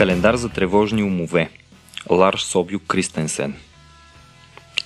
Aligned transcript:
Календар 0.00 0.36
за 0.36 0.48
тревожни 0.48 1.02
умове. 1.02 1.50
Ларш 2.10 2.42
Собю 2.42 2.78
Кристенсен. 2.78 3.54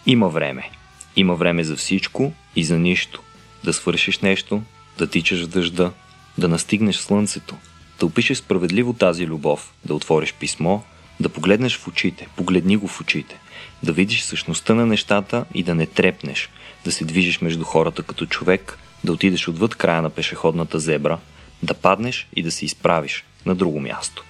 Има 0.06 0.28
време. 0.28 0.70
Има 1.16 1.34
време 1.34 1.64
за 1.64 1.76
всичко 1.76 2.32
и 2.56 2.64
за 2.64 2.78
нищо. 2.78 3.22
Да 3.64 3.72
свършиш 3.72 4.18
нещо, 4.18 4.62
да 4.98 5.06
тичаш 5.06 5.44
в 5.44 5.48
дъжда, 5.48 5.92
да 6.38 6.48
настигнеш 6.48 6.96
слънцето, 6.96 7.56
да 8.00 8.06
опишеш 8.06 8.38
справедливо 8.38 8.92
тази 8.92 9.26
любов, 9.26 9.72
да 9.84 9.94
отвориш 9.94 10.34
писмо, 10.34 10.80
да 11.20 11.28
погледнеш 11.28 11.78
в 11.78 11.88
очите, 11.88 12.28
погледни 12.36 12.76
го 12.76 12.88
в 12.88 13.00
очите, 13.00 13.38
да 13.82 13.92
видиш 13.92 14.22
същността 14.22 14.74
на 14.74 14.86
нещата 14.86 15.44
и 15.54 15.62
да 15.62 15.74
не 15.74 15.86
трепнеш, 15.86 16.50
да 16.84 16.92
се 16.92 17.04
движиш 17.04 17.40
между 17.40 17.64
хората 17.64 18.02
като 18.02 18.26
човек, 18.26 18.78
да 19.04 19.12
отидеш 19.12 19.48
отвъд 19.48 19.74
края 19.74 20.02
на 20.02 20.10
пешеходната 20.10 20.78
зебра, 20.78 21.18
да 21.62 21.74
паднеш 21.74 22.28
и 22.36 22.42
да 22.42 22.50
се 22.50 22.64
изправиш 22.64 23.24
на 23.46 23.54
друго 23.54 23.80
място, 23.80 24.24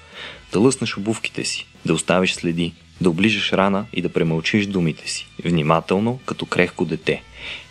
да 0.52 0.60
лъснеш 0.60 0.96
обувките 0.96 1.44
си, 1.44 1.66
да 1.86 1.94
оставиш 1.94 2.34
следи, 2.34 2.74
да 3.00 3.10
оближеш 3.10 3.52
рана 3.52 3.86
и 3.92 4.02
да 4.02 4.12
премълчиш 4.12 4.66
думите 4.66 5.08
си, 5.10 5.26
внимателно, 5.44 6.20
като 6.26 6.46
крехко 6.46 6.84
дете. 6.84 7.22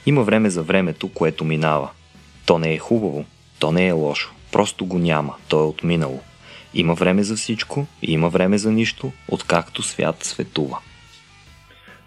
Има 0.05 0.23
време 0.23 0.49
за 0.49 0.63
времето, 0.63 1.09
което 1.09 1.46
минава. 1.46 1.90
То 2.46 2.59
не 2.59 2.73
е 2.73 2.80
хубаво, 2.80 3.26
то 3.59 3.72
не 3.72 3.88
е 3.88 3.91
лошо, 3.91 4.34
просто 4.52 4.86
го 4.86 4.99
няма, 4.99 5.36
то 5.48 5.59
е 5.59 5.68
отминало. 5.68 6.22
Има 6.73 6.94
време 6.94 7.23
за 7.23 7.36
всичко 7.36 7.88
и 8.02 8.13
има 8.13 8.30
време 8.30 8.58
за 8.58 8.72
нищо, 8.72 9.12
откакто 9.27 9.84
свят 9.84 10.24
светува. 10.24 10.80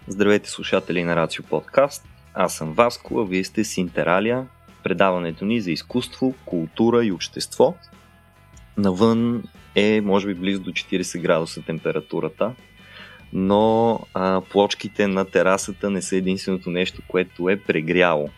Здравейте 0.07 0.49
слушатели 0.49 1.03
на 1.03 1.15
Рацио 1.15 1.43
Подкаст. 1.43 2.05
Аз 2.33 2.53
съм 2.53 2.73
Васко, 2.73 3.19
а 3.19 3.25
вие 3.25 3.43
сте 3.43 3.63
с 3.63 3.77
Интералия, 3.77 4.45
предаването 4.83 5.45
ни 5.45 5.61
за 5.61 5.71
изкуство, 5.71 6.33
култура 6.45 7.05
и 7.05 7.11
общество. 7.11 7.75
Навън 8.77 9.43
е 9.77 10.01
може 10.01 10.27
би 10.27 10.33
близо 10.33 10.61
до 10.61 10.71
40 10.71 11.21
градуса 11.21 11.61
температурата, 11.61 12.53
но 13.33 13.99
а, 14.13 14.41
плочките 14.41 15.07
на 15.07 15.25
терасата 15.25 15.89
не 15.89 16.01
са 16.01 16.15
единственото 16.15 16.69
нещо, 16.69 17.01
което 17.07 17.49
е 17.49 17.59
прегряло. 17.59 18.29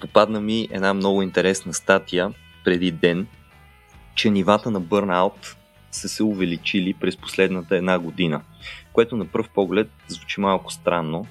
Попадна 0.00 0.40
ми 0.40 0.68
една 0.70 0.94
много 0.94 1.22
интересна 1.22 1.74
статия 1.74 2.32
преди 2.64 2.90
ден, 2.90 3.26
че 4.14 4.30
нивата 4.30 4.70
на 4.70 4.80
бърнаут 4.80 5.56
са 5.90 6.08
се 6.08 6.22
увеличили 6.22 6.94
през 6.94 7.16
последната 7.16 7.76
една 7.76 7.98
година, 7.98 8.40
което 8.92 9.16
на 9.16 9.26
пръв 9.26 9.48
поглед 9.48 9.90
звучи 10.08 10.40
малко 10.40 10.72
странно, 10.72 11.26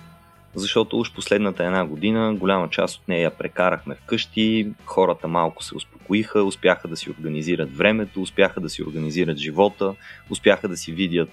защото 0.55 0.99
уж 0.99 1.13
последната 1.13 1.63
една 1.63 1.85
година 1.85 2.35
голяма 2.35 2.69
част 2.69 2.95
от 2.95 3.07
нея 3.07 3.37
прекарахме 3.37 3.95
вкъщи, 3.95 4.71
хората 4.85 5.27
малко 5.27 5.63
се 5.63 5.75
успокоиха, 5.75 6.43
успяха 6.43 6.87
да 6.87 6.97
си 6.97 7.09
организират 7.09 7.77
времето, 7.77 8.21
успяха 8.21 8.61
да 8.61 8.69
си 8.69 8.83
организират 8.83 9.37
живота, 9.37 9.95
успяха 10.29 10.67
да 10.67 10.77
си 10.77 10.91
видят 10.91 11.29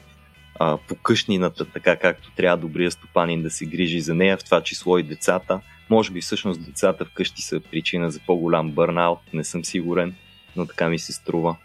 а, 0.60 0.78
по 0.88 0.94
къщнината, 0.94 1.64
така 1.64 1.96
както 1.96 2.30
трябва 2.36 2.56
добрия 2.56 2.90
стопанин 2.90 3.42
да 3.42 3.50
се 3.50 3.66
грижи 3.66 4.00
за 4.00 4.14
нея, 4.14 4.36
в 4.36 4.44
това 4.44 4.60
число 4.60 4.98
и 4.98 5.02
децата. 5.02 5.60
Може 5.90 6.12
би 6.12 6.20
всъщност 6.20 6.64
децата 6.64 7.04
вкъщи 7.04 7.42
са 7.42 7.60
причина 7.60 8.10
за 8.10 8.20
по-голям 8.26 8.70
бърнаут, 8.70 9.18
не 9.32 9.44
съм 9.44 9.64
сигурен, 9.64 10.14
но 10.56 10.66
така 10.66 10.88
ми 10.88 10.98
се 10.98 11.12
струва. 11.12 11.56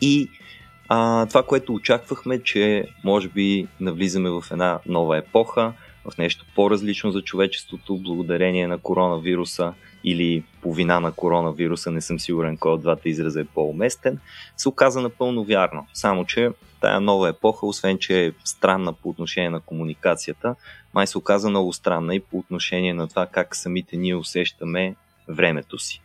И 0.00 0.28
а, 0.88 1.26
това, 1.26 1.42
което 1.42 1.74
очаквахме, 1.74 2.42
че 2.42 2.84
може 3.04 3.28
би 3.28 3.66
навлизаме 3.80 4.30
в 4.30 4.44
една 4.50 4.78
нова 4.86 5.18
епоха, 5.18 5.72
в 6.04 6.18
нещо 6.18 6.44
по-различно 6.54 7.10
за 7.10 7.22
човечеството, 7.22 7.96
благодарение 7.96 8.66
на 8.66 8.78
коронавируса 8.78 9.74
или 10.04 10.44
по 10.62 10.74
вина 10.74 11.00
на 11.00 11.12
коронавируса, 11.12 11.90
не 11.90 12.00
съм 12.00 12.20
сигурен 12.20 12.56
кой 12.56 12.72
от 12.72 12.82
двата 12.82 13.08
израза 13.08 13.40
е 13.40 13.44
по-уместен, 13.44 14.18
се 14.56 14.68
оказа 14.68 15.00
напълно 15.00 15.44
вярно. 15.44 15.86
Само, 15.92 16.24
че 16.24 16.50
тая 16.80 17.00
нова 17.00 17.28
епоха, 17.28 17.66
освен 17.66 17.98
че 17.98 18.26
е 18.26 18.32
странна 18.44 18.92
по 18.92 19.08
отношение 19.08 19.50
на 19.50 19.60
комуникацията, 19.60 20.54
май 20.94 21.06
се 21.06 21.18
оказа 21.18 21.50
много 21.50 21.72
странна 21.72 22.14
и 22.14 22.20
по 22.20 22.38
отношение 22.38 22.94
на 22.94 23.08
това 23.08 23.26
как 23.26 23.56
самите 23.56 23.96
ние 23.96 24.14
усещаме 24.14 24.94
времето 25.28 25.78
си. 25.78 26.02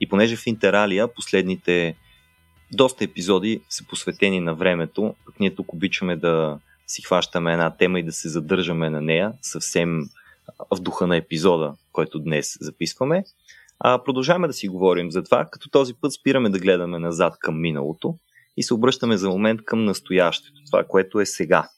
И 0.00 0.08
понеже 0.08 0.36
в 0.36 0.46
Интералия 0.46 1.14
последните 1.14 1.96
доста 2.72 3.04
епизоди 3.04 3.60
са 3.68 3.86
посветени 3.86 4.40
на 4.40 4.54
времето, 4.54 5.14
пък 5.26 5.40
ние 5.40 5.54
тук 5.54 5.72
обичаме 5.72 6.16
да 6.16 6.58
си 6.90 7.02
хващаме 7.02 7.52
една 7.52 7.76
тема 7.76 8.00
и 8.00 8.02
да 8.02 8.12
се 8.12 8.28
задържаме 8.28 8.90
на 8.90 9.00
нея 9.00 9.32
съвсем 9.42 10.00
в 10.76 10.80
духа 10.80 11.06
на 11.06 11.16
епизода, 11.16 11.74
който 11.92 12.18
днес 12.18 12.56
записваме. 12.60 13.24
А, 13.78 14.04
продължаваме 14.04 14.46
да 14.46 14.52
си 14.52 14.68
говорим 14.68 15.10
за 15.10 15.22
това, 15.22 15.48
като 15.52 15.70
този 15.70 15.94
път 15.94 16.12
спираме 16.12 16.50
да 16.50 16.58
гледаме 16.58 16.98
назад 16.98 17.34
към 17.40 17.60
миналото 17.60 18.14
и 18.56 18.62
се 18.62 18.74
обръщаме 18.74 19.16
за 19.16 19.28
момент 19.28 19.60
към 19.64 19.84
настоящето, 19.84 20.60
това, 20.70 20.84
което 20.84 21.20
е 21.20 21.26
сега. 21.26 21.68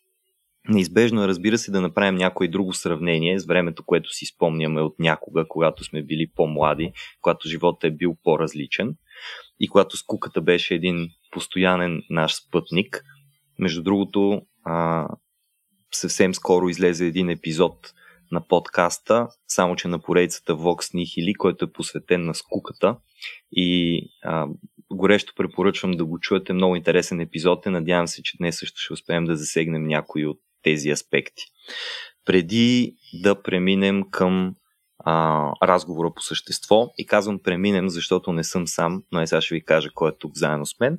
Неизбежно 0.68 1.24
е, 1.24 1.28
разбира 1.28 1.58
се, 1.58 1.70
да 1.70 1.80
направим 1.80 2.14
някое 2.14 2.48
друго 2.48 2.72
сравнение 2.72 3.38
с 3.38 3.46
времето, 3.46 3.84
което 3.84 4.10
си 4.10 4.26
спомняме 4.26 4.80
от 4.80 4.98
някога, 4.98 5.44
когато 5.48 5.84
сме 5.84 6.02
били 6.02 6.26
по-млади, 6.36 6.92
когато 7.20 7.48
живота 7.48 7.86
е 7.86 7.90
бил 7.90 8.16
по-различен 8.24 8.94
и 9.60 9.68
когато 9.68 9.96
скуката 9.96 10.40
беше 10.40 10.74
един 10.74 11.08
постоянен 11.30 12.02
наш 12.10 12.34
спътник. 12.34 13.04
Между 13.58 13.82
другото, 13.82 14.42
а, 14.64 15.08
съвсем 15.92 16.34
скоро 16.34 16.68
излезе 16.68 17.06
един 17.06 17.30
епизод 17.30 17.92
на 18.32 18.46
подкаста, 18.48 19.28
само 19.48 19.76
че 19.76 19.88
на 19.88 19.98
поредицата 19.98 20.52
Vox 20.52 20.94
Nihili, 20.94 21.36
който 21.36 21.64
е 21.64 21.72
посветен 21.72 22.24
на 22.24 22.34
скуката. 22.34 22.96
И 23.52 24.00
а, 24.22 24.46
горещо 24.92 25.32
препоръчвам 25.36 25.90
да 25.90 26.04
го 26.04 26.18
чуете. 26.20 26.52
Много 26.52 26.76
интересен 26.76 27.20
епизод 27.20 27.66
е. 27.66 27.70
Надявам 27.70 28.08
се, 28.08 28.22
че 28.22 28.36
днес 28.36 28.58
също 28.58 28.80
ще 28.80 28.92
успеем 28.92 29.24
да 29.24 29.36
засегнем 29.36 29.86
някои 29.86 30.26
от 30.26 30.38
тези 30.62 30.90
аспекти. 30.90 31.44
Преди 32.24 32.96
да 33.22 33.42
преминем 33.42 34.02
към 34.10 34.54
а, 35.04 35.46
разговора 35.62 36.12
по 36.14 36.22
същество, 36.22 36.92
и 36.98 37.06
казвам 37.06 37.38
преминем, 37.38 37.88
защото 37.88 38.32
не 38.32 38.44
съм 38.44 38.66
сам, 38.66 39.02
но 39.12 39.20
е 39.20 39.26
сега 39.26 39.40
ще 39.40 39.54
ви 39.54 39.64
кажа 39.64 39.90
кой 39.94 40.10
е 40.10 40.18
тук 40.18 40.32
заедно 40.34 40.66
с 40.66 40.80
мен. 40.80 40.98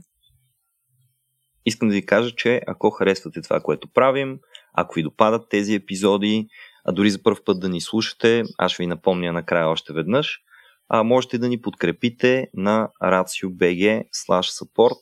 Искам 1.65 1.89
да 1.89 1.95
ви 1.95 2.05
кажа, 2.05 2.31
че 2.35 2.61
ако 2.67 2.89
харесвате 2.89 3.41
това, 3.41 3.59
което 3.59 3.87
правим, 3.87 4.39
ако 4.73 4.95
ви 4.95 5.03
допадат 5.03 5.49
тези 5.49 5.75
епизоди, 5.75 6.47
а 6.85 6.91
дори 6.91 7.09
за 7.09 7.23
първ 7.23 7.37
път 7.45 7.59
да 7.59 7.69
ни 7.69 7.81
слушате, 7.81 8.43
аз 8.57 8.71
ще 8.71 8.83
ви 8.83 8.87
напомня 8.87 9.33
накрая 9.33 9.69
още 9.69 9.93
веднъж, 9.93 10.39
а 10.89 11.03
можете 11.03 11.37
да 11.37 11.49
ни 11.49 11.61
подкрепите 11.61 12.47
на 12.53 12.89
racio.bg 13.03 14.03
support, 14.29 15.01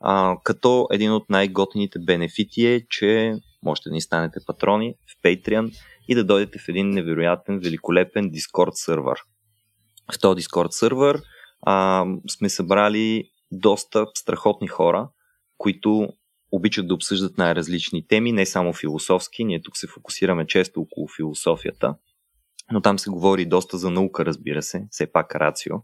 а, 0.00 0.36
като 0.44 0.88
един 0.92 1.12
от 1.12 1.30
най-готините 1.30 1.98
бенефити 1.98 2.66
е, 2.66 2.86
че 2.90 3.34
можете 3.62 3.88
да 3.88 3.92
ни 3.92 4.00
станете 4.00 4.40
патрони 4.46 4.94
в 4.94 5.22
Patreon 5.24 5.72
и 6.08 6.14
да 6.14 6.24
дойдете 6.24 6.58
в 6.58 6.68
един 6.68 6.90
невероятен, 6.90 7.58
великолепен 7.58 8.30
Discord 8.30 8.70
сервер. 8.74 9.18
В 10.14 10.20
този 10.20 10.42
Discord 10.42 10.70
сервер 10.70 11.20
а, 11.62 12.04
сме 12.30 12.48
събрали 12.48 13.24
доста 13.52 14.06
страхотни 14.14 14.68
хора, 14.68 15.08
които 15.58 16.08
обичат 16.52 16.88
да 16.88 16.94
обсъждат 16.94 17.38
най-различни 17.38 18.06
теми, 18.08 18.32
не 18.32 18.46
само 18.46 18.72
философски. 18.72 19.44
Ние 19.44 19.62
тук 19.62 19.76
се 19.76 19.86
фокусираме 19.86 20.46
често 20.46 20.80
около 20.80 21.08
философията, 21.16 21.94
но 22.72 22.80
там 22.80 22.98
се 22.98 23.10
говори 23.10 23.46
доста 23.46 23.78
за 23.78 23.90
наука, 23.90 24.24
разбира 24.24 24.62
се, 24.62 24.86
все 24.90 25.12
пак 25.12 25.34
рацио. 25.34 25.76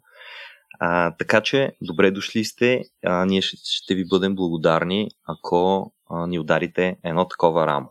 А, 0.81 1.17
така 1.17 1.41
че, 1.41 1.73
добре 1.81 2.11
дошли 2.11 2.45
сте. 2.45 2.83
А, 3.05 3.25
ние 3.25 3.43
ще, 3.43 3.95
ви 3.95 4.09
бъдем 4.09 4.35
благодарни, 4.35 5.09
ако 5.29 5.93
а, 6.11 6.27
ни 6.27 6.39
ударите 6.39 6.97
едно 7.05 7.29
такова 7.29 7.67
рамо. 7.67 7.89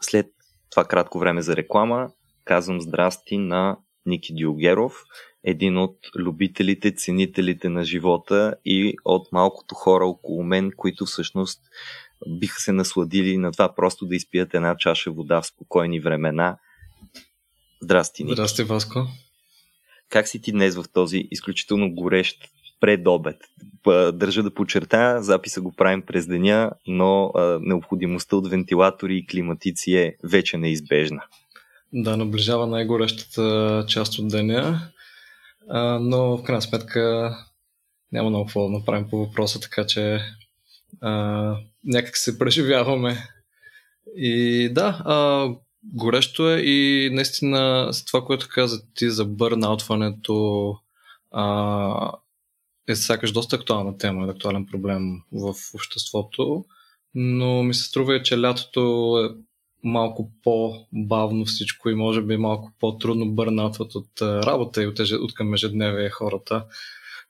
След 0.00 0.26
това 0.70 0.84
кратко 0.84 1.18
време 1.18 1.42
за 1.42 1.56
реклама, 1.56 2.10
казвам 2.44 2.80
здрасти 2.80 3.38
на 3.38 3.76
Ники 4.06 4.34
Диогеров, 4.34 5.04
един 5.44 5.78
от 5.78 5.96
любителите, 6.16 6.94
ценителите 6.94 7.68
на 7.68 7.84
живота 7.84 8.54
и 8.64 8.94
от 9.04 9.32
малкото 9.32 9.74
хора 9.74 10.06
около 10.06 10.42
мен, 10.42 10.72
които 10.76 11.06
всъщност 11.06 11.60
биха 12.28 12.60
се 12.60 12.72
насладили 12.72 13.36
на 13.36 13.52
това 13.52 13.74
просто 13.74 14.06
да 14.06 14.16
изпият 14.16 14.54
една 14.54 14.76
чаша 14.76 15.10
вода 15.10 15.42
в 15.42 15.46
спокойни 15.46 16.00
времена. 16.00 16.58
Здрасти, 17.82 18.24
Ники. 18.24 18.34
Здрасти, 18.34 18.62
Васко. 18.62 19.06
Как 20.08 20.28
си 20.28 20.42
ти 20.42 20.52
днес 20.52 20.76
в 20.76 20.84
този 20.92 21.28
изключително 21.30 21.94
горещ 21.94 22.48
предобед? 22.80 23.36
Държа 24.12 24.42
да 24.42 24.54
подчертая, 24.54 25.22
записа 25.22 25.60
го 25.60 25.72
правим 25.72 26.02
през 26.02 26.26
деня, 26.26 26.70
но 26.86 27.32
необходимостта 27.60 28.36
от 28.36 28.50
вентилатори 28.50 29.16
и 29.16 29.26
климатици 29.26 29.94
е 29.94 30.16
вече 30.24 30.58
неизбежна. 30.58 31.22
Да, 31.92 32.16
наближава 32.16 32.66
най-горещата 32.66 33.84
част 33.88 34.18
от 34.18 34.28
деня, 34.28 34.90
а, 35.68 35.98
но 35.98 36.36
в 36.36 36.42
крайна 36.42 36.62
сметка 36.62 37.36
няма 38.12 38.30
много 38.30 38.46
какво 38.46 38.64
да 38.64 38.78
направим 38.78 39.08
по 39.10 39.18
въпроса, 39.18 39.60
така 39.60 39.86
че 39.86 40.20
а, 41.00 41.12
някак 41.84 42.16
се 42.16 42.38
преживяваме. 42.38 43.28
И 44.16 44.68
да, 44.72 45.02
а, 45.04 45.48
горещо 45.84 46.50
е 46.50 46.60
и 46.60 47.10
наистина 47.12 47.88
с 47.92 48.04
това, 48.04 48.24
което 48.24 48.48
каза 48.50 48.82
ти 48.94 49.10
за 49.10 49.24
бърнаутването, 49.24 50.76
а, 51.30 52.12
е 52.88 52.96
сякаш 52.96 53.32
доста 53.32 53.56
актуална 53.56 53.98
тема, 53.98 54.26
актуален 54.26 54.66
проблем 54.66 55.02
в 55.32 55.54
обществото, 55.74 56.64
но 57.14 57.62
ми 57.62 57.74
се 57.74 57.84
струва, 57.84 58.22
че 58.22 58.40
лятото 58.40 58.80
е 59.24 59.40
малко 59.84 60.30
по-бавно 60.42 61.44
всичко 61.44 61.90
и 61.90 61.94
може 61.94 62.22
би 62.22 62.36
малко 62.36 62.72
по-трудно 62.80 63.30
бърнатват 63.30 63.94
от 63.94 64.22
работа 64.22 64.82
и 64.82 64.86
от, 64.86 64.98
от 64.98 65.34
към 65.34 65.54
ежедневие 65.54 66.10
хората. 66.10 66.64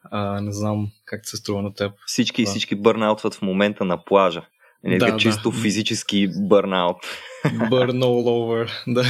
А, 0.02 0.40
не 0.40 0.52
знам 0.52 0.88
как 1.04 1.28
се 1.28 1.36
струва 1.36 1.62
на 1.62 1.74
теб. 1.74 1.92
Всички, 2.06 2.44
да. 2.44 2.50
всички 2.50 2.74
бърнаутват 2.74 3.34
в 3.34 3.42
момента 3.42 3.84
на 3.84 4.04
плажа. 4.04 4.46
Не 4.84 4.98
да, 4.98 5.16
чисто 5.16 5.50
да. 5.50 5.56
физически 5.56 6.28
бърнаут. 6.48 6.96
Burn 7.44 8.02
all 8.04 8.24
over, 8.24 8.70
да. 8.86 9.02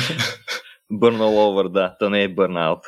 Burn 0.93 1.19
all 1.19 1.37
over, 1.37 1.69
да. 1.69 1.97
То 1.99 2.11
не 2.11 2.23
е 2.23 2.29
бърнаут. 2.29 2.79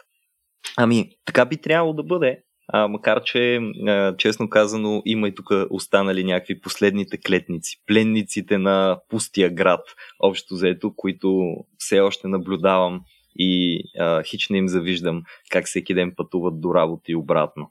Ами, 0.76 1.10
така 1.24 1.44
би 1.44 1.56
трябвало 1.56 1.92
да 1.92 2.02
бъде. 2.02 2.42
А, 2.74 2.88
макар, 2.88 3.22
че, 3.22 3.60
а, 3.86 4.16
честно 4.16 4.48
казано, 4.48 5.02
има 5.04 5.28
и 5.28 5.34
тук 5.34 5.50
останали 5.70 6.24
някакви 6.24 6.60
последните 6.60 7.18
клетници, 7.18 7.76
пленниците 7.86 8.58
на 8.58 8.98
пустия 9.08 9.50
град, 9.50 9.80
общо 10.20 10.54
заето, 10.54 10.92
които 10.96 11.56
все 11.78 12.00
още 12.00 12.28
наблюдавам 12.28 13.00
и 13.36 13.82
а, 13.98 14.22
хич 14.22 14.48
не 14.48 14.58
им 14.58 14.68
завиждам 14.68 15.22
как 15.50 15.66
всеки 15.66 15.94
ден 15.94 16.12
пътуват 16.16 16.60
до 16.60 16.74
работа 16.74 17.12
и 17.12 17.16
обратно. 17.16 17.70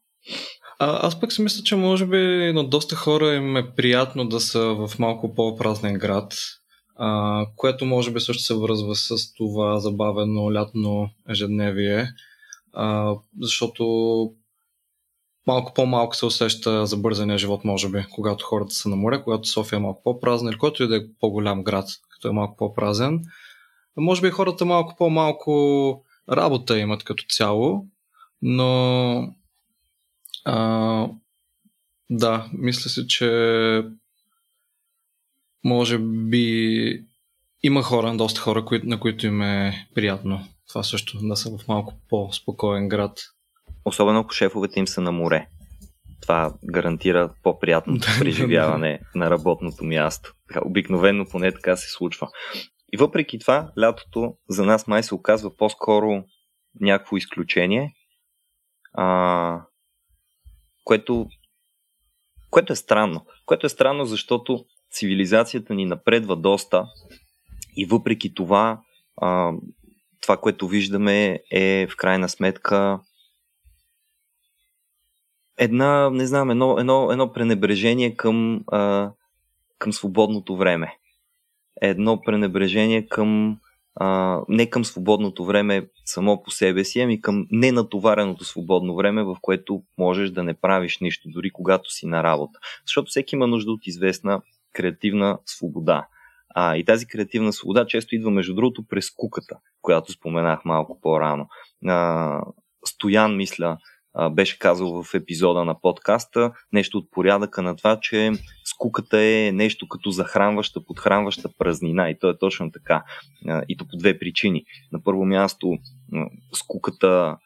А, 0.80 1.08
аз 1.08 1.20
пък 1.20 1.34
си 1.34 1.42
мисля, 1.42 1.64
че 1.64 1.76
може 1.76 2.06
би 2.06 2.18
на 2.54 2.64
доста 2.64 2.96
хора 2.96 3.34
им 3.34 3.58
е 3.58 3.76
приятно 3.76 4.28
да 4.28 4.40
са 4.40 4.60
в 4.60 5.00
малко 5.00 5.36
по-празнен 5.36 5.94
град, 5.94 6.34
а, 6.96 7.46
което 7.56 7.86
може 7.86 8.12
би 8.12 8.20
също 8.20 8.44
се 8.44 8.56
връзва 8.56 8.96
с 8.96 9.34
това 9.34 9.80
забавено 9.80 10.54
лятно 10.54 11.10
ежедневие, 11.30 12.08
а, 12.74 13.16
защото 13.42 13.84
малко 15.48 15.74
по-малко 15.74 16.16
се 16.16 16.26
усеща 16.26 16.86
за 16.86 16.98
бързания 16.98 17.38
живот, 17.38 17.64
може 17.64 17.90
би, 17.90 18.06
когато 18.12 18.46
хората 18.46 18.74
са 18.74 18.90
на 18.90 18.96
море, 18.96 19.24
когато 19.24 19.48
София 19.48 19.78
е 19.78 19.80
малко 19.80 20.04
по-празна 20.04 20.50
или 20.52 20.58
който 20.58 20.84
и 20.84 20.88
да 20.88 20.98
е 20.98 21.02
по-голям 21.20 21.64
град, 21.64 21.90
като 22.10 22.28
е 22.28 22.32
малко 22.32 22.58
по-празен. 22.58 23.22
Може 23.98 24.22
би 24.22 24.30
хората 24.30 24.66
малко 24.66 24.96
по-малко 24.98 26.04
работа 26.32 26.80
имат 26.80 27.04
като 27.04 27.24
цяло, 27.30 27.86
но 28.42 29.34
а, 30.46 31.08
да, 32.10 32.50
мисля 32.54 32.90
си, 32.90 33.08
че 33.08 33.84
може 35.64 35.98
би 35.98 37.06
има 37.64 37.84
хора, 37.84 38.18
доста 38.18 38.42
хора, 38.42 38.66
на 38.84 39.00
които 39.00 39.28
им 39.28 39.42
е 39.42 39.88
приятно 39.96 40.48
това 40.72 40.84
също 40.84 41.18
да 41.22 41.36
са 41.36 41.58
в 41.58 41.68
малко 41.68 41.94
по-спокоен 42.10 42.90
град. 42.90 43.20
Особено 43.86 44.20
ако 44.20 44.34
шефовете 44.34 44.80
им 44.80 44.88
са 44.88 45.02
на 45.02 45.12
море. 45.12 45.48
Това 46.22 46.54
гарантира 46.72 47.34
по-приятното 47.44 48.08
преживяване 48.20 49.00
на 49.16 49.30
работното 49.30 49.86
място. 49.86 50.34
Обикновено 50.66 51.26
поне 51.32 51.52
така 51.52 51.76
се 51.76 51.90
случва. 51.90 52.28
И 52.94 52.98
въпреки 52.98 53.40
това, 53.40 53.72
лятото 53.80 54.36
за 54.50 54.66
нас 54.66 54.88
май 54.88 55.04
се 55.04 55.16
оказва 55.16 55.58
по-скоро 55.58 56.24
някакво 56.80 57.18
изключение, 57.18 57.94
а, 58.94 59.62
което, 60.84 61.28
което 62.50 62.74
е 62.74 62.76
странно. 62.76 63.26
Което 63.46 63.66
е 63.66 63.70
странно, 63.70 64.06
защото 64.06 64.66
цивилизацията 64.92 65.74
ни 65.74 65.86
напредва 65.86 66.36
доста 66.36 66.86
и 67.78 67.86
въпреки 67.86 68.34
това 68.34 68.82
а, 69.22 69.52
това, 70.22 70.38
което 70.38 70.68
виждаме 70.68 71.40
е 71.52 71.88
в 71.88 71.96
крайна 71.98 72.30
сметка 72.30 73.00
една, 75.58 76.10
не 76.10 76.26
знам, 76.26 76.50
едно, 76.50 76.78
едно, 76.80 77.12
едно 77.12 77.34
пренебрежение 77.34 78.16
към, 78.16 78.64
а, 78.68 79.12
към 79.80 79.94
свободното 79.94 80.58
време. 80.58 80.98
Едно 81.82 82.22
пренебрежение 82.22 83.08
към 83.08 83.58
а, 83.96 84.40
не 84.50 84.70
към 84.70 84.86
свободното 84.86 85.46
време 85.46 85.88
само 86.06 86.44
по 86.44 86.52
себе 86.52 86.84
си, 86.84 87.00
ами 87.00 87.22
към 87.22 87.48
ненатовареното 87.52 88.44
свободно 88.44 88.96
време, 88.96 89.24
в 89.24 89.38
което 89.42 89.84
можеш 89.98 90.30
да 90.30 90.44
не 90.44 90.54
правиш 90.54 91.00
нищо, 91.00 91.30
дори 91.30 91.52
когато 91.52 91.92
си 91.92 92.08
на 92.08 92.24
работа. 92.24 92.60
Защото 92.86 93.10
всеки 93.10 93.36
има 93.36 93.48
нужда 93.48 93.72
от 93.72 93.88
известна 93.88 94.42
креативна 94.74 95.40
свобода. 95.46 96.08
А, 96.56 96.78
и 96.78 96.86
тази 96.86 97.08
креативна 97.08 97.54
свобода 97.54 97.86
често 97.86 98.16
идва, 98.16 98.32
между 98.32 98.56
другото, 98.56 98.84
през 98.90 99.12
куката, 99.12 99.58
която 99.82 100.12
споменах 100.12 100.66
малко 100.66 101.02
по-рано. 101.02 101.48
А, 101.88 102.42
Стоян, 102.86 103.36
мисля, 103.36 103.78
беше 104.32 104.60
казал 104.60 105.04
в 105.04 105.14
епизода 105.14 105.66
на 105.66 105.82
подкаста 105.82 106.52
нещо 106.74 106.98
от 106.98 107.12
порядъка 107.12 107.62
на 107.62 107.76
това, 107.76 108.00
че 108.00 108.32
скуката 108.66 109.22
е 109.22 109.52
нещо 109.54 109.88
като 109.88 110.12
захранваща, 110.12 110.86
подхранваща 110.86 111.50
празнина 111.58 112.10
и 112.10 112.20
то 112.20 112.30
е 112.30 112.38
точно 112.38 112.72
така. 112.72 113.04
И 113.70 113.78
то 113.78 113.86
по 113.88 113.98
две 113.98 114.20
причини. 114.20 114.64
На 114.92 115.04
първо 115.04 115.26
място 115.26 115.78
скуката 116.54 117.38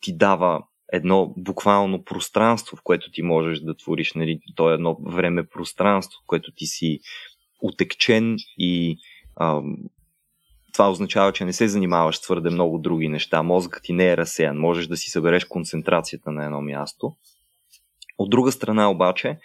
ти 0.00 0.16
дава 0.16 0.62
едно 0.92 1.34
буквално 1.36 2.04
пространство, 2.04 2.76
в 2.76 2.82
което 2.84 3.10
ти 3.10 3.22
можеш 3.22 3.60
да 3.60 3.76
твориш. 3.76 4.12
Нали? 4.14 4.40
То 4.56 4.70
е 4.70 4.74
едно 4.74 4.96
време 5.06 5.46
пространство, 5.46 6.18
в 6.22 6.26
което 6.26 6.52
ти 6.56 6.66
си 6.66 7.00
отекчен 7.62 8.36
и 8.58 8.96
а, 9.36 9.62
това 10.80 10.90
означава, 10.90 11.32
че 11.32 11.44
не 11.44 11.52
се 11.52 11.68
занимаваш 11.68 12.20
твърде 12.20 12.50
много 12.50 12.78
други 12.78 13.08
неща. 13.08 13.42
Мозъкът 13.42 13.82
ти 13.82 13.92
не 13.92 14.10
е 14.10 14.16
разсеян. 14.16 14.56
Можеш 14.56 14.86
да 14.86 14.96
си 14.96 15.10
събереш 15.10 15.44
концентрацията 15.44 16.32
на 16.32 16.44
едно 16.44 16.60
място. 16.60 17.12
От 18.18 18.30
друга 18.30 18.52
страна 18.52 18.90
обаче, 18.90 19.38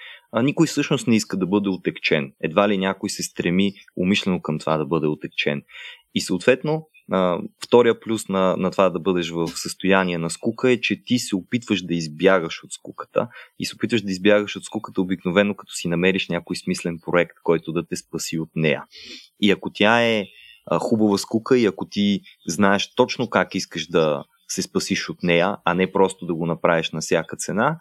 никой 0.44 0.68
всъщност 0.68 1.08
не 1.08 1.16
иска 1.16 1.38
да 1.38 1.46
бъде 1.46 1.70
отекчен. 1.70 2.34
Едва 2.44 2.70
ли 2.70 2.78
някой 2.78 3.10
се 3.10 3.24
стреми 3.24 3.74
умишлено 3.98 4.42
към 4.42 4.60
това 4.60 4.78
да 4.78 4.86
бъде 4.86 5.08
отекчен. 5.08 5.62
И 6.14 6.22
съответно, 6.22 6.88
втория 7.66 8.00
плюс 8.00 8.30
на, 8.30 8.56
на 8.58 8.72
това 8.72 8.90
да 8.90 9.00
бъдеш 9.00 9.30
в 9.30 9.48
състояние 9.48 10.18
на 10.18 10.30
скука 10.30 10.72
е, 10.72 10.82
че 10.82 11.04
ти 11.04 11.20
се 11.20 11.36
опитваш 11.36 11.82
да 11.82 11.96
избягаш 11.96 12.64
от 12.64 12.72
скуката 12.72 13.28
и 13.60 13.66
се 13.66 13.76
опитваш 13.76 14.02
да 14.02 14.12
избягаш 14.12 14.56
от 14.56 14.64
скуката 14.64 15.02
обикновено 15.02 15.56
като 15.56 15.74
си 15.74 15.88
намериш 15.88 16.30
някой 16.30 16.56
смислен 16.56 17.00
проект, 17.06 17.36
който 17.44 17.72
да 17.72 17.88
те 17.88 17.96
спаси 17.96 18.40
от 18.40 18.50
нея. 18.56 18.84
И 19.42 19.52
ако 19.52 19.72
тя 19.74 20.02
е 20.02 20.26
хубава 20.72 21.18
скука 21.18 21.58
и 21.58 21.66
ако 21.66 21.86
ти 21.86 22.22
знаеш 22.48 22.96
точно 22.96 23.30
как 23.30 23.56
искаш 23.56 23.88
да 23.88 24.24
се 24.48 24.62
спасиш 24.62 25.10
от 25.10 25.24
нея, 25.24 25.58
а 25.66 25.74
не 25.74 25.92
просто 25.92 26.26
да 26.26 26.36
го 26.36 26.46
направиш 26.46 26.92
на 26.92 27.02
всяка 27.02 27.38
цена, 27.38 27.78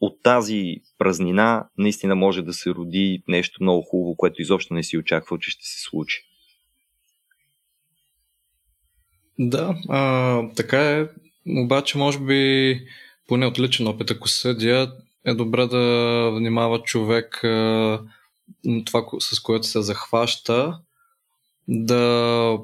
от 0.00 0.22
тази 0.22 0.76
празнина 0.98 1.68
наистина 1.78 2.14
може 2.14 2.42
да 2.42 2.52
се 2.52 2.70
роди 2.70 3.22
нещо 3.28 3.62
много 3.62 3.82
хубаво, 3.82 4.16
което 4.16 4.42
изобщо 4.42 4.74
не 4.74 4.82
си 4.82 4.98
очаквал, 4.98 5.38
че 5.38 5.50
ще 5.50 5.66
се 5.66 5.82
случи. 5.82 6.22
Да, 9.38 9.76
а, 9.88 10.42
така 10.56 10.90
е. 10.90 11.08
Обаче, 11.46 11.98
може 11.98 12.18
би, 12.18 12.80
поне 13.28 13.46
от 13.46 13.58
личен 13.58 13.86
опит, 13.86 14.10
ако 14.10 14.28
съдя, 14.28 14.92
е 15.26 15.34
добре 15.34 15.66
да 15.66 16.30
внимава 16.30 16.82
човек 16.82 17.44
а, 17.44 18.00
това, 18.86 19.04
с 19.20 19.40
което 19.40 19.66
се 19.66 19.82
захваща, 19.82 20.78
да, 21.68 22.58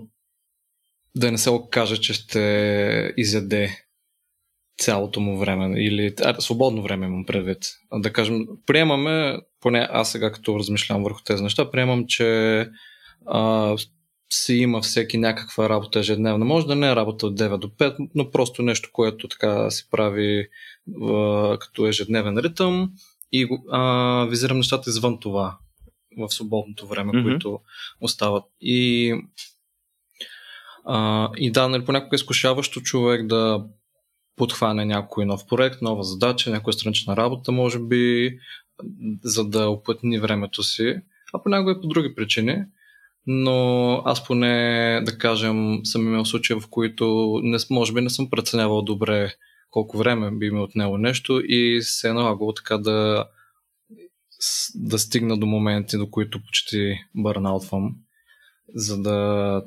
да 1.17 1.33
не 1.33 1.39
се 1.39 1.51
окаже, 1.51 1.97
че 1.97 2.13
ще 2.13 3.15
изяде 3.17 3.85
цялото 4.81 5.21
му 5.21 5.39
време 5.39 5.85
или 5.85 6.15
а, 6.25 6.41
свободно 6.41 6.83
време 6.83 7.07
имам 7.07 7.27
предвид. 7.27 7.59
Да 7.95 8.13
кажем, 8.13 8.47
приемаме, 8.67 9.39
поне 9.61 9.89
аз 9.91 10.13
сега 10.13 10.33
като 10.33 10.59
размишлявам 10.59 11.05
върху 11.05 11.21
тези 11.25 11.43
неща, 11.43 11.71
приемам, 11.71 12.05
че 12.07 12.69
а, 13.27 13.77
си 14.33 14.55
има 14.55 14.81
всеки 14.81 15.19
някаква 15.19 15.69
работа 15.69 15.99
ежедневна. 15.99 16.45
Може 16.45 16.67
да 16.67 16.77
не 16.77 16.91
е 16.91 16.97
работа 16.97 17.27
от 17.27 17.41
9 17.41 17.59
до 17.59 17.69
5, 17.69 18.09
но 18.15 18.31
просто 18.31 18.63
нещо, 18.63 18.91
което 18.93 19.29
така 19.29 19.71
си 19.71 19.89
прави 19.91 20.49
а, 21.03 21.59
като 21.59 21.87
ежедневен 21.87 22.39
ритъм 22.39 22.91
и 23.33 23.49
а, 23.71 24.27
визирам 24.31 24.57
нещата 24.57 24.91
извън 24.91 25.21
това 25.21 25.59
в 26.19 26.29
свободното 26.29 26.87
време, 26.87 27.13
mm-hmm. 27.13 27.23
които 27.23 27.61
остават. 28.01 28.45
И, 28.61 29.15
а, 30.85 31.31
и 31.37 31.53
да, 31.53 31.69
нали, 31.69 31.85
понякога 31.85 32.15
е 32.15 32.17
изкушаващо 32.17 32.81
човек 32.81 33.27
да 33.27 33.65
подхване 34.37 34.85
някой 34.85 35.27
нов 35.27 35.47
проект, 35.47 35.83
нова 35.83 36.03
задача, 36.03 36.51
някоя 36.51 36.75
странична 36.75 37.17
работа, 37.17 37.53
може 37.53 37.79
би, 37.79 38.39
за 39.25 39.49
да 39.49 39.69
оплътни 39.69 40.19
времето 40.19 40.63
си, 40.63 40.97
а 41.33 41.43
понякога 41.43 41.73
и 41.73 41.81
по 41.81 41.89
други 41.89 42.15
причини 42.15 42.65
но 43.27 44.03
аз 44.05 44.25
поне, 44.25 45.01
да 45.05 45.19
кажем, 45.19 45.81
съм 45.85 46.07
имал 46.07 46.25
случаи, 46.25 46.61
в 46.61 46.63
които 46.71 47.41
не, 47.43 47.59
може 47.71 47.93
би 47.93 48.01
не 48.01 48.11
съм 48.11 48.31
преценявал 48.31 48.83
добре 48.83 49.35
колко 49.71 49.99
време 49.99 50.31
би 50.31 50.51
ми 50.51 50.61
отнело 50.61 50.99
нещо 50.99 51.41
и 51.45 51.83
се 51.83 52.09
е 52.09 52.13
налагало 52.13 52.55
така 52.55 52.79
да, 52.79 53.29
да 54.75 54.99
стигна 54.99 55.39
до 55.39 55.47
моменти, 55.47 55.97
до 55.97 56.11
които 56.11 56.43
почти 56.45 56.99
бърнаутвам, 57.15 57.95
за 58.75 59.03
да 59.03 59.63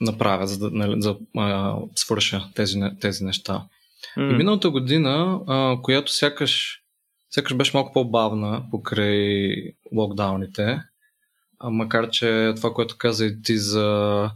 направя, 0.00 0.46
за 0.46 0.58
да 0.58 0.70
нали, 0.70 1.02
за, 1.02 1.16
а, 1.36 1.78
свърша 1.94 2.50
тези, 2.54 2.80
тези 3.00 3.24
неща. 3.24 3.66
Mm. 4.18 4.32
И 4.32 4.36
миналата 4.36 4.70
година, 4.70 5.40
а, 5.46 5.82
която 5.82 6.12
сякаш, 6.12 6.82
сякаш 7.30 7.54
беше 7.54 7.76
малко 7.76 7.92
по-бавна 7.92 8.64
покрай 8.70 9.54
локдауните, 9.94 10.82
а, 11.58 11.70
макар 11.70 12.10
че 12.10 12.52
това, 12.56 12.72
което 12.72 12.98
каза 12.98 13.26
и 13.26 13.42
ти 13.42 13.58
за 13.58 14.30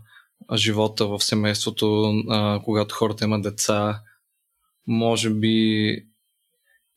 живота 0.55 1.07
в 1.07 1.21
семейството, 1.21 2.15
а, 2.29 2.61
когато 2.65 2.95
хората 2.95 3.25
имат 3.25 3.43
деца, 3.43 4.01
може 4.87 5.31
би 5.31 5.95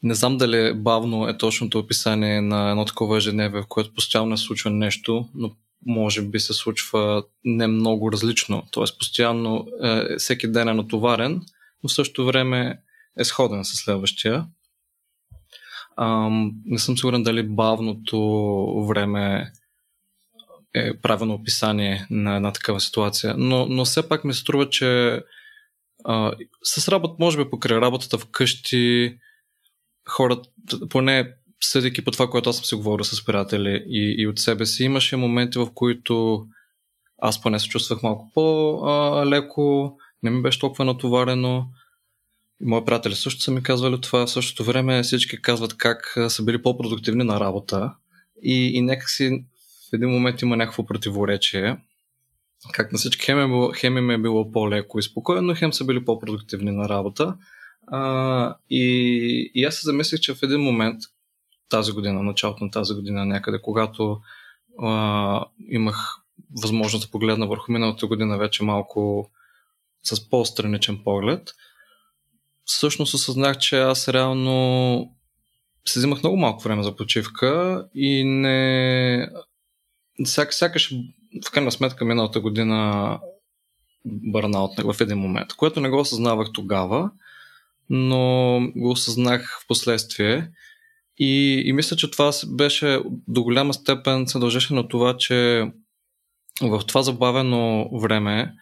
не 0.04 0.14
знам 0.14 0.38
дали 0.38 0.74
бавно 0.74 1.28
е 1.28 1.38
точното 1.38 1.80
описание 1.80 2.42
на 2.42 2.70
едно 2.70 2.86
такова 2.86 3.18
ежедневие, 3.18 3.62
в 3.62 3.68
което 3.68 3.94
постоянно 3.94 4.38
се 4.38 4.46
случва 4.46 4.72
нещо, 4.72 5.30
но 5.36 5.52
може 5.86 6.22
би 6.22 6.40
се 6.40 6.54
случва 6.54 7.24
не 7.44 7.68
много 7.68 8.12
различно. 8.12 8.64
Тоест, 8.72 9.00
постоянно 9.00 9.68
е, 9.84 10.18
всеки 10.18 10.52
ден 10.52 10.70
е 10.70 10.74
натоварен, 10.74 11.42
но 11.84 11.90
в 11.90 11.94
същото 11.94 12.26
време 12.26 12.80
е 13.20 13.24
сходен 13.24 13.66
с 13.66 13.78
следващия. 13.78 14.46
Ам, 15.98 16.52
не 16.66 16.80
съм 16.80 16.98
сигурен 16.98 17.24
дали 17.24 17.44
бавното 17.44 18.86
време 18.88 19.52
е 20.76 20.98
правилно 20.98 21.34
описание 21.34 22.08
на 22.10 22.36
една 22.36 22.52
такава 22.52 22.80
ситуация, 22.80 23.36
но, 23.38 23.66
но 23.66 23.86
все 23.86 24.10
пак 24.10 24.24
ми 24.24 24.34
се 24.34 24.40
струва, 24.40 24.70
че 24.70 25.22
а, 26.06 26.34
с 26.64 26.88
работа, 26.88 27.16
може 27.20 27.38
би 27.38 27.50
покрай 27.50 27.78
работата 27.78 28.18
вкъщи, 28.18 29.18
хората, 30.10 30.50
поне 30.90 31.34
съдейки 31.62 32.04
по 32.04 32.12
това, 32.12 32.30
което 32.30 32.50
аз 32.50 32.56
съм 32.56 32.66
си 32.66 32.76
говорил 32.76 33.04
с 33.04 33.26
приятели 33.26 33.84
и, 33.88 34.16
и 34.18 34.28
от 34.28 34.40
себе 34.40 34.66
си, 34.66 34.84
имаше 34.84 35.16
моменти, 35.16 35.60
в 35.60 35.68
които 35.74 36.46
аз 37.18 37.42
поне 37.42 37.60
се 37.60 37.70
чувствах 37.70 38.04
малко 38.04 38.32
по-леко, 38.34 39.98
не 40.24 40.30
ми 40.30 40.42
беше 40.42 40.60
толкова 40.60 40.86
натоварено. 40.86 41.68
Мои 42.62 42.86
приятели 42.86 43.16
също 43.16 43.42
са 43.42 43.52
ми 43.52 43.64
казвали 43.64 44.02
това. 44.02 44.26
В 44.26 44.32
същото 44.32 44.64
време 44.64 45.04
всички 45.04 45.42
казват 45.42 45.78
как 45.78 46.18
са 46.28 46.44
били 46.44 46.62
по-продуктивни 46.62 47.24
на 47.24 47.40
работа. 47.40 47.94
И, 48.44 48.78
и 48.78 48.82
някакси 48.82 49.46
в 49.90 49.94
един 49.94 50.10
момент 50.10 50.42
има 50.42 50.58
някакво 50.58 50.86
противоречие. 50.86 51.78
Как 52.72 52.92
на 52.92 52.98
всички 52.98 53.26
хем, 53.26 53.40
е 53.84 54.00
им 54.00 54.10
е 54.10 54.18
било 54.18 54.52
по-леко 54.52 55.00
и 55.00 55.04
спокойно, 55.04 55.56
хем 55.56 55.74
са 55.74 55.86
били 55.86 56.06
по-продуктивни 56.06 56.72
на 56.72 56.90
работа. 56.90 57.36
А, 57.88 58.56
и, 58.70 59.52
и 59.56 59.66
аз 59.66 59.76
се 59.76 59.86
замислих, 59.86 60.20
че 60.20 60.34
в 60.34 60.44
един 60.44 60.62
момент, 60.62 61.00
тази 61.70 61.92
година, 61.92 62.24
началото 62.24 62.64
на 62.64 62.72
тази 62.72 62.94
година 62.94 63.26
някъде, 63.26 63.62
когато 63.62 64.22
а, 64.82 65.46
имах 65.70 66.18
възможност 66.62 67.06
да 67.06 67.12
погледна 67.12 67.48
върху 67.48 67.72
миналата 67.72 68.08
година 68.08 68.38
вече 68.38 68.64
малко 68.64 69.30
с 70.04 70.30
по-страничен 70.30 71.04
поглед, 71.04 71.54
всъщност 72.66 73.14
осъзнах, 73.14 73.58
че 73.58 73.80
аз 73.80 74.10
реално 74.10 75.16
се 75.86 76.00
взимах 76.00 76.24
много 76.24 76.38
малко 76.38 76.64
време 76.64 76.84
за 76.84 76.96
почивка 76.96 77.86
и 77.96 78.24
не... 78.24 79.30
Сяк, 80.24 80.54
сякаш 80.54 80.94
в 81.48 81.52
крайна 81.52 81.72
сметка 81.72 82.06
миналата 82.06 82.40
година 82.40 83.20
бърнаут 84.06 84.72
в 84.80 85.02
един 85.02 85.18
момент, 85.18 85.54
което 85.54 85.80
не 85.80 85.90
го 85.90 86.00
осъзнавах 86.00 86.48
тогава, 86.54 87.12
но 87.90 88.60
го 88.76 88.90
осъзнах 88.90 89.60
в 89.64 89.68
последствие. 89.68 90.50
И, 91.18 91.64
и 91.66 91.74
мисля, 91.74 91.98
че 91.98 92.12
това 92.12 92.32
беше 92.48 93.00
до 93.28 93.44
голяма 93.44 93.74
степен 93.74 94.28
се 94.28 94.40
дължеше 94.40 94.74
на 94.74 94.88
това, 94.88 95.18
че 95.18 95.68
в 96.62 96.82
това 96.88 97.02
забавено 97.02 97.90
време, 98.00 98.54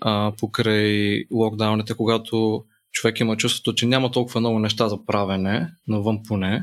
а, 0.00 0.32
покрай 0.38 1.24
локдауните, 1.30 1.94
когато 1.94 2.64
човек 2.92 3.20
има 3.20 3.36
чувството, 3.36 3.74
че 3.74 3.86
няма 3.86 4.10
толкова 4.10 4.40
много 4.40 4.58
неща 4.58 4.88
за 4.88 5.04
правене, 5.06 5.70
навън 5.88 6.22
поне, 6.28 6.62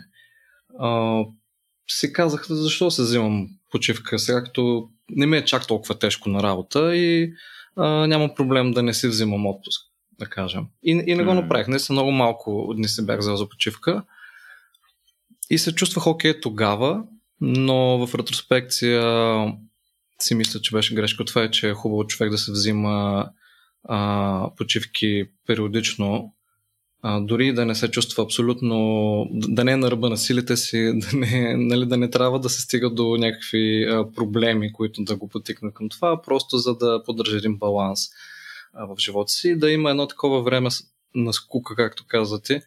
а, 0.80 1.20
си 1.88 2.14
казах, 2.14 2.46
защо 2.50 2.92
се 2.92 3.02
взимам 3.02 3.48
почивка 3.72 4.20
сега, 4.20 4.44
като 4.44 4.90
не 5.10 5.26
ми 5.26 5.38
е 5.38 5.46
чак 5.46 5.68
толкова 5.68 6.00
тежко 6.00 6.30
на 6.30 6.44
работа 6.44 6.96
и 6.96 7.34
а, 7.76 8.08
няма 8.08 8.36
проблем 8.36 8.72
да 8.72 8.84
не 8.84 8.94
си 8.94 9.08
взимам 9.08 9.46
отпуск, 9.46 9.82
да 10.20 10.26
кажем. 10.26 10.66
И, 10.84 11.04
и 11.08 11.16
не 11.16 11.24
го 11.24 11.34
направих. 11.34 11.68
Не 11.68 11.80
са 11.80 11.94
много 11.94 12.12
малко 12.12 12.74
дни 12.76 12.88
се 12.88 13.06
бях 13.06 13.20
взел 13.20 13.36
за 13.36 13.50
почивка. 13.50 14.04
И 15.50 15.58
се 15.58 15.76
чувствах 15.76 16.08
окей 16.08 16.42
тогава, 16.42 17.04
но 17.42 18.08
в 18.08 18.16
ретроспекция 18.16 19.04
си 20.20 20.36
мисля, 20.36 20.62
че 20.62 20.76
беше 20.76 20.96
грешка. 20.96 21.26
Това 21.26 21.44
е, 21.44 21.52
че 21.52 21.70
е 21.70 21.74
хубаво 21.74 22.08
човек 22.08 22.32
да 22.32 22.38
се 22.38 22.52
взима 22.52 23.30
а, 23.84 24.50
почивки 24.58 25.26
периодично, 25.48 26.34
а, 27.02 27.20
дори 27.20 27.54
да 27.54 27.66
не 27.66 27.76
се 27.76 27.92
чувства 27.92 28.24
абсолютно, 28.24 29.28
да 29.32 29.64
не 29.64 29.72
е 29.72 29.78
на 29.78 29.92
ръба 29.92 30.10
на 30.10 30.18
силите 30.18 30.58
си, 30.58 30.78
да 30.96 31.18
не, 31.18 31.58
нали, 31.58 31.86
да 31.86 31.98
не 31.98 32.10
трябва 32.10 32.40
да 32.40 32.50
се 32.50 32.62
стига 32.62 32.90
до 32.90 33.18
някакви 33.18 33.84
а, 33.84 34.12
проблеми, 34.16 34.74
които 34.74 35.04
да 35.04 35.16
го 35.16 35.28
потикнат 35.28 35.74
към 35.74 35.90
това, 35.90 36.22
просто 36.22 36.58
за 36.58 36.78
да 36.78 37.04
поддържа 37.06 37.38
един 37.38 37.58
баланс 37.58 38.00
в 38.76 38.96
живота 39.00 39.32
си, 39.32 39.60
да 39.60 39.72
има 39.72 39.90
едно 39.90 40.08
такова 40.08 40.44
време 40.44 40.70
на 41.16 41.34
скука, 41.34 41.76
както 41.76 42.04
казвате, 42.08 42.62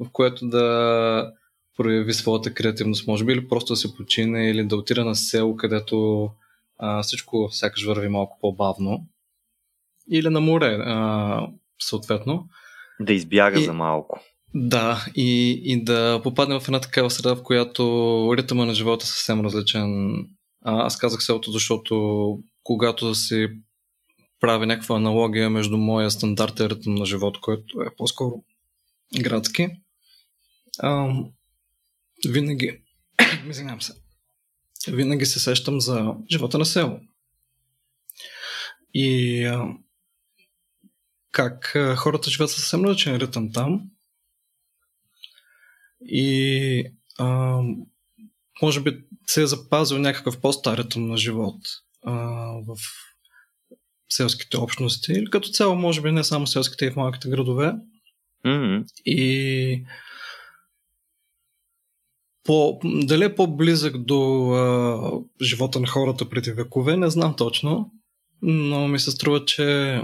в 0.00 0.10
което 0.12 0.48
да 0.48 1.32
прояви 1.76 2.12
своята 2.14 2.54
креативност, 2.54 3.06
може 3.06 3.24
би, 3.24 3.32
или 3.32 3.48
просто 3.48 3.72
да 3.72 3.76
се 3.76 3.96
почине, 3.96 4.50
или 4.50 4.64
да 4.64 4.76
отида 4.76 5.04
на 5.04 5.14
село, 5.14 5.56
където 5.56 6.28
а, 6.78 7.02
всичко 7.02 7.48
сякаш 7.50 7.84
върви 7.84 8.08
малко 8.08 8.38
по-бавно, 8.40 9.06
или 10.10 10.28
на 10.28 10.40
море, 10.40 10.78
а, 10.80 11.48
съответно. 11.80 12.48
Да 13.00 13.12
избяга 13.12 13.60
и, 13.60 13.64
за 13.64 13.72
малко. 13.72 14.20
Да, 14.54 15.04
и, 15.14 15.50
и 15.64 15.84
да 15.84 16.20
попадне 16.22 16.60
в 16.60 16.68
една 16.68 16.80
такава 16.80 17.10
среда, 17.10 17.34
в 17.34 17.42
която 17.42 18.34
ритъма 18.36 18.64
на 18.64 18.74
живота 18.74 19.04
е 19.04 19.06
съвсем 19.06 19.40
различен. 19.40 20.10
А, 20.64 20.86
аз 20.86 20.98
казах 20.98 21.22
селото, 21.22 21.50
защото 21.50 22.38
когато 22.62 23.14
си 23.14 23.48
прави 24.40 24.66
някаква 24.66 24.96
аналогия 24.96 25.50
между 25.50 25.76
моя 25.76 26.10
стандарт 26.10 26.60
и 26.60 26.68
ритъм 26.68 26.94
на 26.94 27.06
живот, 27.06 27.40
който 27.40 27.82
е 27.82 27.96
по-скоро 27.96 28.44
градски, 29.20 29.68
а, 30.78 31.14
винаги, 32.28 32.82
извинявам 33.50 33.82
се, 33.82 33.92
винаги 34.88 35.26
се 35.26 35.40
сещам 35.40 35.80
за 35.80 36.14
живота 36.30 36.58
на 36.58 36.66
село. 36.66 37.00
И 38.94 39.44
а, 39.44 39.76
как 41.32 41.76
хората 41.96 42.30
живеят 42.30 42.50
съвсем 42.50 42.84
различен 42.84 43.16
ритъм 43.16 43.52
там. 43.52 43.90
И 46.00 46.84
а, 47.18 47.60
може 48.62 48.80
би 48.80 49.04
се 49.26 49.42
е 49.42 49.46
запазил 49.46 49.98
някакъв 49.98 50.40
по-стар 50.40 50.78
ритъм 50.78 51.06
на 51.06 51.16
живот 51.16 51.60
а, 52.02 52.12
в 52.66 52.76
селските 54.08 54.56
общности. 54.56 55.12
Или 55.12 55.30
като 55.30 55.48
цяло, 55.48 55.74
може 55.74 56.02
би 56.02 56.12
не 56.12 56.24
само 56.24 56.46
селските 56.46 56.86
и 56.86 56.90
в 56.90 56.96
малките 56.96 57.28
градове. 57.28 57.74
Mm-hmm. 58.46 58.84
И 59.06 59.84
по, 62.44 62.80
дали 62.84 63.24
е 63.24 63.34
по-близък 63.34 63.98
до 63.98 64.50
а, 64.50 65.44
живота 65.44 65.80
на 65.80 65.86
хората 65.86 66.28
преди 66.28 66.52
векове, 66.52 66.96
не 66.96 67.10
знам 67.10 67.34
точно, 67.36 67.90
но 68.42 68.88
ми 68.88 68.98
се 68.98 69.10
струва, 69.10 69.44
че 69.44 70.00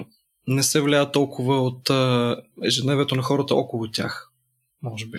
не 0.46 0.62
се 0.62 0.80
влияе 0.80 1.12
толкова 1.12 1.60
от 1.60 1.90
а, 1.90 2.36
ежедневието 2.64 3.16
на 3.16 3.22
хората 3.22 3.54
около 3.54 3.90
тях, 3.90 4.30
може 4.82 5.06
би. 5.06 5.18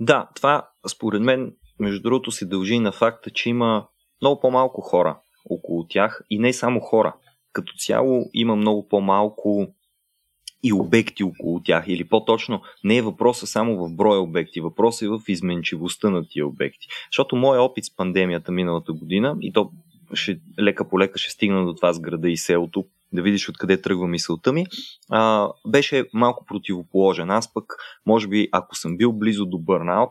Да, 0.00 0.28
това 0.36 0.68
според 0.88 1.22
мен, 1.22 1.54
между 1.80 2.02
другото, 2.02 2.30
се 2.30 2.46
дължи 2.46 2.78
на 2.78 2.92
факта, 2.92 3.30
че 3.30 3.48
има 3.48 3.86
много 4.22 4.40
по-малко 4.40 4.80
хора 4.80 5.18
около 5.50 5.86
тях 5.88 6.22
и 6.30 6.38
не 6.38 6.52
само 6.52 6.80
хора. 6.80 7.14
Като 7.52 7.72
цяло 7.76 8.30
има 8.34 8.56
много 8.56 8.88
по-малко 8.88 9.66
и 10.62 10.72
обекти 10.72 11.24
около 11.24 11.62
тях. 11.62 11.84
Или 11.88 12.04
по-точно, 12.04 12.62
не 12.84 12.96
е 12.96 13.02
въпроса 13.02 13.46
само 13.46 13.76
в 13.76 13.94
броя 13.94 14.20
обекти, 14.20 14.60
въпросът 14.60 15.02
е 15.02 15.08
в 15.08 15.20
изменчивостта 15.28 16.10
на 16.10 16.24
тия 16.28 16.46
обекти. 16.46 16.86
Защото 17.12 17.36
моят 17.36 17.60
опит 17.60 17.84
с 17.84 17.96
пандемията 17.96 18.52
миналата 18.52 18.92
година, 18.92 19.36
и 19.40 19.52
то 19.52 19.70
ще, 20.14 20.40
лека 20.60 20.88
по 20.88 20.98
лека 20.98 21.18
ще 21.18 21.30
стигна 21.30 21.66
до 21.66 21.74
това 21.74 21.92
с 21.92 22.00
града 22.00 22.30
и 22.30 22.36
селото, 22.36 22.84
да 23.12 23.22
видиш 23.22 23.48
откъде 23.48 23.82
тръгва 23.82 24.08
мисълта 24.08 24.52
ми, 24.52 24.66
а, 25.10 25.48
беше 25.66 26.04
малко 26.12 26.44
противоположен. 26.44 27.30
Аз 27.30 27.54
пък, 27.54 27.76
може 28.06 28.28
би, 28.28 28.48
ако 28.52 28.76
съм 28.76 28.96
бил 28.96 29.12
близо 29.12 29.46
до 29.46 29.58
бърнаут, 29.58 30.10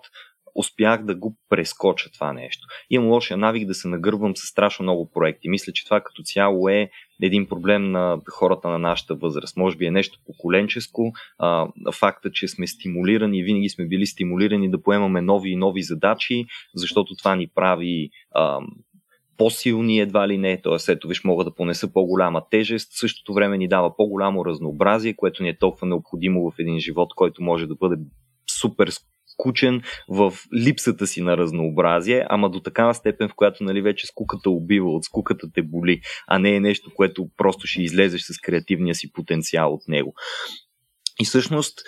успях 0.57 1.05
да 1.05 1.15
го 1.15 1.35
прескоча 1.49 2.11
това 2.11 2.33
нещо. 2.33 2.67
Имам 2.89 3.09
лошия 3.09 3.37
навик 3.37 3.67
да 3.67 3.73
се 3.73 3.87
нагървам 3.87 4.35
с 4.35 4.41
страшно 4.41 4.83
много 4.83 5.11
проекти. 5.11 5.49
Мисля, 5.49 5.73
че 5.73 5.85
това 5.85 6.01
като 6.01 6.23
цяло 6.23 6.69
е 6.69 6.89
един 7.21 7.47
проблем 7.47 7.91
на 7.91 8.17
хората 8.31 8.69
на 8.69 8.77
нашата 8.77 9.15
възраст. 9.15 9.57
Може 9.57 9.77
би 9.77 9.85
е 9.85 9.91
нещо 9.91 10.19
поколенческо. 10.25 11.11
А, 11.37 11.67
факта, 11.93 12.31
че 12.31 12.47
сме 12.47 12.67
стимулирани, 12.67 13.43
винаги 13.43 13.69
сме 13.69 13.85
били 13.85 14.05
стимулирани 14.05 14.71
да 14.71 14.83
поемаме 14.83 15.21
нови 15.21 15.49
и 15.49 15.55
нови 15.55 15.83
задачи, 15.83 16.45
защото 16.75 17.15
това 17.15 17.35
ни 17.35 17.47
прави 17.55 18.09
а, 18.31 18.59
по-силни 19.37 19.99
едва 19.99 20.27
ли 20.27 20.37
не, 20.37 20.61
т.е. 20.61 20.91
ето 20.91 21.07
виж 21.07 21.23
мога 21.23 21.43
да 21.43 21.55
понеса 21.55 21.93
по-голяма 21.93 22.41
тежест, 22.51 22.93
в 22.93 22.99
същото 22.99 23.33
време 23.33 23.57
ни 23.57 23.67
дава 23.67 23.95
по-голямо 23.95 24.45
разнообразие, 24.45 25.15
което 25.15 25.43
ни 25.43 25.49
е 25.49 25.57
толкова 25.57 25.87
необходимо 25.87 26.51
в 26.51 26.59
един 26.59 26.79
живот, 26.79 27.09
който 27.15 27.43
може 27.43 27.67
да 27.67 27.75
бъде 27.75 27.95
супер 28.59 28.89
скучен 29.37 29.81
в 30.09 30.33
липсата 30.55 31.07
си 31.07 31.21
на 31.21 31.37
разнообразие, 31.37 32.25
ама 32.29 32.49
до 32.49 32.59
такава 32.59 32.93
степен, 32.93 33.29
в 33.29 33.35
която 33.35 33.63
нали, 33.63 33.81
вече 33.81 34.07
скуката 34.07 34.49
убива, 34.49 34.89
от 34.89 35.03
скуката 35.03 35.47
те 35.53 35.61
боли, 35.61 36.01
а 36.27 36.39
не 36.39 36.55
е 36.55 36.59
нещо, 36.59 36.91
което 36.95 37.27
просто 37.37 37.67
ще 37.67 37.81
излезеш 37.81 38.21
с 38.21 38.41
креативния 38.41 38.95
си 38.95 39.11
потенциал 39.11 39.73
от 39.73 39.81
него. 39.87 40.13
И 41.21 41.25
всъщност 41.25 41.79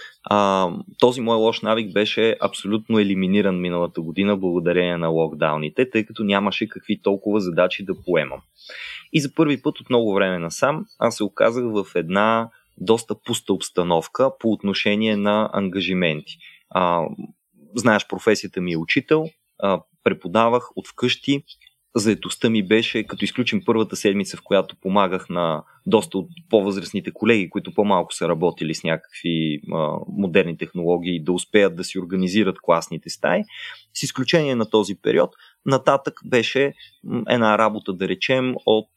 този 1.00 1.22
мой 1.22 1.38
лош 1.38 1.62
навик 1.62 1.94
беше 1.94 2.36
абсолютно 2.42 3.00
елиминиран 3.00 3.62
миналата 3.62 4.02
година 4.02 4.38
благодарение 4.38 4.98
на 4.98 5.08
локдауните, 5.08 5.90
тъй 5.90 6.06
като 6.06 6.24
нямаше 6.24 6.70
какви 6.70 7.02
толкова 7.02 7.40
задачи 7.40 7.86
да 7.86 7.94
поемам. 8.06 8.42
И 9.14 9.22
за 9.22 9.34
първи 9.36 9.62
път 9.62 9.80
от 9.80 9.90
много 9.90 10.14
време 10.14 10.40
насам 10.40 10.86
аз 11.00 11.18
се 11.18 11.24
оказах 11.24 11.64
в 11.66 11.86
една 11.96 12.50
доста 12.78 13.16
пуста 13.26 13.54
обстановка 13.54 14.32
по 14.40 14.52
отношение 14.52 15.16
на 15.16 15.50
ангажименти. 15.54 16.38
Знаеш, 17.76 18.08
професията 18.08 18.62
ми 18.62 18.74
е 18.74 18.78
учител, 18.78 19.30
а, 19.60 19.82
преподавах 20.04 20.78
от 20.78 20.88
вкъщи, 20.88 21.44
заедостта 21.96 22.50
ми 22.50 22.68
беше, 22.68 23.04
като 23.04 23.26
изключим 23.26 23.62
първата 23.66 23.96
седмица, 23.96 24.38
в 24.38 24.42
която 24.44 24.76
помагах 24.82 25.30
на 25.30 25.64
доста 25.86 26.18
от 26.18 26.28
по-възрастните 26.50 27.12
колеги, 27.12 27.50
които 27.50 27.74
по-малко 27.74 28.14
са 28.14 28.30
работили 28.30 28.76
с 28.76 28.84
някакви 28.84 29.62
а, 29.74 29.98
модерни 30.08 30.58
технологии, 30.58 31.24
да 31.24 31.32
успеят 31.32 31.76
да 31.76 31.84
си 31.84 32.00
организират 32.00 32.62
класните 32.62 33.10
стаи. 33.10 33.44
С 33.94 34.04
изключение 34.04 34.56
на 34.56 34.70
този 34.70 34.96
период, 35.02 35.30
нататък 35.66 36.20
беше 36.26 36.74
една 37.30 37.58
работа, 37.58 37.94
да 37.94 38.08
речем, 38.08 38.56
от 38.66 38.90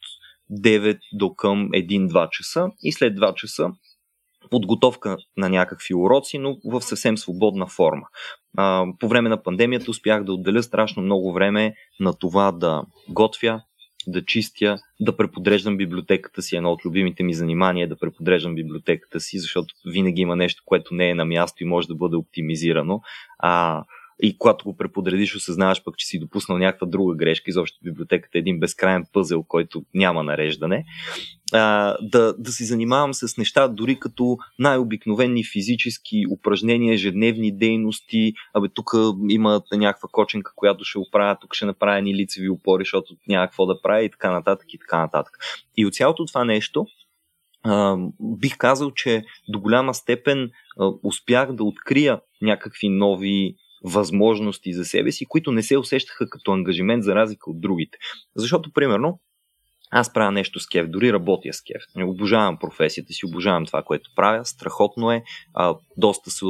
9 0.50 0.98
до 1.12 1.34
към 1.34 1.68
1-2 1.68 2.30
часа 2.30 2.70
и 2.82 2.92
след 2.92 3.18
2 3.18 3.34
часа 3.34 3.70
подготовка 4.50 5.16
на 5.36 5.48
някакви 5.48 5.94
уроци, 5.94 6.38
но 6.38 6.56
в 6.64 6.80
съвсем 6.80 7.18
свободна 7.18 7.66
форма. 7.66 8.06
А, 8.56 8.86
по 9.00 9.08
време 9.08 9.28
на 9.28 9.42
пандемията 9.42 9.90
успях 9.90 10.24
да 10.24 10.32
отделя 10.32 10.62
страшно 10.62 11.02
много 11.02 11.32
време 11.32 11.74
на 12.00 12.12
това 12.12 12.52
да 12.52 12.82
готвя, 13.08 13.62
да 14.06 14.24
чистя, 14.24 14.78
да 15.00 15.16
преподреждам 15.16 15.76
библиотеката 15.76 16.42
си. 16.42 16.56
Едно 16.56 16.72
от 16.72 16.84
любимите 16.84 17.22
ми 17.22 17.34
занимания 17.34 17.84
е 17.84 17.88
да 17.88 17.98
преподреждам 17.98 18.54
библиотеката 18.54 19.20
си, 19.20 19.38
защото 19.38 19.74
винаги 19.86 20.22
има 20.22 20.36
нещо, 20.36 20.62
което 20.66 20.94
не 20.94 21.10
е 21.10 21.14
на 21.14 21.24
място 21.24 21.62
и 21.62 21.66
може 21.66 21.88
да 21.88 21.94
бъде 21.94 22.16
оптимизирано. 22.16 23.00
А, 23.38 23.84
и 24.22 24.38
когато 24.38 24.64
го 24.64 24.76
преподредиш, 24.76 25.36
осъзнаваш 25.36 25.84
пък, 25.84 25.96
че 25.98 26.06
си 26.06 26.18
допуснал 26.18 26.58
някаква 26.58 26.86
друга 26.86 27.14
грешка. 27.14 27.50
Изобщо 27.50 27.78
библиотеката 27.84 28.38
е 28.38 28.40
един 28.40 28.60
безкрайен 28.60 29.04
пъзел, 29.12 29.42
който 29.42 29.84
няма 29.94 30.22
нареждане. 30.22 30.84
А, 31.52 31.96
да, 32.02 32.34
да 32.38 32.52
се 32.52 32.64
занимавам 32.64 33.14
с 33.14 33.36
неща, 33.36 33.68
дори 33.68 34.00
като 34.00 34.38
най-обикновени 34.58 35.44
физически 35.44 36.24
упражнения, 36.30 36.94
ежедневни 36.94 37.56
дейности. 37.56 38.32
Абе, 38.54 38.68
тук 38.68 38.90
има 39.28 39.62
някаква 39.72 40.08
коченка, 40.12 40.52
която 40.56 40.84
ще 40.84 40.98
оправя, 40.98 41.36
тук 41.40 41.54
ще 41.54 41.66
направя 41.66 42.02
ни 42.02 42.14
лицеви 42.14 42.48
опори, 42.48 42.82
защото 42.82 43.16
няма 43.28 43.46
какво 43.46 43.66
да 43.66 43.82
прави 43.82 44.04
и 44.04 44.10
така 44.10 44.30
нататък 44.30 44.74
и 44.74 44.78
така 44.78 44.98
нататък. 44.98 45.38
И 45.76 45.86
от 45.86 45.94
цялото 45.94 46.26
това 46.26 46.44
нещо, 46.44 46.86
Uh, 47.66 48.12
бих 48.20 48.56
казал, 48.56 48.90
че 48.90 49.24
до 49.48 49.60
голяма 49.60 49.94
степен 49.94 50.50
uh, 50.78 50.98
успях 51.02 51.52
да 51.52 51.64
открия 51.64 52.20
някакви 52.40 52.88
нови 52.88 53.56
възможности 53.84 54.72
за 54.72 54.84
себе 54.84 55.12
си, 55.12 55.24
които 55.24 55.52
не 55.52 55.62
се 55.62 55.78
усещаха 55.78 56.30
като 56.30 56.52
ангажимент 56.52 57.04
за 57.04 57.14
разлика 57.14 57.50
от 57.50 57.60
другите. 57.60 57.98
Защото, 58.36 58.72
примерно, 58.72 59.20
аз 59.90 60.12
правя 60.12 60.32
нещо 60.32 60.60
с 60.60 60.66
кеф, 60.66 60.86
дори 60.88 61.12
работя 61.12 61.52
с 61.52 61.62
кеф. 61.62 62.06
Обожавам 62.08 62.58
професията 62.58 63.12
си, 63.12 63.26
обожавам 63.26 63.66
това, 63.66 63.82
което 63.82 64.10
правя. 64.16 64.44
Страхотно 64.44 65.12
е. 65.12 65.22
А, 65.54 65.74
доста 65.96 66.30
се 66.30 66.44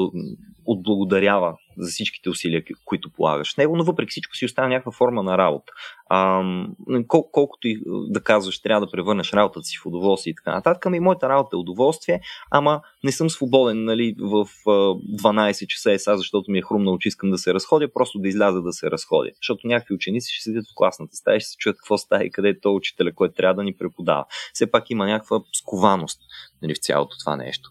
отблагодарява 0.64 1.56
за 1.78 1.90
всичките 1.90 2.30
усилия, 2.30 2.64
които 2.84 3.10
полагаш 3.10 3.54
в 3.54 3.56
него, 3.56 3.76
но 3.76 3.84
въпреки 3.84 4.10
всичко 4.10 4.36
си 4.36 4.44
остава 4.44 4.68
някаква 4.68 4.92
форма 4.92 5.22
на 5.22 5.38
работа. 5.38 5.72
А, 6.14 6.42
кол- 6.88 7.30
колкото 7.32 7.68
и 7.68 7.82
да 7.86 8.20
казваш, 8.20 8.60
трябва 8.60 8.86
да 8.86 8.90
превърнеш 8.90 9.32
работата 9.32 9.64
си 9.64 9.78
в 9.82 9.86
удоволствие 9.86 10.30
и 10.30 10.34
така 10.34 10.54
нататък, 10.54 10.86
ами 10.86 11.00
моята 11.00 11.28
работа 11.28 11.56
е 11.56 11.58
удоволствие, 11.58 12.20
ама 12.50 12.80
не 13.04 13.12
съм 13.12 13.30
свободен 13.30 13.84
нали, 13.84 14.14
в 14.18 14.48
12 14.66 15.66
часа 15.66 15.92
е 15.92 15.98
сега, 15.98 16.16
защото 16.16 16.50
ми 16.50 16.58
е 16.58 16.62
хрумнало, 16.62 16.98
че 16.98 17.08
искам 17.08 17.30
да 17.30 17.38
се 17.38 17.54
разходя, 17.54 17.92
просто 17.92 18.18
да 18.18 18.28
изляза 18.28 18.62
да 18.62 18.72
се 18.72 18.90
разходя. 18.90 19.30
Защото 19.42 19.66
някакви 19.66 19.94
ученици 19.94 20.34
ще 20.34 20.42
седят 20.42 20.64
в 20.64 20.74
класната 20.74 21.16
стая, 21.16 21.40
ще 21.40 21.48
се 21.48 21.56
чуят 21.56 21.76
какво 21.76 21.98
става 21.98 22.24
и 22.24 22.30
къде 22.30 22.48
е 22.48 22.60
то 22.60 22.74
учителя, 22.74 23.12
който 23.14 23.34
трябва 23.34 23.54
да 23.54 23.62
ни 23.62 23.74
преподава. 23.74 24.24
Все 24.52 24.70
пак 24.70 24.90
има 24.90 25.06
някаква 25.06 25.40
скованост 25.52 26.20
нали, 26.62 26.74
в 26.74 26.78
цялото 26.78 27.16
това 27.18 27.36
нещо. 27.36 27.70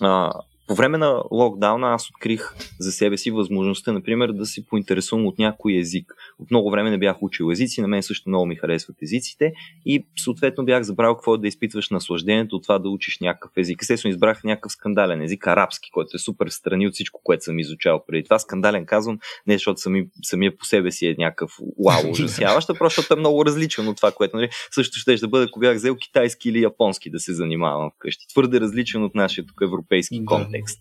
А, 0.00 0.32
по 0.70 0.74
време 0.74 0.98
на 0.98 1.22
локдауна 1.30 1.94
аз 1.94 2.10
открих 2.10 2.54
за 2.78 2.92
себе 2.92 3.16
си 3.16 3.30
възможността, 3.30 3.92
например, 3.92 4.32
да 4.32 4.46
се 4.46 4.66
поинтересувам 4.66 5.26
от 5.26 5.38
някой 5.38 5.76
език. 5.76 6.14
От 6.38 6.50
много 6.50 6.70
време 6.70 6.90
не 6.90 6.98
бях 6.98 7.22
учил 7.22 7.50
езици, 7.52 7.80
на 7.80 7.88
мен 7.88 8.02
също 8.02 8.28
много 8.28 8.46
ми 8.46 8.56
харесват 8.56 8.96
езиците 9.02 9.52
и 9.86 10.06
съответно 10.18 10.64
бях 10.64 10.82
забрал 10.82 11.14
какво 11.14 11.34
е 11.34 11.38
да 11.38 11.48
изпитваш 11.48 11.90
наслаждението 11.90 12.56
от 12.56 12.62
това 12.62 12.78
да 12.78 12.88
учиш 12.88 13.18
някакъв 13.20 13.52
език. 13.56 13.82
Естествено, 13.82 14.10
избрах 14.10 14.44
някакъв 14.44 14.72
скандален 14.72 15.22
език, 15.22 15.46
арабски, 15.46 15.90
който 15.90 16.10
е 16.14 16.18
супер 16.18 16.48
страни 16.48 16.86
от 16.86 16.94
всичко, 16.94 17.20
което 17.24 17.44
съм 17.44 17.58
изучавал 17.58 18.04
преди 18.06 18.24
това. 18.24 18.38
Скандален 18.38 18.86
казвам, 18.86 19.18
не 19.46 19.54
защото 19.54 19.80
сами, 19.80 20.06
самия 20.22 20.58
по 20.58 20.64
себе 20.64 20.90
си 20.90 21.06
е 21.06 21.14
някакъв 21.18 21.52
вау, 21.86 22.10
ужасяващ, 22.10 22.70
а 22.70 22.74
просто 22.74 23.14
е 23.14 23.16
много 23.16 23.44
различен 23.44 23.88
от 23.88 23.96
това, 23.96 24.12
което 24.12 24.36
нали, 24.36 24.48
също 24.70 24.98
ще 24.98 25.16
да 25.16 25.28
бъде, 25.28 25.44
ако 25.44 25.60
бях 25.60 25.76
взел 25.76 25.96
китайски 25.96 26.48
или 26.48 26.62
японски 26.62 27.10
да 27.10 27.20
се 27.20 27.34
занимавам 27.34 27.90
вкъщи. 27.96 28.28
Твърде 28.28 28.60
различен 28.60 29.04
от 29.04 29.14
нашия 29.14 29.46
тук 29.46 29.60
европейски 29.62 30.24
контекст 30.24 30.59
контекст. 30.60 30.80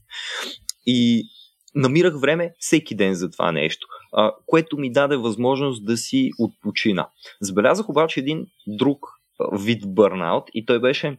И 0.85 1.29
намирах 1.75 2.19
време 2.21 2.53
всеки 2.59 2.95
ден 2.95 3.13
за 3.13 3.31
това 3.31 3.51
нещо, 3.51 3.87
а, 4.13 4.31
което 4.45 4.77
ми 4.77 4.91
даде 4.91 5.17
възможност 5.17 5.85
да 5.85 5.97
си 5.97 6.31
отпочина. 6.39 7.09
Забелязах 7.41 7.89
обаче 7.89 8.19
един 8.19 8.45
друг 8.67 9.05
вид 9.51 9.83
бърнаут 9.87 10.43
и 10.53 10.65
той 10.65 10.79
беше 10.79 11.17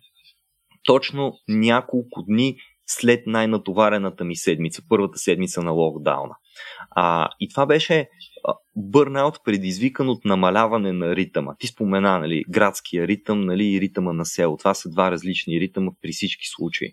точно 0.85 1.39
няколко 1.49 2.23
дни 2.23 2.57
след 2.87 3.27
най-натоварената 3.27 4.25
ми 4.25 4.37
седмица, 4.37 4.83
първата 4.89 5.19
седмица 5.19 5.63
на 5.63 5.71
локдауна. 5.71 6.35
А, 6.91 7.29
и 7.41 7.49
това 7.49 7.67
беше 7.67 8.09
бърнаут 8.77 9.35
предизвикан 9.45 10.09
от 10.09 10.25
намаляване 10.25 10.93
на 10.93 11.17
ритъма. 11.17 11.55
Ти 11.59 11.67
спомена 11.67 12.19
нали, 12.19 12.45
градския 12.49 13.07
ритъм 13.07 13.41
нали, 13.41 13.65
и 13.65 13.81
ритъма 13.81 14.13
на 14.13 14.27
село. 14.27 14.57
Това 14.57 14.75
са 14.75 14.91
два 14.91 15.11
различни 15.11 15.61
ритъма 15.61 15.91
при 16.03 16.13
всички 16.13 16.47
случаи. 16.47 16.93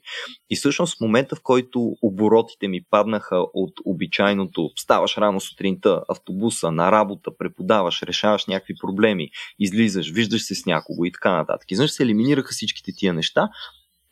И 0.50 0.56
всъщност 0.56 0.98
в 0.98 1.02
момента, 1.02 1.36
в 1.36 1.42
който 1.44 1.96
оборотите 2.02 2.68
ми 2.68 2.82
паднаха 2.90 3.38
от 3.54 3.74
обичайното 3.86 4.70
ставаш 4.76 5.18
рано 5.18 5.40
сутринта, 5.40 6.04
автобуса, 6.10 6.72
на 6.72 6.92
работа, 6.92 7.32
преподаваш, 7.38 8.04
решаваш 8.04 8.46
някакви 8.46 8.74
проблеми, 8.82 9.30
излизаш, 9.60 10.12
виждаш 10.12 10.42
се 10.42 10.56
с 10.56 10.66
някого 10.66 11.06
и 11.06 11.12
така 11.12 11.32
нататък. 11.32 11.72
Изведнъж 11.72 11.92
се 11.92 12.04
елиминираха 12.04 12.50
всичките 12.52 12.92
тия 12.98 13.14
неща 13.14 13.50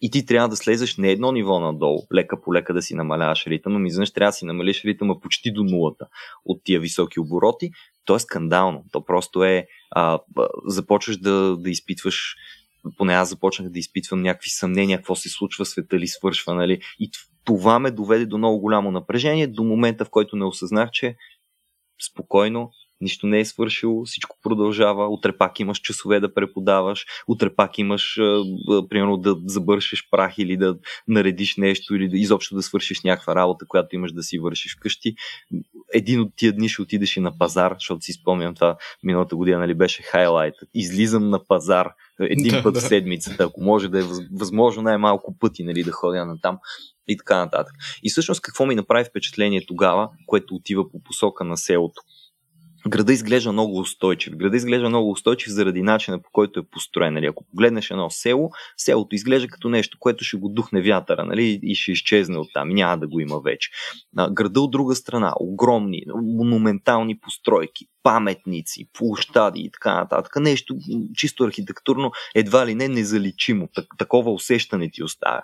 и 0.01 0.11
ти 0.11 0.25
трябва 0.25 0.49
да 0.49 0.55
слезеш 0.55 0.97
не 0.97 1.11
едно 1.11 1.31
ниво 1.31 1.59
надолу, 1.59 1.99
лека 2.13 2.41
по 2.41 2.53
лека 2.53 2.73
да 2.73 2.81
си 2.81 2.95
намаляваш 2.95 3.47
ритъма, 3.47 3.79
ми 3.79 3.87
изведнъж 3.87 4.11
трябва 4.11 4.29
да 4.29 4.33
си 4.33 4.45
намалиш 4.45 4.83
ритъма 4.85 5.19
почти 5.19 5.51
до 5.51 5.63
нулата 5.63 6.07
от 6.45 6.61
тия 6.63 6.79
високи 6.79 7.19
обороти, 7.19 7.71
то 8.05 8.15
е 8.15 8.19
скандално. 8.19 8.83
То 8.91 9.05
просто 9.05 9.43
е, 9.43 9.67
а, 9.91 10.19
започваш 10.65 11.17
да, 11.17 11.57
да 11.57 11.69
изпитваш 11.69 12.35
поне 12.97 13.13
аз 13.13 13.29
започнах 13.29 13.69
да 13.69 13.79
изпитвам 13.79 14.21
някакви 14.21 14.49
съмнения, 14.49 14.97
какво 14.97 15.15
се 15.15 15.29
случва, 15.29 15.65
света 15.65 15.99
ли 15.99 16.07
свършва, 16.07 16.55
нали? 16.55 16.81
И 16.99 17.09
това 17.45 17.79
ме 17.79 17.91
доведе 17.91 18.25
до 18.25 18.37
много 18.37 18.59
голямо 18.59 18.91
напрежение, 18.91 19.47
до 19.47 19.63
момента, 19.63 20.05
в 20.05 20.09
който 20.09 20.35
не 20.35 20.45
осъзнах, 20.45 20.91
че 20.91 21.15
спокойно 22.11 22.71
нищо 23.01 23.27
не 23.27 23.39
е 23.39 23.45
свършило, 23.45 24.05
всичко 24.05 24.37
продължава, 24.43 25.07
утре 25.07 25.37
пак 25.37 25.59
имаш 25.59 25.77
часове 25.77 26.19
да 26.19 26.33
преподаваш, 26.33 27.05
утре 27.27 27.55
пак 27.55 27.77
имаш, 27.77 28.17
а, 28.17 28.43
примерно, 28.89 29.17
да 29.17 29.35
забършиш 29.45 30.07
прах 30.11 30.37
или 30.37 30.57
да 30.57 30.77
наредиш 31.07 31.57
нещо 31.57 31.95
или 31.95 32.09
да, 32.09 32.17
изобщо 32.17 32.55
да 32.55 32.61
свършиш 32.61 33.03
някаква 33.03 33.35
работа, 33.35 33.65
която 33.67 33.95
имаш 33.95 34.11
да 34.11 34.23
си 34.23 34.39
вършиш 34.39 34.75
вкъщи. 34.77 35.15
Един 35.93 36.21
от 36.21 36.33
тия 36.35 36.53
дни 36.53 36.69
ще 36.69 36.81
отидеш 36.81 37.17
и 37.17 37.19
на 37.19 37.37
пазар, 37.37 37.75
защото 37.79 38.01
си 38.01 38.13
спомням 38.13 38.55
това 38.55 38.77
миналата 39.03 39.35
година, 39.35 39.59
нали, 39.59 39.73
беше 39.73 40.03
хайлайт. 40.03 40.55
Излизам 40.73 41.29
на 41.29 41.47
пазар 41.47 41.89
един 42.19 42.51
да, 42.51 42.63
път 42.63 42.73
да. 42.73 42.79
в 42.79 42.83
седмицата, 42.83 43.43
ако 43.43 43.61
може 43.61 43.87
да 43.87 43.99
е 43.99 44.03
възможно 44.31 44.83
най-малко 44.83 45.37
пъти 45.39 45.63
нали, 45.63 45.83
да 45.83 45.91
ходя 45.91 46.25
на 46.25 46.41
там 46.41 46.57
и 47.07 47.17
така 47.17 47.37
нататък. 47.37 47.73
И 48.03 48.09
всъщност 48.09 48.41
какво 48.41 48.65
ми 48.65 48.75
направи 48.75 49.05
впечатление 49.09 49.65
тогава, 49.67 50.09
което 50.25 50.55
отива 50.55 50.91
по 50.91 51.03
посока 51.03 51.43
на 51.43 51.57
селото? 51.57 52.01
Града 52.89 53.13
изглежда 53.13 53.51
много 53.51 53.79
устойчив. 53.79 54.35
Града 54.35 54.57
изглежда 54.57 54.89
много 54.89 55.11
устойчив 55.11 55.53
заради 55.53 55.81
начина 55.81 56.21
по 56.21 56.29
който 56.31 56.59
е 56.59 56.63
построен. 56.63 57.13
Нали? 57.13 57.25
Ако 57.25 57.45
погледнеш 57.45 57.91
едно 57.91 58.09
село, 58.09 58.51
селото 58.77 59.15
изглежда 59.15 59.47
като 59.47 59.69
нещо, 59.69 59.97
което 59.99 60.23
ще 60.23 60.37
го 60.37 60.49
духне 60.49 60.81
вятъра 60.81 61.25
нали? 61.25 61.59
и 61.63 61.75
ще 61.75 61.91
изчезне 61.91 62.37
оттам. 62.37 62.69
Няма 62.69 62.97
да 62.97 63.07
го 63.07 63.19
има 63.19 63.39
вече. 63.39 63.69
Града 64.31 64.61
от 64.61 64.71
друга 64.71 64.95
страна, 64.95 65.33
огромни, 65.39 66.01
монументални 66.23 67.19
постройки, 67.19 67.85
паметници, 68.03 68.89
площади 68.93 69.59
и 69.61 69.71
така 69.71 69.93
нататък. 69.95 70.35
Нещо 70.35 70.75
чисто 71.15 71.43
архитектурно 71.43 72.11
едва 72.35 72.65
ли 72.65 72.75
не 72.75 72.87
незаличимо. 72.87 73.69
Так, 73.75 73.85
такова 73.97 74.31
усещане 74.31 74.89
ти 74.91 75.03
оставя. 75.03 75.41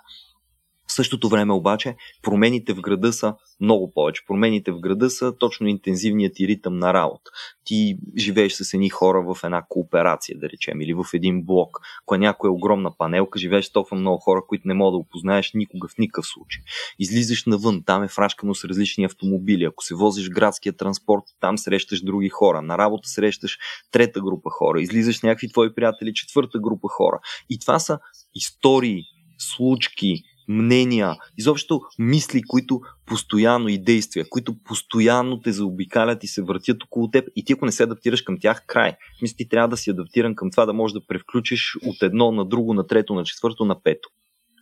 В 0.92 0.94
същото 0.94 1.30
време 1.30 1.54
обаче 1.54 1.96
промените 2.22 2.74
в 2.74 2.82
града 2.82 3.14
са 3.14 3.36
много 3.62 3.92
повече. 3.94 4.22
Промените 4.28 4.72
в 4.72 4.80
града 4.80 5.10
са 5.10 5.38
точно 5.38 5.68
интензивният 5.68 6.34
ти 6.36 6.48
ритъм 6.48 6.78
на 6.78 6.94
работа. 6.94 7.32
Ти 7.64 7.98
живееш 8.18 8.54
с 8.54 8.74
едни 8.74 8.90
хора 8.90 9.22
в 9.22 9.44
една 9.44 9.64
кооперация, 9.70 10.40
да 10.40 10.50
речем, 10.50 10.82
или 10.82 10.94
в 10.94 11.06
един 11.14 11.44
блок. 11.44 11.80
Ако 12.02 12.16
е 12.16 12.18
някоя 12.18 12.52
огромна 12.52 12.98
панелка, 12.98 13.40
живееш 13.40 13.66
с 13.66 13.72
толкова 13.72 13.98
много 13.98 14.18
хора, 14.18 14.42
които 14.48 14.68
не 14.68 14.74
мога 14.74 14.92
да 14.92 14.98
опознаеш 14.98 15.52
никога 15.54 15.88
в 15.88 15.98
никакъв 15.98 16.26
случай. 16.28 16.62
Излизаш 17.00 17.46
навън, 17.46 17.84
там 17.86 18.04
е 18.04 18.08
фрашкано 18.08 18.56
с 18.56 18.66
различни 18.66 19.04
автомобили. 19.04 19.64
Ако 19.64 19.84
се 19.84 19.96
возиш 19.96 20.30
градския 20.30 20.74
транспорт, 20.74 21.24
там 21.40 21.58
срещаш 21.58 22.02
други 22.02 22.30
хора. 22.30 22.62
На 22.62 22.78
работа 22.78 23.10
срещаш 23.10 23.58
трета 23.92 24.22
група 24.22 24.50
хора. 24.50 24.82
Излизаш 24.82 25.22
някакви 25.22 25.52
твои 25.52 25.74
приятели, 25.74 26.14
четвърта 26.14 26.60
група 26.60 26.88
хора. 26.88 27.20
И 27.50 27.60
това 27.60 27.80
са 27.80 28.00
истории, 28.36 29.04
случки, 29.38 30.24
мнения, 30.52 31.16
изобщо 31.38 31.82
мисли, 32.00 32.42
които 32.42 32.82
постоянно 33.06 33.68
и 33.68 33.78
действия, 33.78 34.26
които 34.30 34.56
постоянно 34.64 35.42
те 35.42 35.52
заобикалят 35.52 36.24
и 36.24 36.28
се 36.28 36.42
въртят 36.42 36.84
около 36.84 37.12
теб 37.12 37.28
и 37.36 37.46
ти 37.46 37.54
ако 37.54 37.66
не 37.66 37.72
се 37.72 37.84
адаптираш 37.84 38.22
към 38.22 38.38
тях, 38.40 38.66
край. 38.68 38.96
Мисля, 39.22 39.36
ти 39.38 39.50
трябва 39.50 39.68
да 39.68 39.78
си 39.78 39.90
адаптиран 39.90 40.36
към 40.36 40.52
това 40.52 40.66
да 40.66 40.74
можеш 40.74 40.94
да 40.94 41.08
превключиш 41.08 41.78
от 41.86 42.02
едно 42.02 42.32
на 42.32 42.46
друго, 42.46 42.74
на 42.74 42.88
трето, 42.88 43.14
на 43.14 43.24
четвърто, 43.24 43.66
на 43.66 43.84
пето. 43.84 44.10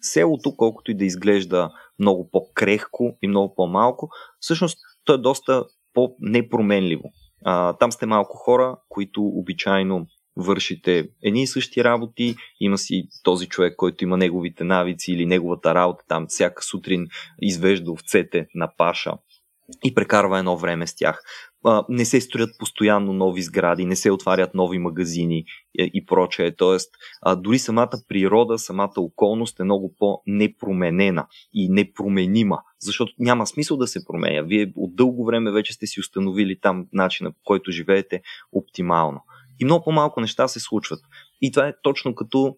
Селото, 0.01 0.55
колкото 0.57 0.91
и 0.91 0.97
да 0.97 1.05
изглежда 1.05 1.69
много 1.99 2.29
по-крехко 2.31 3.17
и 3.21 3.27
много 3.27 3.55
по-малко, 3.55 4.09
всъщност 4.39 4.77
то 5.05 5.13
е 5.13 5.17
доста 5.17 5.65
по-непроменливо. 5.93 7.03
А, 7.45 7.73
там 7.73 7.91
сте 7.91 8.05
малко 8.05 8.37
хора, 8.37 8.77
които 8.89 9.21
обичайно 9.23 10.07
вършите 10.39 11.09
едни 11.23 11.43
и 11.43 11.47
същи 11.47 11.83
работи, 11.83 12.35
има 12.59 12.77
си 12.77 13.03
този 13.23 13.47
човек, 13.47 13.75
който 13.75 14.03
има 14.03 14.17
неговите 14.17 14.63
навици 14.63 15.11
или 15.11 15.25
неговата 15.25 15.75
работа 15.75 16.03
там 16.07 16.25
всяка 16.29 16.63
сутрин 16.63 17.07
извежда 17.41 17.91
овцете 17.91 18.47
на 18.55 18.69
паша 18.77 19.13
и 19.83 19.93
прекарва 19.93 20.39
едно 20.39 20.57
време 20.57 20.87
с 20.87 20.95
тях. 20.95 21.21
Не 21.89 22.05
се 22.05 22.21
строят 22.21 22.49
постоянно 22.59 23.13
нови 23.13 23.41
сгради, 23.41 23.85
не 23.85 23.95
се 23.95 24.11
отварят 24.11 24.53
нови 24.53 24.79
магазини 24.79 25.43
и 25.75 26.05
прочее. 26.05 26.55
Тоест, 26.55 26.91
дори 27.37 27.59
самата 27.59 27.91
природа, 28.07 28.59
самата 28.59 28.93
околност 28.97 29.59
е 29.59 29.63
много 29.63 29.95
по-непроменена 29.99 31.27
и 31.53 31.69
непроменима, 31.69 32.57
защото 32.81 33.13
няма 33.19 33.47
смисъл 33.47 33.77
да 33.77 33.87
се 33.87 34.05
променя. 34.05 34.41
Вие 34.41 34.73
от 34.75 34.95
дълго 34.95 35.25
време 35.25 35.51
вече 35.51 35.73
сте 35.73 35.87
си 35.87 35.99
установили 35.99 36.59
там 36.59 36.85
начина 36.93 37.31
по 37.31 37.39
който 37.43 37.71
живеете 37.71 38.21
оптимално 38.51 39.21
и 39.59 39.65
много 39.65 39.83
по-малко 39.83 40.21
неща 40.21 40.47
се 40.47 40.59
случват. 40.59 40.99
И 41.41 41.51
това 41.51 41.67
е 41.67 41.73
точно 41.83 42.15
като 42.15 42.55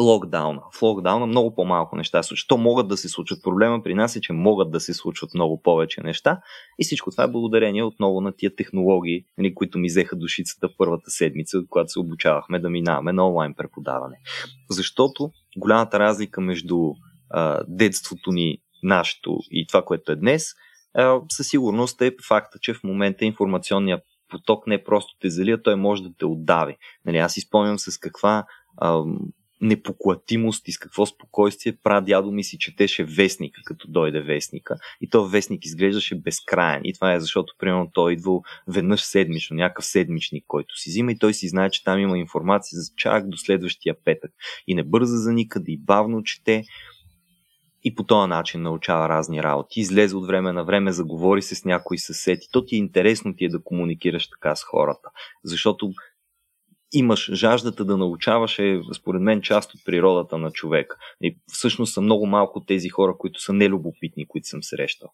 локдауна. 0.00 0.62
В 0.78 0.82
локдауна 0.82 1.26
много 1.26 1.54
по-малко 1.54 1.96
неща 1.96 2.22
се 2.22 2.28
случват. 2.28 2.48
То 2.48 2.56
могат 2.56 2.88
да 2.88 2.96
се 2.96 3.08
случват. 3.08 3.42
Проблема 3.42 3.82
при 3.82 3.94
нас 3.94 4.16
е, 4.16 4.20
че 4.20 4.32
могат 4.32 4.70
да 4.70 4.80
се 4.80 4.94
случват 4.94 5.34
много 5.34 5.62
повече 5.62 6.00
неща. 6.00 6.40
И 6.78 6.84
всичко 6.84 7.10
това 7.10 7.24
е 7.24 7.30
благодарение 7.30 7.82
отново 7.82 8.20
на 8.20 8.32
тия 8.36 8.56
технологии, 8.56 9.24
нали, 9.38 9.54
които 9.54 9.78
ми 9.78 9.88
взеха 9.88 10.16
душицата 10.16 10.68
първата 10.78 11.10
седмица, 11.10 11.58
когато 11.68 11.88
се 11.88 11.98
обучавахме 11.98 12.58
да 12.58 12.70
минаваме 12.70 13.12
на 13.12 13.26
онлайн 13.26 13.54
преподаване. 13.54 14.16
Защото 14.70 15.30
голямата 15.56 15.98
разлика 15.98 16.40
между 16.40 16.78
а, 17.30 17.60
детството 17.68 18.32
ни, 18.32 18.58
нашето 18.82 19.38
и 19.50 19.66
това, 19.66 19.82
което 19.82 20.12
е 20.12 20.16
днес, 20.16 20.46
със 21.28 21.48
сигурност 21.48 22.02
е 22.02 22.16
факта, 22.28 22.58
че 22.60 22.74
в 22.74 22.84
момента 22.84 23.24
информационният 23.24 24.02
поток 24.28 24.66
не 24.66 24.84
просто 24.84 25.16
те 25.20 25.30
залия, 25.30 25.62
той 25.62 25.76
може 25.76 26.02
да 26.02 26.10
те 26.18 26.26
отдави. 26.26 26.76
Нали, 27.04 27.18
аз 27.18 27.36
изпомням 27.36 27.78
с 27.78 27.98
каква 27.98 28.44
ам, 28.82 29.18
непоклатимост 29.60 30.68
и 30.68 30.72
с 30.72 30.78
какво 30.78 31.06
спокойствие 31.06 31.76
дядо 32.02 32.32
ми 32.32 32.44
си 32.44 32.58
четеше 32.58 33.04
вестника, 33.04 33.60
като 33.64 33.88
дойде 33.88 34.20
вестника. 34.20 34.76
И 35.00 35.10
то 35.10 35.28
вестник 35.28 35.64
изглеждаше 35.64 36.14
безкрайен. 36.14 36.80
И 36.84 36.94
това 36.94 37.14
е 37.14 37.20
защото, 37.20 37.54
примерно, 37.58 37.90
той 37.94 38.12
е 38.12 38.14
идвал 38.14 38.42
веднъж 38.68 39.00
седмично, 39.00 39.56
някакъв 39.56 39.84
седмичник, 39.86 40.44
който 40.48 40.78
си 40.78 40.90
взима 40.90 41.12
и 41.12 41.18
той 41.18 41.34
си 41.34 41.48
знае, 41.48 41.70
че 41.70 41.84
там 41.84 41.98
има 41.98 42.18
информация 42.18 42.80
за 42.80 42.92
чак 42.96 43.28
до 43.28 43.36
следващия 43.36 43.94
петък. 44.04 44.30
И 44.66 44.74
не 44.74 44.82
бърза 44.82 45.16
за 45.16 45.32
никъде, 45.32 45.72
и 45.72 45.78
бавно 45.78 46.22
чете 46.22 46.62
и 47.84 47.94
по 47.94 48.04
този 48.04 48.28
начин 48.28 48.62
научава 48.62 49.08
разни 49.08 49.42
работи. 49.42 49.80
Излезе 49.80 50.16
от 50.16 50.26
време 50.26 50.52
на 50.52 50.64
време, 50.64 50.92
заговори 50.92 51.42
се 51.42 51.54
с 51.54 51.64
някой 51.64 51.98
съсед 51.98 52.38
то 52.52 52.64
ти 52.64 52.74
е 52.74 52.78
интересно 52.78 53.36
ти 53.36 53.44
е 53.44 53.48
да 53.48 53.62
комуникираш 53.62 54.28
така 54.30 54.56
с 54.56 54.64
хората. 54.64 55.08
Защото 55.44 55.92
имаш 56.92 57.30
жаждата 57.32 57.84
да 57.84 57.96
научаваш 57.96 58.58
е, 58.58 58.80
според 58.94 59.22
мен, 59.22 59.42
част 59.42 59.74
от 59.74 59.84
природата 59.84 60.38
на 60.38 60.50
човека. 60.50 60.96
И 61.22 61.38
всъщност 61.52 61.94
са 61.94 62.00
много 62.00 62.26
малко 62.26 62.64
тези 62.64 62.88
хора, 62.88 63.14
които 63.18 63.40
са 63.40 63.52
нелюбопитни, 63.52 64.28
които 64.28 64.48
съм 64.48 64.62
срещал. 64.62 65.08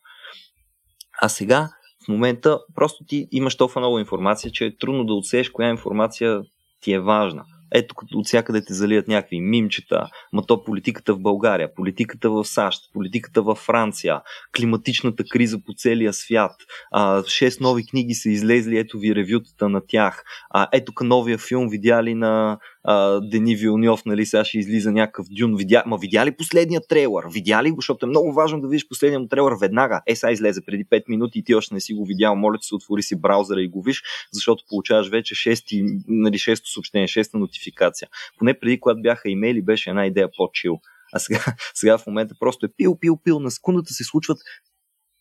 А 1.22 1.28
сега, 1.28 1.68
в 2.04 2.08
момента, 2.08 2.60
просто 2.74 3.04
ти 3.04 3.28
имаш 3.32 3.56
толкова 3.56 3.80
много 3.80 3.98
информация, 3.98 4.50
че 4.52 4.66
е 4.66 4.76
трудно 4.76 5.04
да 5.04 5.14
отсееш 5.14 5.50
коя 5.50 5.70
информация 5.70 6.42
ти 6.80 6.92
е 6.92 7.00
важна. 7.00 7.44
Ето 7.74 7.94
като 7.94 8.18
от 8.18 8.26
всякъде 8.26 8.64
те 8.64 8.74
залият 8.74 9.08
някакви 9.08 9.40
мимчета, 9.40 10.08
ма 10.32 10.46
то 10.46 10.64
политиката 10.64 11.14
в 11.14 11.20
България, 11.20 11.74
политиката 11.74 12.30
в 12.30 12.44
САЩ, 12.44 12.82
политиката 12.92 13.42
в 13.42 13.54
Франция, 13.54 14.20
климатичната 14.56 15.24
криза 15.30 15.58
по 15.66 15.72
целия 15.76 16.12
свят. 16.12 16.52
А, 16.90 17.24
шест 17.24 17.60
нови 17.60 17.86
книги 17.86 18.14
са 18.14 18.30
излезли, 18.30 18.78
ето 18.78 18.98
ви 18.98 19.14
ревютата 19.14 19.68
на 19.68 19.80
тях. 19.86 20.24
А, 20.50 20.68
ето 20.72 20.92
новия 21.04 21.38
филм 21.38 21.68
видяли 21.68 22.14
на 22.14 22.58
а, 22.84 23.20
Дени 23.20 23.56
Вилньов, 23.56 24.04
нали, 24.04 24.26
сега 24.26 24.44
ще 24.44 24.58
излиза 24.58 24.92
някакъв 24.92 25.26
дюн. 25.30 25.56
Видя... 25.56 25.82
Ма 25.86 25.98
видя 26.00 26.26
ли 26.26 26.36
последния 26.36 26.80
трейлър? 26.88 27.24
Видя 27.32 27.62
ли 27.62 27.70
го? 27.70 27.76
Защото 27.76 28.06
е 28.06 28.08
много 28.08 28.32
важно 28.32 28.60
да 28.60 28.68
видиш 28.68 28.88
последния 28.88 29.28
трейлър 29.28 29.52
веднага. 29.60 30.02
Е, 30.06 30.16
сега 30.16 30.32
излезе 30.32 30.60
преди 30.66 30.84
5 30.84 31.02
минути 31.08 31.38
и 31.38 31.44
ти 31.44 31.54
още 31.54 31.74
не 31.74 31.80
си 31.80 31.94
го 31.94 32.04
видял. 32.04 32.36
Моля 32.36 32.58
ти 32.58 32.66
се, 32.66 32.74
отвори 32.74 33.02
си 33.02 33.20
браузъра 33.20 33.62
и 33.62 33.68
го 33.68 33.82
виж, 33.82 34.02
защото 34.32 34.64
получаваш 34.68 35.08
вече 35.08 35.34
6, 35.34 36.02
нали, 36.08 36.38
6 36.38 36.72
съобщение, 36.72 37.08
6 37.08 37.34
нотификация. 37.34 38.08
Поне 38.38 38.58
преди, 38.60 38.80
когато 38.80 39.02
бяха 39.02 39.30
имейли, 39.30 39.62
беше 39.62 39.90
една 39.90 40.06
идея 40.06 40.28
по-чил. 40.36 40.80
А 41.12 41.18
сега, 41.18 41.44
сега 41.74 41.98
в 41.98 42.06
момента 42.06 42.34
просто 42.40 42.66
е 42.66 42.68
пил, 42.76 42.98
пил, 42.98 43.16
пил. 43.24 43.40
На 43.40 43.50
секундата 43.50 43.94
се 43.94 44.04
случват 44.04 44.38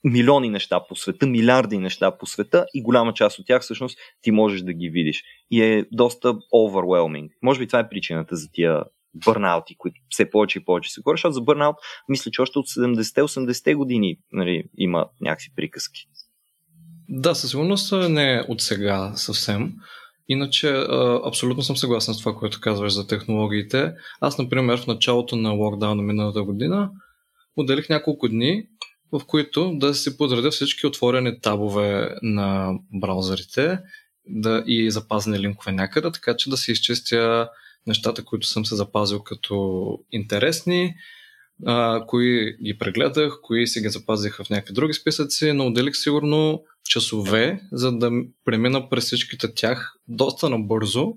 милиони 0.04 0.50
неща 0.50 0.80
по 0.90 0.96
света, 0.96 1.28
милиарди 1.28 1.78
неща 1.78 2.18
по 2.18 2.26
света 2.26 2.66
и 2.74 2.84
голяма 2.84 3.14
част 3.14 3.40
от 3.40 3.46
тях 3.46 3.62
всъщност 3.62 3.98
ти 4.22 4.32
можеш 4.32 4.62
да 4.62 4.74
ги 4.74 4.90
видиш. 4.90 5.24
И 5.52 5.62
е 5.62 5.86
доста 5.92 6.34
overwhelming. 6.34 7.30
Може 7.42 7.60
би 7.60 7.68
това 7.68 7.80
е 7.80 7.90
причината 7.90 8.36
за 8.36 8.48
тия 8.52 8.84
бърнаути, 9.26 9.76
които 9.78 10.02
все 10.10 10.30
повече 10.30 10.60
и 10.60 10.66
повече 10.66 10.92
се 10.92 11.02
говорят, 11.02 11.18
защото 11.18 11.34
за 11.34 11.42
бърнаут 11.42 11.76
мисля, 12.10 12.32
че 12.32 12.42
още 12.42 12.60
от 12.60 12.68
70-80-те 12.68 13.76
години 13.76 14.18
нали, 14.32 14.64
има 14.78 15.06
някакви 15.22 15.50
приказки. 15.56 16.08
Да, 17.10 17.36
със 17.36 17.50
сигурност 17.50 17.94
не 18.10 18.34
е 18.34 18.42
от 18.48 18.62
сега 18.62 19.14
съвсем. 19.16 19.74
Иначе, 20.28 20.86
абсолютно 21.26 21.64
съм 21.64 21.78
съгласен 21.78 22.14
с 22.14 22.20
това, 22.20 22.36
което 22.36 22.62
казваш 22.62 22.94
за 22.94 23.08
технологиите. 23.08 23.94
Аз, 24.22 24.38
например, 24.38 24.80
в 24.80 24.88
началото 24.88 25.36
на 25.36 25.52
локдауна 25.52 26.04
миналата 26.04 26.44
година 26.44 26.90
отделих 27.58 27.90
няколко 27.90 28.30
дни, 28.30 28.64
в 29.12 29.22
които 29.28 29.72
да 29.78 29.94
си 29.94 30.18
подредя 30.18 30.52
всички 30.52 30.88
отворени 30.88 31.40
табове 31.42 32.16
на 32.22 32.74
браузърите 32.94 33.80
да, 34.28 34.64
и 34.68 34.92
запазени 34.92 35.40
линкове 35.40 35.72
някъде, 35.72 36.12
така 36.12 36.38
че 36.38 36.50
да 36.50 36.58
си 36.58 36.72
изчистя 36.72 37.50
нещата, 37.88 38.26
които 38.26 38.48
съм 38.48 38.66
се 38.66 38.76
запазил 38.76 39.24
като 39.24 39.88
интересни, 40.12 40.96
а, 41.66 42.06
кои 42.08 42.58
ги 42.64 42.78
прегледах, 42.78 43.34
кои 43.42 43.68
си 43.68 43.82
ги 43.82 43.90
запазих 43.90 44.36
в 44.36 44.50
някакви 44.50 44.74
други 44.74 44.94
списъци, 44.94 45.54
но 45.54 45.68
отделих 45.68 45.96
сигурно 45.96 46.64
часове, 46.90 47.62
за 47.72 47.92
да 47.92 48.12
премина 48.46 48.90
през 48.90 49.06
всичките 49.06 49.54
тях 49.54 49.94
доста 50.08 50.50
набързо, 50.50 51.14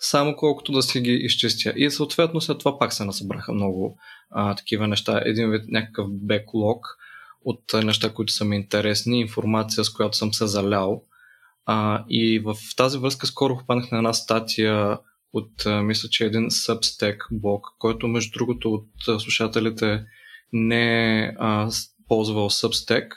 само 0.00 0.36
колкото 0.36 0.72
да 0.72 0.82
си 0.82 1.00
ги 1.00 1.12
изчистя. 1.12 1.72
И 1.76 1.90
съответно 1.90 2.40
след 2.40 2.58
това 2.58 2.78
пак 2.78 2.92
се 2.92 3.04
насъбраха 3.04 3.52
много 3.52 3.98
а, 4.30 4.54
такива 4.54 4.88
неща. 4.88 5.22
Един 5.24 5.50
вид 5.50 5.62
някакъв 5.68 6.06
беклог, 6.10 6.86
от 7.44 7.74
неща, 7.84 8.12
които 8.14 8.32
са 8.32 8.44
ми 8.44 8.56
интересни, 8.56 9.20
информация, 9.20 9.84
с 9.84 9.90
която 9.90 10.16
съм 10.16 10.34
се 10.34 10.46
залял. 10.46 11.02
А, 11.66 12.04
и 12.08 12.38
в 12.38 12.56
тази 12.76 12.98
връзка 12.98 13.26
скоро 13.26 13.56
хванах 13.56 13.90
на 13.90 13.98
една 13.98 14.12
статия 14.12 14.98
от, 15.32 15.66
мисля, 15.82 16.08
че 16.08 16.24
един 16.24 16.50
Substack 16.50 17.16
блог, 17.32 17.66
който 17.78 18.08
между 18.08 18.38
другото 18.38 18.72
от 18.72 19.20
слушателите 19.20 20.04
не 20.52 21.24
е 21.24 21.32
ползвал 22.08 22.50
Substack. 22.50 23.08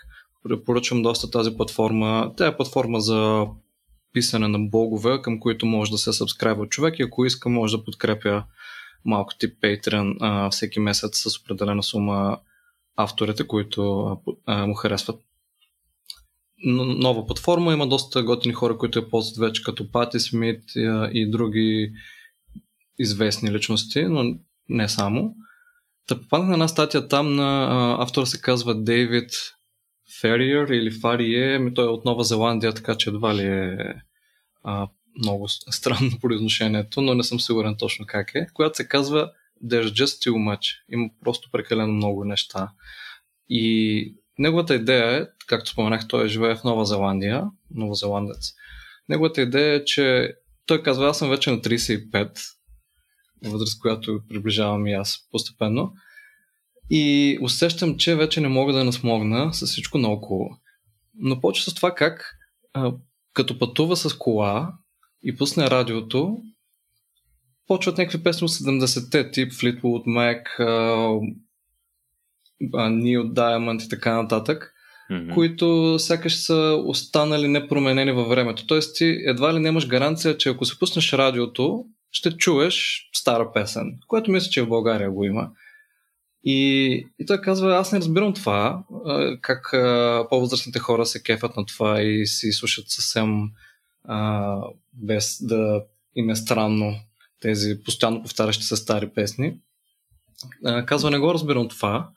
Препоръчвам 0.43 1.01
доста 1.01 1.31
тази 1.31 1.57
платформа. 1.57 2.33
Тя 2.37 2.47
е 2.47 2.57
платформа 2.57 2.99
за 2.99 3.45
писане 4.13 4.47
на 4.47 4.59
блогове, 4.59 5.21
към 5.21 5.39
които 5.39 5.65
може 5.65 5.91
да 5.91 5.97
се 5.97 6.13
сабскрайбва 6.13 6.67
човек 6.67 6.99
и 6.99 7.03
ако 7.03 7.25
иска 7.25 7.49
може 7.49 7.77
да 7.77 7.83
подкрепя 7.83 8.43
малко 9.05 9.33
тип 9.39 9.53
Patreon 9.63 10.17
а, 10.19 10.49
всеки 10.49 10.79
месец 10.79 11.17
с 11.17 11.39
определена 11.39 11.83
сума 11.83 12.37
авторите, 12.95 13.47
които 13.47 14.07
а, 14.45 14.67
му 14.67 14.73
харесват. 14.73 15.21
Нова 16.65 17.25
платформа, 17.25 17.73
има 17.73 17.87
доста 17.87 18.23
готини 18.23 18.53
хора, 18.53 18.77
които 18.77 18.99
я 18.99 19.09
ползват 19.09 19.37
вече 19.37 19.63
като 19.63 19.91
Пати 19.91 20.19
Смит 20.19 20.63
и, 20.75 21.09
и 21.13 21.31
други 21.31 21.93
известни 22.99 23.51
личности, 23.51 24.03
но 24.03 24.35
не 24.69 24.89
само. 24.89 25.35
Та 26.07 26.21
попаднах 26.21 26.47
на 26.47 26.53
една 26.53 26.67
статия 26.67 27.07
там 27.07 27.35
на 27.35 27.63
а, 27.63 28.03
автора 28.03 28.25
се 28.25 28.41
казва 28.41 28.83
Дейвид 28.83 29.31
Фериер 30.21 30.67
или 30.67 30.91
Фарие, 30.91 31.59
ми 31.59 31.73
той 31.73 31.85
е 31.85 31.89
от 31.89 32.05
Нова 32.05 32.23
Зеландия, 32.23 32.73
така 32.73 32.95
че 32.95 33.09
едва 33.09 33.35
ли 33.35 33.45
е 33.45 33.77
а, 34.63 34.87
много 35.17 35.47
странно 35.47 36.11
произношението, 36.21 37.01
но 37.01 37.13
не 37.13 37.23
съм 37.23 37.39
сигурен 37.39 37.75
точно 37.79 38.05
как 38.05 38.35
е, 38.35 38.47
която 38.53 38.77
се 38.77 38.87
казва 38.87 39.31
There's 39.65 39.91
just 39.91 40.29
too 40.29 40.35
much. 40.35 40.75
Има 40.89 41.09
просто 41.23 41.49
прекалено 41.51 41.93
много 41.93 42.25
неща. 42.25 42.71
И 43.49 44.15
неговата 44.39 44.75
идея 44.75 45.21
е, 45.21 45.25
както 45.47 45.69
споменах, 45.69 46.07
той 46.07 46.27
живее 46.27 46.55
в 46.55 46.63
Нова 46.63 46.85
Зеландия, 46.85 47.43
новозеландец. 47.71 48.53
Неговата 49.09 49.41
идея 49.41 49.75
е, 49.75 49.85
че 49.85 50.33
той 50.65 50.83
казва, 50.83 51.07
аз 51.07 51.19
съм 51.19 51.29
вече 51.29 51.51
на 51.51 51.57
35, 51.57 52.39
възраст, 53.45 53.79
която 53.79 54.21
приближавам 54.29 54.87
и 54.87 54.93
аз 54.93 55.27
постепенно. 55.31 55.93
И 56.89 57.37
усещам, 57.41 57.97
че 57.97 58.15
вече 58.15 58.41
не 58.41 58.47
мога 58.47 58.73
да 58.73 58.83
насмогна 58.83 59.53
с 59.53 59.65
всичко 59.65 59.97
наоколо. 59.97 60.49
Но 61.15 61.41
почва 61.41 61.71
с 61.71 61.73
това 61.73 61.95
как 61.95 62.35
а, 62.73 62.93
като 63.33 63.59
пътува 63.59 63.97
с 63.97 64.17
кола 64.17 64.73
и 65.23 65.37
пусне 65.37 65.69
радиото, 65.69 66.37
почват 67.71 67.97
някакви 67.97 68.23
песни 68.23 68.45
от 68.45 68.51
70-те, 68.51 69.31
тип 69.31 69.51
Fleetwood 69.51 70.05
Mac, 70.05 70.43
Neil 72.73 73.33
Diamond 73.33 73.85
и 73.85 73.89
така 73.89 74.21
нататък, 74.21 74.73
mm-hmm. 75.11 75.33
които 75.33 75.95
сякаш 75.99 76.35
са 76.35 76.81
останали 76.85 77.47
непроменени 77.47 78.11
във 78.11 78.29
времето. 78.29 78.67
Тоест 78.67 78.95
ти 78.95 79.05
едва 79.25 79.53
ли 79.53 79.59
нямаш 79.59 79.87
гаранция, 79.87 80.37
че 80.37 80.49
ако 80.49 80.65
се 80.65 80.79
пуснеш 80.79 81.13
радиото, 81.13 81.85
ще 82.11 82.37
чуеш 82.37 83.09
стара 83.13 83.51
песен, 83.53 83.99
което 84.07 84.31
мисля, 84.31 84.49
че 84.49 84.61
в 84.61 84.69
България 84.69 85.11
го 85.11 85.23
има. 85.23 85.49
И, 86.43 86.91
и 87.19 87.25
той 87.25 87.41
казва, 87.41 87.75
аз 87.75 87.91
не 87.91 87.99
разбирам 87.99 88.33
това, 88.33 88.83
как 89.41 89.69
по-възрастните 90.29 90.79
хора 90.79 91.05
се 91.05 91.23
кефят 91.23 91.57
на 91.57 91.65
това 91.65 92.01
и 92.01 92.27
си 92.27 92.51
слушат 92.51 92.85
съвсем 92.87 93.41
а, 94.03 94.55
без 94.93 95.37
да 95.41 95.83
им 96.15 96.29
е 96.29 96.35
странно 96.35 96.95
тези 97.41 97.83
постоянно 97.83 98.21
повтарящи 98.21 98.63
се 98.63 98.75
стари 98.75 99.09
песни. 99.09 99.53
А, 100.65 100.85
казва, 100.85 101.11
не 101.11 101.19
го 101.19 101.33
разбирам 101.33 101.69
това 101.69 102.09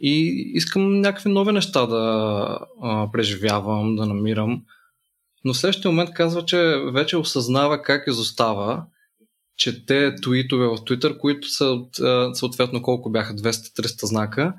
и 0.00 0.44
искам 0.54 1.00
някакви 1.00 1.30
нови 1.30 1.52
неща 1.52 1.86
да 1.86 2.58
а, 2.82 3.10
преживявам, 3.12 3.96
да 3.96 4.06
намирам. 4.06 4.62
Но 5.44 5.54
в 5.54 5.58
следващия 5.58 5.90
момент 5.90 6.10
казва, 6.10 6.44
че 6.44 6.58
вече 6.92 7.16
осъзнава 7.16 7.82
как 7.82 8.06
изостава 8.06 8.86
че 9.56 9.86
те 9.86 10.14
твитове 10.14 10.66
в 10.66 10.76
Twitter, 10.76 11.18
които 11.18 11.48
са 11.48 11.78
съответно 12.34 12.82
колко 12.82 13.10
бяха 13.10 13.34
200-300 13.34 14.06
знака 14.06 14.54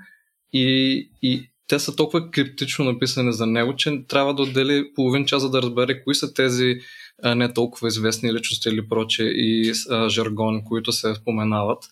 и, 0.53 1.09
и 1.21 1.49
те 1.67 1.79
са 1.79 1.95
толкова 1.95 2.31
криптично 2.31 2.85
написани 2.85 3.33
за 3.33 3.45
него, 3.45 3.75
че 3.75 4.03
трябва 4.07 4.33
да 4.33 4.41
отдели 4.41 4.91
половин 4.95 5.25
час 5.25 5.41
за 5.41 5.49
да 5.49 5.61
разбере 5.61 6.03
кои 6.03 6.15
са 6.15 6.33
тези 6.33 6.79
не 7.23 7.53
толкова 7.53 7.87
известни 7.87 8.33
личности 8.33 8.69
или 8.69 8.87
проче 8.87 9.23
и 9.23 9.73
а, 9.89 10.09
жаргон, 10.09 10.63
които 10.63 10.91
се 10.91 11.15
споменават. 11.15 11.83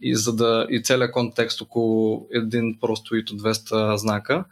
И, 0.00 0.16
за 0.16 0.36
да, 0.36 0.66
и 0.70 0.82
целият 0.82 1.12
контекст 1.12 1.60
около 1.60 2.26
един 2.34 2.78
просто 2.80 3.16
и 3.16 3.24
200 3.24 3.94
знака. 3.94 4.44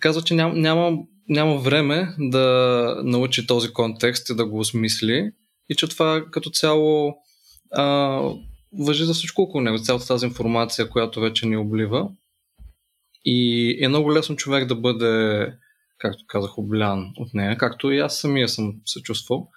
Казва, 0.00 0.22
че 0.22 0.34
няма, 0.34 0.54
няма, 0.54 0.98
няма 1.28 1.58
време 1.58 2.14
да 2.18 2.96
научи 3.04 3.46
този 3.46 3.72
контекст 3.72 4.30
и 4.30 4.34
да 4.34 4.46
го 4.46 4.58
осмисли 4.58 5.32
и 5.68 5.74
че 5.74 5.88
това 5.88 6.24
като 6.30 6.50
цяло 6.50 7.14
а, 7.72 8.20
въжи 8.72 9.04
за 9.04 9.14
всичко 9.14 9.42
около 9.42 9.62
него, 9.62 9.78
цялата 9.78 10.06
тази 10.06 10.26
информация, 10.26 10.88
която 10.88 11.20
вече 11.20 11.46
ни 11.46 11.56
облива. 11.56 12.08
И 13.24 13.78
е 13.80 13.88
много 13.88 14.12
лесно 14.12 14.36
човек 14.36 14.66
да 14.66 14.74
бъде, 14.74 15.46
както 15.98 16.24
казах, 16.26 16.58
облян 16.58 17.12
от 17.16 17.34
нея, 17.34 17.58
както 17.58 17.90
и 17.90 17.98
аз 17.98 18.18
самия 18.18 18.48
съм 18.48 18.74
се 18.84 19.02
чувствал. 19.02 19.48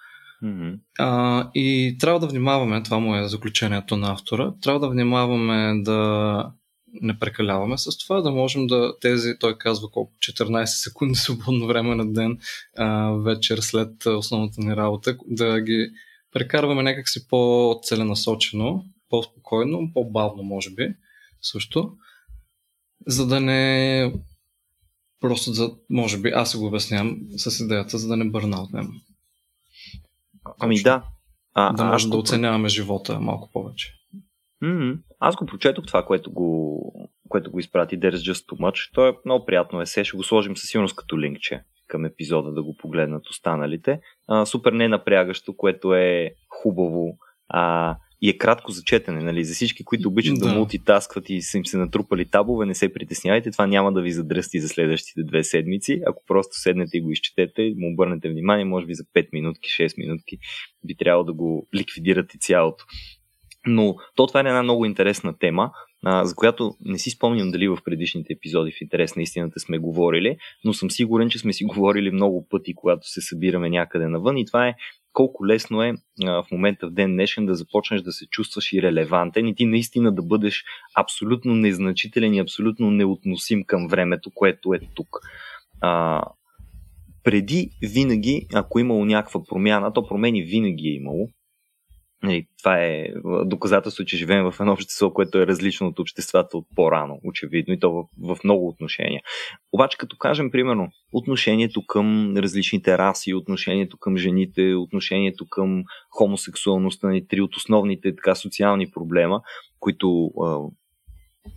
Mm-hmm. 0.44 0.78
А, 0.98 1.50
и 1.54 1.96
трябва 2.00 2.20
да 2.20 2.26
внимаваме, 2.26 2.82
това 2.82 2.98
му 2.98 3.16
е 3.16 3.28
заключението 3.28 3.96
на 3.96 4.12
автора, 4.12 4.54
трябва 4.62 4.80
да 4.80 4.88
внимаваме 4.88 5.82
да 5.82 6.52
не 6.92 7.18
прекаляваме 7.18 7.78
с 7.78 7.98
това, 7.98 8.20
да 8.20 8.30
можем 8.30 8.66
да 8.66 8.94
тези, 9.00 9.38
той 9.40 9.58
казва 9.58 9.90
колко, 9.90 10.12
14 10.18 10.64
секунди 10.64 11.14
свободно 11.18 11.66
време 11.66 11.94
на 11.94 12.12
ден, 12.12 12.38
а, 12.78 13.10
вечер 13.10 13.58
след 13.58 14.06
основната 14.06 14.60
ни 14.60 14.76
работа, 14.76 15.16
да 15.26 15.60
ги 15.60 15.90
прекарваме 16.32 16.82
някакси 16.82 17.28
по-целенасочено, 17.28 18.84
по-спокойно, 19.08 19.90
по-бавно 19.94 20.42
може 20.42 20.70
би 20.70 20.94
също, 21.42 21.92
за 23.06 23.26
да 23.26 23.40
не 23.40 24.12
просто 25.22 25.52
за, 25.52 25.70
може 25.90 26.18
би, 26.18 26.28
аз 26.28 26.56
го 26.56 26.66
обяснявам 26.66 27.18
с 27.36 27.64
идеята, 27.64 27.98
за 27.98 28.08
да 28.08 28.16
не 28.16 28.30
бърнаутнем. 28.30 28.88
Ами 30.60 30.82
да. 30.82 31.02
А, 31.54 31.72
да 31.72 31.84
можем 31.84 32.10
да 32.10 32.16
оценяваме 32.16 32.68
живота 32.68 33.20
малко 33.20 33.50
повече. 33.52 33.94
Mm-hmm. 34.62 34.98
Аз 35.18 35.36
го 35.36 35.46
прочетох 35.46 35.86
това, 35.86 36.04
което 36.04 36.32
го, 36.32 37.10
което 37.28 37.50
го 37.50 37.58
изпрати 37.58 38.00
There's 38.00 38.32
Just 38.32 38.48
Too 38.48 38.58
Much. 38.58 38.94
То 38.94 39.08
е 39.08 39.16
много 39.24 39.44
приятно 39.44 39.80
есе. 39.80 40.04
Ще 40.04 40.16
го 40.16 40.22
сложим 40.22 40.56
със 40.56 40.70
сигурност 40.70 40.96
като 40.96 41.20
линкче 41.20 41.64
към 41.86 42.04
епизода 42.04 42.52
да 42.52 42.62
го 42.62 42.76
погледнат 42.76 43.28
останалите. 43.28 44.00
А, 44.28 44.46
супер 44.46 44.72
ненапрягащо, 44.72 45.56
което 45.56 45.94
е 45.94 46.34
хубаво 46.48 47.16
а, 47.48 47.96
и 48.22 48.28
е 48.28 48.38
кратко 48.38 48.72
за 48.72 48.82
четене. 48.82 49.22
Нали? 49.22 49.44
За 49.44 49.54
всички, 49.54 49.84
които 49.84 50.08
обичат 50.08 50.38
да, 50.38 50.48
да 50.48 50.54
мултитаскват 50.54 51.30
и 51.30 51.42
са 51.42 51.58
им 51.58 51.66
се 51.66 51.76
натрупали 51.76 52.24
табове, 52.24 52.66
не 52.66 52.74
се 52.74 52.92
притеснявайте. 52.92 53.50
Това 53.50 53.66
няма 53.66 53.92
да 53.92 54.02
ви 54.02 54.12
задръсти 54.12 54.60
за 54.60 54.68
следващите 54.68 55.22
две 55.22 55.44
седмици. 55.44 56.02
Ако 56.06 56.22
просто 56.26 56.56
седнете 56.56 56.96
и 56.96 57.00
го 57.00 57.10
изчетете, 57.10 57.74
му 57.76 57.92
обърнете 57.92 58.28
внимание, 58.28 58.64
може 58.64 58.86
би 58.86 58.94
за 58.94 59.04
5 59.04 59.28
минутки, 59.32 59.68
6 59.68 59.98
минутки 59.98 60.38
би 60.84 60.94
трябвало 60.94 61.24
да 61.24 61.32
го 61.32 61.68
ликвидирате 61.74 62.38
цялото. 62.40 62.84
Но 63.66 63.96
то 64.16 64.26
това 64.26 64.40
е 64.40 64.42
една 64.42 64.62
много 64.62 64.84
интересна 64.84 65.38
тема, 65.38 65.70
а, 66.04 66.24
за 66.24 66.34
която 66.34 66.74
не 66.84 66.98
си 66.98 67.10
спомням 67.10 67.50
дали 67.50 67.68
в 67.68 67.78
предишните 67.84 68.32
епизоди 68.32 68.72
в 68.72 68.80
интерес 68.80 69.16
на 69.16 69.22
истината 69.22 69.60
сме 69.60 69.78
говорили, 69.78 70.36
но 70.64 70.72
съм 70.72 70.90
сигурен, 70.90 71.30
че 71.30 71.38
сме 71.38 71.52
си 71.52 71.64
говорили 71.74 72.10
много 72.10 72.46
пъти, 72.48 72.74
когато 72.74 73.08
се 73.08 73.20
събираме 73.20 73.70
някъде 73.70 74.08
навън 74.08 74.36
и 74.38 74.46
това 74.46 74.68
е 74.68 74.74
колко 75.12 75.46
лесно 75.46 75.82
е 75.82 75.94
а, 76.24 76.42
в 76.42 76.50
момента 76.52 76.86
в 76.86 76.90
ден 76.90 77.12
днешен 77.12 77.46
да 77.46 77.54
започнеш 77.54 78.02
да 78.02 78.12
се 78.12 78.26
чувстваш 78.26 78.72
и 78.72 78.82
релевантен 78.82 79.46
и 79.46 79.54
ти 79.54 79.66
наистина 79.66 80.14
да 80.14 80.22
бъдеш 80.22 80.64
абсолютно 80.94 81.54
незначителен 81.54 82.34
и 82.34 82.40
абсолютно 82.40 82.90
неотносим 82.90 83.64
към 83.64 83.88
времето, 83.88 84.30
което 84.34 84.74
е 84.74 84.80
тук. 84.94 85.08
А, 85.80 86.22
преди 87.24 87.70
винаги, 87.82 88.46
ако 88.54 88.78
имало 88.78 89.04
някаква 89.04 89.40
промяна, 89.44 89.92
то 89.92 90.06
промени 90.06 90.42
винаги 90.42 90.88
е 90.88 90.94
имало. 90.94 91.28
Нали, 92.22 92.46
това 92.58 92.78
е 92.78 93.06
доказателство, 93.44 94.04
че 94.04 94.16
живеем 94.16 94.50
в 94.50 94.60
едно 94.60 94.72
общество, 94.72 95.12
което 95.12 95.38
е 95.38 95.46
различно 95.46 95.86
от 95.86 95.98
обществата 95.98 96.56
от 96.56 96.66
по-рано, 96.76 97.20
очевидно, 97.24 97.74
и 97.74 97.78
то 97.78 97.92
в, 97.92 98.34
в 98.34 98.44
много 98.44 98.68
отношения. 98.68 99.22
Обаче, 99.72 99.98
като 99.98 100.16
кажем, 100.16 100.50
примерно, 100.50 100.88
отношението 101.12 101.86
към 101.86 102.36
различните 102.36 102.98
раси, 102.98 103.34
отношението 103.34 103.96
към 103.96 104.16
жените, 104.16 104.74
отношението 104.74 105.46
към 105.50 105.84
хомосексуалността, 106.10 107.08
ни 107.08 107.26
три 107.26 107.40
от 107.40 107.56
основните 107.56 108.16
така 108.16 108.34
социални 108.34 108.90
проблема, 108.90 109.40
които 109.80 110.26
а, 110.26 110.58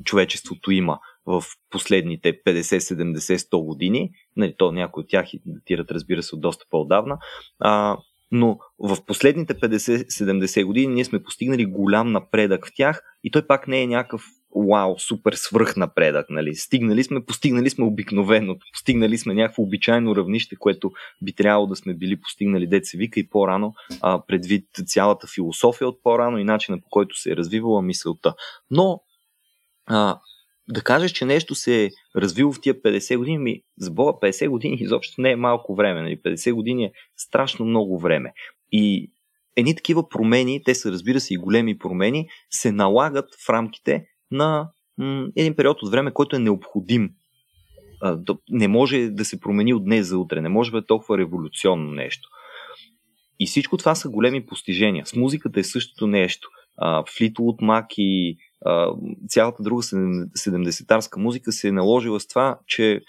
човечеството 0.03 0.71
има 0.71 0.99
в 1.25 1.43
последните 1.69 2.43
50, 2.43 2.61
70, 2.61 3.37
100 3.37 3.65
години, 3.65 4.11
нали, 4.35 4.55
то 4.57 4.71
някои 4.71 5.03
от 5.03 5.09
тях 5.09 5.25
датират, 5.45 5.91
разбира 5.91 6.23
се, 6.23 6.35
от 6.35 6.41
доста 6.41 6.65
по-давна, 6.69 7.17
а, 7.59 7.97
но 8.35 8.59
в 8.79 9.05
последните 9.05 9.53
50-70 9.53 10.65
години 10.65 10.93
ние 10.93 11.05
сме 11.05 11.23
постигнали 11.23 11.65
голям 11.65 12.11
напредък 12.11 12.67
в 12.67 12.71
тях 12.75 13.03
и 13.23 13.31
той 13.31 13.47
пак 13.47 13.67
не 13.67 13.81
е 13.81 13.87
някакъв 13.87 14.23
вау, 14.55 14.99
супер 14.99 15.33
свръх 15.33 15.77
напредък. 15.77 16.29
Нали? 16.29 16.55
Стигнали 16.55 17.03
сме, 17.03 17.25
постигнали 17.25 17.69
сме 17.69 17.85
обикновеното, 17.85 18.65
постигнали 18.73 19.17
сме 19.17 19.33
някакво 19.33 19.63
обичайно 19.63 20.15
равнище, 20.15 20.55
което 20.55 20.91
би 21.21 21.33
трябвало 21.33 21.67
да 21.67 21.75
сме 21.75 21.93
били 21.93 22.21
постигнали, 22.21 22.67
деца 22.67 22.97
вика 22.97 23.19
и 23.19 23.29
по-рано, 23.29 23.73
а, 24.01 24.21
предвид 24.27 24.67
цялата 24.85 25.27
философия 25.35 25.87
от 25.87 26.03
по-рано 26.03 26.37
и 26.37 26.43
начина 26.43 26.81
по 26.81 26.89
който 26.89 27.21
се 27.21 27.31
е 27.31 27.35
развивала 27.35 27.81
мисълта. 27.81 28.33
Но 28.71 29.01
а, 29.85 30.19
да 30.69 30.81
кажеш, 30.81 31.11
че 31.11 31.25
нещо 31.25 31.55
се 31.55 31.85
е 31.85 31.89
развило 32.15 32.51
в 32.51 32.61
тия 32.61 32.81
50 32.81 33.17
години, 33.17 33.37
ми 33.37 33.61
с 33.77 33.89
Бога 33.89 34.11
50 34.21 34.49
години 34.49 34.77
изобщо 34.79 35.21
не 35.21 35.31
е 35.31 35.35
малко 35.35 35.75
време. 35.75 36.01
Нали? 36.01 36.17
50 36.17 36.53
години 36.53 36.83
е 36.85 36.91
страшно 37.17 37.65
много 37.65 37.99
време. 37.99 38.33
И 38.71 39.11
едни 39.55 39.75
такива 39.75 40.09
промени, 40.09 40.63
те 40.63 40.75
са 40.75 40.91
разбира 40.91 41.19
се 41.19 41.33
и 41.33 41.37
големи 41.37 41.77
промени, 41.77 42.27
се 42.49 42.71
налагат 42.71 43.25
в 43.45 43.49
рамките 43.49 44.05
на 44.31 44.69
м- 44.97 45.27
един 45.35 45.55
период 45.55 45.81
от 45.81 45.91
време, 45.91 46.13
който 46.13 46.35
е 46.35 46.39
необходим. 46.39 47.09
А, 48.01 48.19
не 48.49 48.67
може 48.67 49.09
да 49.09 49.25
се 49.25 49.39
промени 49.39 49.73
от 49.73 49.85
днес 49.85 50.07
за 50.07 50.17
утре, 50.17 50.41
не 50.41 50.49
може 50.49 50.71
да 50.71 50.77
е 50.77 50.85
толкова 50.85 51.17
революционно 51.17 51.91
нещо. 51.91 52.29
И 53.39 53.45
всичко 53.45 53.77
това 53.77 53.95
са 53.95 54.09
големи 54.09 54.45
постижения. 54.45 55.05
С 55.05 55.15
музиката 55.15 55.59
е 55.59 55.63
същото 55.63 56.07
нещо. 56.07 56.49
Флитвуд 57.17 57.61
Мак 57.61 57.85
и 57.97 58.37
цялата 59.29 59.63
друга 59.63 59.81
70-тарска 59.81 61.17
музика 61.17 61.51
се 61.51 61.67
е 61.67 61.71
наложила 61.71 62.19
с 62.19 62.27
това, 62.27 62.59
че 62.67 63.01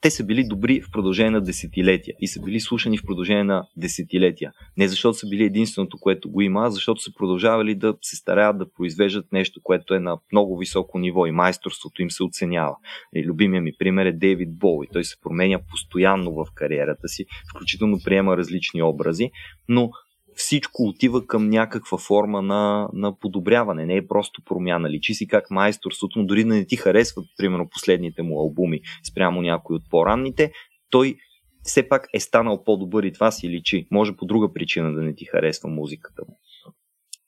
те 0.00 0.10
са 0.10 0.24
били 0.24 0.44
добри 0.48 0.80
в 0.80 0.90
продължение 0.92 1.30
на 1.30 1.40
десетилетия 1.40 2.14
и 2.20 2.28
са 2.28 2.42
били 2.42 2.60
слушани 2.60 2.98
в 2.98 3.02
продължение 3.06 3.44
на 3.44 3.66
десетилетия. 3.76 4.52
Не 4.76 4.88
защото 4.88 5.18
са 5.18 5.28
били 5.28 5.44
единственото, 5.44 5.98
което 6.00 6.30
го 6.30 6.40
има, 6.40 6.66
а 6.66 6.70
защото 6.70 7.00
са 7.00 7.10
продължавали 7.18 7.74
да 7.74 7.94
се 8.02 8.16
стараят 8.16 8.58
да 8.58 8.72
произвеждат 8.72 9.32
нещо, 9.32 9.60
което 9.62 9.94
е 9.94 10.00
на 10.00 10.18
много 10.32 10.58
високо 10.58 10.98
ниво 10.98 11.26
и 11.26 11.30
майсторството 11.30 12.02
им 12.02 12.10
се 12.10 12.22
оценява. 12.22 12.76
И 13.14 13.24
любимия 13.24 13.62
ми 13.62 13.72
пример 13.78 14.06
е 14.06 14.12
Дейвид 14.12 14.58
Боуи. 14.58 14.86
Той 14.92 15.04
се 15.04 15.20
променя 15.20 15.58
постоянно 15.70 16.32
в 16.32 16.46
кариерата 16.54 17.08
си, 17.08 17.24
включително 17.50 17.98
приема 18.04 18.36
различни 18.36 18.82
образи, 18.82 19.30
но 19.68 19.90
всичко 20.34 20.82
отива 20.82 21.26
към 21.26 21.48
някаква 21.48 21.98
форма 21.98 22.42
на, 22.42 22.88
на 22.92 23.18
подобряване, 23.18 23.86
не 23.86 23.96
е 23.96 24.06
просто 24.06 24.42
промяна. 24.44 24.90
Личи 24.90 25.14
си 25.14 25.28
как 25.28 25.50
майсторството, 25.50 26.18
но 26.18 26.26
дори 26.26 26.44
да 26.44 26.54
не 26.54 26.66
ти 26.66 26.76
харесват, 26.76 27.26
примерно, 27.36 27.68
последните 27.68 28.22
му 28.22 28.40
албуми 28.40 28.80
спрямо 29.10 29.42
някои 29.42 29.76
от 29.76 29.82
по-ранните, 29.90 30.52
той 30.90 31.16
все 31.62 31.88
пак 31.88 32.08
е 32.14 32.20
станал 32.20 32.64
по-добър 32.64 33.02
и 33.02 33.12
това 33.12 33.30
си 33.30 33.48
личи. 33.48 33.86
Може 33.90 34.16
по 34.16 34.26
друга 34.26 34.52
причина 34.52 34.92
да 34.92 35.02
не 35.02 35.14
ти 35.14 35.24
харесва 35.24 35.68
музиката 35.68 36.22
му. 36.28 36.38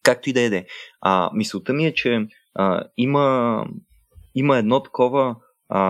Както 0.02 0.30
и 0.30 0.32
да 0.32 0.56
е. 0.56 0.64
А, 1.00 1.30
мисълта 1.34 1.72
ми 1.72 1.86
е, 1.86 1.94
че 1.94 2.26
а, 2.54 2.84
има, 2.96 3.66
има 4.34 4.58
едно 4.58 4.82
такова 4.82 5.36
а, 5.68 5.80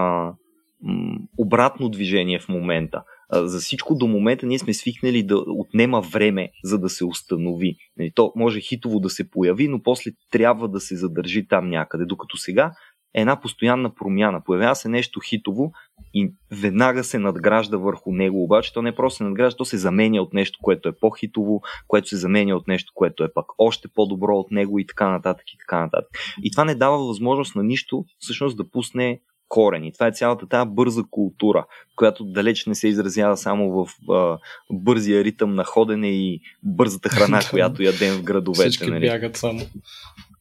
м, 0.83 1.19
обратно 1.39 1.89
движение 1.89 2.39
в 2.39 2.49
момента 2.49 3.03
за 3.33 3.59
всичко 3.59 3.95
до 3.95 4.07
момента 4.07 4.47
ние 4.47 4.59
сме 4.59 4.75
свикнали 4.75 5.23
да 5.23 5.37
отнема 5.47 6.01
време, 6.01 6.51
за 6.65 6.79
да 6.79 6.89
се 6.89 7.05
установи. 7.05 7.77
Нали, 7.97 8.13
то 8.15 8.33
може 8.37 8.61
хитово 8.61 9.01
да 9.01 9.11
се 9.11 9.31
появи, 9.31 9.69
но 9.69 9.83
после 9.83 10.11
трябва 10.31 10.69
да 10.69 10.81
се 10.81 10.97
задържи 10.97 11.49
там 11.49 11.71
някъде. 11.71 12.05
Докато 12.05 12.37
сега 12.37 12.73
е 13.15 13.21
една 13.21 13.41
постоянна 13.41 13.95
промяна. 13.95 14.45
Появява 14.45 14.77
се 14.77 14.89
нещо 14.89 15.21
хитово 15.21 15.73
и 16.15 16.33
веднага 16.51 17.05
се 17.05 17.19
надгражда 17.19 17.77
върху 17.77 18.13
него. 18.13 18.45
Обаче 18.45 18.73
то 18.73 18.83
не 18.83 18.95
просто 18.95 19.17
се 19.17 19.25
надгражда, 19.25 19.57
то 19.57 19.65
се 19.65 19.77
заменя 19.77 20.23
от 20.23 20.33
нещо, 20.33 20.59
което 20.63 20.89
е 20.89 20.99
по-хитово, 21.01 21.61
което 21.89 22.09
се 22.09 22.17
заменя 22.17 22.57
от 22.57 22.69
нещо, 22.69 22.93
което 22.95 23.25
е 23.25 23.33
пък 23.35 23.47
още 23.59 23.89
по-добро 23.95 24.37
от 24.37 24.51
него 24.51 24.79
и 24.79 24.87
така 24.87 25.11
нататък 25.11 25.45
и 25.55 25.59
така 25.59 25.81
нататък. 25.81 26.11
И 26.43 26.51
това 26.51 26.65
не 26.65 26.75
дава 26.75 27.07
възможност 27.07 27.57
на 27.57 27.63
нищо 27.63 28.05
всъщност 28.19 28.57
да 28.57 28.71
пусне 28.71 29.21
корени. 29.53 29.93
Това 29.93 30.07
е 30.07 30.13
цялата 30.13 30.49
тази 30.49 30.71
бърза 30.71 31.03
култура, 31.11 31.67
която 31.97 32.25
далеч 32.25 32.67
не 32.67 32.75
се 32.75 32.89
изразява 32.89 33.37
само 33.37 33.71
в 33.71 34.11
а, 34.11 34.39
бързия 34.71 35.25
ритъм 35.25 35.55
на 35.55 35.65
ходене 35.65 36.09
и 36.09 36.41
бързата 36.63 37.09
храна, 37.09 37.41
която 37.51 37.83
ядем 37.83 38.15
в 38.15 38.23
градовете. 38.23 38.71
Всички 38.71 38.91
нали? 38.91 39.07
бягат 39.07 39.37
само. 39.37 39.61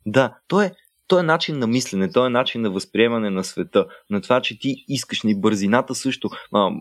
Да, 0.05 0.37
то 0.47 0.61
е, 0.61 0.71
то 1.07 1.19
е 1.19 1.23
начин 1.23 1.59
на 1.59 1.67
мислене, 1.67 2.11
то 2.11 2.25
е 2.25 2.29
начин 2.29 2.61
на 2.61 2.69
възприемане 2.71 3.29
на 3.29 3.43
света, 3.43 3.85
на 4.09 4.21
това, 4.21 4.41
че 4.41 4.59
ти 4.59 4.85
искаш 4.87 5.23
ни 5.23 5.41
бързината 5.41 5.95
също. 5.95 6.29
А, 6.53 6.71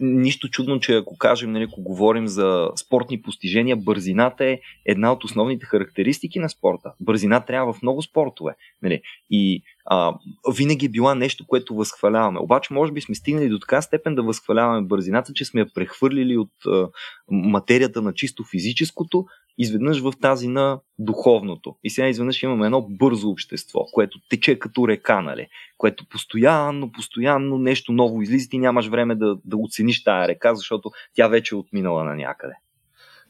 нищо 0.00 0.48
чудно, 0.48 0.80
че 0.80 0.96
ако 0.96 1.18
кажем, 1.18 1.52
нали, 1.52 1.64
ако 1.64 1.82
говорим 1.82 2.28
за 2.28 2.68
спортни 2.76 3.22
постижения, 3.22 3.76
бързината 3.76 4.44
е 4.44 4.58
една 4.84 5.12
от 5.12 5.24
основните 5.24 5.66
характеристики 5.66 6.38
на 6.38 6.48
спорта. 6.48 6.92
Бързина 7.00 7.40
трябва 7.40 7.72
в 7.72 7.82
много 7.82 8.02
спортове. 8.02 8.54
Нали. 8.82 9.02
И 9.30 9.62
а, 9.86 10.14
винаги 10.54 10.86
е 10.86 10.88
била 10.88 11.14
нещо, 11.14 11.46
което 11.46 11.74
възхваляваме. 11.74 12.40
Обаче, 12.40 12.74
може 12.74 12.92
би 12.92 13.00
сме 13.00 13.14
стигнали 13.14 13.48
до 13.48 13.58
така 13.58 13.82
степен 13.82 14.14
да 14.14 14.22
възхваляваме 14.22 14.86
бързината, 14.86 15.32
че 15.32 15.44
сме 15.44 15.60
я 15.60 15.72
прехвърлили 15.74 16.36
от 16.36 16.52
а, 16.66 16.88
материята 17.30 18.02
на 18.02 18.14
чисто 18.14 18.44
физическото, 18.44 19.26
изведнъж 19.58 20.00
в 20.00 20.12
тази 20.20 20.48
на 20.48 20.80
духовното. 20.98 21.76
И 21.84 21.90
сега 21.90 22.08
изведнъж 22.08 22.42
имаме 22.42 22.66
едно 22.66 22.86
бързо 22.90 23.30
общество, 23.30 23.80
което 23.92 24.18
тече 24.28 24.58
като 24.58 24.88
река, 24.88 25.20
нали? 25.20 25.46
което 25.78 26.06
постоянно, 26.08 26.92
постоянно 26.92 27.58
нещо 27.58 27.92
ново 27.92 28.22
излиза 28.22 28.48
и 28.52 28.58
нямаш 28.58 28.86
време 28.86 29.14
да, 29.14 29.36
да 29.44 29.56
оцениш 29.56 30.04
тая 30.04 30.28
река, 30.28 30.54
защото 30.54 30.90
тя 31.14 31.28
вече 31.28 31.54
е 31.54 31.58
отминала 31.58 32.04
на 32.04 32.14
някъде. 32.14 32.54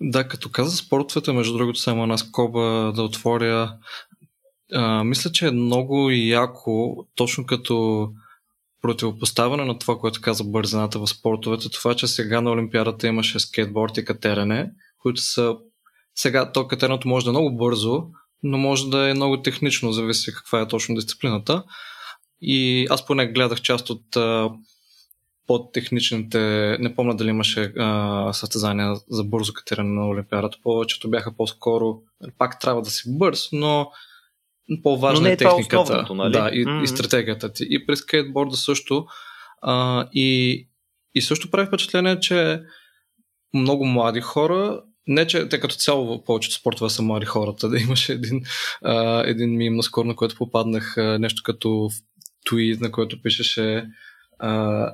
Да, 0.00 0.28
като 0.28 0.50
каза 0.50 0.76
спортовете, 0.76 1.32
между 1.32 1.58
другото, 1.58 1.78
само 1.78 2.02
една 2.02 2.18
скоба 2.18 2.92
да 2.96 3.02
отворя. 3.02 3.76
А, 4.72 5.04
мисля, 5.04 5.32
че 5.32 5.46
е 5.46 5.50
много 5.50 6.10
яко, 6.10 7.06
точно 7.14 7.46
като 7.46 8.08
противопоставяне 8.82 9.64
на 9.64 9.78
това, 9.78 9.98
което 9.98 10.20
каза 10.20 10.44
бързината 10.44 10.98
в 10.98 11.06
спортовете, 11.06 11.68
това, 11.68 11.94
че 11.94 12.06
сега 12.06 12.40
на 12.40 12.50
Олимпиадата 12.50 13.06
имаше 13.06 13.40
скейтборд 13.40 13.96
и 13.96 14.04
катерене, 14.04 14.70
които 14.98 15.20
са 15.20 15.56
сега 16.14 16.52
то 16.52 16.68
катеренето 16.68 17.08
може 17.08 17.24
да 17.24 17.30
е 17.30 17.32
много 17.32 17.56
бързо, 17.56 18.04
но 18.42 18.58
може 18.58 18.90
да 18.90 19.10
е 19.10 19.14
много 19.14 19.42
технично, 19.42 19.92
зависи 19.92 20.34
каква 20.34 20.60
е 20.60 20.68
точно 20.68 20.94
дисциплината. 20.94 21.64
И 22.40 22.86
аз 22.90 23.06
поне 23.06 23.26
гледах 23.26 23.60
част 23.60 23.90
от 23.90 24.16
а, 24.16 24.50
по-техничните, 25.46 26.38
не 26.80 26.94
помня 26.94 27.16
дали 27.16 27.28
имаше 27.28 27.72
а, 27.78 28.32
състезания 28.32 28.94
за 29.10 29.24
бързо 29.24 29.52
катерене 29.52 29.88
на 29.88 30.08
Олимпиадата, 30.08 30.58
повечето 30.62 31.10
бяха 31.10 31.36
по-скоро, 31.36 31.98
пак 32.38 32.60
трябва 32.60 32.82
да 32.82 32.90
си 32.90 33.18
бърз, 33.18 33.48
но 33.52 33.90
по-важна 34.82 35.20
но 35.20 35.24
не 35.24 35.30
е, 35.30 35.32
е 35.32 35.36
техниката 35.36 36.06
нали? 36.14 36.32
да, 36.32 36.50
и, 36.52 36.66
mm-hmm. 36.66 36.82
и 36.82 36.86
стратегията 36.86 37.52
ти. 37.52 37.66
И 37.70 37.86
при 37.86 37.96
скейтборда 37.96 38.56
също. 38.56 39.06
А, 39.62 40.08
и, 40.12 40.68
и 41.14 41.22
също 41.22 41.50
прави 41.50 41.66
впечатление, 41.66 42.20
че 42.20 42.62
много 43.54 43.86
млади 43.86 44.20
хора 44.20 44.82
не, 45.06 45.26
че 45.26 45.48
те 45.48 45.60
като 45.60 45.74
цяло 45.74 46.24
повечето 46.24 46.56
спортове 46.56 46.90
са 46.90 47.02
млади 47.02 47.26
хората. 47.26 47.68
Да 47.68 47.78
имаше 47.78 48.12
един, 48.12 48.42
а, 48.84 49.22
един 49.26 49.56
мим 49.56 49.76
наскоро, 49.76 50.06
на 50.06 50.16
който 50.16 50.36
попаднах 50.36 50.98
а, 50.98 51.18
нещо 51.18 51.42
като 51.44 51.90
твит, 52.46 52.80
на 52.80 52.92
който 52.92 53.22
пишеше 53.22 53.86
а, 54.38 54.90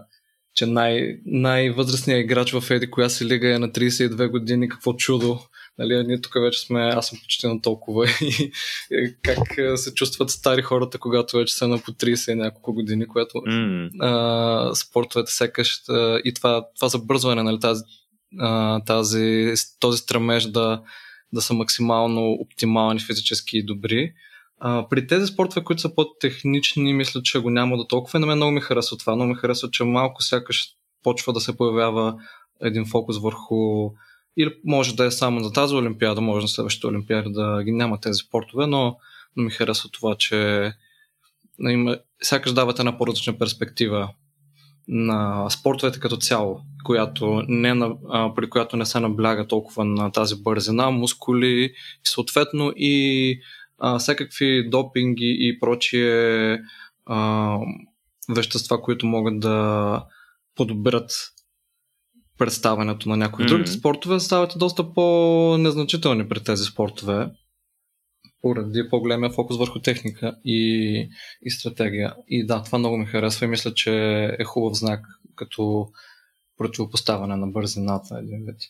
че 0.55 0.67
най- 0.67 1.17
най-възрастният 1.27 2.25
играч 2.25 2.53
в 2.53 2.71
Еди 2.71 2.91
коя 2.91 3.09
си 3.09 3.25
лига 3.25 3.55
е 3.55 3.59
на 3.59 3.69
32 3.69 4.31
години, 4.31 4.69
какво 4.69 4.93
чудо. 4.93 5.41
Нали, 5.79 6.05
ние 6.07 6.21
тук 6.21 6.35
вече 6.35 6.61
сме, 6.61 6.81
аз 6.81 7.09
съм 7.09 7.19
почти 7.23 7.47
на 7.47 7.61
толкова 7.63 8.07
и, 8.21 8.53
и 8.91 9.17
как 9.23 9.39
се 9.77 9.95
чувстват 9.95 10.31
стари 10.31 10.63
хората, 10.63 10.99
когато 10.99 11.37
вече 11.37 11.55
са 11.55 11.69
на 11.69 11.79
по 11.79 11.93
30 11.93 12.33
и 12.33 12.35
няколко 12.35 12.75
години, 12.75 13.09
което 13.09 13.35
mm. 13.35 13.91
а, 14.01 14.75
спортовете 14.75 15.33
секаш 15.33 15.81
и 16.25 16.33
това, 16.35 16.67
това 16.77 16.89
забързване, 16.89 17.43
нали, 17.43 17.61
тази 17.61 17.83
тази, 18.87 19.55
този 19.81 19.99
стремеж 19.99 20.45
да, 20.45 20.83
да 21.33 21.43
са 21.43 21.55
максимално 21.55 22.33
оптимални 22.33 23.01
физически 23.01 23.59
и 23.59 23.65
добри. 23.65 24.13
А, 24.61 24.89
при 24.89 25.07
тези 25.07 25.27
спортове, 25.27 25.65
които 25.65 25.83
са 25.83 25.95
по-технични, 25.95 26.95
мисля, 26.95 27.23
че 27.23 27.39
го 27.39 27.51
няма 27.51 27.77
до 27.77 27.85
толкова. 27.85 28.19
И 28.19 28.21
на 28.21 28.27
мен 28.27 28.37
много 28.37 28.53
ми 28.53 28.61
харесва 28.61 28.97
това. 28.97 29.15
Много 29.17 29.29
ми 29.29 29.35
харесва, 29.35 29.71
че 29.71 29.85
малко 29.85 30.23
сякаш 30.23 30.67
почва 31.03 31.33
да 31.33 31.41
се 31.41 31.57
появява 31.57 32.15
един 32.63 32.87
фокус 32.87 33.19
върху 33.19 33.91
или 34.37 34.55
може 34.65 34.97
да 34.97 35.05
е 35.05 35.11
само 35.11 35.41
за 35.41 35.53
тази 35.53 35.75
олимпиада, 35.75 36.21
може 36.21 36.45
на 36.45 36.49
следващата 36.49 36.89
олимпиада 36.89 37.31
да 37.31 37.65
ги 37.65 37.73
няма 37.73 38.01
тези 38.01 38.19
спортове, 38.19 38.67
но, 38.67 38.97
но 39.37 39.43
ми 39.43 39.51
харесва 39.51 39.91
това, 39.93 40.15
че 40.15 40.73
има, 41.61 41.99
сякаш 42.23 42.53
давате 42.53 42.83
една 42.83 42.99
по-различна 42.99 43.39
перспектива 43.39 44.09
на 44.89 45.51
спортовете 45.51 46.01
като 46.01 46.17
цяло, 46.17 46.61
която 46.85 47.43
не, 47.49 47.97
а, 48.11 48.35
при 48.35 48.51
която 48.51 48.77
не 48.77 48.87
се 48.87 49.01
набляга 49.01 49.47
толкова 49.47 49.85
на 49.85 50.13
тази 50.13 50.43
бързина, 50.43 50.91
мускули 50.91 51.65
и 51.65 51.73
съответно 52.05 52.73
и 52.77 53.39
а, 53.79 53.99
всякакви 53.99 54.69
допинги 54.71 55.37
и 55.41 55.61
прочие 55.61 56.59
а, 57.07 57.59
вещества, 58.29 58.83
които 58.83 59.07
могат 59.07 59.41
да 59.41 60.05
подобрят 60.57 61.13
представянето 62.45 63.09
на 63.09 63.17
някои 63.17 63.45
mm-hmm. 63.45 63.49
другите 63.49 63.71
спортове, 63.71 64.21
стават 64.21 64.53
доста 64.57 64.95
по-незначителни 64.95 66.29
при 66.29 66.45
тези 66.45 66.65
спортове 66.65 67.31
поради 68.41 68.89
по-големия 68.91 69.31
фокус 69.31 69.59
върху 69.59 69.81
техника 69.81 70.37
и, 70.45 71.09
и 71.43 71.51
стратегия. 71.51 72.15
И 72.29 72.47
да, 72.47 72.63
това 72.63 72.79
много 72.79 72.97
ми 72.97 73.07
харесва 73.07 73.47
и 73.47 73.49
мисля, 73.49 73.75
че 73.75 74.25
е 74.39 74.45
хубав 74.45 74.75
знак 74.75 75.05
като 75.35 75.89
противопоставяне 76.59 77.37
на 77.37 77.47
бързината 77.47 78.19
един 78.19 78.45
вид. 78.47 78.61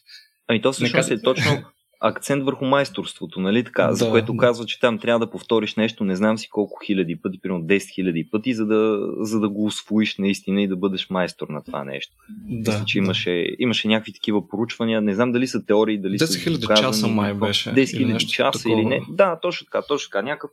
Ами 0.49 0.63
то 0.63 0.73
всъщност 0.73 1.11
е 1.11 1.23
точно 1.23 1.65
акцент 2.03 2.45
върху 2.45 2.65
майсторството, 2.65 3.41
нали 3.41 3.65
така, 3.65 3.87
да, 3.87 3.95
за 3.95 4.11
което 4.11 4.33
да. 4.33 4.39
казва, 4.39 4.67
че 4.67 4.81
там 4.81 4.99
трябва 4.99 5.27
да 5.27 5.31
повториш 5.31 5.75
нещо, 5.75 6.05
не 6.05 6.17
знам 6.17 6.39
си 6.39 6.49
колко 6.51 6.81
хиляди 6.87 7.17
пъти, 7.17 7.41
примерно 7.41 7.65
10 7.65 7.95
хиляди 7.95 8.29
пъти, 8.31 8.55
за 8.55 8.67
да, 8.67 9.09
за 9.21 9.41
да 9.41 9.49
го 9.49 9.65
освоиш 9.65 10.19
наистина 10.19 10.63
и 10.63 10.69
да 10.69 10.77
бъдеш 10.77 11.11
майстор 11.11 11.49
на 11.49 11.65
това 11.65 11.85
нещо. 11.85 12.13
Да, 12.29 12.73
Мисля, 12.73 12.85
че 12.87 12.99
имаше, 12.99 13.31
да. 13.31 13.57
имаше 13.59 13.89
някакви 13.89 14.13
такива 14.13 14.49
поручвания, 14.49 15.01
не 15.01 15.15
знам 15.15 15.33
дали 15.33 15.47
са 15.47 15.67
теории, 15.67 15.99
дали 15.99 16.19
10 16.19 16.25
са 16.25 16.39
10 16.39 16.43
хиляди 16.43 16.67
часа 16.77 17.09
май 17.09 17.35
беше. 17.35 17.71
10 17.71 17.97
хиляди 17.97 18.27
часа 18.27 18.63
такова. 18.63 18.81
или 18.81 18.89
не. 18.89 19.01
Да, 19.09 19.39
точно 19.43 19.65
така, 19.65 19.83
точно 19.83 20.11
така. 20.11 20.23
Някакъв 20.23 20.51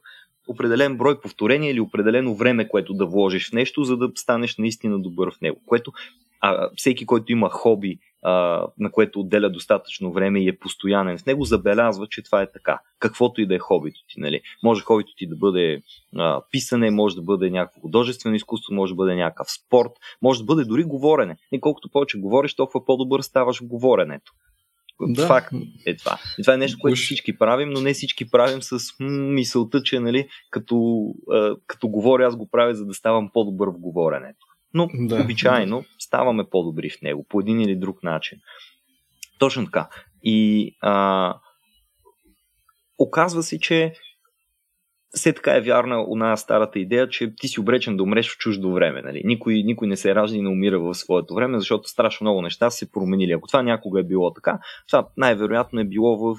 определен 0.48 0.98
брой 0.98 1.22
повторения 1.22 1.72
или 1.72 1.80
определено 1.80 2.36
време, 2.36 2.68
което 2.68 2.94
да 2.94 3.06
вложиш 3.06 3.50
в 3.50 3.54
нещо, 3.54 3.84
за 3.84 3.98
да 3.98 4.12
станеш 4.16 4.58
наистина 4.58 5.00
добър 5.00 5.32
в 5.32 5.42
него. 5.42 5.62
Което 5.66 5.92
а, 6.42 6.70
всеки, 6.76 7.06
който 7.06 7.32
има 7.32 7.50
хоби, 7.50 8.00
а, 8.24 8.66
на 8.80 8.92
което 8.92 9.20
отделя 9.20 9.50
достатъчно 9.50 10.12
време 10.12 10.40
и 10.40 10.48
е 10.48 10.58
постоянен 10.58 11.18
в 11.18 11.26
него, 11.26 11.44
забелязва, 11.44 12.08
че 12.08 12.24
това 12.24 12.42
е 12.42 12.52
така. 12.52 12.80
Каквото 13.00 13.42
и 13.42 13.46
да 13.46 13.56
е 13.56 13.60
хобито 13.60 14.00
ти. 14.08 14.20
Нали? 14.20 14.42
Може 14.64 14.84
хобито 14.84 15.16
ти 15.18 15.28
да 15.28 15.36
бъде 15.36 15.82
а, 16.18 16.42
писане, 16.52 16.92
може 16.92 17.16
да 17.16 17.22
бъде 17.22 17.50
някакво 17.50 17.82
художествено 17.82 18.36
изкуство, 18.36 18.74
може 18.74 18.92
да 18.92 18.96
бъде 18.96 19.16
някакъв 19.16 19.48
спорт, 19.52 19.92
може 20.22 20.40
да 20.40 20.46
бъде 20.46 20.66
дори 20.66 20.84
говорене. 20.84 21.38
И 21.52 21.62
колкото 21.62 21.90
повече 21.90 22.20
говориш, 22.20 22.56
толкова 22.56 22.86
по-добър 22.86 23.22
ставаш 23.22 23.60
в 23.60 23.68
говоренето. 23.68 24.32
Да. 25.02 25.28
Факт 25.28 25.54
е 25.86 25.96
това. 25.96 26.18
И 26.40 26.44
това 26.44 26.54
е 26.54 26.58
нещо, 26.58 26.78
което 26.82 27.00
всички 27.00 27.38
правим, 27.38 27.70
но 27.70 27.82
не 27.82 27.94
всички 27.94 28.32
правим 28.32 28.62
с 28.62 28.80
мисълта, 29.10 29.84
че 29.84 30.00
нали, 30.00 30.28
като, 30.50 31.06
а, 31.32 31.56
като 31.68 31.88
говоря, 31.88 32.28
аз 32.28 32.36
го 32.36 32.50
правя, 32.50 32.76
за 32.76 32.86
да 32.86 32.94
ставам 32.94 33.30
по-добър 33.34 33.68
в 33.68 33.80
говоренето. 33.80 34.49
Но 34.74 34.90
да. 34.94 35.22
обичайно 35.24 35.84
ставаме 36.00 36.44
по-добри 36.50 36.90
в 36.90 37.02
него, 37.02 37.26
по 37.30 37.40
един 37.40 37.62
или 37.62 37.76
друг 37.76 38.04
начин. 38.04 38.40
Точно 39.40 39.66
така. 39.66 39.90
И 40.24 40.72
а, 40.82 41.36
оказва 43.00 43.44
се, 43.44 43.60
че 43.60 43.94
все 45.12 45.34
така 45.34 45.56
е 45.56 45.62
вярна 45.62 46.06
една 46.12 46.38
старата 46.38 46.80
идея, 46.80 47.10
че 47.10 47.36
ти 47.36 47.48
си 47.48 47.60
обречен 47.60 47.98
да 47.98 48.04
умреш 48.04 48.34
в 48.34 48.38
чуждо 48.38 48.74
време. 48.74 49.02
Нали? 49.02 49.22
Никой, 49.26 49.54
никой 49.54 49.88
не 49.88 49.98
се 49.98 50.16
ражда 50.16 50.38
и 50.38 50.42
не 50.42 50.50
умира 50.50 50.80
в 50.80 50.94
своето 50.94 51.36
време, 51.36 51.60
защото 51.60 51.90
страшно 51.90 52.26
много 52.26 52.42
неща 52.42 52.70
се 52.70 52.92
променили. 52.92 53.32
Ако 53.32 53.48
това 53.48 53.64
някога 53.64 54.00
е 54.00 54.04
било 54.04 54.34
така, 54.34 54.60
това 54.88 55.08
най-вероятно 55.18 55.80
е 55.80 55.86
било 55.86 56.18
в, 56.18 56.36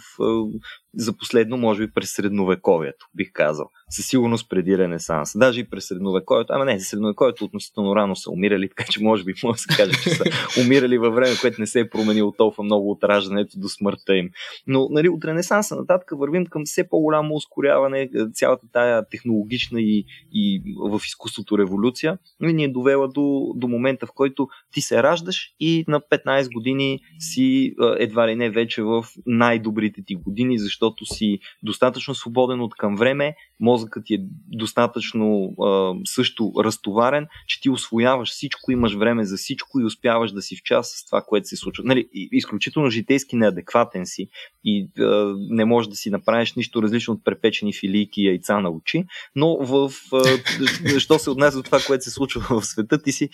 за 0.94 1.16
последно, 1.16 1.56
може 1.56 1.86
би 1.86 1.92
през 1.92 2.10
средновековието, 2.10 3.06
бих 3.14 3.32
казал 3.32 3.70
със 3.90 4.06
сигурност 4.06 4.48
преди 4.48 4.78
Ренесанс. 4.78 5.38
Даже 5.38 5.60
и 5.60 5.70
през 5.70 5.86
средновековието. 5.86 6.52
Ама 6.52 6.64
не, 6.64 6.78
за 6.78 6.84
средновековието 6.84 7.44
относително 7.44 7.96
рано 7.96 8.16
са 8.16 8.30
умирали, 8.30 8.68
така 8.76 8.84
че 8.90 9.02
може 9.02 9.24
би 9.24 9.34
може 9.44 9.56
да 9.56 9.58
се 9.58 9.76
каже, 9.76 9.92
че 10.02 10.10
са 10.10 10.24
умирали 10.64 10.98
във 10.98 11.14
време, 11.14 11.34
което 11.40 11.60
не 11.60 11.66
се 11.66 11.80
е 11.80 11.90
променило 11.90 12.32
толкова 12.32 12.64
много 12.64 12.90
от 12.90 13.04
раждането 13.04 13.58
до 13.58 13.68
смъртта 13.68 14.16
им. 14.16 14.30
Но 14.66 14.88
нали, 14.90 15.08
от 15.08 15.24
Ренесанса 15.24 15.76
нататък 15.76 16.10
вървим 16.12 16.46
към 16.46 16.62
все 16.64 16.88
по-голямо 16.88 17.34
ускоряване, 17.34 18.10
цялата 18.34 18.66
тая 18.72 19.08
технологична 19.08 19.80
и, 19.80 20.04
и 20.32 20.62
в 20.90 21.00
изкуството 21.06 21.58
революция 21.58 22.18
и 22.42 22.52
ни 22.52 22.64
е 22.64 22.68
довела 22.68 23.08
до, 23.08 23.52
до 23.56 23.68
момента, 23.68 24.06
в 24.06 24.12
който 24.14 24.48
ти 24.72 24.80
се 24.80 25.02
раждаш 25.02 25.50
и 25.60 25.84
на 25.88 26.00
15 26.00 26.52
години 26.52 27.00
си 27.18 27.74
едва 27.98 28.28
ли 28.28 28.36
не 28.36 28.50
вече 28.50 28.82
в 28.82 29.04
най-добрите 29.26 30.02
ти 30.06 30.14
години, 30.14 30.58
защото 30.58 30.79
си 31.04 31.38
достатъчно 31.62 32.14
свободен 32.14 32.60
от 32.60 32.74
към 32.74 32.96
време, 32.96 33.34
мозъкът 33.60 34.04
ти 34.04 34.14
е 34.14 34.18
достатъчно 34.48 35.54
а, 35.62 35.94
също 36.04 36.52
разтоварен, 36.58 37.26
че 37.46 37.60
ти 37.60 37.70
освояваш 37.70 38.30
всичко, 38.30 38.72
имаш 38.72 38.94
време 38.94 39.24
за 39.24 39.36
всичко 39.36 39.80
и 39.80 39.84
успяваш 39.84 40.32
да 40.32 40.42
си 40.42 40.56
в 40.56 40.62
час 40.62 40.92
с 40.96 41.06
това, 41.06 41.22
което 41.22 41.48
се 41.48 41.56
случва. 41.56 41.84
Нали, 41.86 42.08
изключително 42.12 42.90
житейски 42.90 43.36
неадекватен 43.36 44.06
си 44.06 44.28
и 44.64 44.88
а, 44.98 45.34
не 45.50 45.64
можеш 45.64 45.88
да 45.88 45.96
си 45.96 46.10
направиш 46.10 46.54
нищо 46.54 46.82
различно 46.82 47.14
от 47.14 47.24
препечени 47.24 47.72
филийки 47.72 48.22
и 48.22 48.26
яйца 48.26 48.60
на 48.60 48.70
очи, 48.70 49.04
но 49.36 49.56
в, 49.56 49.92
а, 50.12 50.98
що 50.98 51.18
се 51.18 51.30
отнася 51.30 51.56
до 51.56 51.62
това, 51.62 51.78
което 51.86 52.04
се 52.04 52.10
случва 52.10 52.60
в 52.60 52.66
света, 52.66 53.02
ти 53.02 53.12
си 53.12 53.28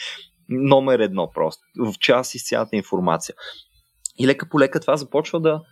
номер 0.48 0.98
едно 0.98 1.30
просто. 1.34 1.62
В 1.78 1.94
час 1.98 2.34
и 2.34 2.38
с 2.38 2.48
цялата 2.48 2.76
информация. 2.76 3.34
И 4.18 4.26
лека 4.26 4.48
по 4.48 4.60
лека 4.60 4.80
това 4.80 4.96
започва 4.96 5.40
да, 5.40 5.62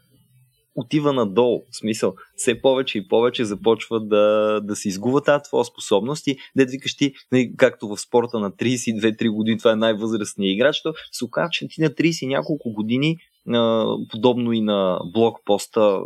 отива 0.75 1.13
надолу. 1.13 1.63
В 1.71 1.77
смисъл, 1.77 2.15
все 2.37 2.61
повече 2.61 2.99
и 2.99 3.09
повече 3.09 3.45
започва 3.45 4.01
да, 4.01 4.61
да 4.65 4.77
се 4.77 4.89
изгува 4.89 5.21
тази 5.21 5.43
твоя 5.43 5.65
способност 5.65 6.27
и 6.27 6.37
да 6.57 6.65
викаш 6.65 6.97
ти, 6.97 7.13
нали, 7.33 7.53
както 7.57 7.89
в 7.89 8.01
спорта 8.01 8.39
на 8.39 8.51
32-3 8.51 9.31
години, 9.31 9.59
това 9.59 9.73
е 9.73 9.77
най-възрастният 9.77 10.55
играч, 10.55 10.83
то 10.83 10.95
се 11.13 11.25
оказа, 11.25 11.49
че 11.51 11.69
ти 11.69 11.81
на 11.81 11.89
30 11.89 12.29
няколко 12.29 12.73
години, 12.73 13.17
подобно 14.11 14.53
и 14.53 14.61
на 14.61 15.01
блокпоста, 15.13 16.01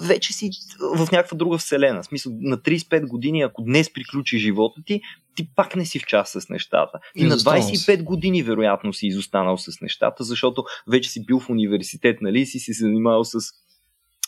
вече 0.00 0.32
си 0.32 0.50
в 0.96 1.12
някаква 1.12 1.36
друга 1.36 1.58
вселена. 1.58 2.02
В 2.02 2.06
смисъл, 2.06 2.32
на 2.40 2.58
35 2.58 3.06
години, 3.06 3.42
ако 3.42 3.62
днес 3.62 3.92
приключи 3.92 4.38
живота 4.38 4.80
ти, 4.86 5.00
ти 5.36 5.48
пак 5.56 5.76
не 5.76 5.86
си 5.86 5.98
в 5.98 6.06
час 6.06 6.30
с 6.30 6.48
нещата. 6.48 6.98
И 7.14 7.24
на 7.24 7.36
25 7.36 8.02
години, 8.02 8.42
вероятно, 8.42 8.92
си 8.92 9.06
изостанал 9.06 9.58
с 9.58 9.80
нещата, 9.80 10.24
защото 10.24 10.64
вече 10.90 11.10
си 11.10 11.26
бил 11.26 11.40
в 11.40 11.50
университет, 11.50 12.18
нали, 12.20 12.40
и 12.40 12.46
си 12.46 12.58
се 12.58 12.72
занимавал 12.72 13.24
с 13.24 13.38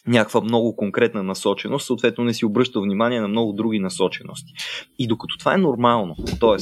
някаква 0.06 0.40
много 0.40 0.76
конкретна 0.76 1.22
насоченост, 1.22 1.86
съответно 1.86 2.24
не 2.24 2.34
си 2.34 2.44
обръща 2.44 2.80
внимание 2.80 3.20
на 3.20 3.28
много 3.28 3.52
други 3.52 3.78
насочености. 3.78 4.52
И 4.98 5.06
докато 5.06 5.38
това 5.38 5.54
е 5.54 5.58
нормално, 5.58 6.16
т.е. 6.40 6.56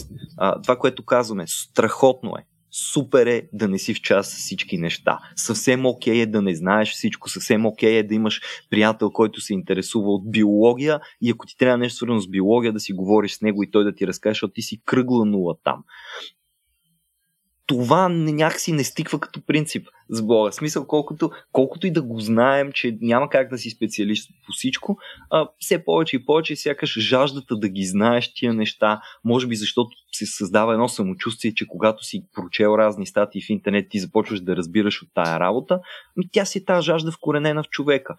това, 0.63 0.77
което 0.77 1.05
казваме, 1.05 1.45
страхотно 1.47 2.31
е, 2.39 2.47
супер 2.75 3.27
е 3.27 3.49
да 3.53 3.69
не 3.69 3.79
си 3.79 3.95
в 3.95 4.01
час 4.01 4.35
всички 4.35 4.79
неща. 4.79 5.19
Съвсем 5.37 5.87
окей 5.87 6.15
okay 6.15 6.23
е 6.23 6.27
да 6.27 6.43
не 6.43 6.55
знаеш 6.55 6.91
всичко, 6.91 7.31
съвсем 7.31 7.67
окей 7.67 7.93
okay 7.93 7.99
е 7.99 8.03
да 8.03 8.15
имаш 8.15 8.41
приятел, 8.71 9.11
който 9.11 9.41
се 9.41 9.55
интересува 9.55 10.13
от 10.13 10.31
биология 10.31 11.01
и 11.21 11.31
ако 11.31 11.47
ти 11.47 11.57
трябва 11.57 11.79
нещо 11.79 11.97
свързано 11.97 12.21
с 12.21 12.29
биология, 12.29 12.73
да 12.73 12.81
си 12.81 12.93
говориш 12.93 13.33
с 13.33 13.43
него 13.43 13.63
и 13.63 13.71
той 13.71 13.85
да 13.85 13.95
ти 13.95 14.07
разкаже, 14.07 14.33
защото 14.33 14.53
ти 14.53 14.63
си 14.63 14.81
кръгла 14.85 15.25
нула 15.25 15.55
там 15.65 15.85
това 17.67 18.09
някакси 18.09 18.73
не 18.73 18.85
стиква 18.85 19.21
като 19.21 19.47
принцип 19.47 19.87
с 20.09 20.23
Бога. 20.23 20.51
В 20.51 20.55
смисъл, 20.55 20.87
колкото, 20.87 21.31
колкото 21.53 21.87
и 21.87 21.91
да 21.91 22.03
го 22.03 22.21
знаем, 22.21 22.73
че 22.73 22.99
няма 23.01 23.31
как 23.31 23.51
да 23.51 23.59
си 23.59 23.71
специалист 23.71 24.31
по 24.47 24.53
всичко, 24.53 24.99
а, 25.31 25.49
все 25.59 25.85
повече 25.85 26.17
и 26.17 26.25
повече 26.25 26.57
сякаш 26.57 26.99
жаждата 26.99 27.57
да 27.57 27.69
ги 27.69 27.85
знаеш 27.85 28.35
тия 28.35 28.55
неща, 28.55 29.01
може 29.25 29.47
би 29.47 29.57
защото 29.57 29.91
се 30.13 30.27
създава 30.27 30.73
едно 30.73 30.89
самочувствие, 30.89 31.55
че 31.55 31.67
когато 31.69 32.05
си 32.05 32.25
прочел 32.35 32.75
разни 32.79 33.07
статии 33.07 33.43
в 33.43 33.51
интернет, 33.51 33.87
ти 33.91 33.99
започваш 33.99 34.41
да 34.41 34.57
разбираш 34.57 35.03
от 35.03 35.09
тая 35.15 35.41
работа, 35.41 35.81
ами 36.17 36.29
тя 36.33 36.45
си 36.45 36.59
е 36.59 36.65
тази 36.65 36.85
жажда 36.85 37.13
вкоренена 37.13 37.63
в 37.63 37.69
човека. 37.69 38.17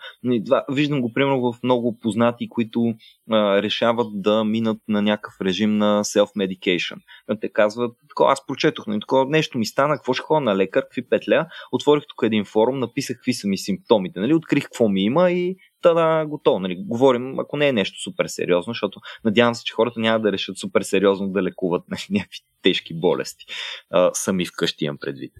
Виждам 0.70 1.02
го 1.02 1.14
примерно 1.14 1.54
в 1.54 1.64
много 1.64 2.00
познати, 2.00 2.50
които 2.50 2.94
а, 3.32 3.62
решават 3.62 4.22
да 4.22 4.44
минат 4.44 4.78
на 4.88 5.02
някакъв 5.02 5.34
режим 5.42 5.78
на 5.78 6.04
self-medication. 6.04 6.98
Те 7.42 7.50
казват, 7.50 7.98
аз 8.20 8.46
прочетох, 8.48 8.88
но 8.88 8.92
нали, 8.92 9.02
такова 9.02 9.26
нещо 9.36 9.58
ми 9.58 9.66
стана, 9.66 9.96
какво 9.96 10.14
ще 10.14 10.24
ходя 10.24 10.42
на 10.42 10.56
лекар, 10.56 10.82
какви 10.82 11.10
петля, 11.10 11.48
отворих 11.72 12.04
тук 12.10 12.20
един 12.24 12.46
форум, 12.46 12.80
написах 12.80 13.18
какви 13.18 13.34
са 13.34 13.48
ми 13.48 13.58
симптомите, 13.58 14.20
нали, 14.20 14.34
открих 14.34 14.64
какво 14.64 14.90
ми 14.90 15.04
има 15.04 15.32
и 15.32 15.56
да, 15.84 16.26
готово. 16.28 16.60
Нали, 16.60 16.76
говорим, 16.88 17.40
ако 17.40 17.58
не 17.58 17.68
е 17.68 17.74
нещо 17.74 18.02
супер 18.02 18.26
сериозно, 18.28 18.74
защото 18.74 19.00
надявам 19.24 19.56
се, 19.56 19.64
че 19.64 19.74
хората 19.74 20.00
няма 20.00 20.20
да 20.20 20.32
решат 20.32 20.58
супер 20.58 20.82
сериозно 20.82 21.28
да 21.28 21.44
лекуват 21.44 21.84
нали, 21.90 22.02
някакви 22.10 22.40
тежки 22.62 22.94
болести. 22.94 23.46
А, 23.90 24.12
сами 24.14 24.46
вкъщи 24.46 24.86
имам 24.86 24.98
предвид. 24.98 25.34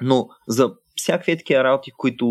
Но 0.00 0.28
за 0.48 0.74
всякакви 0.96 1.38
такива 1.38 1.64
работи, 1.64 1.90
в 1.90 1.94
които, 1.96 2.26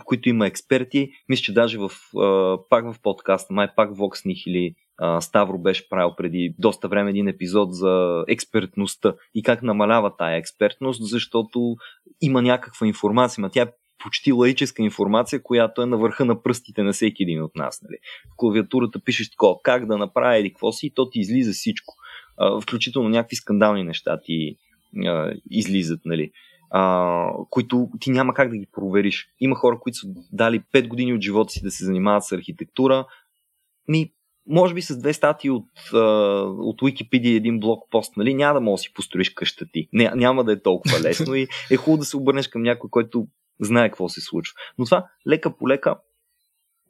в 0.00 0.04
които 0.04 0.28
има 0.28 0.46
експерти, 0.46 1.10
мисля, 1.28 1.42
че 1.42 1.54
даже 1.54 1.78
в, 1.78 1.90
а, 2.18 2.58
пак 2.70 2.92
в 2.92 3.00
подкаста, 3.02 3.54
май 3.54 3.68
пак 3.76 3.94
в 3.94 3.98
Vox 3.98 4.44
или 4.46 4.74
Ставро 5.20 5.58
беше 5.58 5.88
правил 5.88 6.14
преди 6.16 6.54
доста 6.58 6.88
време 6.88 7.10
един 7.10 7.28
епизод 7.28 7.74
за 7.74 8.24
експертността 8.28 9.14
и 9.34 9.42
как 9.42 9.62
намалява 9.62 10.16
тая 10.16 10.36
експертност, 10.36 11.08
защото 11.08 11.76
има 12.20 12.42
някаква 12.42 12.86
информация, 12.86 13.42
но 13.42 13.48
тя 13.48 13.62
е 13.62 13.72
почти 13.98 14.32
лаическа 14.32 14.82
информация, 14.82 15.42
която 15.42 15.82
е 15.82 15.86
на 15.86 15.96
върха 15.96 16.24
на 16.24 16.42
пръстите 16.42 16.82
на 16.82 16.92
всеки 16.92 17.22
един 17.22 17.42
от 17.42 17.56
нас. 17.56 17.82
Нали. 17.82 17.96
В 18.32 18.36
клавиатурата 18.36 19.00
пишеш 19.00 19.30
такова, 19.30 19.54
как 19.62 19.86
да 19.86 19.98
направя 19.98 20.38
или 20.38 20.50
какво 20.50 20.72
си 20.72 20.86
и 20.86 20.90
то 20.90 21.10
ти 21.10 21.20
излиза 21.20 21.52
всичко. 21.52 21.94
Включително 22.62 23.08
някакви 23.08 23.36
скандални 23.36 23.84
неща 23.84 24.20
ти 24.24 24.56
излизат, 25.50 26.00
нали. 26.04 26.30
А, 26.70 27.30
които 27.50 27.88
ти 28.00 28.10
няма 28.10 28.34
как 28.34 28.50
да 28.50 28.56
ги 28.56 28.66
провериш. 28.72 29.28
Има 29.40 29.56
хора, 29.56 29.78
които 29.80 29.98
са 29.98 30.06
дали 30.32 30.60
5 30.60 30.88
години 30.88 31.14
от 31.14 31.20
живота 31.20 31.52
си 31.52 31.62
да 31.62 31.70
се 31.70 31.84
занимават 31.84 32.24
с 32.24 32.32
архитектура. 32.32 33.06
Ми, 33.88 34.12
може 34.48 34.74
би 34.74 34.82
с 34.82 34.98
две 34.98 35.12
статии 35.12 35.50
от, 35.50 35.68
от 35.92 36.80
Wikipedia 36.82 37.36
един 37.36 37.60
блог 37.60 37.90
пост, 37.90 38.16
нали, 38.16 38.34
няма 38.34 38.54
да 38.54 38.60
можеш 38.60 38.82
да 38.82 38.88
си 38.88 38.94
построиш 38.94 39.30
къща 39.30 39.66
ти. 39.72 39.88
Не, 39.92 40.10
няма 40.14 40.44
да 40.44 40.52
е 40.52 40.62
толкова 40.62 41.00
лесно 41.00 41.34
и 41.34 41.46
е 41.70 41.76
хубаво 41.76 41.98
да 41.98 42.04
се 42.04 42.16
обърнеш 42.16 42.48
към 42.48 42.62
някой, 42.62 42.90
който 42.90 43.26
знае 43.60 43.88
какво 43.88 44.08
се 44.08 44.20
случва. 44.20 44.54
Но 44.78 44.84
това 44.84 45.06
лека 45.28 45.56
по 45.56 45.68
лека 45.68 45.96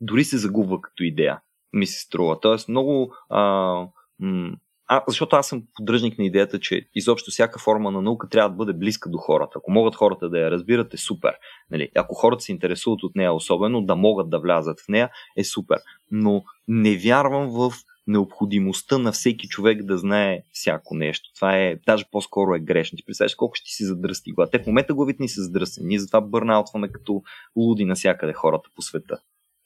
дори 0.00 0.24
се 0.24 0.38
загубва 0.38 0.80
като 0.80 1.02
идея, 1.02 1.40
ми 1.72 1.86
се 1.86 2.00
струва. 2.00 2.40
Тоест 2.40 2.68
много 2.68 3.14
а, 3.28 3.42
м- 4.18 4.52
а, 4.88 5.04
защото 5.08 5.36
аз 5.36 5.48
съм 5.48 5.62
поддръжник 5.74 6.18
на 6.18 6.24
идеята, 6.24 6.60
че 6.60 6.88
изобщо 6.94 7.30
всяка 7.30 7.58
форма 7.58 7.90
на 7.90 8.02
наука 8.02 8.28
трябва 8.28 8.50
да 8.50 8.56
бъде 8.56 8.72
близка 8.72 9.10
до 9.10 9.18
хората. 9.18 9.52
Ако 9.56 9.70
могат 9.70 9.94
хората 9.94 10.28
да 10.28 10.38
я 10.38 10.50
разбират, 10.50 10.94
е 10.94 10.96
супер. 10.96 11.34
Нали? 11.70 11.88
Ако 11.94 12.14
хората 12.14 12.42
се 12.42 12.52
интересуват 12.52 13.02
от 13.02 13.16
нея 13.16 13.32
особено, 13.32 13.82
да 13.82 13.96
могат 13.96 14.30
да 14.30 14.38
влязат 14.38 14.80
в 14.80 14.88
нея, 14.88 15.10
е 15.36 15.44
супер. 15.44 15.78
Но 16.10 16.44
не 16.68 16.96
вярвам 16.96 17.48
в 17.48 17.72
необходимостта 18.06 18.98
на 18.98 19.12
всеки 19.12 19.48
човек 19.48 19.82
да 19.82 19.98
знае 19.98 20.42
всяко 20.52 20.94
нещо. 20.94 21.30
Това 21.34 21.56
е, 21.56 21.76
даже 21.86 22.04
по-скоро 22.12 22.54
е 22.54 22.60
грешно. 22.60 22.96
Ти 22.96 23.04
представяш 23.04 23.34
колко 23.34 23.54
ще 23.54 23.70
си 23.70 23.84
задръсти 23.84 24.32
глава. 24.32 24.50
Те 24.50 24.62
в 24.62 24.66
момента 24.66 24.94
главите 24.94 25.22
ни 25.22 25.28
са 25.28 25.42
задръстени. 25.42 25.88
Ние 25.88 25.98
затова 25.98 26.20
бърнаутваме 26.20 26.88
като 26.88 27.22
луди 27.56 27.84
навсякъде 27.84 28.32
хората 28.32 28.68
по 28.76 28.82
света. 28.82 29.18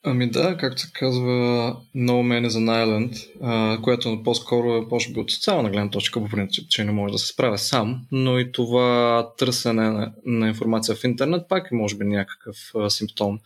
Ами 0.05 0.31
да, 0.31 0.57
както 0.57 0.83
се 0.83 0.93
казва 0.93 1.77
No 1.97 2.11
Man 2.11 2.49
is 2.49 2.51
an 2.51 2.85
Island, 2.85 3.31
а, 3.43 3.83
което 3.83 4.23
по-скоро 4.23 4.77
е 4.77 4.87
може 4.91 5.13
би 5.13 5.21
от 5.21 5.31
социална 5.31 5.71
гледна 5.71 5.91
точка, 5.91 6.21
по 6.21 6.29
принцип, 6.29 6.69
че 6.69 6.85
не 6.85 6.93
може 6.93 7.13
да 7.13 7.19
се 7.19 7.27
справя 7.27 7.59
сам, 7.59 8.07
но 8.13 8.39
и 8.39 8.53
това 8.53 9.29
търсене 9.39 9.91
на, 9.91 10.13
на 10.27 10.49
информация 10.49 10.95
в 10.95 11.05
интернет 11.05 11.49
пак 11.49 11.69
е 11.73 11.75
може 11.75 11.97
би 11.97 12.05
някакъв 12.05 12.57
а, 12.75 12.91
симптом 12.91 13.39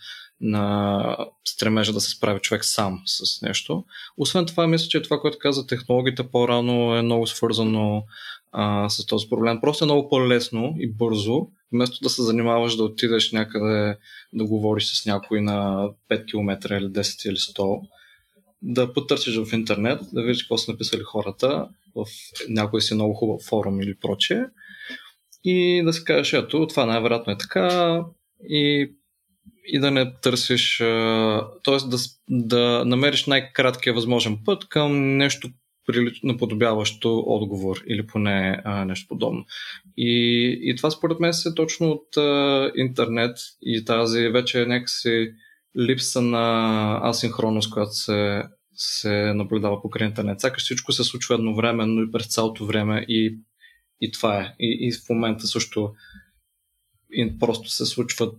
на 0.45 1.16
стремежа 1.45 1.92
да 1.92 2.01
се 2.01 2.11
справи 2.11 2.40
човек 2.40 2.64
сам 2.64 3.03
с 3.07 3.42
нещо. 3.42 3.84
Освен 4.16 4.47
това, 4.47 4.66
мисля, 4.66 4.88
че 4.88 5.03
това, 5.03 5.20
което 5.20 5.38
каза 5.38 5.66
технологията 5.66 6.30
по-рано 6.30 6.97
е 6.97 7.03
много 7.03 7.26
свързано 7.26 8.05
а, 8.53 8.88
с 8.88 9.07
този 9.07 9.28
проблем. 9.28 9.61
Просто 9.61 9.84
е 9.84 9.86
много 9.86 10.09
по-лесно 10.09 10.74
и 10.78 10.92
бързо, 10.92 11.47
вместо 11.72 11.99
да 12.03 12.11
се 12.11 12.22
занимаваш 12.22 12.76
да 12.76 12.84
отидеш 12.84 13.32
някъде 13.32 13.97
да 14.32 14.45
говориш 14.45 14.84
с 14.84 15.07
някой 15.07 15.40
на 15.40 15.88
5 16.11 16.26
км 16.26 16.76
или 16.76 16.86
10 16.86 17.28
или 17.28 17.36
100, 17.36 17.80
да 18.62 18.92
потърсиш 18.92 19.36
в 19.36 19.53
интернет, 19.53 20.01
да 20.12 20.22
видиш 20.22 20.42
какво 20.42 20.59
са 20.59 20.72
написали 20.72 21.03
хората 21.03 21.68
в 21.95 22.05
някой 22.49 22.82
си 22.82 22.95
много 22.95 23.14
хубав 23.14 23.42
форум 23.42 23.80
или 23.80 23.95
прочее 23.99 24.45
и 25.45 25.82
да 25.84 25.92
си 25.92 26.05
кажеш, 26.05 26.32
ето, 26.32 26.66
това 26.66 26.86
най-вероятно 26.86 27.32
е 27.32 27.38
така 27.38 28.01
и 28.49 28.92
и 29.65 29.79
да 29.79 29.91
не 29.91 30.15
търсиш, 30.23 30.79
т.е. 31.65 31.77
Да, 31.89 31.97
да 32.29 32.85
намериш 32.85 33.27
най-краткия 33.27 33.95
възможен 33.95 34.39
път 34.45 34.69
към 34.69 35.17
нещо 35.17 35.49
наподобяващо 36.23 37.25
отговор 37.27 37.83
или 37.87 38.07
поне 38.07 38.62
нещо 38.87 39.09
подобно. 39.09 39.45
И, 39.97 40.59
и 40.62 40.77
това 40.77 40.91
според 40.91 41.21
мен 41.21 41.33
се 41.35 41.55
точно 41.55 41.91
от 41.91 42.09
интернет 42.77 43.37
и 43.62 43.85
тази 43.85 44.29
вече 44.29 44.67
някакси 44.67 45.33
липса 45.79 46.23
на 46.23 47.01
асинхронност, 47.03 47.71
която 47.71 47.95
се, 47.95 48.43
се 48.75 49.33
наблюдава 49.35 49.83
покрай 49.83 50.09
интернет. 50.09 50.41
Сякаш 50.41 50.62
всичко 50.62 50.93
се 50.93 51.05
случва 51.05 51.35
едновременно 51.35 52.03
и 52.03 52.11
през 52.11 52.27
цялото 52.27 52.67
време 52.67 53.05
и, 53.09 53.39
и 54.01 54.12
това 54.12 54.41
е. 54.41 54.55
И, 54.61 54.89
и 54.89 54.93
в 54.93 55.09
момента 55.11 55.47
също 55.47 55.93
и 57.12 57.39
просто 57.39 57.69
се 57.69 57.87
случват 57.87 58.35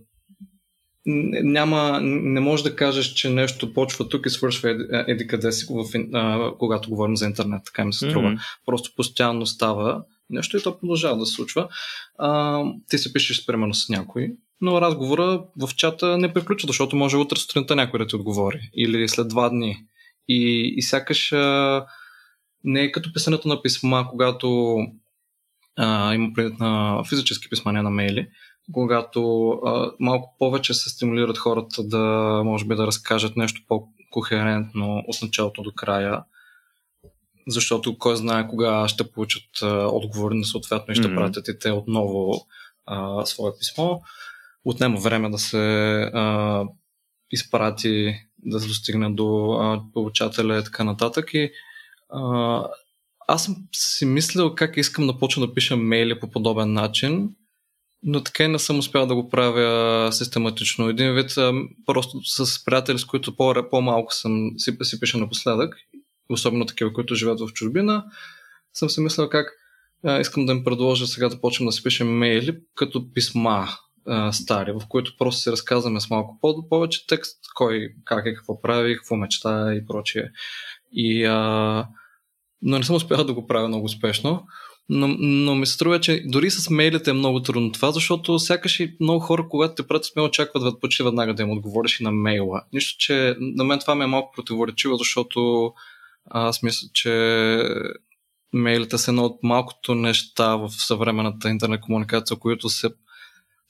няма, 1.06 2.00
не 2.02 2.40
можеш 2.40 2.64
да 2.64 2.76
кажеш, 2.76 3.06
че 3.06 3.30
нещо 3.30 3.72
почва 3.72 4.08
тук 4.08 4.26
и 4.26 4.30
свършва 4.30 4.70
еди 5.08 5.26
къде 5.26 5.52
си, 5.52 5.66
в, 5.70 5.84
а, 6.14 6.52
когато 6.58 6.90
говорим 6.90 7.16
за 7.16 7.26
интернет, 7.26 7.62
така 7.64 7.84
ми 7.84 7.92
се 7.92 8.10
струва. 8.10 8.28
Mm-hmm. 8.28 8.58
Просто 8.66 8.90
постоянно 8.96 9.46
става 9.46 10.04
нещо 10.30 10.56
и 10.56 10.62
то 10.62 10.78
продължава 10.78 11.18
да 11.18 11.26
се 11.26 11.34
случва. 11.34 11.68
А, 12.18 12.62
ти 12.90 12.98
се 12.98 13.12
пишеш 13.12 13.46
примерно 13.46 13.74
с 13.74 13.88
някой, 13.88 14.32
но 14.60 14.80
разговора 14.80 15.44
в 15.60 15.70
чата 15.76 16.18
не 16.18 16.32
приключва, 16.32 16.66
защото 16.66 16.96
може 16.96 17.16
утре 17.16 17.38
сутринта 17.38 17.76
някой 17.76 17.98
да 17.98 18.06
ти 18.06 18.16
отговори 18.16 18.70
или 18.76 19.08
след 19.08 19.28
два 19.28 19.48
дни. 19.48 19.76
И, 20.28 20.72
и 20.76 20.82
сякаш 20.82 21.32
а, 21.32 21.86
не 22.64 22.82
е 22.82 22.92
като 22.92 23.12
писането 23.12 23.48
на 23.48 23.62
писма, 23.62 24.06
когато 24.10 24.78
а, 25.76 26.14
има 26.14 26.30
предвид 26.34 26.58
на 26.58 27.02
физически 27.08 27.48
писма, 27.48 27.72
не 27.72 27.82
на 27.82 27.90
мейли, 27.90 28.28
когато 28.72 29.50
а, 29.50 29.92
малко 30.00 30.34
повече 30.38 30.74
се 30.74 30.90
стимулират 30.90 31.38
хората 31.38 31.84
да, 31.84 32.42
може 32.44 32.64
би, 32.64 32.74
да 32.74 32.86
разкажат 32.86 33.36
нещо 33.36 33.60
по-кохерентно 33.68 35.02
от 35.06 35.22
началото 35.22 35.62
до 35.62 35.72
края, 35.72 36.24
защото 37.48 37.98
кой 37.98 38.16
знае 38.16 38.48
кога 38.48 38.88
ще 38.88 39.10
получат 39.10 39.62
а, 39.62 39.86
отговори 39.86 40.34
на 40.34 40.44
съответно 40.44 40.92
и 40.92 40.94
ще 40.94 41.08
mm-hmm. 41.08 41.14
пратят 41.14 41.48
и 41.48 41.58
те 41.58 41.70
отново 41.70 42.34
а, 42.86 43.26
свое 43.26 43.50
писмо. 43.58 43.98
Отнема 44.64 45.00
време 45.00 45.30
да 45.30 45.38
се 45.38 46.02
а, 46.14 46.64
изпрати, 47.30 48.14
да 48.38 48.60
се 48.60 48.68
достигне 48.68 49.10
до 49.10 49.52
а, 49.52 49.82
получателя 49.92 50.58
и 50.58 50.64
така 50.64 50.84
нататък. 50.84 51.34
И 51.34 51.50
а, 52.08 52.62
аз 53.28 53.44
съм 53.44 53.56
си 53.72 54.04
мислил 54.04 54.54
как 54.54 54.76
искам 54.76 55.06
да 55.06 55.18
почна 55.18 55.46
да 55.46 55.54
пиша 55.54 55.76
мейли 55.76 56.20
по 56.20 56.30
подобен 56.30 56.72
начин, 56.72 57.30
но 58.06 58.22
така 58.22 58.44
и 58.44 58.48
не 58.48 58.58
съм 58.58 58.78
успял 58.78 59.06
да 59.06 59.14
го 59.14 59.28
правя 59.28 60.12
систематично. 60.12 60.88
Един 60.88 61.14
вид, 61.14 61.34
просто 61.86 62.20
с 62.24 62.64
приятели, 62.64 62.98
с 62.98 63.04
които 63.04 63.36
по- 63.36 63.68
по-малко 63.70 64.14
съм 64.14 64.50
си, 64.56 64.76
си 64.82 65.00
пиша 65.00 65.18
напоследък, 65.18 65.76
особено 66.30 66.66
такива, 66.66 66.92
които 66.92 67.14
живеят 67.14 67.40
в 67.40 67.52
чужбина, 67.52 68.04
съм 68.72 68.90
си 68.90 69.00
мислил 69.00 69.28
как 69.28 69.52
а, 70.04 70.20
искам 70.20 70.46
да 70.46 70.52
им 70.52 70.64
предложа 70.64 71.06
сега 71.06 71.28
да 71.28 71.40
почнем 71.40 71.66
да 71.66 71.72
си 71.72 71.82
пишем 71.82 72.08
мейли 72.08 72.58
като 72.74 73.12
писма 73.12 73.68
а, 74.06 74.32
стари, 74.32 74.72
в 74.72 74.82
които 74.88 75.16
просто 75.18 75.40
си 75.40 75.50
разказваме 75.50 76.00
с 76.00 76.10
малко 76.10 76.38
повече 76.68 77.06
текст, 77.06 77.38
кой 77.54 77.94
как 78.04 78.26
е, 78.26 78.34
какво 78.34 78.60
прави, 78.60 78.96
какво 78.96 79.16
мечта 79.16 79.74
и 79.74 79.86
прочие. 79.86 80.30
И, 80.92 81.24
а, 81.24 81.88
но 82.62 82.78
не 82.78 82.84
съм 82.84 82.96
успял 82.96 83.24
да 83.24 83.34
го 83.34 83.46
правя 83.46 83.68
много 83.68 83.84
успешно. 83.84 84.46
Но, 84.88 85.08
но 85.18 85.54
ми 85.54 85.66
се 85.66 85.72
струва, 85.72 86.00
че 86.00 86.22
дори 86.26 86.50
с 86.50 86.70
мейлите 86.70 87.10
е 87.10 87.14
много 87.14 87.42
трудно 87.42 87.72
това, 87.72 87.92
защото 87.92 88.38
сякаш 88.38 88.80
и 88.80 88.96
много 89.00 89.20
хора, 89.20 89.46
когато 89.48 89.74
те 89.74 89.88
пратят 89.88 90.16
мейл, 90.16 90.26
очакват 90.26 90.80
почти 90.80 91.02
веднага 91.02 91.34
да 91.34 91.42
им 91.42 91.50
отговориш 91.50 92.00
и 92.00 92.02
на 92.04 92.10
мейла. 92.10 92.62
Нищо, 92.72 92.98
че 92.98 93.36
на 93.40 93.64
мен 93.64 93.78
това 93.78 93.94
ми 93.94 94.04
е 94.04 94.06
малко 94.06 94.32
противоречиво, 94.36 94.96
защото 94.96 95.72
аз 96.30 96.62
мисля, 96.62 96.88
че 96.92 97.62
мейлите 98.52 98.98
са 98.98 99.10
едно 99.10 99.24
от 99.24 99.38
малкото 99.42 99.94
неща 99.94 100.56
в 100.56 100.70
съвременната 100.70 101.48
интернет 101.48 101.80
комуникация, 101.80 102.36
които 102.36 102.68
се, 102.68 102.88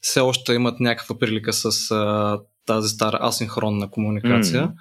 все 0.01 0.21
още 0.21 0.53
имат 0.53 0.81
някаква 0.81 1.19
прилика 1.19 1.53
с 1.53 1.91
а, 1.91 2.39
тази 2.67 2.89
стара 2.89 3.19
асинхронна 3.23 3.91
комуникация. 3.91 4.63
Mm. 4.63 4.73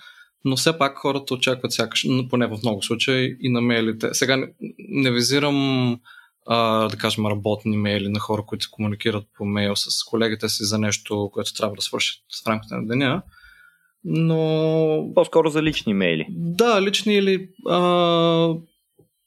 Но 0.45 0.55
все 0.55 0.77
пак 0.77 0.97
хората 0.97 1.33
очакват 1.33 1.71
сякаш, 1.71 2.05
поне 2.29 2.47
в 2.47 2.59
много 2.63 2.83
случаи, 2.83 3.37
и 3.41 3.49
на 3.49 3.61
мейлите. 3.61 4.09
Сега 4.13 4.37
не, 4.37 4.47
не 4.79 5.11
визирам 5.11 5.99
а, 6.45 6.89
да 6.89 6.97
кажем, 6.97 7.25
работни 7.25 7.77
мейли 7.77 8.09
на 8.09 8.19
хора, 8.19 8.43
които 8.45 8.67
комуникират 8.71 9.23
по 9.37 9.45
мейл 9.45 9.75
с 9.75 10.03
колегите 10.03 10.49
си 10.49 10.63
за 10.63 10.77
нещо, 10.77 11.29
което 11.33 11.53
трябва 11.53 11.75
да 11.75 11.81
свършат 11.81 12.21
в 12.43 12.47
рамките 12.47 12.75
на 12.75 12.87
деня. 12.87 13.23
Но... 14.03 15.11
По-скоро 15.15 15.49
за 15.49 15.63
лични 15.63 15.93
мейли. 15.93 16.27
Да, 16.29 16.81
лични 16.81 17.13
или... 17.13 17.49
А... 17.69 17.79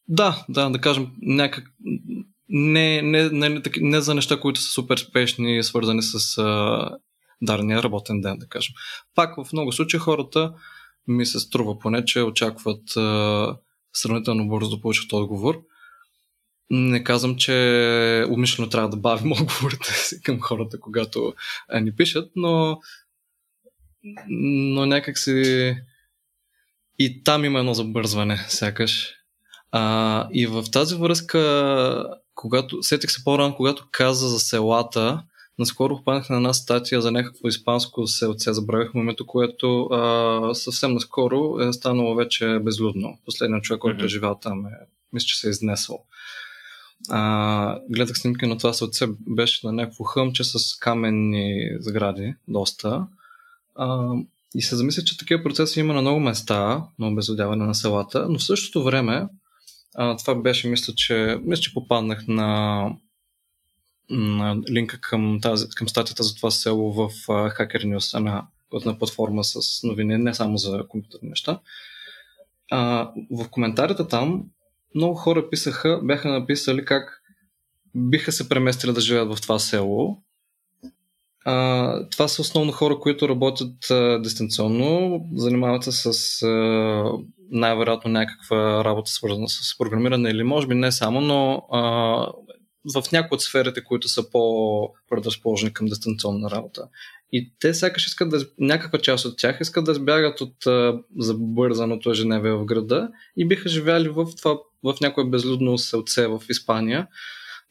Да, 0.08 0.44
да, 0.48 0.70
да 0.70 0.80
кажем, 0.80 1.10
някак... 1.22 1.64
Не, 2.48 3.02
не, 3.02 3.28
не, 3.30 3.48
не, 3.48 3.62
не 3.80 4.00
за 4.00 4.14
неща, 4.14 4.40
които 4.40 4.60
са 4.60 4.70
супер 4.70 4.98
спешни, 4.98 5.62
свързани 5.62 6.02
с 6.02 6.38
а, 6.38 6.90
дарния 7.42 7.82
работен 7.82 8.20
ден, 8.20 8.38
да 8.38 8.46
кажем. 8.46 8.72
Пак 9.14 9.44
в 9.44 9.52
много 9.52 9.72
случаи 9.72 10.00
хората 10.00 10.52
ми 11.06 11.26
се 11.26 11.40
струва 11.40 11.78
поне, 11.78 12.04
че 12.04 12.22
очакват 12.22 12.96
а, 12.96 13.56
сравнително 13.92 14.48
бързо 14.48 14.70
да 14.70 14.80
получат 14.80 15.12
отговор. 15.12 15.60
Не 16.70 17.04
казвам, 17.04 17.36
че 17.36 18.26
умишлено 18.30 18.68
трябва 18.68 18.88
да 18.88 18.96
бавим 18.96 19.32
отговорите 19.40 19.92
си 19.92 20.22
към 20.22 20.40
хората, 20.40 20.80
когато 20.80 21.34
ни 21.80 21.96
пишат, 21.96 22.30
но, 22.36 22.80
но 24.28 24.86
някак 24.86 25.18
си 25.18 25.74
и 26.98 27.24
там 27.24 27.44
има 27.44 27.58
едно 27.58 27.74
забързване, 27.74 28.44
сякаш. 28.48 29.14
А, 29.72 30.28
и 30.32 30.46
в 30.46 30.64
тази 30.72 30.96
връзка, 30.96 32.04
когато 32.34 32.82
сетих 32.82 33.10
се 33.10 33.24
по-рано, 33.24 33.56
когато 33.56 33.88
каза 33.90 34.28
за 34.28 34.38
селата, 34.38 35.22
наскоро 35.58 35.96
хванах 35.96 36.30
на 36.30 36.36
една 36.36 36.52
статия 36.52 37.00
за 37.00 37.10
някакво 37.10 37.48
испанско 37.48 38.06
селце, 38.06 38.52
забравих 38.52 38.94
момента, 38.94 39.24
което 39.26 39.84
а, 39.84 40.54
съвсем 40.54 40.94
наскоро 40.94 41.60
е 41.60 41.72
станало 41.72 42.14
вече 42.14 42.58
безлюдно. 42.62 43.18
Последният 43.24 43.64
човек, 43.64 43.80
който 43.80 44.00
mm-hmm. 44.00 44.06
е 44.06 44.08
живял 44.08 44.38
там, 44.42 44.66
е, 44.66 44.70
мисля, 45.12 45.26
че 45.26 45.38
се 45.38 45.48
е 45.48 45.50
изнесъл. 45.50 46.04
А, 47.10 47.78
гледах 47.90 48.18
снимки 48.18 48.46
на 48.46 48.58
това 48.58 48.72
сърце, 48.72 49.06
беше 49.20 49.66
на 49.66 49.72
някакво 49.72 50.04
хъмче 50.04 50.44
с 50.44 50.78
каменни 50.80 51.70
сгради, 51.80 52.34
доста. 52.48 53.06
А, 53.76 54.12
и 54.54 54.62
се 54.62 54.76
замисля, 54.76 55.04
че 55.04 55.18
такива 55.18 55.42
процеси 55.42 55.80
има 55.80 55.94
на 55.94 56.00
много 56.00 56.20
места 56.20 56.84
на 56.98 57.08
обезлюдяване 57.08 57.64
на 57.64 57.74
селата, 57.74 58.26
но 58.28 58.38
в 58.38 58.44
същото 58.44 58.84
време 58.84 59.26
а, 59.94 60.16
това 60.16 60.34
беше, 60.34 60.68
мисля, 60.68 60.92
че, 60.96 61.40
мисля, 61.44 61.62
че 61.62 61.74
попаднах 61.74 62.28
на, 62.28 62.90
на 64.10 64.56
линка 64.70 65.00
към, 65.00 65.38
тази, 65.42 65.68
към 65.68 65.88
статията 65.88 66.22
за 66.22 66.34
това 66.34 66.50
село 66.50 66.92
в 66.92 67.08
uh, 67.08 67.58
Hacker 67.58 67.84
News, 67.84 68.18
една, 68.18 68.46
една 68.74 68.98
платформа 68.98 69.44
с 69.44 69.82
новини, 69.82 70.18
не 70.18 70.34
само 70.34 70.56
за 70.56 70.84
компютърни 70.88 71.28
неща. 71.28 71.60
А, 72.70 73.10
в 73.30 73.48
коментарите 73.48 74.06
там 74.06 74.44
много 74.94 75.14
хора 75.14 75.50
писаха, 75.50 76.00
бяха 76.02 76.28
написали 76.28 76.84
как 76.84 77.22
биха 77.94 78.32
се 78.32 78.48
преместили 78.48 78.92
да 78.92 79.00
живеят 79.00 79.36
в 79.36 79.40
това 79.40 79.58
село. 79.58 80.22
А, 81.44 82.08
това 82.08 82.28
са 82.28 82.42
основно 82.42 82.72
хора, 82.72 82.98
които 82.98 83.28
работят 83.28 83.90
а, 83.90 84.20
дистанционно, 84.22 85.20
занимават 85.34 85.84
се 85.84 85.92
с 85.92 86.42
а, 86.42 87.12
най-вероятно 87.50 88.10
някаква 88.10 88.84
работа 88.84 89.10
свързана 89.10 89.48
с 89.48 89.78
програмиране 89.78 90.30
или 90.30 90.42
може 90.42 90.66
би 90.66 90.74
не 90.74 90.92
само, 90.92 91.20
но 91.20 91.62
а, 91.72 91.80
в 92.94 93.12
някои 93.12 93.36
от 93.36 93.42
сферите, 93.42 93.84
които 93.84 94.08
са 94.08 94.30
по-предразположени 94.30 95.72
към 95.72 95.86
дистанционна 95.86 96.50
работа. 96.50 96.88
И 97.32 97.52
те 97.60 97.74
сякаш 97.74 98.06
искат 98.06 98.30
да, 98.30 98.46
някаква 98.58 98.98
част 98.98 99.24
от 99.24 99.38
тях 99.38 99.58
искат 99.60 99.84
да 99.84 99.92
избягат 99.92 100.40
от 100.40 100.66
а, 100.66 100.98
забързаното 101.18 102.10
ежедневие 102.10 102.52
в 102.52 102.64
града 102.64 103.08
и 103.36 103.48
биха 103.48 103.68
живяли 103.68 104.08
в, 104.08 104.26
това, 104.36 104.58
в 104.84 104.94
някое 105.00 105.24
безлюдно 105.24 105.78
селце 105.78 106.26
в 106.26 106.42
Испания. 106.48 107.06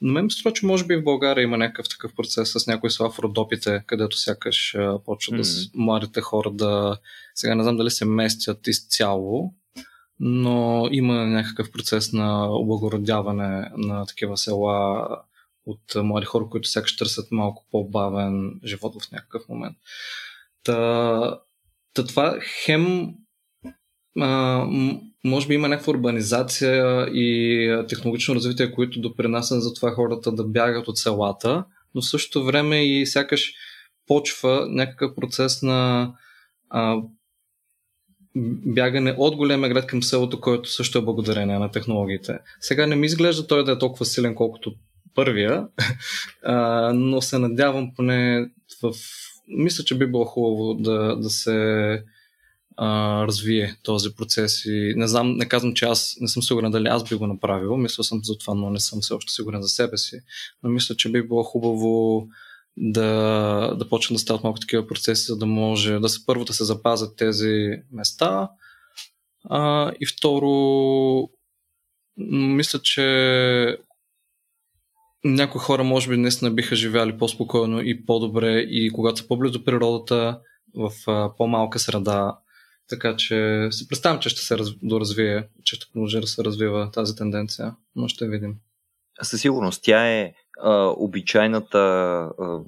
Но 0.01 0.13
мен 0.13 0.29
струва, 0.29 0.53
че 0.53 0.65
може 0.65 0.85
би 0.85 0.95
в 0.95 1.03
България 1.03 1.43
има 1.43 1.57
някакъв 1.57 1.89
такъв 1.89 2.15
процес 2.15 2.51
с 2.51 2.67
някои 2.67 2.89
в 2.99 3.19
Родопите, 3.19 3.83
където 3.87 4.17
сякаш 4.17 4.75
а, 4.75 4.99
почват 5.05 5.39
mm-hmm. 5.39 5.71
да 5.71 5.83
младите 5.83 6.21
хора 6.21 6.51
да... 6.51 6.97
Сега 7.35 7.55
не 7.55 7.63
знам 7.63 7.77
дали 7.77 7.91
се 7.91 8.05
местят 8.05 8.67
изцяло, 8.67 9.53
но 10.19 10.87
има 10.91 11.13
някакъв 11.13 11.71
процес 11.71 12.13
на 12.13 12.47
облагородяване 12.51 13.71
на 13.77 14.05
такива 14.05 14.37
села 14.37 15.07
от 15.67 15.95
млади 15.95 16.25
хора, 16.25 16.45
които 16.49 16.69
сякаш 16.69 16.95
търсят 16.95 17.31
малко 17.31 17.65
по-бавен 17.71 18.59
живот 18.65 19.03
в 19.03 19.11
някакъв 19.11 19.49
момент. 19.49 19.77
Та, 20.63 21.39
та 21.93 22.05
това 22.05 22.39
хем 22.41 23.13
а, 24.19 24.65
може 25.23 25.47
би 25.47 25.53
има 25.53 25.67
някаква 25.67 25.91
урбанизация 25.91 27.07
и 27.07 27.85
технологично 27.89 28.35
развитие, 28.35 28.71
които 28.71 29.01
допринасят 29.01 29.63
за 29.63 29.73
това 29.73 29.91
хората 29.91 30.31
да 30.31 30.43
бягат 30.43 30.87
от 30.87 30.97
селата, 30.97 31.65
но 31.95 32.01
в 32.01 32.09
същото 32.09 32.45
време 32.45 32.85
и 32.85 33.05
сякаш 33.05 33.53
почва 34.07 34.67
някакъв 34.69 35.15
процес 35.15 35.61
на 35.61 36.11
а, 36.69 37.01
бягане 38.65 39.15
от 39.17 39.35
големия 39.35 39.69
град 39.69 39.87
към 39.87 40.03
селото, 40.03 40.41
който 40.41 40.69
също 40.69 40.97
е 40.97 41.01
благодарение 41.01 41.59
на 41.59 41.71
технологиите. 41.71 42.39
Сега 42.59 42.87
не 42.87 42.95
ми 42.95 43.05
изглежда 43.05 43.47
той 43.47 43.63
да 43.63 43.71
е 43.71 43.77
толкова 43.77 44.05
силен, 44.05 44.35
колкото 44.35 44.75
първия, 45.17 45.67
а, 46.43 46.91
но 46.93 47.21
се 47.21 47.37
надявам 47.37 47.91
поне 47.95 48.49
в... 48.83 48.93
Мисля, 49.47 49.83
че 49.83 49.97
би 49.97 50.07
било 50.07 50.25
хубаво 50.25 50.73
да, 50.73 51.15
да 51.15 51.29
се 51.29 52.03
а, 52.77 53.21
развие 53.27 53.75
този 53.83 54.15
процес 54.15 54.65
и 54.65 54.93
не 54.95 55.07
знам, 55.07 55.37
не 55.37 55.45
казвам, 55.45 55.73
че 55.73 55.85
аз 55.85 56.17
не 56.19 56.27
съм 56.27 56.43
сигурен 56.43 56.71
дали 56.71 56.87
аз 56.87 57.09
би 57.09 57.15
го 57.15 57.27
направил, 57.27 57.77
мисля 57.77 58.03
съм 58.03 58.23
за 58.23 58.37
това, 58.37 58.53
но 58.53 58.69
не 58.69 58.79
съм 58.79 59.01
все 59.01 59.13
още 59.13 59.33
сигурен 59.33 59.61
за 59.61 59.69
себе 59.69 59.97
си, 59.97 60.19
но 60.63 60.69
мисля, 60.69 60.95
че 60.95 61.11
би 61.11 61.27
било 61.27 61.43
хубаво 61.43 62.27
да, 62.77 63.09
да 63.79 63.89
почнат 63.89 64.15
да 64.15 64.19
стават 64.19 64.43
малко 64.43 64.59
такива 64.59 64.87
процеси, 64.87 65.25
за 65.25 65.37
да 65.37 65.45
може 65.45 65.99
да 65.99 66.09
се 66.09 66.25
първо 66.25 66.45
да 66.45 66.53
се 66.53 66.63
запазят 66.63 67.17
тези 67.17 67.69
места 67.91 68.49
а, 69.49 69.91
и 69.99 70.05
второ 70.05 71.29
мисля, 72.17 72.79
че 72.83 73.77
някои 75.27 75.61
хора 75.61 75.83
може 75.83 76.09
би 76.09 76.17
наистина 76.17 76.51
биха 76.51 76.75
живяли 76.75 77.17
по-спокойно 77.17 77.81
и 77.81 78.05
по-добре 78.05 78.59
и 78.59 78.91
когато 78.93 79.17
са 79.17 79.27
по-близо 79.27 79.63
природата 79.63 80.39
в 80.75 80.91
а, 81.07 81.35
по-малка 81.37 81.79
среда. 81.79 82.37
Така 82.89 83.15
че 83.15 83.67
се 83.71 83.87
представям, 83.87 84.19
че 84.19 84.29
ще 84.29 84.41
се 84.41 84.57
раз... 84.57 84.69
доразвие, 84.83 85.47
че 85.63 85.75
ще 85.75 85.85
продължи 85.93 86.19
да 86.19 86.27
се 86.27 86.43
развива 86.43 86.91
тази 86.91 87.15
тенденция, 87.15 87.75
но 87.95 88.07
ще 88.07 88.27
видим. 88.27 88.55
Със 89.21 89.41
сигурност. 89.41 89.83
Тя 89.83 90.07
е 90.07 90.33
а, 90.63 90.93
обичайната 90.97 91.79
а, 92.39 92.59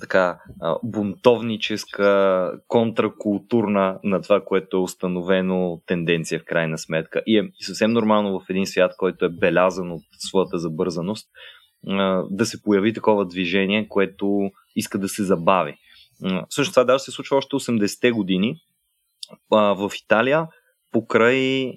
така 0.00 0.38
а, 0.60 0.76
бунтовническа, 0.82 2.52
контракултурна 2.68 3.98
на 4.04 4.22
това, 4.22 4.40
което 4.44 4.76
е 4.76 4.80
установено 4.80 5.80
тенденция 5.86 6.40
в 6.40 6.44
крайна 6.44 6.78
сметка. 6.78 7.22
И 7.26 7.38
е 7.38 7.50
съвсем 7.60 7.92
нормално 7.92 8.40
в 8.40 8.50
един 8.50 8.66
свят, 8.66 8.92
който 8.98 9.24
е 9.24 9.28
белязан 9.28 9.92
от 9.92 10.02
своята 10.18 10.58
забързаност, 10.58 11.28
да 12.30 12.46
се 12.46 12.62
появи 12.62 12.92
такова 12.92 13.26
движение, 13.26 13.88
което 13.88 14.50
иска 14.76 14.98
да 14.98 15.08
се 15.08 15.24
забави. 15.24 15.76
Също 16.50 16.72
това 16.72 16.84
даже 16.84 17.04
се 17.04 17.10
случва 17.10 17.36
още 17.36 17.56
80-те 17.56 18.10
години 18.10 18.56
в 19.50 19.90
Италия, 20.04 20.46
покрай 20.92 21.72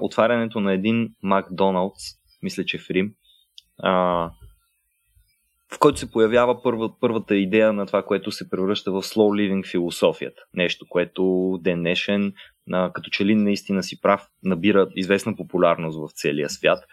отварянето 0.00 0.60
на 0.60 0.72
един 0.72 1.08
Макдоналдс, 1.22 2.02
мисля, 2.42 2.64
че 2.64 2.78
в 2.78 2.90
Рим, 2.90 3.12
в 5.72 5.78
който 5.78 5.98
се 5.98 6.10
появява 6.10 6.62
първа, 6.62 7.00
първата 7.00 7.36
идея 7.36 7.72
на 7.72 7.86
това, 7.86 8.02
което 8.02 8.32
се 8.32 8.50
превръща 8.50 8.92
в 8.92 9.02
slow 9.02 9.52
living 9.52 9.70
философията. 9.70 10.42
Нещо, 10.54 10.86
което 10.88 11.52
ден 11.62 11.78
днешен, 11.78 12.32
като 12.92 13.10
че 13.10 13.24
ли 13.24 13.34
наистина 13.34 13.82
си 13.82 14.00
прав, 14.00 14.28
набира 14.42 14.88
известна 14.96 15.36
популярност 15.36 15.98
в 15.98 16.08
целия 16.14 16.50
свят– 16.50 16.78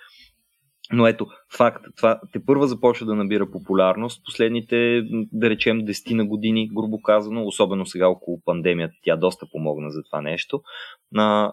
но 0.93 1.07
ето, 1.07 1.27
факт, 1.57 1.85
това 1.97 2.19
те 2.33 2.45
първа 2.45 2.67
започва 2.67 3.05
да 3.05 3.15
набира 3.15 3.51
популярност. 3.51 4.21
Последните, 4.25 5.01
да 5.33 5.49
речем, 5.49 5.81
10 5.81 6.13
на 6.13 6.25
години, 6.25 6.69
грубо 6.73 7.01
казано, 7.01 7.45
особено 7.45 7.85
сега 7.85 8.07
около 8.07 8.41
пандемията, 8.45 8.93
тя 9.03 9.15
доста 9.15 9.45
помогна 9.51 9.89
за 9.89 10.03
това 10.03 10.21
нещо, 10.21 10.61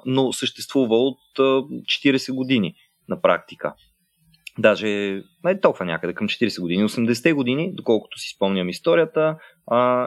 но 0.07 0.33
съществува 0.33 0.97
от 0.97 1.19
40 1.39 2.35
години 2.35 2.75
на 3.09 3.21
практика. 3.21 3.75
Даже 4.59 5.23
не 5.45 5.61
толкова 5.61 5.85
някъде, 5.85 6.15
към 6.15 6.29
40 6.29 6.61
години. 6.61 6.85
80-те 6.85 7.33
години, 7.33 7.75
доколкото 7.75 8.19
си 8.19 8.35
спомням 8.37 8.69
историята, 8.69 9.37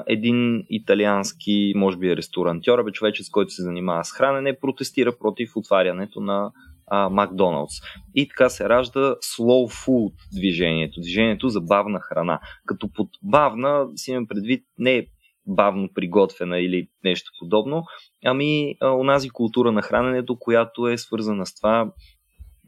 един 0.08 0.64
италиански, 0.70 1.74
може 1.76 1.98
би 1.98 2.16
ресторантьор, 2.18 2.84
бе 2.84 2.92
човечец, 2.92 3.30
който 3.30 3.50
се 3.50 3.64
занимава 3.64 4.04
с 4.04 4.12
хранене, 4.12 4.60
протестира 4.60 5.18
против 5.20 5.52
отварянето 5.56 6.20
на 6.20 6.52
а, 6.88 7.10
Макдоналдс. 7.10 7.74
И 8.16 8.28
така 8.28 8.50
се 8.50 8.70
ражда 8.70 9.16
slow 9.16 9.86
food 9.86 10.14
движението, 10.34 11.02
движението 11.02 11.50
за 11.50 11.62
бавна 11.62 12.00
храна. 12.00 12.40
Като 12.66 12.90
под 12.94 13.10
бавна 13.24 13.88
си 13.96 14.12
имам 14.12 14.28
предвид 14.28 14.64
не 14.78 14.96
е 14.96 15.06
бавно 15.48 15.90
приготвена 15.96 16.60
или 16.60 16.88
нещо 17.04 17.32
подобно, 17.40 17.84
ами 18.26 18.76
а, 18.82 18.90
онази 18.90 19.30
култура 19.30 19.72
на 19.72 19.82
храненето, 19.82 20.40
която 20.40 20.88
е 20.88 20.98
свързана 20.98 21.46
с 21.46 21.56
това 21.56 21.92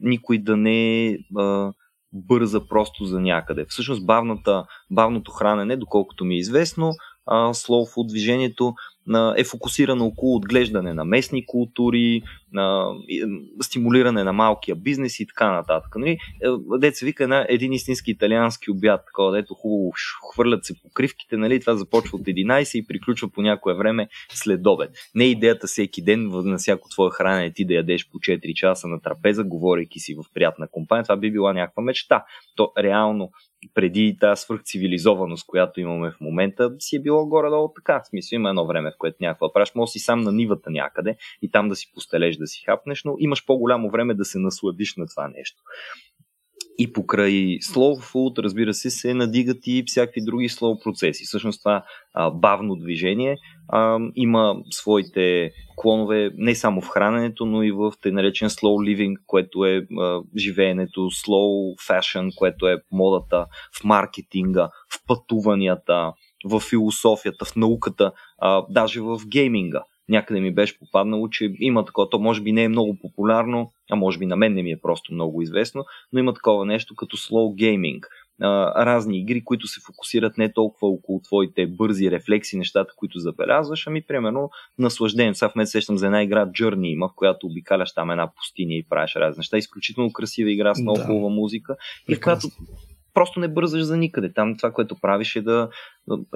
никой 0.00 0.38
да 0.38 0.56
не 0.56 1.06
е 1.06 1.16
бърза 2.12 2.66
просто 2.68 3.04
за 3.04 3.20
някъде. 3.20 3.66
Всъщност 3.68 4.06
бавната, 4.06 4.64
бавното 4.90 5.30
хранене, 5.30 5.76
доколкото 5.76 6.24
ми 6.24 6.34
е 6.34 6.38
известно, 6.38 6.92
а, 7.26 7.52
slow 7.54 7.94
food 7.94 8.08
движението 8.08 8.74
е 9.36 9.44
фокусирано 9.44 10.06
около 10.06 10.36
отглеждане 10.36 10.94
на 10.94 11.04
местни 11.04 11.46
култури, 11.46 12.22
на 12.52 12.94
стимулиране 13.62 14.24
на 14.24 14.32
малкия 14.32 14.76
бизнес 14.76 15.20
и 15.20 15.26
така 15.26 15.52
нататък. 15.52 15.96
Нали? 15.96 16.10
Е, 16.10 16.18
деца 16.78 17.06
вика 17.06 17.22
една, 17.24 17.46
един 17.48 17.72
истински 17.72 18.10
италиански 18.10 18.70
обяд, 18.70 19.00
такова, 19.06 19.32
дето 19.32 19.54
хубаво 19.54 19.92
хвърлят 20.32 20.64
се 20.64 20.82
покривките, 20.82 21.36
нали? 21.36 21.60
това 21.60 21.74
започва 21.76 22.18
от 22.18 22.22
11 22.22 22.78
и 22.78 22.86
приключва 22.86 23.28
по 23.30 23.42
някое 23.42 23.74
време 23.74 24.08
след 24.28 24.66
обед. 24.66 24.90
Не 25.14 25.24
идеята 25.24 25.66
всеки 25.66 26.02
ден 26.02 26.28
на 26.32 26.58
всяко 26.58 26.88
твое 26.88 27.10
хранене 27.10 27.52
ти 27.52 27.64
да 27.64 27.74
ядеш 27.74 28.08
по 28.10 28.18
4 28.18 28.54
часа 28.54 28.88
на 28.88 29.00
трапеза, 29.00 29.44
говорейки 29.44 30.00
си 30.00 30.14
в 30.14 30.24
приятна 30.34 30.68
компания. 30.68 31.02
Това 31.02 31.16
би 31.16 31.32
била 31.32 31.52
някаква 31.52 31.82
мечта. 31.82 32.24
То 32.56 32.72
реално 32.78 33.30
преди 33.74 34.16
тази 34.20 34.42
свръхцивилизованост, 34.42 35.46
която 35.46 35.80
имаме 35.80 36.10
в 36.10 36.20
момента, 36.20 36.70
си 36.78 36.96
е 36.96 37.00
било 37.00 37.26
горе-долу 37.26 37.72
така. 37.76 38.00
В 38.00 38.08
смисъл 38.08 38.36
има 38.36 38.48
едно 38.48 38.66
време, 38.66 38.90
в 38.90 38.98
което 38.98 39.16
някаква 39.20 39.52
правиш, 39.52 39.72
може 39.74 39.92
си 39.92 39.98
сам 39.98 40.20
на 40.20 40.32
нивата 40.32 40.70
някъде 40.70 41.16
и 41.42 41.50
там 41.50 41.68
да 41.68 41.76
си 41.76 41.90
постелеш 41.94 42.36
да 42.38 42.46
си 42.46 42.62
хапнеш, 42.66 43.04
но 43.04 43.14
имаш 43.18 43.46
по-голямо 43.46 43.90
време 43.90 44.14
да 44.14 44.24
се 44.24 44.38
насладиш 44.38 44.96
на 44.96 45.06
това 45.06 45.28
нещо. 45.28 45.62
И 46.80 46.92
покрай 46.92 47.32
slow 47.58 48.12
food, 48.12 48.38
разбира 48.38 48.74
се, 48.74 48.90
се 48.90 49.14
надигат 49.14 49.66
и 49.66 49.84
всякакви 49.86 50.20
други 50.24 50.48
slow 50.48 50.82
процеси. 50.84 51.24
Всъщност 51.24 51.60
това 51.60 51.84
а, 52.14 52.30
бавно 52.30 52.76
движение 52.76 53.36
а, 53.68 53.98
има 54.14 54.56
своите 54.70 55.50
клонове 55.76 56.30
не 56.34 56.54
само 56.54 56.80
в 56.80 56.88
храненето, 56.88 57.46
но 57.46 57.62
и 57.62 57.72
в 57.72 57.92
тъй 58.02 58.12
наречен 58.12 58.48
slow 58.48 58.94
living, 58.94 59.14
което 59.26 59.64
е 59.64 59.86
а, 59.98 60.20
живеенето, 60.36 61.00
slow 61.00 61.76
fashion, 61.88 62.30
което 62.36 62.68
е 62.68 62.76
модата 62.92 63.46
в 63.80 63.84
маркетинга, 63.84 64.68
в 64.94 65.06
пътуванията, 65.06 66.12
в 66.44 66.60
философията, 66.60 67.44
в 67.44 67.56
науката, 67.56 68.12
а, 68.38 68.62
даже 68.70 69.00
в 69.00 69.20
гейминга 69.28 69.82
някъде 70.08 70.40
ми 70.40 70.54
беше 70.54 70.78
попаднало, 70.78 71.28
че 71.28 71.54
има 71.60 71.84
такова, 71.84 72.10
то 72.10 72.18
може 72.18 72.42
би 72.42 72.52
не 72.52 72.64
е 72.64 72.68
много 72.68 72.98
популярно, 73.02 73.72
а 73.90 73.96
може 73.96 74.18
би 74.18 74.26
на 74.26 74.36
мен 74.36 74.54
не 74.54 74.62
ми 74.62 74.70
е 74.70 74.80
просто 74.80 75.14
много 75.14 75.42
известно, 75.42 75.84
но 76.12 76.18
има 76.18 76.34
такова 76.34 76.66
нещо 76.66 76.94
като 76.94 77.16
slow 77.16 77.54
gaming. 77.54 78.02
а, 78.40 78.86
разни 78.86 79.18
игри, 79.18 79.44
които 79.44 79.66
се 79.66 79.80
фокусират 79.86 80.38
не 80.38 80.52
толкова 80.52 80.88
около 80.88 81.20
твоите 81.20 81.66
бързи 81.66 82.10
рефлекси, 82.10 82.58
нещата, 82.58 82.92
които 82.96 83.18
забелязваш, 83.18 83.86
ами 83.86 84.02
примерно 84.02 84.50
наслаждение. 84.78 85.34
Сега 85.34 85.48
в 85.48 85.54
мен 85.54 85.66
сещам 85.66 85.98
за 85.98 86.06
една 86.06 86.22
игра 86.22 86.46
Journey 86.46 86.86
има, 86.86 87.08
в 87.08 87.14
която 87.16 87.46
обикаляш 87.46 87.94
там 87.94 88.10
една 88.10 88.32
пустиня 88.36 88.74
и 88.74 88.86
правиш 88.88 89.16
разни 89.16 89.38
неща. 89.40 89.58
Изключително 89.58 90.12
красива 90.12 90.50
игра 90.50 90.74
с 90.74 90.80
много 90.80 90.98
да. 90.98 91.04
хубава 91.04 91.28
музика 91.28 91.76
и 92.08 92.14
в 92.14 92.20
която 92.20 92.48
просто 93.18 93.40
не 93.40 93.48
бързаш 93.48 93.82
за 93.82 93.96
никъде. 93.96 94.32
Там 94.32 94.56
това, 94.56 94.72
което 94.72 94.96
правиш 95.00 95.36
е 95.36 95.42
да 95.42 95.68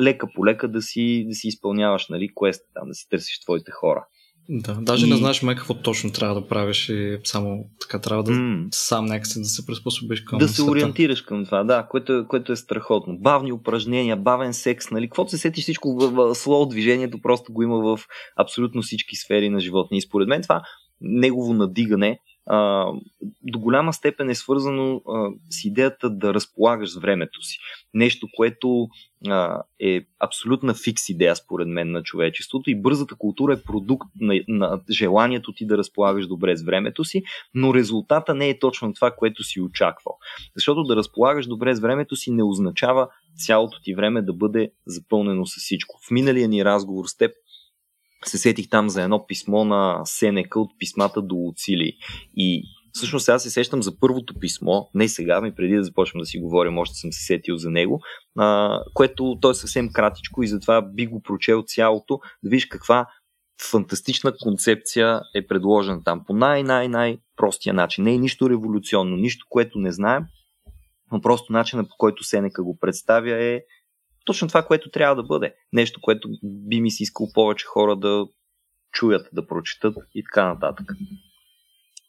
лека 0.00 0.26
по 0.34 0.46
лека 0.46 0.68
да 0.68 0.82
си, 0.82 1.24
да 1.28 1.34
си 1.34 1.48
изпълняваш 1.48 2.08
нали, 2.08 2.28
квеста, 2.38 2.64
там 2.74 2.88
да 2.88 2.94
си 2.94 3.08
търсиш 3.08 3.40
твоите 3.40 3.70
хора. 3.70 4.06
Да, 4.48 4.74
даже 4.74 5.06
и... 5.06 5.10
не 5.10 5.16
знаеш 5.16 5.42
май 5.42 5.54
какво 5.54 5.74
точно 5.74 6.12
трябва 6.12 6.34
да 6.34 6.48
правиш 6.48 6.88
и 6.88 7.18
само 7.24 7.64
така 7.80 7.98
трябва 7.98 8.22
да 8.22 8.32
mm. 8.32 8.66
сам 8.70 9.04
някакси 9.04 9.38
да 9.38 9.44
се 9.44 9.66
приспособиш 9.66 10.20
към 10.20 10.38
Да 10.38 10.48
се 10.48 10.62
ориентираш 10.62 11.22
към 11.22 11.44
това, 11.44 11.64
да, 11.64 11.86
което, 11.90 12.26
което 12.28 12.52
е 12.52 12.56
страхотно. 12.56 13.18
Бавни 13.18 13.52
упражнения, 13.52 14.16
бавен 14.16 14.54
секс, 14.54 14.90
нали, 14.90 15.06
каквото 15.06 15.30
се 15.30 15.38
сети 15.38 15.60
всичко 15.60 15.96
в 15.96 16.34
слоу 16.34 16.66
движението 16.66 17.22
просто 17.22 17.52
го 17.52 17.62
има 17.62 17.76
в 17.76 18.00
абсолютно 18.36 18.82
всички 18.82 19.16
сфери 19.16 19.48
на 19.48 19.60
живота. 19.60 19.88
И 19.92 20.02
според 20.02 20.28
мен 20.28 20.42
това 20.42 20.62
негово 21.00 21.54
надигане 21.54 22.18
а, 22.46 22.86
до 23.42 23.58
голяма 23.58 23.92
степен 23.92 24.30
е 24.30 24.34
свързано 24.34 25.02
а, 25.08 25.28
с 25.50 25.64
идеята 25.64 26.10
да 26.10 26.34
разполагаш 26.34 26.92
с 26.92 26.96
времето 26.96 27.42
си. 27.42 27.58
Нещо, 27.94 28.26
което 28.36 28.88
а, 29.28 29.62
е 29.80 30.00
абсолютна 30.20 30.74
фикс 30.74 31.08
идея, 31.08 31.36
според 31.36 31.68
мен, 31.68 31.90
на 31.90 32.02
човечеството 32.02 32.70
и 32.70 32.82
бързата 32.82 33.14
култура 33.14 33.52
е 33.52 33.62
продукт 33.62 34.08
на, 34.20 34.40
на 34.48 34.80
желанието 34.90 35.52
ти 35.52 35.66
да 35.66 35.78
разполагаш 35.78 36.26
добре 36.26 36.56
с 36.56 36.62
времето 36.62 37.04
си, 37.04 37.22
но 37.54 37.74
резултата 37.74 38.34
не 38.34 38.48
е 38.48 38.58
точно 38.58 38.94
това, 38.94 39.10
което 39.10 39.44
си 39.44 39.60
очаквал. 39.60 40.18
Защото 40.54 40.82
да 40.82 40.96
разполагаш 40.96 41.46
добре 41.46 41.74
с 41.74 41.80
времето 41.80 42.16
си 42.16 42.30
не 42.30 42.42
означава 42.42 43.08
цялото 43.46 43.80
ти 43.82 43.94
време 43.94 44.22
да 44.22 44.32
бъде 44.32 44.72
запълнено 44.86 45.46
с 45.46 45.60
всичко. 45.60 45.98
В 46.08 46.10
миналия 46.10 46.48
ни 46.48 46.64
разговор 46.64 47.06
с 47.06 47.16
теб 47.16 47.32
се 48.28 48.38
сетих 48.38 48.68
там 48.68 48.88
за 48.88 49.02
едно 49.02 49.26
писмо 49.26 49.64
на 49.64 50.00
Сенека 50.04 50.60
от 50.60 50.70
писмата 50.78 51.22
до 51.22 51.36
Уцили. 51.36 51.92
И 52.36 52.62
всъщност 52.92 53.24
сега 53.24 53.38
се 53.38 53.50
сещам 53.50 53.82
за 53.82 53.98
първото 53.98 54.34
писмо, 54.40 54.84
не 54.94 55.08
сега, 55.08 55.40
ми 55.40 55.54
преди 55.54 55.76
да 55.76 55.84
започнем 55.84 56.20
да 56.20 56.26
си 56.26 56.38
говорим, 56.38 56.78
още 56.78 56.94
съм 56.94 57.12
се 57.12 57.24
сетил 57.24 57.56
за 57.56 57.70
него, 57.70 58.00
а, 58.38 58.78
което 58.94 59.38
то 59.40 59.50
е 59.50 59.54
съвсем 59.54 59.92
кратичко 59.92 60.42
и 60.42 60.48
затова 60.48 60.82
би 60.82 61.06
го 61.06 61.22
прочел 61.22 61.62
цялото, 61.66 62.20
да 62.42 62.50
видиш 62.50 62.66
каква 62.66 63.06
фантастична 63.70 64.32
концепция 64.42 65.20
е 65.34 65.46
предложена 65.46 66.04
там 66.04 66.24
по 66.26 66.32
най-най-най 66.32 67.18
простия 67.36 67.74
начин. 67.74 68.04
Не 68.04 68.14
е 68.14 68.18
нищо 68.18 68.50
революционно, 68.50 69.16
нищо, 69.16 69.46
което 69.48 69.78
не 69.78 69.92
знаем, 69.92 70.24
но 71.12 71.20
просто 71.20 71.52
начинът 71.52 71.88
по 71.88 71.94
който 71.98 72.24
Сенека 72.24 72.62
го 72.62 72.78
представя 72.80 73.44
е 73.44 73.60
точно 74.24 74.48
това, 74.48 74.62
което 74.62 74.90
трябва 74.90 75.16
да 75.16 75.22
бъде. 75.22 75.54
Нещо, 75.72 76.00
което 76.00 76.28
би 76.42 76.80
ми 76.80 76.90
се 76.90 77.02
искало 77.02 77.32
повече 77.32 77.66
хора 77.66 77.96
да 77.96 78.26
чуят, 78.92 79.28
да 79.32 79.46
прочитат 79.46 79.96
и 80.14 80.24
така 80.24 80.48
нататък. 80.48 80.86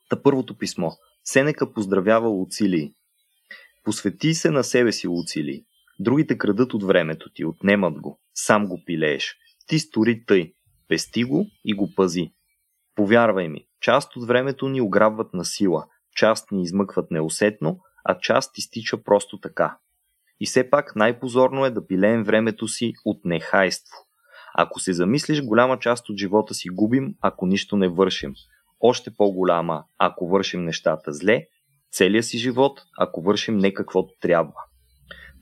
Та 0.10 0.24
първото 0.24 0.58
писмо. 0.58 0.92
Сенека 1.24 1.74
поздравява 1.74 2.28
Луцилий. 2.28 2.94
Посвети 3.84 4.34
се 4.34 4.52
на 4.52 4.64
себе 4.64 4.92
си, 4.92 5.08
Луцилий. 5.08 5.64
Другите 6.00 6.38
крадат 6.38 6.74
от 6.74 6.84
времето 6.84 7.30
ти, 7.34 7.46
отнемат 7.46 8.02
го. 8.02 8.20
Сам 8.34 8.68
го 8.68 8.82
пилееш. 8.86 9.36
Ти 9.68 9.80
стори 9.80 10.26
тъй. 10.26 10.54
Пести 10.88 11.24
го 11.24 11.48
и 11.66 11.74
го 11.74 11.96
пази. 11.96 12.32
Повярвай 12.96 13.50
ми, 13.50 13.66
част 13.82 14.16
от 14.16 14.28
времето 14.28 14.70
ни 14.70 14.82
ограбват 14.82 15.34
на 15.34 15.46
сила, 15.46 15.86
част 16.16 16.52
ни 16.52 16.64
измъкват 16.64 17.12
неусетно, 17.12 17.80
а 18.04 18.20
част 18.20 18.58
изтича 18.58 19.04
просто 19.04 19.40
така. 19.40 19.78
И 20.40 20.46
все 20.46 20.70
пак 20.70 20.96
най-позорно 20.96 21.66
е 21.66 21.70
да 21.70 21.88
пилеем 21.88 22.24
времето 22.24 22.68
си 22.68 22.94
от 23.06 23.26
нехайство. 23.26 23.98
Ако 24.56 24.80
се 24.80 24.94
замислиш, 24.94 25.44
голяма 25.44 25.80
част 25.80 26.10
от 26.10 26.18
живота 26.18 26.54
си 26.54 26.70
губим, 26.70 27.16
ако 27.22 27.46
нищо 27.46 27.78
не 27.78 27.88
вършим. 27.88 28.34
Още 28.80 29.12
по-голяма, 29.18 29.84
ако 30.00 30.28
вършим 30.28 30.66
нещата 30.66 31.14
зле, 31.14 31.48
целия 31.92 32.24
си 32.24 32.38
живот, 32.38 32.82
ако 32.98 33.22
вършим 33.22 33.58
не 33.58 33.74
каквото 33.74 34.14
трябва. 34.22 34.54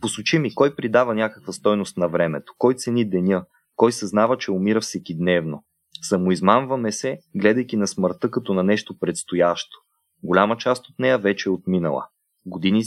Посочи 0.01 0.39
ми, 0.39 0.55
кой 0.55 0.75
придава 0.75 1.15
някаква 1.15 1.53
стойност 1.53 1.97
на 1.97 2.07
времето, 2.07 2.53
кой 2.57 2.73
цени 2.73 3.09
деня, 3.09 3.45
кой 3.75 3.91
съзнава, 3.91 4.37
че 4.37 4.51
умира 4.51 4.81
всекидневно. 4.81 5.63
Самоизмамваме 6.01 6.91
се, 6.91 7.19
гледайки 7.35 7.77
на 7.77 7.87
смъртта 7.87 8.31
като 8.31 8.53
на 8.53 8.63
нещо 8.63 8.99
предстоящо. 8.99 9.77
Голяма 10.23 10.57
част 10.57 10.89
от 10.89 10.99
нея 10.99 11.17
вече 11.17 11.49
е 11.49 11.51
отминала. 11.51 12.07
Години, 12.45 12.83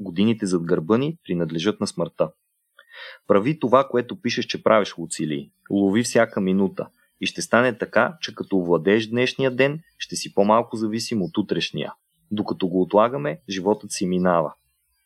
годините 0.00 0.46
зад 0.46 0.64
гърба 0.64 0.98
ни 0.98 1.18
принадлежат 1.24 1.80
на 1.80 1.86
смъртта. 1.86 2.30
Прави 3.26 3.58
това, 3.58 3.88
което 3.88 4.20
пишеш, 4.20 4.44
че 4.44 4.62
правиш, 4.62 4.98
Луцилий. 4.98 5.50
Лови 5.70 6.02
всяка 6.02 6.40
минута. 6.40 6.88
И 7.20 7.26
ще 7.26 7.42
стане 7.42 7.78
така, 7.78 8.16
че 8.20 8.34
като 8.34 8.56
овладееш 8.56 9.06
днешния 9.06 9.50
ден, 9.56 9.80
ще 9.98 10.16
си 10.16 10.34
по-малко 10.34 10.76
зависим 10.76 11.22
от 11.22 11.38
утрешния. 11.38 11.92
Докато 12.30 12.68
го 12.68 12.82
отлагаме, 12.82 13.40
животът 13.48 13.92
си 13.92 14.06
минава. 14.06 14.54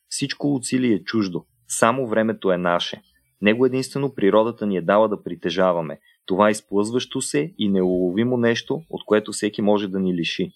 Всичко 0.09 0.47
Луцилий 0.47 0.95
е 0.95 1.05
чуждо. 1.05 1.45
Само 1.69 2.07
времето 2.07 2.53
е 2.53 2.57
наше. 2.57 3.03
Него 3.43 3.67
единствено 3.67 4.15
природата 4.15 4.67
ни 4.67 4.77
е 4.77 4.83
дала 4.83 5.09
да 5.09 5.23
притежаваме. 5.23 6.01
Това 6.27 6.51
изплъзващо 6.51 7.21
се 7.21 7.55
и 7.59 7.69
неуловимо 7.69 8.37
нещо, 8.37 8.83
от 8.91 9.05
което 9.07 9.33
всеки 9.33 9.63
може 9.63 9.89
да 9.89 9.99
ни 9.99 10.15
лиши. 10.15 10.53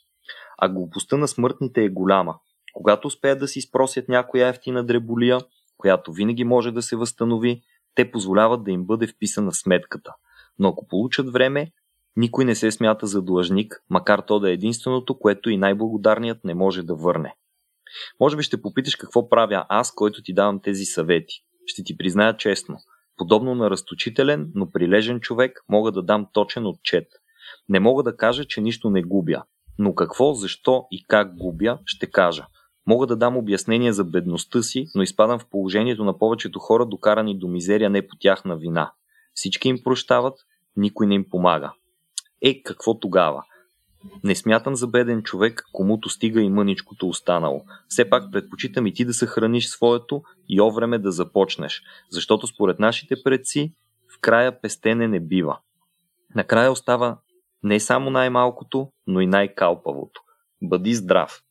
А 0.59 0.69
глупостта 0.69 1.17
на 1.17 1.29
смъртните 1.29 1.85
е 1.85 1.89
голяма. 1.89 2.39
Когато 2.73 3.09
успеят 3.09 3.39
да 3.39 3.49
си 3.49 3.59
изпросят 3.59 4.09
някоя 4.09 4.49
ефтина 4.49 4.85
дреболия, 4.87 5.41
която 5.77 6.13
винаги 6.13 6.45
може 6.45 6.71
да 6.71 6.83
се 6.83 6.97
възстанови, 6.97 7.63
те 7.95 8.11
позволяват 8.11 8.65
да 8.65 8.71
им 8.71 8.85
бъде 8.85 9.07
вписана 9.07 9.53
сметката. 9.53 10.15
Но 10.59 10.69
ако 10.69 10.87
получат 10.89 11.33
време, 11.33 11.73
никой 12.17 12.45
не 12.45 12.55
се 12.55 12.71
смята 12.71 13.07
за 13.07 13.23
длъжник, 13.23 13.83
макар 13.91 14.19
то 14.19 14.41
да 14.41 14.51
е 14.51 14.53
единственото, 14.53 15.19
което 15.19 15.51
и 15.51 15.57
най-благодарният 15.57 16.45
не 16.45 16.55
може 16.55 16.83
да 16.83 16.95
върне. 16.95 17.35
Може 18.21 18.37
би 18.37 18.43
ще 18.43 18.63
попиташ 18.63 18.97
какво 18.97 19.29
правя 19.29 19.67
аз, 19.69 19.95
който 19.95 20.23
ти 20.23 20.35
давам 20.35 20.61
тези 20.61 20.85
съвети. 20.85 21.35
Ще 21.67 21.85
ти 21.85 21.97
призная 21.97 22.37
честно. 22.37 22.77
Подобно 23.17 23.55
на 23.55 23.71
разточителен, 23.71 24.51
но 24.55 24.71
прилежен 24.71 25.21
човек, 25.21 25.65
мога 25.69 25.93
да 25.93 26.03
дам 26.03 26.27
точен 26.33 26.67
отчет. 26.67 27.07
Не 27.69 27.81
мога 27.81 28.03
да 28.03 28.17
кажа, 28.17 28.45
че 28.45 28.61
нищо 28.61 28.91
не 28.91 29.03
губя. 29.03 29.43
Но 29.79 29.95
какво, 29.95 30.35
защо 30.35 30.87
и 30.91 31.05
как 31.09 31.37
губя, 31.37 31.79
ще 31.87 32.11
кажа– 32.11 32.47
Мога 32.91 33.07
да 33.07 33.17
дам 33.17 33.37
обяснение 33.37 33.93
за 33.93 34.05
бедността 34.05 34.63
си, 34.63 34.87
но 34.95 35.03
изпадам 35.03 35.39
в 35.39 35.47
положението 35.51 36.05
на 36.05 36.19
повечето 36.19 36.59
хора, 36.59 36.87
докарани 36.87 37.39
до 37.39 37.49
мизерия 37.49 37.91
не 37.91 38.07
по 38.07 38.17
тяхна 38.17 38.57
вина. 38.57 38.93
Всички 39.35 39.69
им 39.69 39.83
прощават, 39.85 40.39
никой 40.77 41.07
не 41.07 41.15
им 41.15 41.31
помага. 41.31 41.73
Е, 42.43 42.63
какво 42.63 42.99
тогава? 42.99 43.43
Не 44.25 44.35
смятам 44.35 44.77
за 44.77 44.87
беден 44.87 45.23
човек, 45.23 45.65
комуто 45.73 46.09
стига 46.09 46.41
и 46.41 46.51
мъничкото 46.51 47.09
останало. 47.09 47.65
Все 47.89 48.11
пак 48.11 48.33
предпочитам 48.33 48.87
и 48.87 48.95
ти 48.95 49.05
да 49.05 49.15
съхраниш 49.15 49.67
своето 49.67 50.23
и 50.49 50.61
о 50.61 50.71
време 50.71 50.99
да 50.99 51.13
започнеш, 51.13 51.83
защото 52.11 52.47
според 52.47 52.79
нашите 52.79 53.23
предци 53.23 53.75
в 54.17 54.21
края 54.21 54.61
пестене 54.61 55.09
не 55.09 55.21
бива. 55.21 55.59
Накрая 56.35 56.73
остава 56.73 57.19
не 57.63 57.81
само 57.81 58.11
най-малкото, 58.11 58.89
но 59.07 59.21
и 59.21 59.27
най-калпавото. 59.27 60.21
Бъди 60.63 60.95
здрав! 60.95 61.43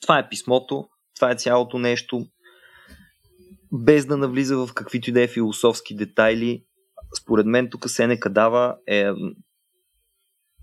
Това 0.00 0.18
е 0.18 0.28
писмото, 0.28 0.88
това 1.16 1.30
е 1.30 1.36
цялото 1.36 1.78
нещо. 1.78 2.26
Без 3.72 4.06
да 4.06 4.16
навлиза 4.16 4.56
в 4.56 4.74
каквито 4.74 5.10
и 5.10 5.12
да 5.12 5.22
е 5.22 5.28
философски 5.28 5.96
детайли, 5.96 6.64
според 7.22 7.46
мен 7.46 7.68
тук 7.70 7.90
Сенека 7.90 8.30
дава 8.30 8.76
е 8.86 9.10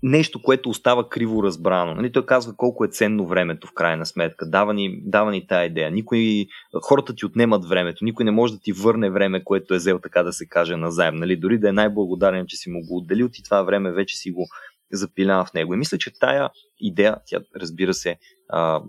нещо, 0.02 0.42
което 0.42 0.68
остава 0.68 1.08
криво 1.08 1.42
разбрано. 1.42 1.94
Нали, 1.94 2.12
той 2.12 2.26
казва 2.26 2.56
колко 2.56 2.84
е 2.84 2.88
ценно 2.88 3.26
времето 3.26 3.66
в 3.66 3.74
крайна 3.74 4.06
сметка. 4.06 4.46
Дава 4.46 4.74
ни, 4.74 5.00
дава 5.04 5.30
ни 5.30 5.46
тая 5.46 5.66
идея. 5.66 5.90
Никой, 5.90 6.46
хората 6.82 7.14
ти 7.14 7.26
отнемат 7.26 7.68
времето. 7.68 8.04
Никой 8.04 8.24
не 8.24 8.30
може 8.30 8.52
да 8.52 8.60
ти 8.60 8.72
върне 8.72 9.10
време, 9.10 9.44
което 9.44 9.74
е 9.74 9.76
взел 9.76 9.98
така 9.98 10.22
да 10.22 10.32
се 10.32 10.46
каже 10.48 10.76
назаем. 10.76 11.14
Нали, 11.16 11.36
дори 11.36 11.58
да 11.58 11.68
е 11.68 11.72
най-благодарен, 11.72 12.46
че 12.48 12.56
си 12.56 12.70
му 12.70 12.86
го 12.86 12.96
отделил, 12.96 13.28
ти 13.28 13.42
това 13.42 13.62
време 13.62 13.92
вече 13.92 14.16
си 14.16 14.30
го 14.30 14.48
запилява 14.92 15.44
в 15.44 15.54
него. 15.54 15.74
И 15.74 15.76
мисля, 15.76 15.98
че 15.98 16.18
тая 16.18 16.50
идея, 16.80 17.16
тя 17.26 17.40
разбира 17.56 17.94
се 17.94 18.16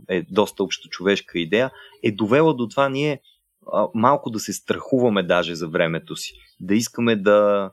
е 0.09 0.21
доста 0.31 0.63
общо 0.63 0.89
човешка 0.89 1.39
идея, 1.39 1.71
е 2.03 2.11
довела 2.11 2.53
до 2.53 2.67
това 2.67 2.89
ние 2.89 3.19
малко 3.93 4.29
да 4.29 4.39
се 4.39 4.53
страхуваме 4.53 5.23
даже 5.23 5.55
за 5.55 5.67
времето 5.67 6.15
си. 6.15 6.33
Да 6.59 6.75
искаме 6.75 7.15
да 7.15 7.71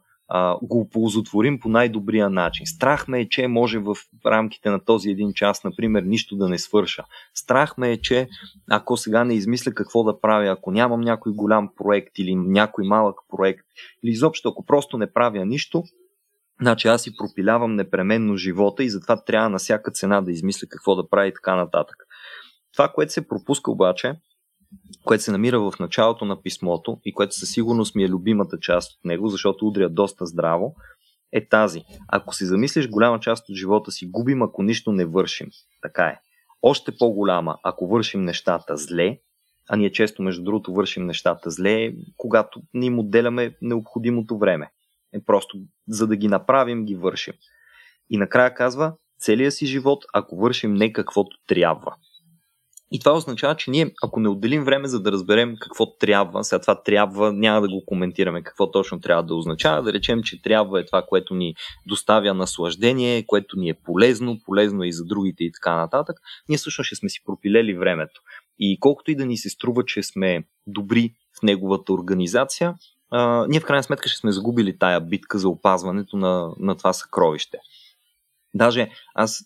го 0.63 0.81
оползотворим 0.81 1.61
по 1.61 1.69
най-добрия 1.69 2.31
начин. 2.31 2.67
Страх 2.67 3.09
ме 3.09 3.21
е, 3.21 3.29
че 3.29 3.49
може 3.49 3.79
в 3.79 3.97
рамките 4.27 4.71
на 4.71 4.85
този 4.85 5.11
един 5.11 5.33
час, 5.33 5.65
например, 5.65 6.03
нищо 6.03 6.37
да 6.37 6.49
не 6.49 6.59
свърша. 6.59 7.05
Страх 7.35 7.79
ме 7.79 7.93
е, 7.93 8.01
че 8.01 8.29
ако 8.71 8.97
сега 8.97 9.25
не 9.25 9.35
измисля 9.35 9.73
какво 9.75 10.05
да 10.05 10.21
правя, 10.21 10.51
ако 10.51 10.71
нямам 10.71 11.01
някой 11.01 11.33
голям 11.33 11.71
проект 11.77 12.19
или 12.19 12.35
някой 12.35 12.85
малък 12.85 13.17
проект, 13.29 13.67
или 14.05 14.13
изобщо 14.13 14.49
ако 14.49 14.67
просто 14.67 14.99
не 14.99 15.13
правя 15.13 15.47
нищо, 15.47 15.83
Значи 16.65 16.89
аз 16.89 17.03
си 17.03 17.17
пропилявам 17.17 17.75
непременно 17.75 18.37
живота 18.37 18.85
и 18.85 18.91
затова 18.91 19.25
трябва 19.25 19.49
на 19.49 19.59
всяка 19.59 19.91
цена 19.91 20.21
да 20.21 20.33
измисля 20.33 20.69
какво 20.71 20.95
да 20.97 21.09
прави 21.09 21.29
и 21.29 21.33
така 21.33 21.57
нататък. 21.57 21.97
Това, 22.73 22.89
което 22.89 23.13
се 23.13 23.29
пропуска 23.29 23.71
обаче, 23.71 24.15
което 25.05 25.25
се 25.25 25.33
намира 25.33 25.61
в 25.61 25.73
началото 25.81 26.25
на 26.25 26.43
писмото 26.43 26.99
и 27.05 27.13
което 27.13 27.35
със 27.35 27.51
сигурност 27.51 27.95
ми 27.95 28.05
е 28.05 28.09
любимата 28.09 28.59
част 28.61 28.93
от 28.93 29.05
него, 29.05 29.29
защото 29.29 29.67
удря 29.67 29.89
доста 29.89 30.27
здраво, 30.27 30.75
е 31.33 31.49
тази. 31.49 31.83
Ако 32.09 32.35
си 32.35 32.47
замислиш, 32.47 32.89
голяма 32.89 33.21
част 33.21 33.49
от 33.49 33.57
живота 33.57 33.93
си 33.93 34.07
губим, 34.11 34.43
ако 34.43 34.63
нищо 34.63 34.93
не 34.93 35.05
вършим. 35.05 35.49
Така 35.83 36.05
е. 36.05 36.19
Още 36.63 36.97
по-голяма, 36.99 37.57
ако 37.65 37.89
вършим 37.89 38.23
нещата 38.23 38.77
зле, 38.77 39.19
а 39.69 39.77
ние 39.77 39.93
често, 39.93 40.23
между 40.23 40.43
другото, 40.43 40.73
вършим 40.73 41.07
нещата 41.07 41.51
зле, 41.51 41.93
когато 42.17 42.63
ни 42.75 42.87
им 42.87 42.99
отделяме 42.99 43.57
необходимото 43.63 44.39
време. 44.39 44.71
Е 45.15 45.25
просто, 45.27 45.59
за 45.89 46.07
да 46.07 46.17
ги 46.17 46.29
направим, 46.29 46.85
ги 46.85 46.95
вършим. 46.95 47.35
И 48.11 48.17
накрая 48.17 48.55
казва, 48.55 48.95
целият 49.21 49.55
си 49.55 49.67
живот, 49.67 50.05
ако 50.15 50.37
вършим 50.37 50.75
не 50.75 50.93
каквото 50.93 51.37
трябва. 51.47 51.95
И 52.93 52.99
това 52.99 53.13
означава, 53.13 53.57
че 53.57 53.71
ние, 53.71 53.95
ако 54.03 54.21
не 54.21 54.29
отделим 54.29 54.65
време 54.65 54.89
за 54.89 55.03
да 55.03 55.13
разберем 55.13 55.57
какво 55.61 55.97
трябва, 55.97 56.45
сега 56.45 56.61
това 56.61 56.83
трябва, 56.83 57.33
няма 57.33 57.61
да 57.61 57.69
го 57.69 57.83
коментираме 57.87 58.43
какво 58.43 58.71
точно 58.71 59.01
трябва 59.01 59.23
да 59.23 59.35
означава, 59.35 59.83
да 59.83 59.93
речем, 59.93 60.23
че 60.23 60.43
трябва 60.43 60.81
е 60.81 60.87
това, 60.87 61.03
което 61.09 61.35
ни 61.35 61.55
доставя 61.87 62.35
наслаждение, 62.35 63.27
което 63.27 63.59
ни 63.59 63.69
е 63.69 63.75
полезно, 63.75 64.39
полезно 64.45 64.83
е 64.83 64.87
и 64.87 64.93
за 64.93 65.05
другите 65.05 65.45
и 65.45 65.53
така 65.53 65.77
нататък, 65.77 66.17
ние 66.49 66.59
всъщност 66.59 66.87
ще 66.87 66.97
сме 66.97 67.09
си 67.09 67.21
пропилели 67.25 67.75
времето. 67.75 68.21
И 68.59 68.79
колкото 68.81 69.11
и 69.11 69.17
да 69.17 69.27
ни 69.27 69.37
се 69.37 69.51
струва, 69.51 69.85
че 69.85 70.03
сме 70.03 70.45
добри 70.67 71.15
в 71.39 71.43
неговата 71.43 71.93
организация, 71.93 72.75
а, 73.15 73.47
ние 73.49 73.61
в 73.61 73.65
крайна 73.65 73.83
сметка 73.83 74.09
ще 74.09 74.19
сме 74.19 74.33
загубили 74.33 74.79
тая 74.79 75.01
битка 75.01 75.39
за 75.39 75.49
опазването 75.49 76.17
на, 76.17 76.51
на 76.59 76.77
това 76.77 76.93
съкровище. 76.93 77.59
Даже 78.55 78.91
аз 79.15 79.41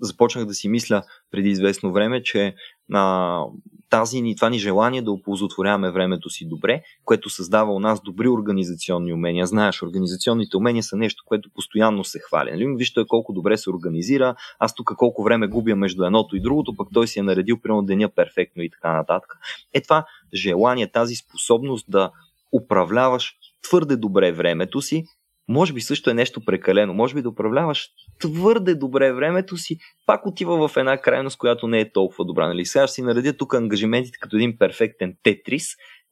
започнах 0.00 0.44
да 0.44 0.54
си 0.54 0.68
мисля 0.68 1.02
преди 1.30 1.48
известно 1.48 1.92
време, 1.92 2.22
че 2.22 2.54
а, 2.92 3.44
тази 3.90 4.22
ни, 4.22 4.36
това 4.36 4.50
ни 4.50 4.58
желание 4.58 5.02
да 5.02 5.12
оползотворяваме 5.12 5.90
времето 5.90 6.30
си 6.30 6.48
добре, 6.48 6.82
което 7.04 7.30
създава 7.30 7.72
у 7.72 7.80
нас 7.80 8.02
добри 8.02 8.28
организационни 8.28 9.12
умения. 9.12 9.46
Знаеш, 9.46 9.82
организационните 9.82 10.56
умения 10.56 10.82
са 10.82 10.96
нещо, 10.96 11.24
което 11.26 11.50
постоянно 11.54 12.04
се 12.04 12.18
хваля. 12.18 12.50
Нали? 12.50 12.74
Виж 12.76 12.92
той 12.92 13.06
колко 13.06 13.32
добре 13.32 13.56
се 13.56 13.70
организира, 13.70 14.34
аз 14.58 14.74
тук 14.74 14.92
колко 14.96 15.22
време 15.22 15.46
губя 15.46 15.76
между 15.76 16.04
едното 16.04 16.36
и 16.36 16.40
другото, 16.40 16.76
пък 16.76 16.88
той 16.94 17.08
си 17.08 17.18
е 17.18 17.22
наредил 17.22 17.60
примерно 17.60 17.82
деня 17.82 18.08
перфектно 18.08 18.62
и 18.62 18.70
така 18.70 18.92
нататък. 18.92 19.32
Е 19.74 19.80
това 19.80 20.04
желание, 20.34 20.92
тази 20.92 21.14
способност 21.14 21.86
да 21.88 22.10
управляваш 22.52 23.34
твърде 23.62 23.96
добре 23.96 24.32
времето 24.32 24.82
си, 24.82 25.04
може 25.48 25.72
би 25.72 25.80
също 25.80 26.10
е 26.10 26.14
нещо 26.14 26.44
прекалено. 26.44 26.94
Може 26.94 27.14
би 27.14 27.22
да 27.22 27.28
управляваш 27.28 27.88
твърде 28.20 28.74
добре 28.74 29.12
времето 29.12 29.56
си, 29.56 29.78
пак 30.06 30.26
отива 30.26 30.68
в 30.68 30.76
една 30.76 31.00
крайност, 31.00 31.38
която 31.38 31.68
не 31.68 31.80
е 31.80 31.92
толкова 31.92 32.24
добра. 32.24 32.48
Нали? 32.48 32.64
Сега 32.66 32.86
ще 32.86 32.94
си 32.94 33.02
наредя 33.02 33.36
тук 33.36 33.54
ангажиментите 33.54 34.18
като 34.20 34.36
един 34.36 34.58
перфектен 34.58 35.16
тетрис 35.22 35.66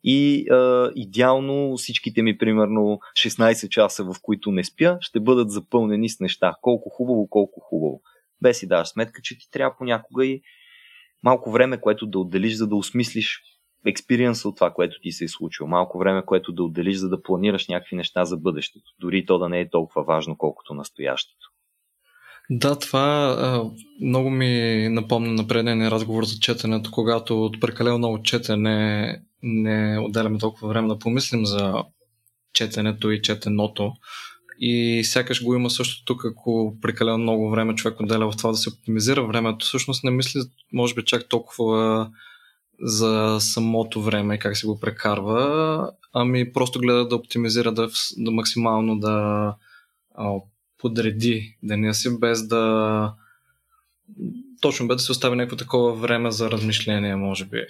и 0.05 0.51
а, 0.51 0.91
идеално 0.95 1.77
всичките 1.77 2.23
ми 2.23 2.39
примерно 2.39 2.99
16 3.17 3.69
часа, 3.69 4.05
в 4.05 4.15
които 4.23 4.51
не 4.51 4.65
спя, 4.65 4.99
ще 5.01 5.21
бъдат 5.21 5.51
запълнени 5.51 6.09
с 6.09 6.21
неща. 6.21 6.55
Колко 6.63 6.91
хубаво, 6.91 7.29
колко 7.31 7.61
хубаво. 7.61 8.01
Без 8.43 8.59
си 8.59 8.69
даваш 8.69 8.89
сметка, 8.89 9.21
че 9.23 9.39
ти 9.39 9.51
трябва 9.51 9.77
понякога 9.79 10.27
и 10.27 10.41
малко 11.23 11.51
време, 11.51 11.81
което 11.81 12.07
да 12.07 12.19
отделиш, 12.19 12.55
за 12.55 12.67
да 12.67 12.77
осмислиш 12.77 13.43
експириенса 13.87 14.49
от 14.49 14.57
това, 14.57 14.71
което 14.71 15.01
ти 15.03 15.13
се 15.13 15.25
е 15.25 15.29
случило. 15.29 15.69
Малко 15.69 15.99
време, 15.99 16.23
което 16.27 16.53
да 16.53 16.63
отделиш, 16.63 16.97
за 16.97 17.09
да 17.09 17.23
планираш 17.23 17.69
някакви 17.69 17.97
неща 17.97 18.25
за 18.25 18.37
бъдещето. 18.37 18.91
Дори 19.01 19.27
то 19.27 19.39
да 19.39 19.49
не 19.49 19.61
е 19.61 19.71
толкова 19.71 20.05
важно, 20.05 20.37
колкото 20.37 20.75
настоящето. 20.75 21.47
Да, 22.51 22.79
това 22.79 23.71
много 24.03 24.31
ми 24.31 24.89
напомня 24.89 25.33
на 25.33 25.47
предния 25.49 25.91
разговор 25.91 26.25
за 26.25 26.39
четенето, 26.41 26.91
когато 26.91 27.45
от 27.45 27.61
прекалено 27.61 27.99
много 27.99 28.23
четене 28.23 29.23
не 29.43 29.99
отделяме 29.99 30.39
толкова 30.39 30.69
време 30.69 30.89
да 30.89 30.99
помислим 30.99 31.47
за 31.47 31.85
четенето 32.53 33.11
и 33.11 33.23
четеното. 33.23 33.93
И 34.61 35.05
сякаш 35.05 35.45
го 35.45 35.55
има 35.55 35.71
също 35.71 36.05
тук, 36.05 36.25
ако 36.25 36.77
прекалено 36.83 37.19
много 37.19 37.51
време 37.51 37.75
човек 37.75 38.01
отделя 38.01 38.31
в 38.31 38.37
това 38.37 38.51
да 38.51 38.57
се 38.57 38.69
оптимизира 38.69 39.27
времето, 39.27 39.67
всъщност 39.67 40.05
не 40.05 40.11
мисли, 40.11 40.41
може 40.73 40.95
би, 40.95 41.05
чак 41.05 41.29
толкова 41.29 42.11
за 42.81 43.37
самото 43.41 44.03
време, 44.03 44.39
как 44.39 44.57
се 44.57 44.67
го 44.67 44.81
прекарва, 44.81 45.91
ами 46.13 46.53
просто 46.53 46.79
гледа 46.79 47.09
да 47.09 47.17
оптимизира, 47.17 47.73
да, 47.73 47.89
да 48.17 48.31
максимално 48.31 48.99
да 48.99 49.55
а, 50.15 50.33
подреди 50.79 51.57
деня 51.63 51.95
си, 51.95 52.19
без 52.19 52.47
да 52.47 53.15
точно 54.61 54.89
без 54.89 54.97
да 54.97 55.03
се 55.03 55.13
остави 55.13 55.37
някакво 55.37 55.57
такова 55.57 55.95
време 55.95 56.31
за 56.31 56.51
размишление, 56.51 57.17
може 57.17 57.45
би. 57.45 57.63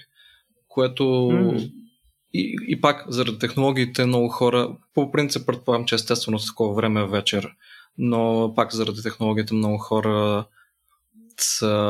Което 0.69 1.03
mm. 1.03 1.73
и, 2.35 2.57
и 2.69 2.81
пак 2.81 3.05
заради 3.09 3.39
технологиите 3.39 4.07
много 4.07 4.29
хора, 4.29 4.77
по 4.95 5.13
принцип 5.13 5.47
предполагам, 5.47 5.87
че 5.87 5.95
естествено 5.95 6.39
с 6.39 6.47
такова 6.47 6.75
време 6.75 7.01
е 7.01 7.07
вечер, 7.07 7.49
но 7.99 8.53
пак 8.57 8.75
заради 8.75 9.03
технологиите 9.03 9.55
много 9.55 9.79
хора 9.79 10.45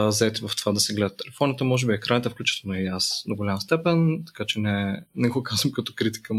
заети 0.08 0.40
в 0.40 0.56
това 0.56 0.72
да 0.72 0.80
се 0.80 0.94
гледат 0.94 1.16
телефоните, 1.16 1.64
може 1.64 1.86
би 1.86 1.92
екраните, 1.92 2.28
включително 2.28 2.78
и 2.78 2.86
аз 2.86 3.22
до 3.26 3.34
голям 3.34 3.60
степен, 3.60 4.22
така 4.26 4.44
че 4.46 4.60
не, 4.60 5.02
не 5.14 5.28
го 5.28 5.42
казвам 5.42 5.72
като 5.72 5.92
критика 5.96 6.34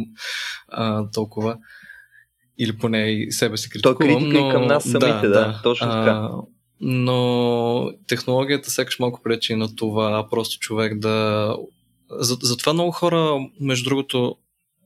а, 0.67 1.11
толкова. 1.11 1.57
Или 2.57 2.77
поне 2.77 3.11
и 3.11 3.31
себе 3.31 3.57
си 3.57 3.69
критикувам. 3.69 3.97
То 3.97 3.99
критика 3.99 4.41
но... 4.41 4.49
и 4.49 4.51
към 4.51 4.67
нас 4.67 4.83
самите, 4.83 5.07
да, 5.07 5.21
да, 5.21 5.29
да 5.29 5.59
точно 5.63 5.87
така. 5.87 6.11
А, 6.11 6.31
но 6.81 7.91
технологията 8.07 8.71
сякаш 8.71 8.99
малко 8.99 9.21
пречи 9.23 9.55
на 9.55 9.75
това, 9.75 10.27
просто 10.29 10.59
човек 10.59 10.99
да... 10.99 11.55
Затова 12.09 12.71
за 12.71 12.73
много 12.73 12.91
хора, 12.91 13.39
между 13.59 13.89
другото, 13.89 14.37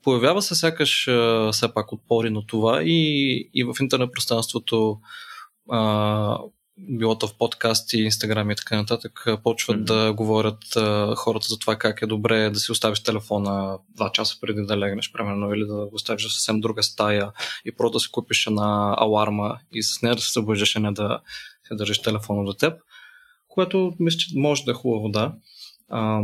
появява 0.04 0.42
се 0.42 0.56
сякаш 0.56 1.10
все 1.52 1.74
пак 1.74 1.92
отпори 1.94 2.30
на 2.30 2.46
това 2.48 2.84
и, 2.84 3.50
и 3.54 3.64
в 3.64 3.74
интернет 3.82 4.12
пространството 4.14 4.98
а, 5.70 6.38
било 6.78 7.18
то 7.18 7.28
в 7.28 7.38
подкасти, 7.38 7.98
инстаграм 7.98 8.52
и 8.52 8.56
така 8.56 8.76
нататък, 8.76 9.26
почват 9.44 9.78
mm-hmm. 9.78 10.06
да 10.06 10.14
говорят 10.14 10.76
а, 10.76 11.16
хората 11.16 11.48
за 11.50 11.60
това 11.60 11.76
как 11.76 12.02
е 12.02 12.08
добре 12.08 12.50
да 12.50 12.60
си 12.60 12.72
оставиш 12.72 13.00
телефона 13.00 13.78
два 13.96 14.12
часа 14.12 14.38
преди 14.42 14.62
да 14.62 14.78
легнеш, 14.78 15.12
примерно, 15.12 15.54
или 15.54 15.66
да 15.66 15.74
го 15.74 15.90
оставиш 15.94 16.28
в 16.28 16.34
съвсем 16.34 16.62
друга 16.62 16.84
стая 16.84 17.32
и 17.66 17.72
просто 17.72 17.98
да 17.98 18.00
си 18.00 18.12
купиш 18.12 18.48
една 18.48 18.96
аларма 18.98 19.60
и 19.74 19.84
с 19.84 20.02
нея 20.02 20.16
да 20.16 20.22
се 20.22 20.32
събуждаш, 20.32 20.76
а 20.76 20.80
не 20.80 20.92
да 20.92 21.20
се 21.68 21.76
държиш 21.76 22.02
телефона 22.02 22.46
до 22.46 22.54
теб, 22.54 22.74
което 23.48 23.94
мисля, 24.00 24.18
че 24.18 24.28
може 24.36 24.64
да 24.64 24.72
е 24.72 24.76
хубаво, 24.76 25.10
да. 25.10 25.34
А, 25.90 26.22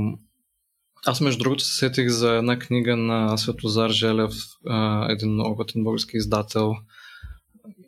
аз, 1.06 1.22
между 1.22 1.44
другото, 1.44 1.64
се 1.64 1.76
сетих 1.76 2.10
за 2.10 2.36
една 2.36 2.60
книга 2.60 2.98
на 2.98 3.38
Светозар 3.38 3.90
Желев, 3.90 4.32
един 5.10 5.34
много 5.34 5.66
български 5.76 6.18
издател, 6.18 6.74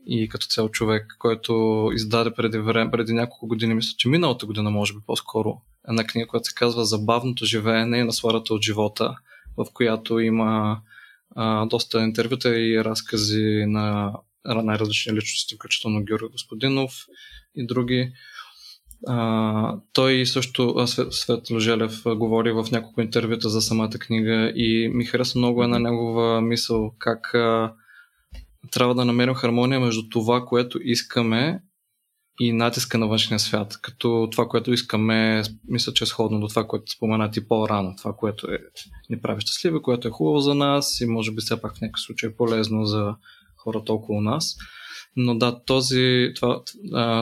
и 0.08 0.30
като 0.30 0.48
цял 0.48 0.70
човек, 0.70 1.16
който 1.20 1.90
издаде 1.94 2.34
преди 2.34 2.58
време, 2.58 2.92
преди 2.92 3.14
няколко 3.14 3.48
години, 3.48 3.74
мисля, 3.74 3.96
че 3.98 4.10
миналата 4.10 4.46
година, 4.46 4.72
може 4.72 4.94
би 4.94 5.00
по-скоро, 5.08 5.62
една 5.90 6.04
книга, 6.04 6.28
която 6.28 6.46
се 6.46 6.56
казва 6.56 6.86
Забавното 6.86 7.46
живеене 7.46 7.98
и 7.98 8.04
насладата 8.04 8.54
от 8.54 8.62
живота, 8.62 9.16
в 9.58 9.66
която 9.74 10.20
има 10.20 10.82
а, 11.36 11.66
доста 11.66 12.02
интервюта 12.02 12.60
и 12.60 12.84
разкази 12.84 13.66
на 13.68 14.14
най-различни 14.46 15.14
личности, 15.14 15.56
включително 15.56 16.04
Георги 16.04 16.32
Господинов 16.32 17.06
и 17.56 17.66
други. 17.66 18.12
А, 19.08 19.78
той 19.94 20.26
също, 20.26 20.88
Свет, 20.88 21.14
Свет 21.14 21.50
Ложелев, 21.50 22.02
говори 22.06 22.52
в 22.52 22.66
няколко 22.72 23.02
интервюта 23.02 23.50
за 23.50 23.62
самата 23.62 23.90
книга 23.90 24.52
и 24.56 24.90
ми 24.94 25.06
хареса 25.06 25.38
много 25.38 25.64
една 25.64 25.80
негова 25.80 26.42
мисъл, 26.42 26.92
как 27.00 27.34
а, 27.34 27.74
трябва 28.72 28.96
да 28.96 29.06
намерим 29.06 29.34
хармония 29.34 29.80
между 29.80 30.10
това, 30.10 30.46
което 30.46 30.80
искаме 30.84 31.62
и 32.40 32.54
натиска 32.54 32.98
на 32.98 33.08
външния 33.08 33.40
свят. 33.40 33.78
Като 33.82 34.28
това, 34.32 34.48
което 34.48 34.74
искаме, 34.74 35.44
мисля, 35.68 35.94
че 35.94 36.04
е 36.04 36.08
сходно 36.08 36.40
до 36.40 36.48
това, 36.48 36.68
което 36.68 36.92
спомена 36.92 37.32
ти 37.32 37.48
по-рано. 37.48 37.96
Това, 37.98 38.14
което 38.14 38.52
е, 38.52 38.60
ни 39.10 39.22
прави 39.22 39.42
щастливи, 39.42 39.82
което 39.82 40.08
е 40.08 40.12
хубаво 40.12 40.40
за 40.40 40.56
нас 40.56 41.02
и 41.02 41.06
може 41.06 41.32
би 41.32 41.42
все 41.42 41.62
пак 41.62 41.78
в 41.78 41.82
някакъв 41.82 42.02
случай 42.02 42.30
е 42.30 42.36
полезно 42.36 42.86
за 42.86 43.16
хората 43.58 43.94
около 43.94 44.22
нас. 44.22 44.58
Но 45.16 45.38
да, 45.38 45.64
този, 45.64 46.32
това, 46.36 46.62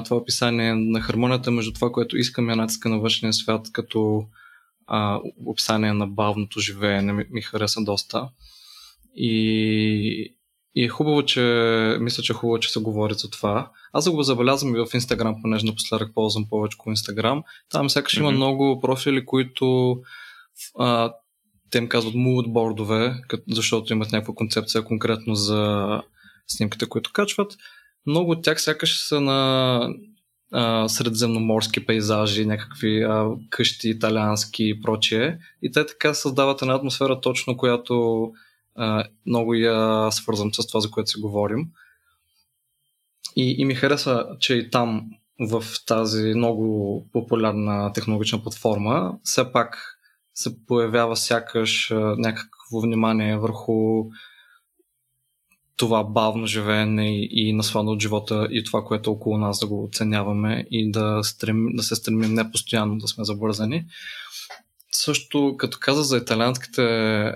това 0.05 0.17
описание 0.17 0.75
на 0.75 1.01
хармонията 1.01 1.51
между 1.51 1.73
това, 1.73 1.91
което 1.91 2.17
искаме 2.17 2.55
натиска 2.55 2.89
на 2.89 2.99
външния 2.99 3.33
свят, 3.33 3.67
като 3.71 4.23
а, 4.87 5.19
описание 5.45 5.93
на 5.93 6.07
бавното 6.07 6.59
живеене 6.59 7.13
ми, 7.13 7.25
ми 7.29 7.41
хареса 7.41 7.81
доста. 7.83 8.29
И, 9.15 10.35
и 10.79 10.83
е 10.83 10.89
хубаво, 10.89 11.25
че 11.25 11.41
мисля, 11.99 12.23
че 12.23 12.33
е 12.33 12.35
хубаво, 12.35 12.59
че 12.59 12.71
се 12.71 12.79
говори 12.79 13.13
за 13.13 13.29
това. 13.29 13.71
Аз 13.93 14.09
го 14.09 14.23
забелязвам 14.23 14.75
и 14.75 14.79
в 14.79 14.93
Инстаграм, 14.93 15.35
понеже 15.41 15.65
напоследък 15.65 16.13
ползвам 16.13 16.49
повече 16.49 16.77
Инстаграм. 16.87 17.43
Там 17.69 17.89
сякаш 17.89 18.13
mm-hmm. 18.13 18.19
има 18.19 18.31
много 18.31 18.79
профили, 18.81 19.25
които 19.25 19.97
а, 20.79 21.13
те 21.69 21.77
им 21.77 21.87
казват 21.87 22.13
moodboardове, 22.13 23.21
защото 23.49 23.93
имат 23.93 24.11
някаква 24.11 24.33
концепция 24.33 24.83
конкретно 24.83 25.35
за 25.35 26.01
снимките, 26.47 26.85
които 26.85 27.11
качват. 27.13 27.57
Много 28.05 28.31
от 28.31 28.43
тях 28.43 28.61
сякаш 28.61 29.07
са 29.07 29.21
на 29.21 29.79
а, 30.51 30.89
средземноморски 30.89 31.85
пейзажи, 31.85 32.45
някакви 32.45 33.01
а, 33.01 33.27
къщи 33.49 33.89
италиански 33.89 34.69
и 34.69 34.81
прочие. 34.81 35.37
И 35.61 35.71
те 35.71 35.85
така 35.85 36.13
създават 36.13 36.61
една 36.61 36.73
атмосфера 36.73 37.21
точно, 37.21 37.57
която 37.57 38.23
много 39.25 39.53
я 39.53 40.11
свързвам 40.11 40.53
с 40.53 40.67
това, 40.67 40.79
за 40.79 40.91
което 40.91 41.09
си 41.09 41.21
говорим. 41.21 41.67
И, 43.35 43.55
и 43.57 43.65
ми 43.65 43.75
харесва, 43.75 44.37
че 44.39 44.53
и 44.53 44.69
там 44.69 45.09
в 45.39 45.63
тази 45.85 46.33
много 46.35 47.05
популярна 47.13 47.93
технологична 47.93 48.43
платформа 48.43 49.13
все 49.23 49.51
пак 49.51 49.99
се 50.33 50.65
появява 50.65 51.17
сякаш 51.17 51.93
някакво 52.17 52.81
внимание 52.81 53.37
върху 53.37 54.05
това 55.79 56.03
бавно 56.03 56.45
живеене 56.47 57.17
и, 57.17 57.29
и 57.31 57.53
насладно 57.53 57.91
от 57.91 58.01
живота 58.01 58.47
и 58.51 58.63
това, 58.63 58.83
което 58.83 59.09
е 59.09 59.13
около 59.13 59.37
нас 59.37 59.59
да 59.59 59.67
го 59.67 59.83
оценяваме 59.83 60.67
и 60.71 60.91
да, 60.91 61.23
стрем, 61.23 61.65
да 61.75 61.83
се 61.83 61.95
стремим 61.95 62.33
не 62.33 62.51
постоянно 62.51 62.97
да 62.97 63.07
сме 63.07 63.23
забързани. 63.23 63.85
Също, 65.01 65.55
като 65.57 65.77
каза 65.81 66.03
за 66.03 66.17
италианските 66.17 66.81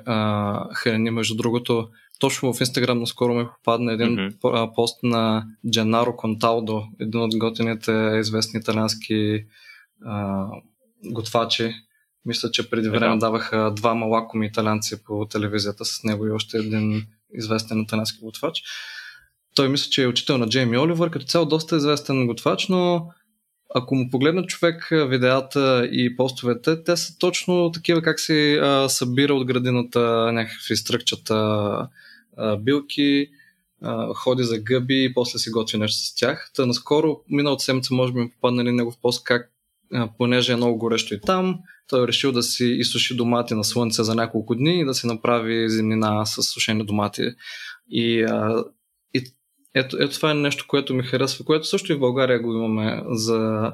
а, 0.06 0.74
храни, 0.74 1.12
между 1.12 1.36
другото, 1.36 1.90
точно 2.20 2.54
в 2.54 2.60
Инстаграм 2.60 3.00
наскоро 3.00 3.34
ми 3.34 3.46
попадна 3.56 3.94
един 3.94 4.08
mm-hmm. 4.08 4.76
пост 4.76 5.04
на 5.04 5.46
Дженаро 5.70 6.16
Конталдо, 6.16 6.84
един 7.00 7.22
от 7.22 7.38
готините 7.38 8.18
известни 8.20 8.60
италиански 8.60 9.46
а, 10.06 10.48
готвачи. 11.06 11.74
Мисля, 12.26 12.52
че 12.52 12.70
преди 12.70 12.90
време 12.90 13.18
даваха 13.18 13.74
двама 13.76 14.06
лакоми 14.06 14.46
италианци 14.46 15.04
по 15.04 15.26
телевизията 15.26 15.86
с 15.86 16.04
него 16.04 16.28
и 16.28 16.32
още 16.32 16.58
един 16.58 17.06
известен 17.34 17.82
италиански 17.82 18.20
готвач. 18.22 18.64
Той 19.56 19.70
мисля, 19.70 19.90
че 19.90 20.04
е 20.04 20.08
учител 20.08 20.38
на 20.38 20.50
Джейми 20.50 20.78
Оливър, 20.78 21.10
като 21.10 21.26
цяло 21.26 21.46
доста 21.46 21.78
известен 21.78 22.28
готвач, 22.28 22.68
но 22.68 23.08
ако 23.76 23.96
му 23.96 24.10
погледна 24.10 24.46
човек 24.46 24.88
видеята 24.92 25.90
и 25.92 26.16
постовете, 26.16 26.84
те 26.84 26.98
са 26.98 27.18
точно 27.18 27.72
такива 27.72 28.02
как 28.02 28.20
си 28.20 28.60
а, 28.62 28.90
събира 28.90 29.34
от 29.34 29.48
градината 29.48 30.32
някакви 30.34 30.76
стръкчата 30.76 31.36
а, 32.38 32.58
билки, 32.58 33.28
а, 33.82 34.14
ходи 34.14 34.44
за 34.44 34.60
гъби 34.60 35.04
и 35.04 35.14
после 35.14 35.40
си 35.40 35.50
готви 35.50 35.78
нещо 35.78 36.06
с 36.06 36.16
тях. 36.16 36.52
Та 36.56 36.66
наскоро, 36.66 37.22
миналата 37.30 37.64
седмица, 37.64 37.94
може 37.94 38.14
би 38.14 38.20
ми 38.20 38.30
попаднали 38.30 38.72
негов 38.72 38.96
пост 39.02 39.24
как, 39.24 39.52
а, 39.94 40.10
понеже 40.18 40.54
е 40.54 40.56
много 40.56 40.78
горещо 40.78 41.14
и 41.14 41.22
там, 41.22 41.60
той 41.88 42.04
е 42.04 42.08
решил 42.08 42.32
да 42.32 42.44
си 42.44 42.66
изсуши 42.66 43.16
домати 43.16 43.54
на 43.54 43.64
слънце 43.64 44.04
за 44.04 44.16
няколко 44.16 44.56
дни 44.56 44.80
и 44.80 44.86
да 44.86 44.94
си 44.94 45.08
направи 45.08 45.70
зимнина 45.70 46.26
с 46.26 46.44
сушени 46.44 46.86
домати. 46.86 47.24
И, 47.90 48.24
а, 48.24 48.64
ето, 49.76 49.98
ето 50.00 50.16
това 50.16 50.32
е 50.32 50.34
нещо, 50.34 50.66
което 50.68 50.94
ми 50.94 51.04
харесва, 51.04 51.46
което 51.46 51.68
също 51.68 51.92
и 51.92 51.96
в 51.96 52.00
България 52.00 52.40
го 52.40 52.54
имаме, 52.54 53.04
за 53.10 53.72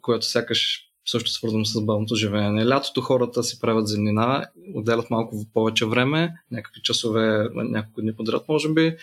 което 0.00 0.26
сякаш 0.26 0.80
също 1.06 1.30
свързвам 1.30 1.66
с 1.66 1.80
бавното 1.80 2.14
живеене. 2.14 2.68
Лятото 2.68 3.00
хората 3.00 3.42
си 3.42 3.60
правят 3.60 3.88
земнина, 3.88 4.46
отделят 4.74 5.10
малко 5.10 5.36
повече 5.54 5.86
време, 5.86 6.32
някакви 6.50 6.82
часове, 6.82 7.48
няколко 7.54 8.00
дни 8.00 8.16
подряд, 8.16 8.48
може 8.48 8.72
би, 8.72 8.96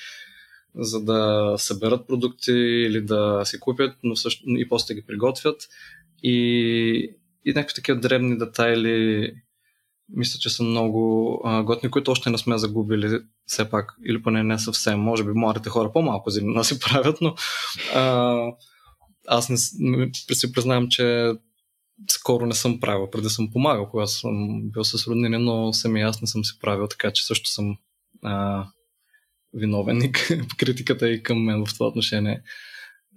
за 0.75 1.03
да 1.03 1.53
съберат 1.57 2.07
продукти 2.07 2.51
или 2.51 3.01
да 3.01 3.41
си 3.45 3.59
купят, 3.59 3.95
но 4.03 4.15
също 4.15 4.43
и 4.47 4.69
после 4.69 4.95
ги 4.95 5.03
приготвят. 5.07 5.61
И, 6.23 7.15
и 7.45 7.53
някакви 7.53 7.75
такива 7.75 7.99
дребни 7.99 8.37
детайли 8.37 9.33
мисля, 10.15 10.39
че 10.39 10.49
са 10.49 10.63
много 10.63 11.41
а, 11.43 11.63
готни, 11.63 11.91
които 11.91 12.11
още 12.11 12.29
не 12.29 12.37
сме 12.37 12.57
загубили 12.57 13.19
все 13.45 13.69
пак, 13.69 13.95
или 14.05 14.21
поне 14.21 14.43
не 14.43 14.59
съвсем. 14.59 14.99
Може 14.99 15.23
би 15.23 15.31
младите 15.31 15.69
хора 15.69 15.91
по-малко 15.93 16.29
земнина 16.29 16.63
си 16.63 16.79
правят, 16.89 17.17
но 17.21 17.35
а, 17.95 18.37
аз 19.27 19.49
не, 19.49 19.57
си 20.35 20.51
признавам, 20.51 20.87
че 20.89 21.31
скоро 22.09 22.45
не 22.45 22.53
съм 22.53 22.79
правил. 22.79 23.09
Преди 23.11 23.29
съм 23.29 23.51
помагал, 23.51 23.89
когато 23.89 24.11
съм 24.11 24.61
бил 24.71 24.83
с 24.83 25.07
роднини, 25.07 25.37
но 25.37 25.73
сами 25.73 26.01
аз 26.01 26.21
не 26.21 26.27
съм 26.27 26.45
си 26.45 26.59
правил, 26.61 26.87
така 26.87 27.11
че 27.11 27.25
също 27.25 27.49
съм 27.49 27.77
а, 28.23 28.65
виновен 29.53 30.01
и 30.01 30.11
критиката 30.57 31.09
и 31.09 31.23
към 31.23 31.43
мен 31.43 31.65
в 31.65 31.73
това 31.73 31.87
отношение. 31.87 32.41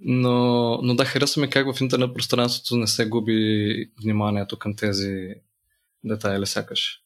Но, 0.01 0.78
но 0.82 0.95
да, 0.95 1.05
харесва 1.05 1.42
ми 1.42 1.51
как 1.51 1.76
в 1.76 1.80
интернет 1.80 2.14
пространството 2.14 2.76
не 2.76 2.86
се 2.86 3.09
губи 3.09 3.90
вниманието 4.03 4.59
към 4.59 4.76
тези 4.76 5.34
детайли 6.05 6.46
сякаш. 6.46 7.00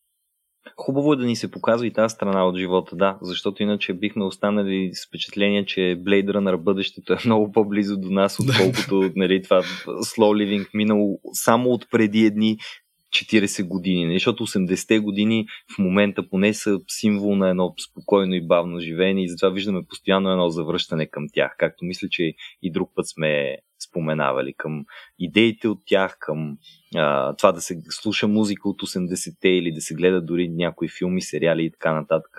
Хубаво 0.76 1.12
е 1.12 1.16
да 1.16 1.26
ни 1.26 1.36
се 1.36 1.50
показва 1.50 1.86
и 1.86 1.92
тази 1.92 2.14
страна 2.14 2.46
от 2.46 2.56
живота, 2.56 2.96
да, 2.96 3.18
защото 3.22 3.62
иначе 3.62 3.94
бихме 3.94 4.24
останали 4.24 4.90
с 4.94 5.08
впечатление, 5.08 5.66
че 5.66 5.80
Blade 5.80 6.30
Runner 6.30 6.56
бъдещето 6.56 7.12
е 7.12 7.18
много 7.24 7.52
по-близо 7.52 7.96
до 7.96 8.10
нас, 8.10 8.40
отколкото 8.40 9.12
нали, 9.16 9.42
това 9.42 9.62
slow 9.86 10.44
living 10.58 10.68
минало 10.74 11.20
само 11.32 11.70
от 11.70 11.90
преди 11.90 12.24
едни 12.24 12.58
40 13.10 13.66
години, 13.66 14.04
нали? 14.04 14.14
защото 14.14 14.46
80-те 14.46 14.98
години 14.98 15.46
в 15.74 15.78
момента 15.78 16.28
поне 16.28 16.54
са 16.54 16.78
символ 16.88 17.36
на 17.36 17.48
едно 17.48 17.74
спокойно 17.90 18.34
и 18.34 18.46
бавно 18.46 18.80
живеене 18.80 19.24
и 19.24 19.28
затова 19.28 19.48
виждаме 19.48 19.86
постоянно 19.88 20.30
едно 20.30 20.48
завръщане 20.48 21.06
към 21.06 21.26
тях, 21.32 21.54
както 21.58 21.84
мисля, 21.84 22.08
че 22.10 22.34
и 22.62 22.72
друг 22.72 22.90
път 22.94 23.08
сме 23.08 23.56
споменавали, 23.78 24.54
към 24.56 24.84
идеите 25.18 25.68
от 25.68 25.78
тях, 25.86 26.16
към 26.20 26.58
а, 26.96 27.36
това 27.36 27.52
да 27.52 27.60
се 27.60 27.82
слуша 27.90 28.28
музика 28.28 28.68
от 28.68 28.82
80-те 28.82 29.48
или 29.48 29.72
да 29.72 29.80
се 29.80 29.94
гледа 29.94 30.20
дори 30.20 30.48
някои 30.48 30.88
филми, 30.88 31.22
сериали 31.22 31.64
и 31.64 31.70
така 31.70 31.92
нататък 31.92 32.38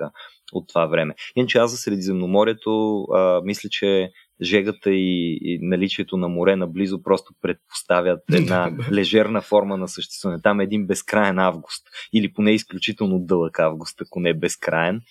от 0.53 0.67
това 0.67 0.85
време. 0.85 1.15
Иначе 1.35 1.57
аз 1.57 1.71
за 1.71 1.77
Средиземноморието 1.77 3.01
а, 3.03 3.41
мисля, 3.43 3.69
че 3.69 4.11
жегата 4.41 4.91
и, 4.91 5.39
и 5.41 5.59
наличието 5.61 6.17
на 6.17 6.27
море 6.27 6.55
наблизо 6.55 7.03
просто 7.03 7.33
предпоставят 7.41 8.19
една 8.33 8.71
лежерна 8.91 9.41
форма 9.41 9.77
на 9.77 9.87
съществуване. 9.87 10.41
Там 10.41 10.59
е 10.59 10.63
един 10.63 10.87
безкрайен 10.87 11.39
август 11.39 11.87
или 12.13 12.33
поне 12.33 12.51
изключително 12.51 13.19
дълъг 13.19 13.59
август, 13.59 14.01
ако 14.01 14.19
не 14.19 14.29
е 14.29 14.33
безкрайен. 14.33 15.01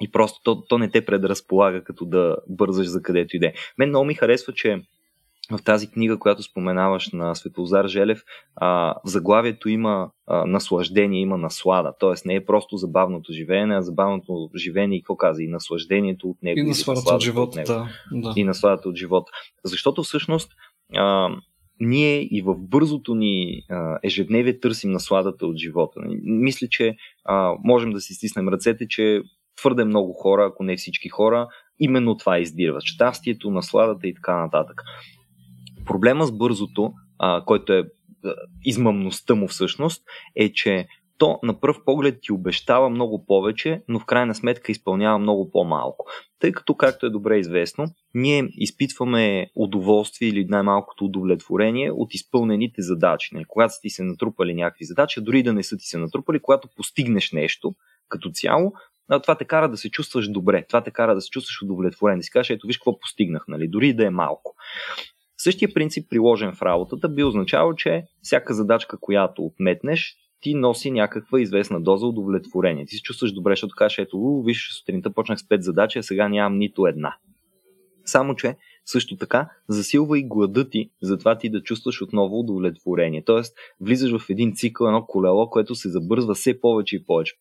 И 0.00 0.10
просто 0.10 0.40
то, 0.42 0.62
то 0.62 0.78
не 0.78 0.90
те 0.90 1.04
предразполага 1.04 1.84
като 1.84 2.04
да 2.04 2.36
бързаш 2.48 2.86
за 2.86 3.02
където 3.02 3.36
иде. 3.36 3.52
Мен 3.78 3.88
много 3.88 4.04
ми 4.04 4.14
харесва, 4.14 4.52
че 4.52 4.82
в 5.50 5.62
тази 5.64 5.90
книга, 5.90 6.18
която 6.18 6.42
споменаваш 6.42 7.12
на 7.12 7.34
Светозар 7.34 7.86
Желев, 7.86 8.22
а, 8.56 8.94
в 9.04 9.08
заглавието 9.08 9.68
има 9.68 10.10
а, 10.26 10.46
наслаждение, 10.46 11.20
има 11.20 11.38
наслада. 11.38 11.92
Тоест 12.00 12.24
не 12.24 12.34
е 12.34 12.44
просто 12.44 12.76
забавното 12.76 13.32
живеене, 13.32 13.76
а 13.76 13.82
забавното 13.82 14.50
живеене 14.56 14.96
и 14.96 15.02
какво 15.02 15.16
каза? 15.16 15.42
И 15.42 15.48
наслаждението 15.48 16.28
от 16.28 16.42
него. 16.42 16.60
И 16.60 16.62
насладата 16.62 17.14
от 17.14 17.22
живота. 17.22 17.60
От 17.60 17.68
него. 17.68 17.86
Да. 18.12 18.32
И 18.36 18.44
насладата 18.44 18.88
от 18.88 18.96
живота. 18.96 19.32
Защото 19.64 20.02
всъщност 20.02 20.52
а, 20.96 21.28
ние 21.80 22.28
и 22.30 22.42
в 22.42 22.54
бързото 22.58 23.14
ни 23.14 23.62
а, 23.70 23.98
ежедневие 24.02 24.60
търсим 24.60 24.92
насладата 24.92 25.46
от 25.46 25.56
живота. 25.56 26.00
Мисля, 26.22 26.66
че 26.70 26.96
а, 27.24 27.54
можем 27.64 27.92
да 27.92 28.00
си 28.00 28.14
стиснем 28.14 28.48
ръцете, 28.48 28.88
че 28.88 29.22
твърде 29.56 29.84
много 29.84 30.12
хора, 30.12 30.46
ако 30.46 30.64
не 30.64 30.76
всички 30.76 31.08
хора, 31.08 31.48
именно 31.78 32.16
това 32.16 32.38
издирват. 32.38 32.82
Щастието, 32.82 33.50
насладата 33.50 34.08
и 34.08 34.14
така 34.14 34.36
нататък. 34.36 34.82
Проблема 35.90 36.26
с 36.26 36.32
бързото, 36.32 36.92
а, 37.18 37.44
който 37.44 37.72
е 37.72 37.84
измъмността 38.64 39.34
му 39.34 39.48
всъщност, 39.48 40.02
е, 40.36 40.52
че 40.52 40.86
то 41.18 41.38
на 41.42 41.60
пръв 41.60 41.76
поглед 41.84 42.18
ти 42.22 42.32
обещава 42.32 42.90
много 42.90 43.26
повече, 43.26 43.82
но 43.88 44.00
в 44.00 44.04
крайна 44.04 44.34
сметка 44.34 44.72
изпълнява 44.72 45.18
много 45.18 45.50
по-малко. 45.50 46.06
Тъй 46.38 46.52
като, 46.52 46.74
както 46.74 47.06
е 47.06 47.10
добре 47.10 47.38
известно, 47.38 47.86
ние 48.14 48.48
изпитваме 48.56 49.50
удоволствие 49.54 50.28
или 50.28 50.44
най-малкото 50.44 51.04
удовлетворение 51.04 51.90
от 51.90 52.14
изпълнените 52.14 52.82
задачи. 52.82 53.34
Не, 53.34 53.44
когато 53.48 53.74
са 53.74 53.80
ти 53.82 53.90
се 53.90 54.02
натрупали 54.02 54.54
някакви 54.54 54.84
задачи, 54.84 55.20
дори 55.20 55.42
да 55.42 55.52
не 55.52 55.62
са 55.62 55.76
ти 55.76 55.84
се 55.84 55.98
натрупали, 55.98 56.40
когато 56.42 56.68
постигнеш 56.76 57.32
нещо 57.32 57.74
като 58.08 58.30
цяло, 58.30 58.72
това 59.22 59.34
те 59.34 59.44
кара 59.44 59.68
да 59.68 59.76
се 59.76 59.90
чувстваш 59.90 60.28
добре, 60.28 60.64
това 60.68 60.82
те 60.82 60.90
кара 60.90 61.14
да 61.14 61.20
се 61.20 61.30
чувстваш 61.30 61.62
удовлетворен, 61.62 62.18
да 62.18 62.22
си 62.22 62.30
кажеш, 62.30 62.50
ето 62.50 62.66
виж 62.66 62.78
какво 62.78 62.98
постигнах, 63.00 63.44
нали? 63.48 63.68
дори 63.68 63.94
да 63.94 64.06
е 64.06 64.10
малко. 64.10 64.54
Същия 65.42 65.74
принцип, 65.74 66.10
приложен 66.10 66.52
в 66.52 66.62
работата, 66.62 67.08
би 67.08 67.24
означавал, 67.24 67.74
че 67.74 68.04
всяка 68.22 68.54
задачка, 68.54 68.98
която 69.00 69.44
отметнеш, 69.44 70.16
ти 70.40 70.54
носи 70.54 70.90
някаква 70.90 71.40
известна 71.40 71.80
доза 71.80 72.06
удовлетворение. 72.06 72.86
Ти 72.86 72.96
се 72.96 73.02
чувстваш 73.02 73.32
добре, 73.32 73.52
защото 73.52 73.74
кажеш, 73.76 73.98
ето, 73.98 74.18
у, 74.18 74.42
виж, 74.42 74.68
сутринта 74.72 75.10
почнах 75.10 75.38
с 75.38 75.48
пет 75.48 75.62
задачи, 75.62 75.98
а 75.98 76.02
сега 76.02 76.28
нямам 76.28 76.58
нито 76.58 76.86
една. 76.86 77.16
Само, 78.04 78.36
че 78.36 78.56
също 78.84 79.16
така 79.16 79.50
засилва 79.68 80.18
и 80.18 80.28
глада 80.28 80.70
ти, 80.70 80.90
затова 81.02 81.38
ти 81.38 81.50
да 81.50 81.62
чувстваш 81.62 82.02
отново 82.02 82.40
удовлетворение. 82.40 83.24
Тоест, 83.24 83.56
влизаш 83.80 84.18
в 84.18 84.30
един 84.30 84.54
цикъл, 84.54 84.86
едно 84.86 85.06
колело, 85.06 85.50
което 85.50 85.74
се 85.74 85.88
забързва 85.88 86.34
все 86.34 86.60
повече 86.60 86.96
и 86.96 87.04
повече. 87.04 87.34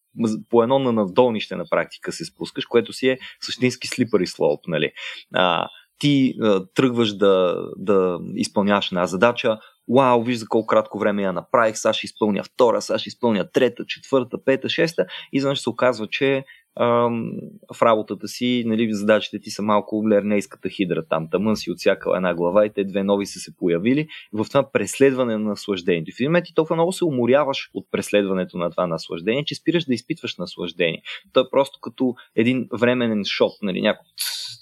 По 0.49 0.63
едно 0.63 0.79
на 0.79 0.91
надолнище 0.91 1.55
на 1.55 1.65
практика 1.69 2.11
се 2.11 2.25
спускаш, 2.25 2.65
което 2.65 2.93
си 2.93 3.07
е 3.07 3.19
същински 3.41 3.87
слипър 3.87 4.19
и 4.19 4.27
слоуп, 4.27 4.59
нали? 4.67 4.91
А, 5.33 5.67
ти 5.99 6.35
а, 6.41 6.65
тръгваш 6.75 7.13
да, 7.13 7.65
да 7.77 8.19
изпълняваш 8.35 8.91
една 8.91 9.07
задача, 9.07 9.57
вау, 9.95 10.23
виж 10.23 10.37
за 10.37 10.47
колко 10.47 10.67
кратко 10.67 10.99
време 10.99 11.23
я 11.23 11.33
направих, 11.33 11.77
сега 11.77 11.93
ще 11.93 12.05
изпълня 12.05 12.43
втора, 12.43 12.81
сега 12.81 12.99
ще 12.99 13.09
изпълня 13.09 13.51
трета, 13.51 13.85
четвърта, 13.87 14.43
пета, 14.45 14.69
шеста, 14.69 15.05
изведнъж 15.33 15.59
се 15.59 15.69
оказва, 15.69 16.07
че 16.07 16.43
в 17.73 17.81
работата 17.81 18.27
си, 18.27 18.63
нали, 18.65 18.93
задачите 18.93 19.39
ти 19.39 19.49
са 19.49 19.61
малко 19.61 20.09
лернейската 20.09 20.69
хидра 20.69 21.05
там. 21.09 21.27
Тъмън 21.31 21.55
си 21.55 21.71
отсякал 21.71 22.13
една 22.13 22.33
глава 22.33 22.65
и 22.65 22.73
те 22.73 22.83
две 22.83 23.03
нови 23.03 23.25
са 23.25 23.39
се 23.39 23.57
появили. 23.57 24.07
В 24.33 24.45
това 24.47 24.71
преследване 24.71 25.37
на 25.37 25.49
наслаждението. 25.49 26.11
В 26.11 26.19
един 26.19 26.29
момент 26.29 26.45
ти 26.45 26.53
толкова 26.53 26.75
много 26.75 26.91
се 26.91 27.05
уморяваш 27.05 27.69
от 27.73 27.87
преследването 27.91 28.57
на 28.57 28.71
това 28.71 28.87
наслаждение, 28.87 29.45
че 29.45 29.55
спираш 29.55 29.85
да 29.85 29.93
изпитваш 29.93 30.37
наслаждение. 30.37 31.01
То 31.33 31.39
е 31.39 31.49
просто 31.51 31.79
като 31.81 32.15
един 32.35 32.67
временен 32.79 33.25
шот, 33.25 33.53
нали, 33.61 33.81
някой 33.81 34.05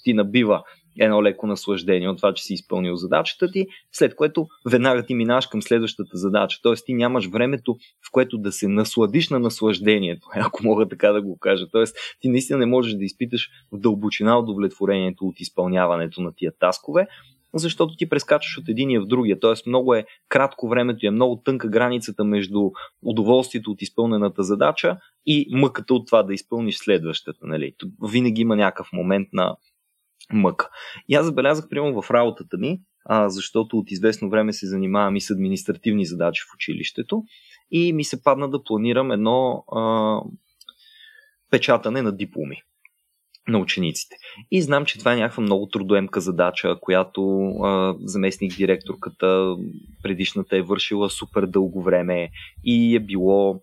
ти 0.04 0.14
набива 0.14 0.62
едно 0.98 1.22
леко 1.22 1.46
наслаждение 1.46 2.08
от 2.08 2.16
това, 2.16 2.34
че 2.34 2.44
си 2.44 2.54
изпълнил 2.54 2.96
задачата 2.96 3.50
ти, 3.50 3.66
след 3.92 4.14
което 4.14 4.46
веднага 4.70 5.06
ти 5.06 5.14
минаваш 5.14 5.46
към 5.46 5.62
следващата 5.62 6.16
задача. 6.16 6.58
Тоест 6.62 6.86
ти 6.86 6.94
нямаш 6.94 7.26
времето, 7.26 7.76
в 8.08 8.10
което 8.12 8.38
да 8.38 8.52
се 8.52 8.68
насладиш 8.68 9.30
на 9.30 9.38
наслаждението, 9.38 10.28
ако 10.34 10.64
мога 10.64 10.88
така 10.88 11.12
да 11.12 11.22
го 11.22 11.38
кажа. 11.38 11.66
Тоест 11.72 11.96
ти 12.20 12.28
наистина 12.28 12.58
не 12.58 12.66
можеш 12.66 12.94
да 12.94 13.04
изпиташ 13.04 13.48
в 13.72 13.78
дълбочина 13.78 14.38
удовлетворението 14.38 15.24
от 15.24 15.40
изпълняването 15.40 16.20
на 16.20 16.32
тия 16.36 16.52
таскове, 16.58 17.06
защото 17.54 17.96
ти 17.96 18.08
прескачаш 18.08 18.58
от 18.58 18.68
единия 18.68 19.00
в 19.00 19.06
другия. 19.06 19.40
Тоест 19.40 19.66
много 19.66 19.94
е 19.94 20.04
кратко 20.28 20.68
времето 20.68 21.04
и 21.04 21.08
е 21.08 21.10
много 21.10 21.36
тънка 21.44 21.68
границата 21.68 22.24
между 22.24 22.70
удоволствието 23.02 23.70
от 23.70 23.82
изпълнената 23.82 24.42
задача 24.42 24.96
и 25.26 25.46
мъката 25.50 25.94
от 25.94 26.06
това 26.06 26.22
да 26.22 26.34
изпълниш 26.34 26.76
следващата. 26.76 27.46
Нали? 27.46 27.74
Винаги 28.10 28.40
има 28.40 28.56
някакъв 28.56 28.88
момент 28.92 29.28
на, 29.32 29.56
мъка. 30.32 30.68
И 31.08 31.14
аз 31.14 31.26
забелязах, 31.26 31.68
примерно, 31.68 32.02
в 32.02 32.10
работата 32.10 32.58
ми, 32.58 32.80
а, 33.04 33.28
защото 33.28 33.78
от 33.78 33.90
известно 33.90 34.30
време 34.30 34.52
се 34.52 34.66
занимавам 34.66 35.16
и 35.16 35.20
с 35.20 35.30
административни 35.30 36.06
задачи 36.06 36.42
в 36.42 36.54
училището 36.54 37.22
и 37.70 37.92
ми 37.92 38.04
се 38.04 38.22
падна 38.22 38.50
да 38.50 38.64
планирам 38.64 39.12
едно 39.12 39.64
а, 39.76 40.20
печатане 41.50 42.02
на 42.02 42.12
дипломи 42.12 42.62
на 43.48 43.58
учениците. 43.58 44.16
И 44.50 44.62
знам, 44.62 44.84
че 44.84 44.98
това 44.98 45.12
е 45.12 45.16
някаква 45.16 45.42
много 45.42 45.66
трудоемка 45.66 46.20
задача, 46.20 46.76
която 46.80 47.48
а, 47.48 47.94
заместник 48.00 48.56
директорката 48.56 49.56
предишната 50.02 50.56
е 50.56 50.62
вършила 50.62 51.10
супер 51.10 51.46
дълго 51.46 51.82
време 51.82 52.30
и 52.64 52.96
е 52.96 53.00
било 53.00 53.60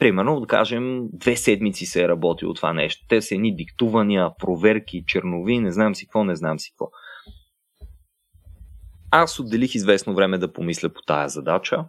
примерно, 0.00 0.40
да 0.40 0.46
кажем, 0.46 1.08
две 1.12 1.36
седмици 1.36 1.86
се 1.86 2.02
е 2.02 2.08
работило 2.08 2.54
това 2.54 2.72
нещо. 2.72 3.06
Те 3.08 3.22
са 3.22 3.34
едни 3.34 3.56
диктувания, 3.56 4.30
проверки, 4.38 5.04
чернови, 5.06 5.58
не 5.58 5.72
знам 5.72 5.94
си 5.94 6.06
какво, 6.06 6.24
не 6.24 6.36
знам 6.36 6.58
си 6.58 6.70
какво. 6.70 6.90
Аз 9.10 9.40
отделих 9.40 9.74
известно 9.74 10.14
време 10.14 10.38
да 10.38 10.52
помисля 10.52 10.88
по 10.88 11.02
тая 11.02 11.28
задача. 11.28 11.84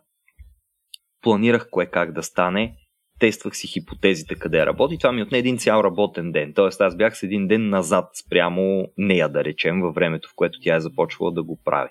Планирах 1.22 1.68
кое 1.72 1.86
как 1.86 2.12
да 2.12 2.24
стане. 2.24 2.76
Тествах 3.20 3.58
си 3.58 3.68
хипотезите 3.68 4.36
къде 4.36 4.66
работи. 4.66 4.98
Това 4.98 5.12
ми 5.12 5.24
отне 5.24 5.38
един 5.38 5.58
цял 5.58 5.82
работен 5.84 6.32
ден. 6.32 6.54
Тоест 6.54 6.82
аз 6.82 6.98
бях 6.98 7.18
с 7.18 7.24
един 7.24 7.48
ден 7.48 7.70
назад 7.70 8.10
спрямо 8.26 8.88
нея, 8.98 9.30
да 9.30 9.44
речем, 9.44 9.82
във 9.82 9.96
времето, 9.96 10.30
в 10.30 10.36
което 10.36 10.60
тя 10.62 10.76
е 10.76 10.82
започвала 10.82 11.32
да 11.32 11.44
го 11.44 11.60
прави. 11.66 11.90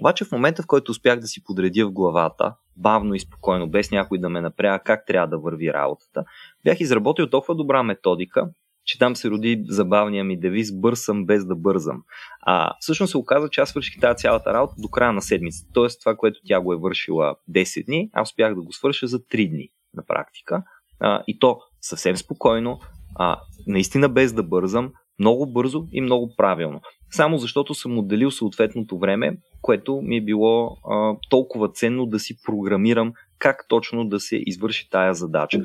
Обаче 0.00 0.24
в 0.24 0.32
момента, 0.32 0.62
в 0.62 0.66
който 0.66 0.90
успях 0.90 1.20
да 1.20 1.26
си 1.26 1.44
подредя 1.44 1.86
в 1.86 1.92
главата, 1.92 2.54
бавно 2.76 3.14
и 3.14 3.20
спокойно, 3.20 3.70
без 3.70 3.90
някой 3.90 4.18
да 4.18 4.28
ме 4.28 4.40
напряга 4.40 4.84
как 4.84 5.06
трябва 5.06 5.28
да 5.28 5.38
върви 5.38 5.72
работата, 5.72 6.24
бях 6.64 6.80
изработил 6.80 7.30
толкова 7.30 7.54
добра 7.54 7.82
методика, 7.82 8.48
че 8.84 8.98
там 8.98 9.16
се 9.16 9.30
роди 9.30 9.64
забавния 9.68 10.24
ми 10.24 10.40
девиз 10.40 10.72
бързам 10.72 11.26
без 11.26 11.46
да 11.46 11.56
бързам. 11.56 12.02
А 12.40 12.72
всъщност 12.80 13.10
се 13.10 13.18
оказа, 13.18 13.48
че 13.48 13.60
аз 13.60 13.68
свърших 13.68 14.00
тази 14.00 14.16
цялата 14.16 14.54
работа 14.54 14.74
до 14.78 14.88
края 14.88 15.12
на 15.12 15.22
седмицата. 15.22 15.70
Тоест 15.74 16.00
това, 16.00 16.16
което 16.16 16.40
тя 16.46 16.60
го 16.60 16.72
е 16.72 16.76
вършила 16.76 17.36
10 17.50 17.86
дни, 17.86 18.10
аз 18.12 18.30
успях 18.30 18.54
да 18.54 18.62
го 18.62 18.72
свърша 18.72 19.06
за 19.06 19.18
3 19.18 19.50
дни 19.50 19.68
на 19.94 20.04
практика. 20.06 20.62
А, 21.00 21.22
и 21.26 21.38
то 21.38 21.60
съвсем 21.80 22.16
спокойно, 22.16 22.80
а, 23.14 23.40
наистина 23.66 24.08
без 24.08 24.32
да 24.32 24.42
бързам, 24.42 24.92
много 25.18 25.52
бързо 25.52 25.86
и 25.92 26.00
много 26.00 26.34
правилно. 26.36 26.80
Само 27.10 27.38
защото 27.38 27.74
съм 27.74 27.98
отделил 27.98 28.30
съответното 28.30 28.98
време, 28.98 29.36
което 29.62 30.00
ми 30.02 30.16
е 30.16 30.24
било 30.24 30.76
а, 30.90 31.16
толкова 31.30 31.68
ценно 31.68 32.06
да 32.06 32.18
си 32.18 32.34
програмирам 32.46 33.12
как 33.38 33.64
точно 33.68 34.08
да 34.08 34.20
се 34.20 34.42
извърши 34.46 34.90
тая 34.90 35.14
задача. 35.14 35.58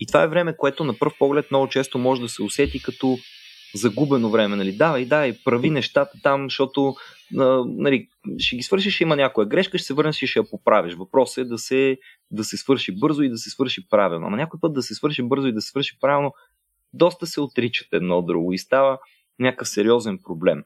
И 0.00 0.06
това 0.06 0.22
е 0.22 0.28
време, 0.28 0.56
което 0.56 0.84
на 0.84 0.98
пръв 0.98 1.12
поглед 1.18 1.50
много 1.50 1.68
често 1.68 1.98
може 1.98 2.20
да 2.20 2.28
се 2.28 2.42
усети 2.42 2.82
като 2.82 3.18
загубено 3.74 4.30
време. 4.30 4.56
Нали? 4.56 4.72
Давай, 4.72 5.04
давай, 5.04 5.34
прави 5.44 5.70
нещата 5.70 6.18
там, 6.22 6.44
защото 6.44 6.94
нали, 7.66 8.08
ще 8.38 8.56
ги 8.56 8.62
свършиш, 8.62 9.00
има 9.00 9.16
някоя 9.16 9.46
грешка, 9.46 9.78
ще 9.78 9.86
се 9.86 9.94
върнеш 9.94 10.22
и 10.22 10.26
ще 10.26 10.38
я 10.38 10.50
поправиш. 10.50 10.94
Въпросът 10.94 11.38
е 11.38 11.48
да 11.48 11.58
се, 11.58 11.98
да 12.30 12.44
се 12.44 12.56
свърши 12.56 12.98
бързо 12.98 13.22
и 13.22 13.28
да 13.28 13.36
се 13.36 13.50
свърши 13.50 13.88
правилно. 13.88 14.26
Ама 14.26 14.36
някой 14.36 14.60
път 14.60 14.72
да 14.72 14.82
се 14.82 14.94
свърши 14.94 15.22
бързо 15.22 15.46
и 15.46 15.52
да 15.52 15.60
се 15.60 15.68
свърши 15.68 15.98
правилно, 16.00 16.32
доста 16.92 17.26
се 17.26 17.40
отричат 17.40 17.88
едно 17.92 18.18
от 18.18 18.26
друго 18.26 18.52
и 18.52 18.58
става 18.58 18.98
някакъв 19.38 19.68
сериозен 19.68 20.18
проблем. 20.18 20.64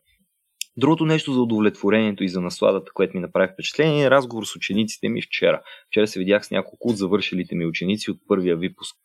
Другото 0.77 1.07
нещо 1.07 1.33
за 1.33 1.41
удовлетворението 1.41 2.25
и 2.25 2.29
за 2.29 2.41
насладата, 2.41 2.91
което 2.95 3.17
ми 3.17 3.21
направи 3.21 3.53
впечатление 3.53 4.05
е 4.05 4.11
разговор 4.11 4.45
с 4.45 4.57
учениците 4.57 5.09
ми 5.09 5.23
вчера. 5.23 5.63
Вчера 5.89 6.07
се 6.07 6.19
видях 6.19 6.47
с 6.47 6.51
няколко 6.51 6.89
от 6.89 6.97
завършилите 6.97 7.55
ми 7.55 7.67
ученици 7.67 8.11
от 8.11 8.19
първия 8.29 8.57
випуск. 8.57 8.97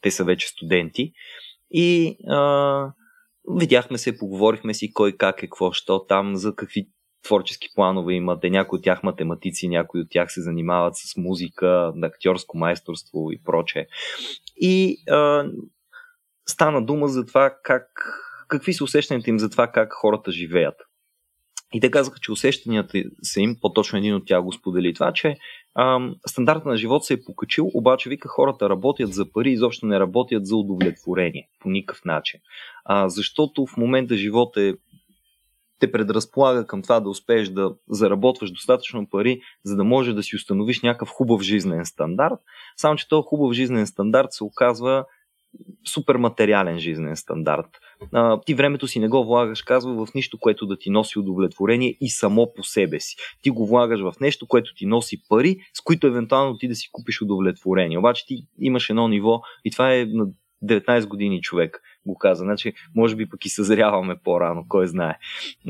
Те 0.00 0.10
са 0.10 0.24
вече 0.24 0.48
студенти. 0.48 1.12
И 1.70 2.16
а, 2.28 2.92
видяхме 3.50 3.98
се, 3.98 4.18
поговорихме 4.18 4.74
си 4.74 4.92
кой 4.92 5.12
как 5.12 5.42
е, 5.42 5.46
какво, 5.46 5.72
що 5.72 6.06
там, 6.06 6.36
за 6.36 6.54
какви 6.54 6.88
творчески 7.24 7.68
планове 7.74 8.14
имате. 8.14 8.50
Някои 8.50 8.76
от 8.76 8.84
тях 8.84 9.02
математици, 9.02 9.68
някои 9.68 10.00
от 10.00 10.06
тях 10.10 10.32
се 10.32 10.42
занимават 10.42 10.96
с 10.96 11.16
музика, 11.16 11.92
актьорско 12.02 12.58
майсторство 12.58 13.32
и 13.32 13.42
прочее. 13.42 13.86
И 14.56 14.96
а, 15.10 15.44
стана 16.48 16.82
дума 16.82 17.08
за 17.08 17.26
това 17.26 17.56
как 17.62 17.86
какви 18.48 18.72
са 18.74 18.84
усещанията 18.84 19.30
им 19.30 19.38
за 19.38 19.50
това 19.50 19.66
как 19.66 19.92
хората 19.92 20.32
живеят. 20.32 20.74
И 21.72 21.80
те 21.80 21.90
казаха, 21.90 22.18
че 22.20 22.32
усещанията 22.32 23.02
са 23.22 23.40
им, 23.40 23.56
по-точно 23.60 23.98
един 23.98 24.14
от 24.14 24.26
тях 24.26 24.42
го 24.42 24.52
сподели 24.52 24.94
това, 24.94 25.12
че 25.12 25.36
ам, 25.74 26.14
стандарта 26.26 26.68
на 26.68 26.76
живот 26.76 27.04
се 27.04 27.14
е 27.14 27.24
покачил, 27.24 27.70
обаче 27.74 28.08
вика 28.08 28.28
хората 28.28 28.70
работят 28.70 29.12
за 29.12 29.32
пари, 29.32 29.50
изобщо 29.50 29.86
не 29.86 30.00
работят 30.00 30.46
за 30.46 30.56
удовлетворение 30.56 31.48
по 31.60 31.70
никакъв 31.70 32.04
начин. 32.04 32.40
А, 32.84 33.08
защото 33.08 33.66
в 33.66 33.76
момента 33.76 34.16
живот 34.16 34.56
е 34.56 34.74
те 35.78 35.92
предразполага 35.92 36.66
към 36.66 36.82
това 36.82 37.00
да 37.00 37.08
успееш 37.08 37.48
да 37.48 37.74
заработваш 37.90 38.50
достатъчно 38.50 39.10
пари, 39.10 39.40
за 39.64 39.76
да 39.76 39.84
можеш 39.84 40.14
да 40.14 40.22
си 40.22 40.36
установиш 40.36 40.82
някакъв 40.82 41.08
хубав 41.08 41.42
жизнен 41.42 41.86
стандарт. 41.86 42.38
Само, 42.76 42.96
че 42.96 43.08
този 43.08 43.26
хубав 43.26 43.52
жизнен 43.52 43.86
стандарт 43.86 44.32
се 44.32 44.44
оказва 44.44 45.04
супер 45.86 46.16
материален 46.16 46.78
жизнен 46.78 47.16
стандарт. 47.16 47.66
А, 48.12 48.40
ти 48.40 48.54
времето 48.54 48.88
си 48.88 49.00
не 49.00 49.08
го 49.08 49.24
влагаш, 49.24 49.62
казва, 49.62 50.06
в 50.06 50.14
нищо, 50.14 50.38
което 50.38 50.66
да 50.66 50.78
ти 50.78 50.90
носи 50.90 51.18
удовлетворение 51.18 51.96
и 52.00 52.10
само 52.10 52.52
по 52.56 52.64
себе 52.64 53.00
си. 53.00 53.16
Ти 53.42 53.50
го 53.50 53.66
влагаш 53.66 54.00
в 54.00 54.14
нещо, 54.20 54.46
което 54.46 54.74
ти 54.74 54.86
носи 54.86 55.22
пари, 55.28 55.58
с 55.74 55.80
които 55.80 56.06
евентуално 56.06 56.58
ти 56.58 56.68
да 56.68 56.74
си 56.74 56.88
купиш 56.92 57.22
удовлетворение. 57.22 57.98
Обаче 57.98 58.26
ти 58.26 58.46
имаш 58.60 58.90
едно 58.90 59.08
ниво 59.08 59.40
и 59.64 59.70
това 59.70 59.94
е 59.94 60.04
на 60.04 60.26
19 60.64 61.06
години 61.06 61.40
човек 61.40 61.82
го 62.06 62.18
каза. 62.18 62.44
Значи, 62.44 62.72
може 62.94 63.16
би 63.16 63.28
пък 63.28 63.44
и 63.44 63.48
съзряваме 63.48 64.16
по-рано, 64.24 64.64
кой 64.68 64.86
знае. 64.86 65.18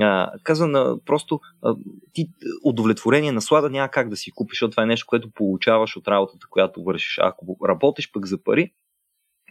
А, 0.00 0.30
казва 0.42 0.66
на 0.66 0.96
просто 1.06 1.40
а, 1.62 1.74
ти 2.12 2.28
удовлетворение, 2.64 3.32
наслада 3.32 3.70
няма 3.70 3.88
как 3.88 4.08
да 4.08 4.16
си 4.16 4.30
купиш, 4.30 4.56
защото 4.56 4.70
това 4.70 4.82
е 4.82 4.86
нещо, 4.86 5.06
което 5.08 5.30
получаваш 5.30 5.96
от 5.96 6.08
работата, 6.08 6.46
която 6.50 6.82
вършиш. 6.82 7.18
Ако 7.22 7.56
работиш 7.68 8.12
пък 8.12 8.26
за 8.26 8.42
пари, 8.42 8.72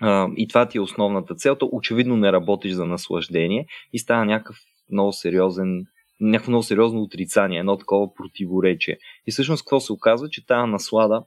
а, 0.02 0.28
и 0.38 0.48
това 0.48 0.66
ти 0.68 0.78
е 0.78 0.82
основната 0.82 1.36
цел, 1.36 1.56
то 1.56 1.70
очевидно 1.72 2.18
не 2.18 2.32
работиш 2.32 2.72
за 2.72 2.86
наслаждение 2.86 3.66
и 3.94 4.00
става 4.00 4.26
някакъв 4.26 4.58
много 4.92 5.14
сериозен 5.14 5.86
някакво 6.20 6.52
много 6.52 6.64
сериозно 6.64 7.02
отрицание, 7.02 7.60
едно 7.60 7.78
такова 7.78 8.14
противоречие. 8.14 8.98
И 9.28 9.32
всъщност 9.32 9.64
какво 9.64 9.80
се 9.80 9.94
оказва, 9.94 10.30
че 10.30 10.46
тази 10.46 10.72
наслада 10.72 11.24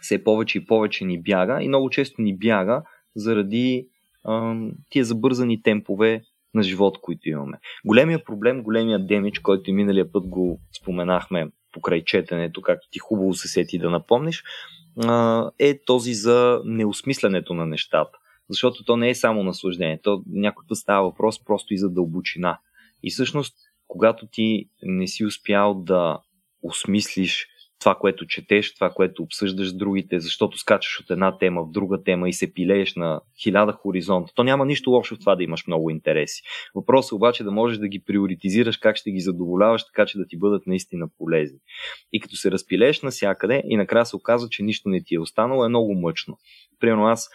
все 0.00 0.24
повече 0.24 0.58
и 0.58 0.66
повече 0.66 1.04
ни 1.04 1.22
бяга 1.22 1.62
и 1.62 1.68
много 1.68 1.90
често 1.90 2.22
ни 2.22 2.36
бяга 2.36 2.82
заради 3.16 3.88
а, 4.24 4.54
тия 4.90 5.04
забързани 5.04 5.62
темпове 5.62 6.22
на 6.54 6.62
живот, 6.62 6.98
които 7.00 7.28
имаме. 7.28 7.58
Големия 7.84 8.24
проблем, 8.24 8.62
големия 8.62 9.06
демидж, 9.06 9.38
който 9.38 9.70
и 9.70 9.72
миналия 9.72 10.12
път 10.12 10.26
го 10.26 10.60
споменахме 10.80 11.48
покрай 11.72 12.04
четенето, 12.04 12.62
както 12.62 12.88
ти 12.90 12.98
хубаво 12.98 13.34
се 13.34 13.48
сети 13.48 13.78
да 13.78 13.90
напомниш, 13.90 14.44
е 15.58 15.84
този 15.84 16.14
за 16.14 16.60
неосмислянето 16.64 17.54
на 17.54 17.66
нещата. 17.66 18.18
Защото 18.50 18.84
то 18.84 18.96
не 18.96 19.10
е 19.10 19.14
само 19.14 19.42
наслаждение, 19.42 20.00
то 20.02 20.22
някой 20.26 20.64
път 20.68 20.78
става 20.78 21.02
въпрос 21.02 21.44
просто 21.44 21.74
и 21.74 21.78
за 21.78 21.90
дълбочина. 21.90 22.58
И 23.02 23.10
всъщност, 23.10 23.56
когато 23.86 24.26
ти 24.26 24.68
не 24.82 25.06
си 25.06 25.24
успял 25.24 25.74
да 25.74 26.18
осмислиш 26.62 27.48
това, 27.80 27.94
което 27.94 28.26
четеш, 28.26 28.74
това, 28.74 28.90
което 28.90 29.22
обсъждаш 29.22 29.68
с 29.68 29.76
другите, 29.76 30.20
защото 30.20 30.58
скачаш 30.58 31.00
от 31.00 31.10
една 31.10 31.38
тема 31.38 31.64
в 31.64 31.70
друга 31.70 32.02
тема 32.02 32.28
и 32.28 32.32
се 32.32 32.52
пилееш 32.52 32.94
на 32.94 33.20
хиляда 33.42 33.72
хоризонта. 33.72 34.32
То 34.34 34.44
няма 34.44 34.66
нищо 34.66 34.90
лошо 34.90 35.16
в 35.16 35.18
това 35.18 35.36
да 35.36 35.42
имаш 35.42 35.66
много 35.66 35.90
интереси. 35.90 36.42
Въпросът 36.74 37.12
е 37.12 37.14
обаче 37.14 37.44
да 37.44 37.50
можеш 37.50 37.78
да 37.78 37.88
ги 37.88 38.02
приоритизираш, 38.06 38.76
как 38.76 38.96
ще 38.96 39.10
ги 39.10 39.20
задоволяваш, 39.20 39.86
така 39.86 40.06
че 40.06 40.18
да 40.18 40.26
ти 40.26 40.38
бъдат 40.38 40.66
наистина 40.66 41.08
полезни. 41.18 41.58
И 42.12 42.20
като 42.20 42.36
се 42.36 42.50
разпилееш 42.50 43.02
навсякъде 43.02 43.62
и 43.68 43.76
накрая 43.76 44.06
се 44.06 44.16
оказва, 44.16 44.48
че 44.48 44.62
нищо 44.62 44.88
не 44.88 45.02
ти 45.02 45.14
е 45.14 45.20
останало, 45.20 45.64
е 45.64 45.68
много 45.68 45.94
мъчно. 45.94 46.38
Примерно 46.80 47.04
аз 47.04 47.28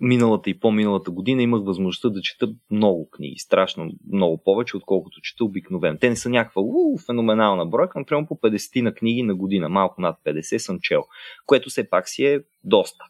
миналата 0.00 0.50
и 0.50 0.60
по-миналата 0.60 1.10
година 1.10 1.42
имах 1.42 1.64
възможността 1.64 2.08
да 2.08 2.20
чета 2.22 2.48
много 2.70 3.10
книги, 3.10 3.38
страшно 3.38 3.90
много 4.12 4.42
повече, 4.44 4.76
отколкото 4.76 5.20
чета 5.20 5.44
обикновено. 5.44 5.98
Те 5.98 6.08
не 6.08 6.16
са 6.16 6.28
някаква 6.28 6.62
уу, 6.62 6.98
феноменална 6.98 7.66
бройка, 7.66 7.98
но 7.98 8.04
примерно 8.04 8.26
по 8.26 8.34
50 8.34 8.82
на 8.82 8.94
книги 8.94 9.22
на 9.22 9.34
година, 9.34 9.68
малко 9.68 10.00
над 10.00 10.16
50 10.26 10.58
съм 10.58 10.78
чел, 10.80 11.04
което 11.46 11.70
все 11.70 11.90
пак 11.90 12.08
си 12.08 12.24
е 12.24 12.40
доста. 12.64 13.04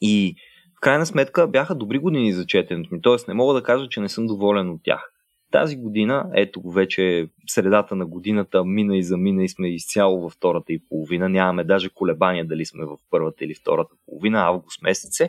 И 0.00 0.36
в 0.76 0.80
крайна 0.80 1.06
сметка 1.06 1.48
бяха 1.48 1.74
добри 1.74 1.98
години 1.98 2.32
за 2.32 2.46
четенето 2.46 2.94
ми, 2.94 3.02
т.е. 3.02 3.16
не 3.28 3.34
мога 3.34 3.54
да 3.54 3.62
кажа, 3.62 3.88
че 3.88 4.00
не 4.00 4.08
съм 4.08 4.26
доволен 4.26 4.70
от 4.70 4.80
тях. 4.84 5.12
Тази 5.50 5.76
година, 5.76 6.30
ето 6.34 6.70
вече 6.70 7.28
средата 7.46 7.96
на 7.96 8.06
годината, 8.06 8.64
мина 8.64 8.96
и 8.96 9.02
замина 9.02 9.44
и 9.44 9.48
сме 9.48 9.68
изцяло 9.68 10.20
във 10.20 10.32
втората 10.32 10.72
и 10.72 10.82
половина. 10.88 11.28
Нямаме 11.28 11.64
даже 11.64 11.90
колебания 11.90 12.46
дали 12.46 12.66
сме 12.66 12.84
в 12.84 12.96
първата 13.10 13.44
или 13.44 13.54
втората 13.54 13.94
половина, 14.06 14.46
август 14.46 14.82
месец 14.82 15.20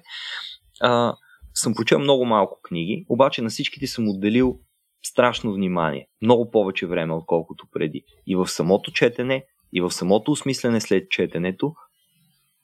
а, 0.82 1.16
съм 1.54 1.74
прочел 1.74 2.00
много 2.00 2.26
малко 2.26 2.60
книги, 2.64 3.06
обаче 3.10 3.42
на 3.42 3.50
всичките 3.50 3.88
съм 3.88 4.10
отделил 4.10 4.60
страшно 5.04 5.54
внимание. 5.54 6.08
Много 6.22 6.52
повече 6.52 6.88
време, 6.88 7.14
отколкото 7.14 7.68
преди. 7.72 8.04
И 8.28 8.36
в 8.36 8.48
самото 8.48 8.92
четене, 8.92 9.46
и 9.74 9.82
в 9.82 9.92
самото 9.92 10.32
осмислене 10.32 10.82
след 10.82 11.10
четенето. 11.10 11.74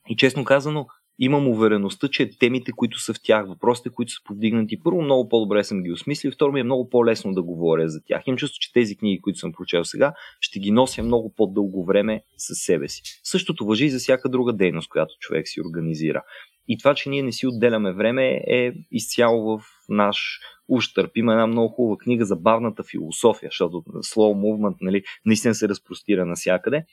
И 0.10 0.16
честно 0.16 0.46
казано, 0.46 0.88
имам 1.20 1.48
увереността, 1.48 2.08
че 2.08 2.38
темите, 2.40 2.72
които 2.72 3.00
са 3.00 3.14
в 3.14 3.18
тях, 3.24 3.48
въпросите, 3.48 3.90
които 3.90 4.12
са 4.12 4.24
повдигнати, 4.26 4.84
първо 4.84 5.02
много 5.02 5.30
по-добре 5.30 5.64
съм 5.64 5.84
ги 5.84 5.92
осмислил, 5.92 6.32
второ 6.32 6.52
ми 6.52 6.60
е 6.60 6.64
много 6.64 6.90
по-лесно 6.90 7.34
да 7.34 7.44
говоря 7.44 7.90
за 7.90 8.02
тях. 8.04 8.28
Имам 8.28 8.38
чувство, 8.38 8.60
че 8.60 8.74
тези 8.74 8.96
книги, 8.96 9.22
които 9.22 9.40
съм 9.40 9.54
прочел 9.54 9.84
сега, 9.84 10.14
ще 10.40 10.60
ги 10.60 10.72
нося 10.72 11.04
много 11.04 11.34
по-дълго 11.34 11.86
време 11.86 12.22
със 12.38 12.58
себе 12.58 12.90
си. 12.90 13.02
Същото 13.24 13.66
въжи 13.66 13.86
и 13.86 13.90
за 13.90 14.00
всяка 14.00 14.30
друга 14.30 14.54
дейност, 14.54 14.90
която 14.90 15.16
човек 15.20 15.48
си 15.48 15.62
организира. 15.62 16.24
И 16.68 16.78
това, 16.78 16.94
че 16.96 17.10
ние 17.10 17.24
не 17.24 17.32
си 17.32 17.48
отделяме 17.48 17.94
време 17.94 18.42
е 18.48 18.74
изцяло 18.92 19.58
в 19.58 19.66
наш 19.90 20.40
ущърп. 20.68 21.18
Има 21.18 21.32
една 21.32 21.48
много 21.48 21.74
хубава 21.74 21.98
книга 21.98 22.26
за 22.26 22.36
бавната 22.36 22.84
философия, 22.84 23.48
защото 23.52 23.78
slow 23.88 24.34
movement 24.36 24.76
нали, 24.82 25.04
наистина 25.26 25.56
се 25.56 25.70
разпростира 25.70 26.26
навсякъде. 26.26 26.86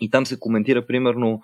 И 0.00 0.10
там 0.10 0.26
се 0.26 0.38
коментира 0.38 0.86
примерно 0.86 1.40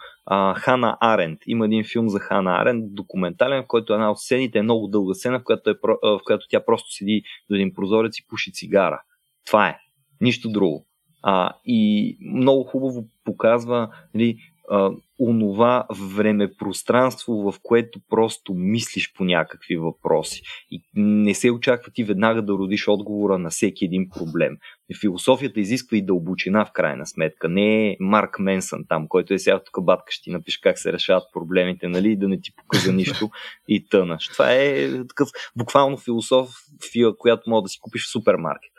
Хана 0.57 0.97
Аренд. 1.01 1.39
Има 1.47 1.65
един 1.65 1.85
филм 1.85 2.09
за 2.09 2.19
Хана 2.19 2.61
Аренд, 2.61 2.95
документален, 2.95 3.63
в 3.63 3.67
който 3.67 3.93
една 3.93 4.11
от 4.11 4.19
сцените 4.19 4.59
е 4.59 4.63
много 4.63 4.87
дълга 4.87 5.15
сцена, 5.15 5.41
в 5.41 5.45
която, 5.45 5.71
е, 5.71 5.75
в 6.03 6.21
която 6.25 6.47
тя 6.51 6.65
просто 6.65 6.93
седи 6.93 7.23
до 7.51 7.55
един 7.55 7.75
прозорец 7.75 8.19
и 8.19 8.27
пуши 8.29 8.53
цигара. 8.53 9.03
Това 9.47 9.69
е. 9.69 9.79
Нищо 10.21 10.51
друго. 10.51 10.87
А, 11.23 11.53
и 11.65 12.17
много 12.35 12.65
хубаво 12.65 13.05
показва 13.25 13.89
нали, 14.15 14.39
а, 14.71 14.91
онова 15.21 15.87
време-пространство, 16.17 17.33
в 17.33 17.55
което 17.63 18.01
просто 18.09 18.55
мислиш 18.55 19.13
по 19.13 19.25
някакви 19.25 19.77
въпроси. 19.77 20.43
И 20.71 20.83
не 20.95 21.35
се 21.35 21.51
очаква 21.51 21.93
ти 21.93 22.05
веднага 22.05 22.43
да 22.43 22.53
родиш 22.53 22.89
отговора 22.89 23.39
на 23.39 23.51
всеки 23.51 23.85
един 23.85 24.09
проблем. 24.11 24.57
Философията 25.01 25.61
изисква 25.61 25.97
и 25.97 26.07
дълбочина 26.07 26.65
в 26.65 26.73
крайна 26.73 27.07
сметка. 27.07 27.49
Не 27.49 27.89
е 27.89 27.97
Марк 28.01 28.39
Менсън 28.39 28.85
там, 28.89 29.09
който 29.09 29.35
е 29.35 29.39
сега 29.39 29.63
тук 29.65 29.85
батка, 29.85 30.13
ще 30.13 30.25
ти 30.25 30.31
напише 30.31 30.61
как 30.61 30.79
се 30.79 30.93
решават 30.93 31.25
проблемите, 31.33 31.89
нали, 31.89 32.17
да 32.17 32.29
не 32.29 32.41
ти 32.41 32.51
показа 32.57 32.93
нищо 32.93 33.31
и 33.69 33.89
тънаш. 33.89 34.29
Това 34.29 34.53
е 34.53 34.91
такъв 35.09 35.29
буквално 35.57 35.97
философия, 35.97 37.17
която 37.19 37.51
мога 37.51 37.63
да 37.63 37.69
си 37.69 37.79
купиш 37.81 38.07
в 38.07 38.11
супермаркет. 38.11 38.73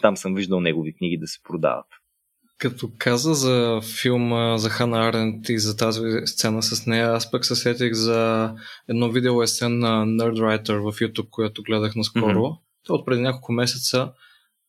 Там 0.00 0.16
съм 0.16 0.34
виждал 0.34 0.60
негови 0.60 0.94
книги 0.94 1.18
да 1.18 1.26
се 1.26 1.42
продават. 1.42 1.86
Като 2.58 2.90
каза 2.98 3.34
за 3.34 3.80
филма 4.02 4.58
за 4.58 4.70
Хана 4.70 5.08
Арент 5.08 5.48
и 5.48 5.58
за 5.58 5.76
тази 5.76 6.00
сцена 6.26 6.62
с 6.62 6.86
нея, 6.86 7.10
аз 7.10 7.30
пък 7.30 7.44
се 7.44 7.56
сетих 7.56 7.92
за 7.92 8.50
едно 8.88 9.10
видео 9.10 9.42
есен 9.42 9.78
на 9.78 10.06
Nerdwriter 10.06 10.78
в 10.78 10.96
YouTube, 11.00 11.30
което 11.30 11.62
гледах 11.62 11.96
наскоро. 11.96 12.38
Mm-hmm. 12.40 12.58
То 12.86 12.94
от 12.94 13.06
преди 13.06 13.22
няколко 13.22 13.52
месеца, 13.52 14.12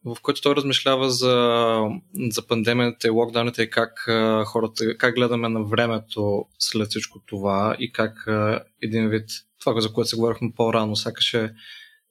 в 0.06 0.18
който 0.22 0.42
той 0.42 0.56
размишлява 0.56 1.10
за, 1.10 1.78
за 2.32 2.48
пандемията 2.48 3.08
и 3.08 3.10
локдауните 3.10 3.64
и 3.64 3.70
как 3.70 3.92
хората, 4.46 4.98
как 4.98 5.16
гледаме 5.16 5.50
на 5.50 5.64
времето 5.64 6.46
след 6.60 6.90
всичко 6.90 7.20
това 7.26 7.76
и 7.80 7.92
как 7.92 8.28
един 8.82 9.10
вид, 9.10 9.30
това 9.60 9.82
за 9.82 9.94
което 9.94 10.10
се 10.10 10.16
говорихме 10.16 10.52
по-рано, 10.56 10.96
сякаше 10.96 11.54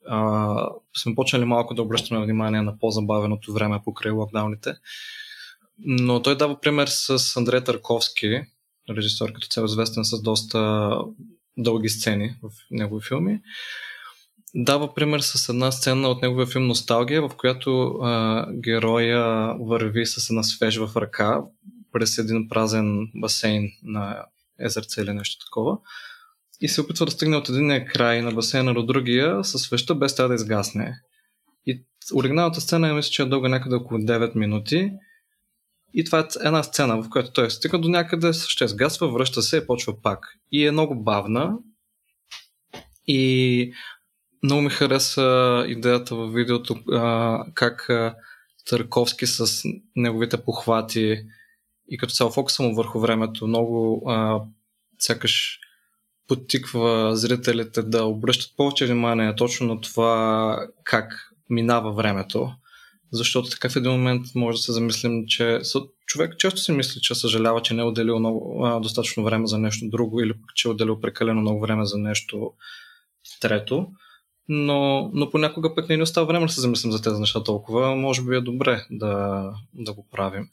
а, 0.08 0.68
сме 0.96 1.14
почнали 1.14 1.44
малко 1.44 1.74
да 1.74 1.82
обръщаме 1.82 2.24
внимание 2.24 2.62
на 2.62 2.78
по-забавеното 2.78 3.52
време 3.52 3.80
покрай 3.84 4.12
локдауните. 4.12 4.74
Но 5.78 6.22
той 6.22 6.36
дава 6.36 6.60
пример 6.60 6.86
с 6.86 7.36
Андрей 7.36 7.64
Тарковски, 7.64 8.40
режисьор 8.90 9.32
като 9.32 9.46
цяло 9.46 9.66
известен 9.66 10.04
с 10.04 10.22
доста 10.22 10.90
дълги 11.56 11.88
сцени 11.88 12.36
в 12.42 12.50
негови 12.70 13.06
филми. 13.08 13.40
Дава 14.54 14.94
пример 14.94 15.20
с 15.20 15.48
една 15.48 15.72
сцена 15.72 16.08
от 16.08 16.22
неговия 16.22 16.46
филм 16.46 16.66
Носталгия, 16.66 17.28
в 17.28 17.36
която 17.36 17.86
а, 17.86 18.46
героя 18.52 19.54
върви 19.60 20.06
с 20.06 20.30
една 20.30 20.42
свеж 20.42 20.76
в 20.76 20.96
ръка 20.96 21.42
през 21.92 22.18
един 22.18 22.48
празен 22.48 23.10
басейн 23.14 23.68
на 23.82 24.24
езерце 24.60 25.00
или 25.00 25.12
нещо 25.12 25.46
такова 25.46 25.78
и 26.60 26.68
се 26.68 26.80
опитва 26.80 27.06
да 27.06 27.12
стигне 27.12 27.36
от 27.36 27.48
един 27.48 27.86
край 27.86 28.22
на 28.22 28.32
басейна 28.32 28.74
до 28.74 28.82
другия 28.82 29.44
със 29.44 29.62
свеща 29.62 29.94
без 29.94 30.14
тя 30.14 30.28
да 30.28 30.34
изгасне. 30.34 31.00
И 31.66 31.84
оригиналната 32.14 32.60
сцена 32.60 32.88
е, 32.88 32.92
мисля, 32.92 33.10
че 33.10 33.22
е 33.22 33.26
дълга 33.26 33.48
някъде 33.48 33.76
около 33.76 34.00
9 34.00 34.36
минути 34.36 34.92
и 35.94 36.04
това 36.04 36.18
е 36.18 36.46
една 36.46 36.62
сцена, 36.62 37.02
в 37.02 37.08
която 37.10 37.32
той 37.32 37.50
стига 37.50 37.78
до 37.78 37.88
някъде, 37.88 38.32
ще 38.32 38.68
сгасва, 38.68 39.08
връща 39.08 39.42
се 39.42 39.56
и 39.56 39.66
почва 39.66 40.02
пак. 40.02 40.38
И 40.52 40.66
е 40.66 40.70
много 40.70 41.02
бавна. 41.02 41.56
И 43.06 43.72
много 44.42 44.62
ми 44.62 44.70
хареса 44.70 45.64
идеята 45.68 46.16
в 46.16 46.28
видеото 46.28 46.76
а, 46.92 47.44
как 47.54 47.90
а, 47.90 48.14
Търковски 48.66 49.26
с 49.26 49.62
неговите 49.96 50.44
похвати 50.44 51.22
и 51.88 51.98
като 51.98 52.14
цяло 52.14 52.30
фокуса 52.30 52.62
му 52.62 52.74
върху 52.74 53.00
времето 53.00 53.46
много 53.46 54.02
а, 54.10 54.40
сякаш 54.98 55.58
подтиква 56.28 57.16
зрителите 57.16 57.82
да 57.82 58.04
обръщат 58.04 58.56
повече 58.56 58.86
внимание 58.86 59.36
точно 59.36 59.66
на 59.66 59.80
това 59.80 60.58
как 60.84 61.30
минава 61.50 61.92
времето 61.92 62.52
защото 63.14 63.50
така 63.50 63.68
в 63.68 63.76
един 63.76 63.92
момент 63.92 64.26
може 64.34 64.56
да 64.56 64.62
се 64.62 64.72
замислим, 64.72 65.26
че 65.26 65.60
човек 66.06 66.38
често 66.38 66.60
си 66.60 66.72
мисли, 66.72 67.00
че 67.00 67.14
съжалява, 67.14 67.62
че 67.62 67.74
не 67.74 67.82
е 67.82 67.84
отделил 67.84 68.18
много, 68.18 68.64
а, 68.64 68.80
достатъчно 68.80 69.24
време 69.24 69.46
за 69.46 69.58
нещо 69.58 69.88
друго 69.88 70.20
или 70.20 70.32
че 70.54 70.68
е 70.68 70.70
отделил 70.70 71.00
прекалено 71.00 71.40
много 71.40 71.60
време 71.60 71.86
за 71.86 71.98
нещо 71.98 72.52
трето. 73.40 73.88
Но, 74.48 75.10
но 75.14 75.30
понякога 75.30 75.74
пък 75.74 75.88
не 75.88 75.96
ни 75.96 76.02
остава 76.02 76.26
време 76.26 76.46
да 76.46 76.52
се 76.52 76.60
замислим 76.60 76.92
за 76.92 77.02
тези 77.02 77.20
неща 77.20 77.44
толкова. 77.44 77.96
Може 77.96 78.22
би 78.22 78.36
е 78.36 78.40
добре 78.40 78.86
да, 78.90 79.44
да 79.74 79.92
го 79.92 80.06
правим. 80.10 80.48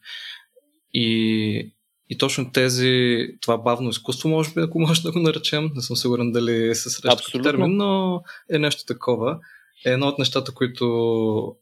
И, 0.93 1.71
и 2.09 2.17
точно 2.17 2.51
тези, 2.51 3.27
това 3.41 3.57
бавно 3.57 3.89
изкуство, 3.89 4.29
може 4.29 4.53
би, 4.53 4.61
ако 4.61 4.79
може 4.79 5.01
да 5.01 5.11
го 5.11 5.19
наречем, 5.19 5.71
не 5.75 5.81
съм 5.81 5.95
сигурен 5.95 6.31
дали 6.31 6.75
се 6.75 6.89
среща 6.89 7.23
като 7.25 7.41
термин, 7.41 7.77
но 7.77 8.21
е 8.53 8.59
нещо 8.59 8.85
такова. 8.85 9.39
Е 9.85 9.91
едно 9.91 10.07
от 10.07 10.19
нещата, 10.19 10.53
които 10.53 11.55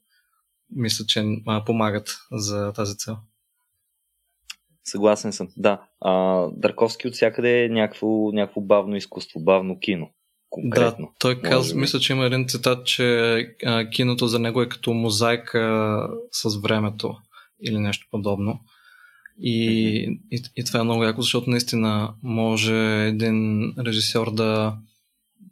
мисля, 0.75 1.05
че 1.05 1.23
помагат 1.65 2.17
за 2.31 2.73
тази 2.73 2.97
цел. 2.97 3.17
Съгласен 4.83 5.33
съм, 5.33 5.47
да. 5.57 5.81
А, 6.01 6.45
Дърковски 6.51 7.07
от 7.07 7.13
всякъде 7.13 7.63
е 7.63 7.69
някакво, 7.69 8.31
някакво 8.31 8.61
бавно 8.61 8.95
изкуство, 8.95 9.39
бавно 9.39 9.79
кино. 9.79 10.09
Конкретно, 10.49 11.05
да, 11.05 11.11
той 11.19 11.41
казва, 11.41 11.79
мисля, 11.79 11.99
че 11.99 12.13
има 12.13 12.25
един 12.25 12.47
цитат, 12.47 12.85
че 12.85 13.05
а, 13.65 13.89
киното 13.89 14.27
за 14.27 14.39
него 14.39 14.61
е 14.61 14.69
като 14.69 14.93
мозайка 14.93 16.07
с 16.31 16.61
времето 16.61 17.15
или 17.63 17.79
нещо 17.79 18.07
подобно. 18.11 18.59
И, 19.39 20.09
mm-hmm. 20.09 20.19
и, 20.31 20.43
и 20.55 20.63
това 20.63 20.79
е 20.79 20.83
много 20.83 21.03
яко, 21.03 21.21
защото 21.21 21.49
наистина 21.49 22.13
може 22.23 23.05
един 23.07 23.69
режисьор 23.85 24.33
да, 24.33 24.77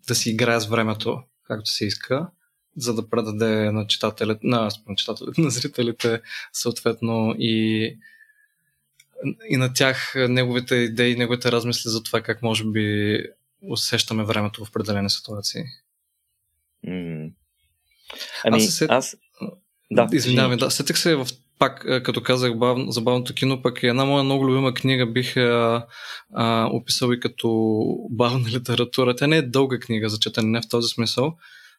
да 0.08 0.16
си 0.16 0.30
играе 0.30 0.60
с 0.60 0.68
времето, 0.68 1.20
както 1.44 1.72
се 1.72 1.86
иска, 1.86 2.30
за 2.78 2.94
да 2.94 3.10
предаде 3.10 3.72
на 3.72 3.88
читателите, 3.88 4.40
на, 4.44 4.70
на, 4.88 4.96
читателите, 4.96 5.42
на 5.42 5.50
зрителите 5.50 6.22
съответно 6.54 7.36
и, 7.40 7.86
и 9.50 9.58
на 9.58 9.74
тях 9.74 10.14
неговите 10.16 10.76
идеи, 10.76 11.16
неговите 11.16 11.52
размисли 11.52 11.90
за 11.90 12.04
това 12.04 12.22
как 12.22 12.42
може 12.42 12.66
би 12.66 13.18
усещаме 13.62 14.24
времето 14.24 14.66
в 14.66 14.70
определени 14.70 15.10
ситуации. 15.10 15.64
Mm. 16.88 17.32
Ами, 18.46 18.58
аз, 18.58 18.66
сет... 18.66 18.92
аз... 18.92 19.18
Да, 19.92 20.08
Извинявай, 20.12 20.58
да, 20.58 20.72
сетих 20.72 20.98
се 20.98 21.16
в 21.16 21.28
пак, 21.60 21.86
като 22.04 22.24
казах 22.24 22.58
бав... 22.58 22.80
за 22.88 23.02
бавното 23.02 23.34
кино, 23.34 23.62
пък 23.62 23.84
е 23.84 23.88
една 23.88 24.06
моя 24.06 24.24
много 24.24 24.48
любима 24.48 24.74
книга 24.74 25.06
бих 25.06 25.38
а, 25.38 25.86
а, 26.34 26.70
описал 26.72 27.12
и 27.12 27.20
като 27.20 27.86
бавна 28.10 28.50
литература. 28.54 29.16
Тя 29.16 29.28
не 29.28 29.38
е 29.38 29.42
дълга 29.42 29.80
книга 29.80 30.10
за 30.10 30.20
четене, 30.20 30.48
не 30.48 30.62
в 30.62 30.70
този 30.70 30.88
смисъл, 30.88 31.38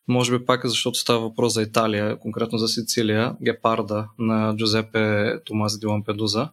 може 0.08 0.38
би 0.38 0.44
пак 0.44 0.66
защото 0.66 0.98
става 0.98 1.20
въпрос 1.20 1.54
за 1.54 1.62
Италия, 1.62 2.18
конкретно 2.18 2.58
за 2.58 2.68
Сицилия, 2.68 3.36
Гепарда 3.42 4.08
на 4.18 4.56
Джузепе 4.56 5.34
Томас 5.44 5.80
Ди 5.80 5.86
Лампедуза. 5.86 6.48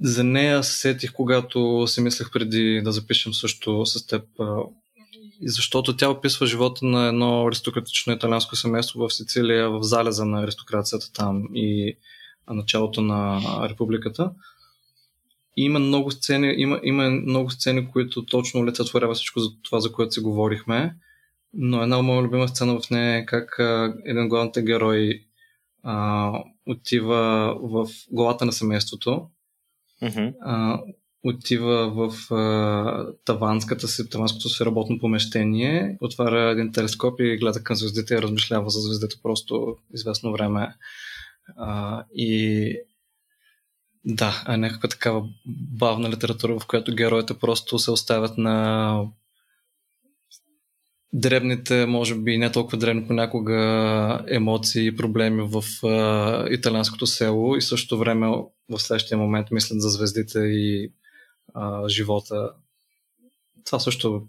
За 0.00 0.24
нея 0.24 0.64
сетих, 0.64 1.12
когато 1.12 1.84
си 1.86 2.00
мислех 2.00 2.30
преди 2.32 2.80
да 2.84 2.92
запишем 2.92 3.34
също 3.34 3.86
с 3.86 4.06
теб 4.06 4.24
защото 5.44 5.96
тя 5.96 6.08
описва 6.08 6.46
живота 6.46 6.86
на 6.86 7.08
едно 7.08 7.46
аристократично 7.46 8.12
италианско 8.12 8.56
семейство 8.56 9.00
в 9.00 9.14
Сицилия, 9.14 9.70
в 9.70 9.82
залеза 9.82 10.24
на 10.24 10.42
аристокрацията 10.42 11.12
там 11.12 11.44
и 11.54 11.96
началото 12.50 13.00
на 13.00 13.40
републиката. 13.68 14.30
Има 15.56 15.78
много 15.78 16.10
сцени, 16.10 16.54
има, 16.56 16.80
има 16.82 17.10
много 17.10 17.50
сцени, 17.50 17.88
които 17.88 18.24
точно 18.24 18.60
олицетворява 18.60 19.14
всичко 19.14 19.40
за 19.40 19.48
това, 19.62 19.80
за 19.80 19.92
което 19.92 20.12
си 20.12 20.20
говорихме. 20.20 20.94
Но 21.54 21.82
една 21.82 22.02
моя 22.02 22.22
любима 22.22 22.48
сцена 22.48 22.80
в 22.80 22.90
нея 22.90 23.18
е 23.18 23.26
как 23.26 23.58
а, 23.58 23.94
един 24.04 24.28
главните 24.28 24.62
герой 24.62 25.24
а, 25.82 26.32
отива 26.66 27.54
в 27.62 27.88
главата 28.10 28.44
на 28.44 28.52
семейството, 28.52 29.28
Mm-hmm. 30.02 30.34
а, 30.40 30.80
отива 31.24 31.90
в 31.90 32.34
а, 32.34 33.06
таванската 33.24 33.88
си, 33.88 34.10
таванското 34.10 34.48
си 34.48 34.64
работно 34.64 34.98
помещение, 34.98 35.98
отваря 36.00 36.50
един 36.50 36.72
телескоп 36.72 37.20
и 37.20 37.36
гледа 37.36 37.64
към 37.64 37.76
звездите 37.76 38.14
и 38.14 38.22
размишлява 38.22 38.70
за 38.70 38.80
звездите 38.80 39.16
просто 39.22 39.76
известно 39.94 40.32
време. 40.32 40.74
А, 41.56 42.04
и 42.14 42.76
да, 44.04 44.42
а 44.46 44.56
някаква 44.56 44.88
такава 44.88 45.28
бавна 45.78 46.10
литература, 46.10 46.58
в 46.58 46.66
която 46.66 46.94
героите 46.94 47.38
просто 47.38 47.78
се 47.78 47.90
оставят 47.90 48.38
на 48.38 49.06
дребните, 51.12 51.86
може 51.86 52.14
би 52.14 52.38
не 52.38 52.52
толкова 52.52 52.78
дребни 52.78 53.06
понякога 53.06 54.24
емоции 54.28 54.86
и 54.86 54.96
проблеми 54.96 55.48
в 55.50 55.86
а, 55.86 56.46
италианското 56.50 57.06
село 57.06 57.56
и 57.56 57.62
също 57.62 57.98
време 57.98 58.26
в 58.68 58.78
следващия 58.78 59.18
момент 59.18 59.46
мислят 59.50 59.82
за 59.82 59.88
звездите 59.88 60.38
и 60.38 60.92
а, 61.54 61.88
живота. 61.88 62.50
Това 63.64 63.78
също 63.78 64.26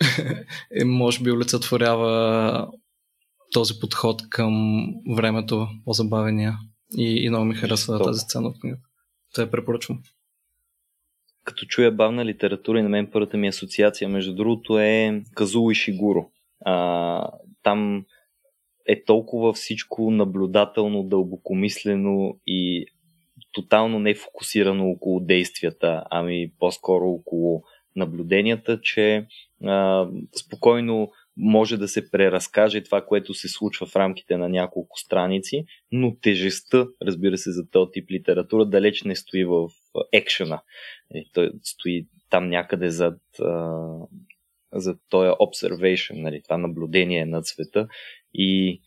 е, 0.80 0.84
може 0.84 1.22
би 1.22 1.32
олицетворява 1.32 2.68
този 3.52 3.80
подход 3.80 4.28
към 4.30 4.84
времето, 5.16 5.68
озабавения. 5.86 6.58
И, 6.96 7.24
и 7.24 7.28
много 7.28 7.44
ми 7.44 7.54
харесва 7.54 8.04
тази 8.04 8.20
сцена 8.20 8.48
от 8.48 8.60
книгата. 8.60 8.82
Те 9.34 9.50
препоръчвам. 9.50 10.02
Като 11.48 11.66
чуя 11.66 11.92
бавна 11.92 12.24
литература 12.24 12.78
и 12.78 12.82
на 12.82 12.88
мен 12.88 13.10
първата 13.12 13.36
ми 13.36 13.48
асоциация, 13.48 14.08
между 14.08 14.34
другото, 14.34 14.78
е 14.78 15.22
Казуло 15.34 15.70
и 15.70 15.74
Шигуро. 15.74 16.30
А, 16.64 17.28
там 17.62 18.04
е 18.86 19.04
толкова 19.04 19.52
всичко 19.52 20.10
наблюдателно, 20.10 21.02
дълбокомислено 21.02 22.38
и 22.46 22.86
тотално 23.52 23.98
не 23.98 24.14
фокусирано 24.14 24.90
около 24.90 25.20
действията, 25.20 26.04
ами 26.10 26.52
по-скоро 26.58 27.08
около 27.08 27.62
наблюденията, 27.96 28.80
че 28.80 29.26
а, 29.64 30.08
спокойно 30.40 31.10
може 31.38 31.76
да 31.76 31.88
се 31.88 32.10
преразкаже 32.10 32.82
това, 32.82 33.04
което 33.06 33.34
се 33.34 33.48
случва 33.48 33.86
в 33.86 33.96
рамките 33.96 34.36
на 34.36 34.48
няколко 34.48 34.98
страници, 34.98 35.64
но 35.92 36.16
тежестта, 36.16 36.86
разбира 37.02 37.38
се, 37.38 37.52
за 37.52 37.70
този 37.70 37.90
тип 37.92 38.10
литература 38.10 38.66
далеч 38.66 39.02
не 39.02 39.16
стои 39.16 39.44
в 39.44 39.68
екшена. 40.12 40.62
Е, 41.14 41.24
той 41.34 41.52
стои 41.62 42.06
там 42.30 42.48
някъде 42.48 42.90
зад, 42.90 43.20
зад 44.72 44.98
този 45.10 45.30
observation, 45.30 46.22
нали, 46.22 46.42
това 46.42 46.58
наблюдение 46.58 47.26
над 47.26 47.46
света 47.46 47.88
и 48.34 48.80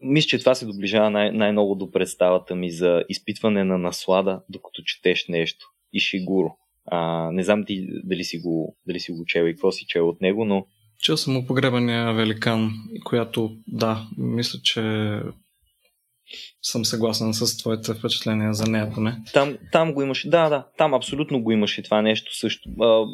мисля, 0.00 0.28
че 0.28 0.38
това 0.38 0.54
се 0.54 0.66
доближава 0.66 1.10
най- 1.10 1.32
най-много 1.32 1.74
до 1.74 1.90
представата 1.90 2.54
ми 2.54 2.70
за 2.70 3.04
изпитване 3.08 3.64
на 3.64 3.78
наслада, 3.78 4.42
докато 4.48 4.82
четеш 4.82 5.28
нещо. 5.28 5.66
И 5.92 6.00
Шигуро. 6.00 6.56
А, 6.86 7.30
не 7.32 7.44
знам 7.44 7.64
ти 7.64 7.88
дали 8.04 8.24
си 8.24 8.38
го, 8.38 8.76
дали 8.86 9.00
си 9.00 9.12
го 9.12 9.24
чел 9.26 9.44
и 9.44 9.52
какво 9.52 9.72
си 9.72 9.84
чел 9.88 10.08
от 10.08 10.20
него, 10.20 10.44
но... 10.44 10.66
Чел 11.02 11.16
съм 11.16 11.46
погребания 11.46 12.12
Великан, 12.12 12.70
която, 13.04 13.56
да, 13.66 14.08
мисля, 14.18 14.58
че 14.62 14.82
съм 16.62 16.84
съгласен 16.84 17.34
с 17.34 17.56
твоите 17.56 17.94
впечатления 17.94 18.54
за 18.54 18.70
нея 18.70 18.90
поне. 18.94 19.16
Там, 19.32 19.56
там 19.72 19.94
го 19.94 20.02
имаше, 20.02 20.30
да, 20.30 20.48
да, 20.48 20.66
там 20.78 20.94
абсолютно 20.94 21.42
го 21.42 21.52
имаше 21.52 21.82
това 21.82 22.02
нещо 22.02 22.36
също. 22.36 22.70
А, 22.80 23.04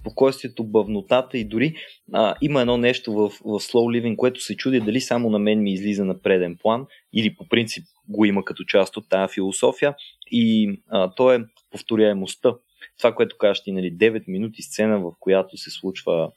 спокойствието, 0.00 0.64
бавнотата 0.64 1.38
и 1.38 1.44
дори 1.44 1.74
а, 2.12 2.34
има 2.42 2.60
едно 2.60 2.76
нещо 2.76 3.12
в, 3.12 3.28
в 3.28 3.60
Slow 3.60 4.00
Living, 4.00 4.16
което 4.16 4.40
се 4.40 4.56
чуди 4.56 4.80
дали 4.80 5.00
само 5.00 5.30
на 5.30 5.38
мен 5.38 5.62
ми 5.62 5.72
излиза 5.72 6.04
на 6.04 6.20
преден 6.20 6.56
план 6.62 6.86
или 7.12 7.36
по 7.36 7.48
принцип 7.48 7.84
го 8.08 8.24
има 8.24 8.44
като 8.44 8.64
част 8.64 8.96
от 8.96 9.08
тази 9.08 9.34
философия 9.34 9.94
и 10.30 10.70
а, 10.88 11.10
то 11.14 11.32
е 11.32 11.44
повторяемостта. 11.70 12.54
Това, 12.98 13.14
което 13.14 13.38
кажеш 13.38 13.62
ти, 13.62 13.72
нали, 13.72 13.96
9 13.96 14.24
минути 14.28 14.62
сцена, 14.62 15.00
в 15.00 15.12
която 15.20 15.56
се 15.56 15.70
случва 15.70 16.30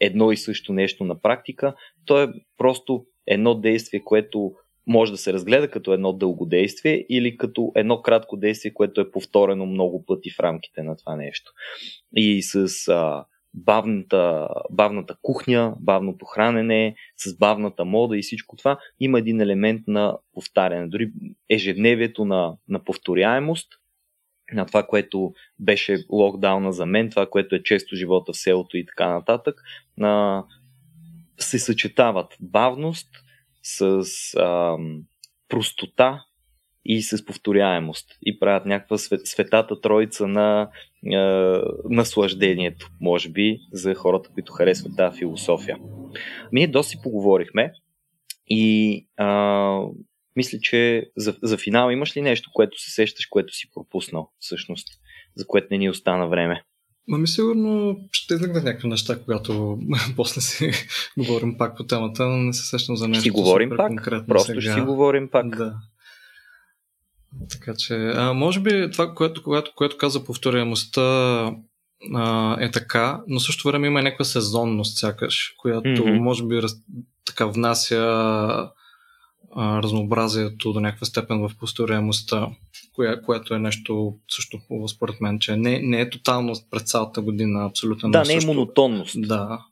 едно 0.00 0.32
и 0.32 0.36
също 0.36 0.72
нещо 0.72 1.04
на 1.04 1.20
практика, 1.20 1.74
то 2.04 2.22
е 2.22 2.28
просто 2.58 3.04
едно 3.26 3.54
действие, 3.54 4.00
което 4.04 4.54
може 4.86 5.12
да 5.12 5.18
се 5.18 5.32
разгледа 5.32 5.70
като 5.70 5.92
едно 5.92 6.12
дълго 6.12 6.46
действие 6.46 7.06
или 7.08 7.36
като 7.36 7.72
едно 7.74 8.02
кратко 8.02 8.36
действие, 8.36 8.74
което 8.74 9.00
е 9.00 9.10
повторено 9.10 9.66
много 9.66 10.04
пъти 10.06 10.30
в 10.30 10.40
рамките 10.40 10.82
на 10.82 10.96
това 10.96 11.16
нещо. 11.16 11.52
И 12.16 12.42
с 12.42 12.88
а, 12.88 13.24
бавната, 13.54 14.48
бавната 14.70 15.16
кухня, 15.22 15.74
бавното 15.80 16.24
хранене, 16.24 16.94
с 17.16 17.38
бавната 17.38 17.84
мода 17.84 18.18
и 18.18 18.22
всичко 18.22 18.56
това, 18.56 18.78
има 19.00 19.18
един 19.18 19.40
елемент 19.40 19.82
на 19.86 20.16
повтаряне. 20.34 20.88
Дори 20.88 21.10
ежедневието 21.50 22.24
на, 22.24 22.56
на 22.68 22.84
повторяемост, 22.84 23.68
на 24.52 24.66
това, 24.66 24.82
което 24.82 25.32
беше 25.58 26.04
локдауна 26.10 26.72
за 26.72 26.86
мен, 26.86 27.10
това, 27.10 27.26
което 27.26 27.54
е 27.54 27.62
често 27.62 27.96
живота 27.96 28.32
в 28.32 28.36
селото 28.36 28.76
и 28.76 28.86
така 28.86 29.08
нататък, 29.08 29.62
на, 29.98 30.44
се 31.38 31.58
съчетават 31.58 32.36
бавност, 32.40 33.08
с 33.64 34.04
а, 34.36 34.76
простота 35.48 36.24
и 36.84 37.02
с 37.02 37.24
повторяемост 37.24 38.18
и 38.22 38.38
правят 38.40 38.66
някаква 38.66 38.98
свет, 38.98 39.26
светата 39.26 39.80
троица 39.80 40.26
на 40.26 40.70
а, 41.12 41.62
наслаждението, 41.90 42.90
може 43.00 43.28
би, 43.28 43.60
за 43.72 43.94
хората, 43.94 44.30
които 44.34 44.52
харесват 44.52 44.96
тази 44.96 45.18
философия. 45.18 45.78
Ние 46.52 46.66
доста 46.66 46.90
си 46.90 47.02
поговорихме 47.02 47.72
и 48.46 49.06
а, 49.16 49.80
мисля, 50.36 50.58
че 50.62 51.10
за, 51.16 51.36
за 51.42 51.58
финал 51.58 51.90
имаш 51.90 52.16
ли 52.16 52.22
нещо, 52.22 52.50
което 52.52 52.82
се 52.82 52.90
сещаш, 52.90 53.26
което 53.26 53.54
си 53.54 53.70
пропуснал 53.74 54.30
всъщност, 54.38 54.88
за 55.36 55.46
което 55.46 55.66
не 55.70 55.78
ни 55.78 55.90
остана 55.90 56.28
време? 56.28 56.62
Ами 57.12 57.28
сигурно 57.28 58.00
ще 58.12 58.34
излегнат 58.34 58.64
някакви 58.64 58.88
неща, 58.88 59.18
когато 59.18 59.78
после 60.16 60.40
си 60.40 60.70
говорим 61.18 61.58
пак 61.58 61.76
по 61.76 61.84
темата, 61.84 62.26
но 62.26 62.36
не 62.36 62.52
се 62.52 62.66
сещам 62.66 62.96
за 62.96 63.08
нещо. 63.08 63.20
Ще 63.20 63.30
говорим 63.30 63.70
пак, 63.76 64.04
просто 64.28 64.46
сега. 64.46 64.60
ще 64.60 64.72
си 64.72 64.80
говорим 64.80 65.28
пак. 65.30 65.56
Да. 65.56 65.74
Така 67.50 67.74
че, 67.78 67.94
а, 67.94 68.32
може 68.32 68.60
би 68.60 68.90
това, 68.92 69.14
което, 69.14 69.42
което, 69.42 69.72
което 69.76 69.96
каза 69.96 70.24
повторяемостта 70.24 71.00
а, 72.14 72.56
е 72.60 72.70
така, 72.70 73.22
но 73.26 73.40
също 73.40 73.68
време 73.68 73.86
има 73.86 74.02
някаква 74.02 74.24
сезонност, 74.24 74.98
сякаш, 74.98 75.54
която 75.58 75.88
mm-hmm. 75.88 76.18
може 76.18 76.46
би 76.46 76.62
раз, 76.62 76.72
така 77.24 77.46
внася 77.46 78.70
а, 79.56 79.82
разнообразието 79.82 80.72
до 80.72 80.80
някаква 80.80 81.06
степен 81.06 81.40
в 81.40 81.50
повторяемостта 81.60 82.48
коя, 82.94 83.22
което 83.22 83.54
е 83.54 83.58
нещо 83.58 84.14
също 84.30 84.58
хубаво 84.58 84.88
според 84.88 85.20
мен, 85.20 85.38
че 85.38 85.56
не, 85.56 85.80
не 85.82 86.00
е 86.00 86.10
тотално 86.10 86.54
през 86.70 86.82
цялата 86.82 87.22
година 87.22 87.66
абсолютно. 87.66 88.10
Да, 88.10 88.22
не 88.24 88.34
е 88.34 88.46
монотонност. 88.46 89.16
Да. 89.28 89.64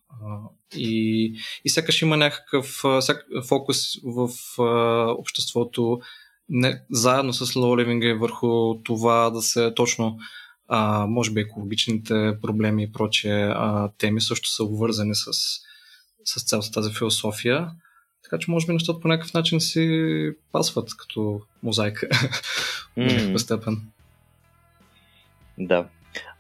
И, 0.77 1.35
и 1.65 1.71
сякаш 1.71 2.03
има 2.03 2.17
някакъв 2.17 2.83
всяк, 3.01 3.27
фокус 3.49 3.77
в 4.05 4.29
а, 4.63 5.11
обществото, 5.19 6.01
не, 6.49 6.83
заедно 6.91 7.33
с 7.33 7.47
low 7.47 7.85
living 7.85 8.19
върху 8.19 8.83
това 8.85 9.31
да 9.31 9.43
се 9.43 9.75
точно 9.75 10.19
а, 10.69 11.07
може 11.07 11.31
би 11.31 11.41
екологичните 11.41 12.39
проблеми 12.43 12.83
и 12.83 12.93
прочие 12.93 13.45
а, 13.45 13.91
теми 13.99 14.21
също 14.21 14.49
са 14.49 14.65
обвързани 14.65 15.15
с, 15.15 15.33
с 16.25 16.45
цялата 16.45 16.71
тази 16.71 16.93
философия. 16.95 17.71
Така 18.33 18.41
че 18.41 18.51
може 18.51 18.67
би 18.67 18.73
нещата 18.73 19.01
по 19.01 19.09
някакъв 19.09 19.35
начин 19.35 19.61
си 19.61 20.31
пасват 20.53 20.97
като 20.97 21.41
мозайка 21.63 22.09
mm. 22.09 23.09
в 23.09 23.17
някаква 23.17 23.39
степен. 23.39 23.81
Да. 25.59 25.87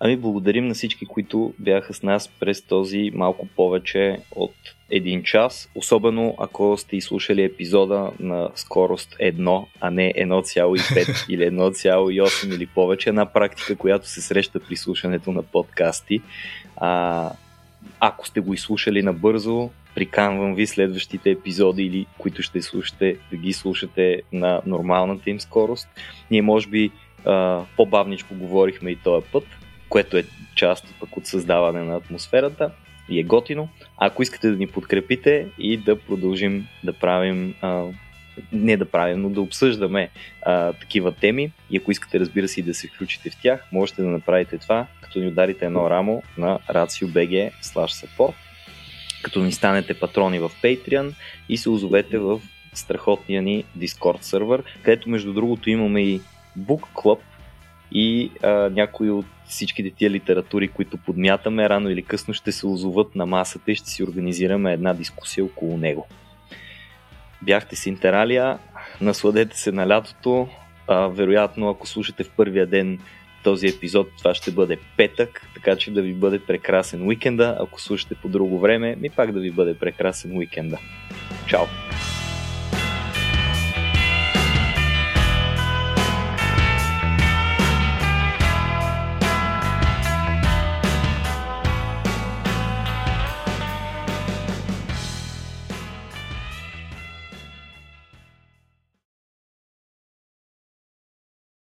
Ами 0.00 0.16
благодарим 0.16 0.68
на 0.68 0.74
всички, 0.74 1.06
които 1.06 1.54
бяха 1.58 1.94
с 1.94 2.02
нас 2.02 2.28
през 2.40 2.62
този 2.62 3.10
малко 3.14 3.46
повече 3.46 4.18
от 4.30 4.54
един 4.90 5.22
час, 5.22 5.68
особено 5.74 6.34
ако 6.38 6.76
сте 6.78 6.96
изслушали 6.96 7.42
епизода 7.42 8.10
на 8.20 8.50
скорост 8.54 9.16
1, 9.20 9.66
а 9.80 9.90
не 9.90 10.12
1,5 10.12 11.26
или 11.28 11.42
1,8 11.42 12.54
или 12.54 12.66
повече. 12.66 13.08
Една 13.08 13.32
практика, 13.32 13.76
която 13.76 14.08
се 14.08 14.20
среща 14.20 14.60
при 14.60 14.76
слушането 14.76 15.32
на 15.32 15.42
подкасти. 15.42 16.22
А, 16.76 17.30
ако 18.00 18.26
сте 18.26 18.40
го 18.40 18.54
изслушали 18.54 19.02
набързо, 19.02 19.70
приканвам 19.94 20.54
ви 20.54 20.66
следващите 20.66 21.30
епизоди 21.30 21.82
или 21.82 22.06
които 22.18 22.42
ще 22.42 22.62
слушате, 22.62 23.16
да 23.30 23.36
ги 23.36 23.52
слушате 23.52 24.22
на 24.32 24.60
нормалната 24.66 25.30
им 25.30 25.40
скорост. 25.40 25.88
Ние 26.30 26.42
може 26.42 26.68
би 26.68 26.90
а, 27.24 27.62
по-бавничко 27.76 28.34
говорихме 28.34 28.90
и 28.90 28.96
този 28.96 29.26
път, 29.32 29.44
което 29.88 30.16
е 30.16 30.24
част 30.54 30.94
пък 31.00 31.16
от 31.16 31.26
създаване 31.26 31.82
на 31.82 31.96
атмосферата. 31.96 32.70
и 33.08 33.20
е 33.20 33.22
готино. 33.22 33.68
Ако 33.98 34.22
искате 34.22 34.50
да 34.50 34.56
ни 34.56 34.66
подкрепите 34.66 35.46
и 35.58 35.76
да 35.76 35.98
продължим 35.98 36.66
да 36.84 36.92
правим 36.92 37.54
а, 37.60 37.84
не 38.52 38.76
да 38.76 38.84
правим, 38.84 39.22
но 39.22 39.30
да 39.30 39.40
обсъждаме 39.40 40.08
а, 40.42 40.72
такива 40.72 41.12
теми 41.12 41.52
и 41.70 41.76
ако 41.76 41.92
искате 41.92 42.20
разбира 42.20 42.48
се 42.48 42.60
и 42.60 42.62
да 42.62 42.74
се 42.74 42.88
включите 42.88 43.30
в 43.30 43.36
тях, 43.42 43.64
можете 43.72 44.02
да 44.02 44.08
направите 44.08 44.58
това, 44.58 44.86
като 45.00 45.18
ни 45.18 45.26
ударите 45.26 45.64
едно 45.64 45.90
рамо 45.90 46.22
на 46.38 46.58
racio.bg 46.70 47.50
support, 47.62 48.34
като 49.22 49.40
ни 49.42 49.52
станете 49.52 49.94
патрони 49.94 50.38
в 50.38 50.50
Patreon 50.62 51.12
и 51.48 51.56
се 51.56 51.70
озовете 51.70 52.18
в 52.18 52.40
страхотния 52.74 53.42
ни 53.42 53.64
Discord 53.78 54.22
сервер, 54.22 54.62
където 54.82 55.10
между 55.10 55.32
другото 55.32 55.70
имаме 55.70 56.00
и 56.02 56.20
Book 56.58 56.82
Club 56.94 57.18
и 57.92 58.30
а, 58.42 58.48
някои 58.48 59.10
от 59.10 59.26
всичките 59.46 59.90
тия 59.90 60.10
литератури, 60.10 60.68
които 60.68 60.96
подмятаме, 60.96 61.68
рано 61.68 61.90
или 61.90 62.02
късно 62.02 62.34
ще 62.34 62.52
се 62.52 62.66
озоват 62.66 63.16
на 63.16 63.26
масата 63.26 63.72
и 63.72 63.74
ще 63.74 63.90
си 63.90 64.02
организираме 64.02 64.72
една 64.72 64.94
дискусия 64.94 65.44
около 65.44 65.78
него. 65.78 66.06
Бяхте 67.42 67.76
с 67.76 67.86
Интералия, 67.86 68.58
насладете 69.00 69.58
се 69.58 69.72
на 69.72 69.88
лятото, 69.88 70.48
а, 70.88 71.06
вероятно 71.06 71.68
ако 71.68 71.86
слушате 71.86 72.24
в 72.24 72.30
първия 72.30 72.66
ден 72.66 72.98
този 73.42 73.66
епизод, 73.66 74.08
това 74.18 74.34
ще 74.34 74.50
бъде 74.50 74.78
петък, 74.96 75.46
така 75.54 75.76
че 75.76 75.90
да 75.90 76.02
ви 76.02 76.12
бъде 76.12 76.38
прекрасен 76.38 77.06
уикенда, 77.08 77.56
ако 77.60 77.80
слушате 77.80 78.14
по 78.14 78.28
друго 78.28 78.58
време, 78.58 78.96
ми 79.00 79.10
пак 79.10 79.32
да 79.32 79.40
ви 79.40 79.50
бъде 79.50 79.74
прекрасен 79.74 80.36
уикенда. 80.36 80.78
Чао! 81.46 81.64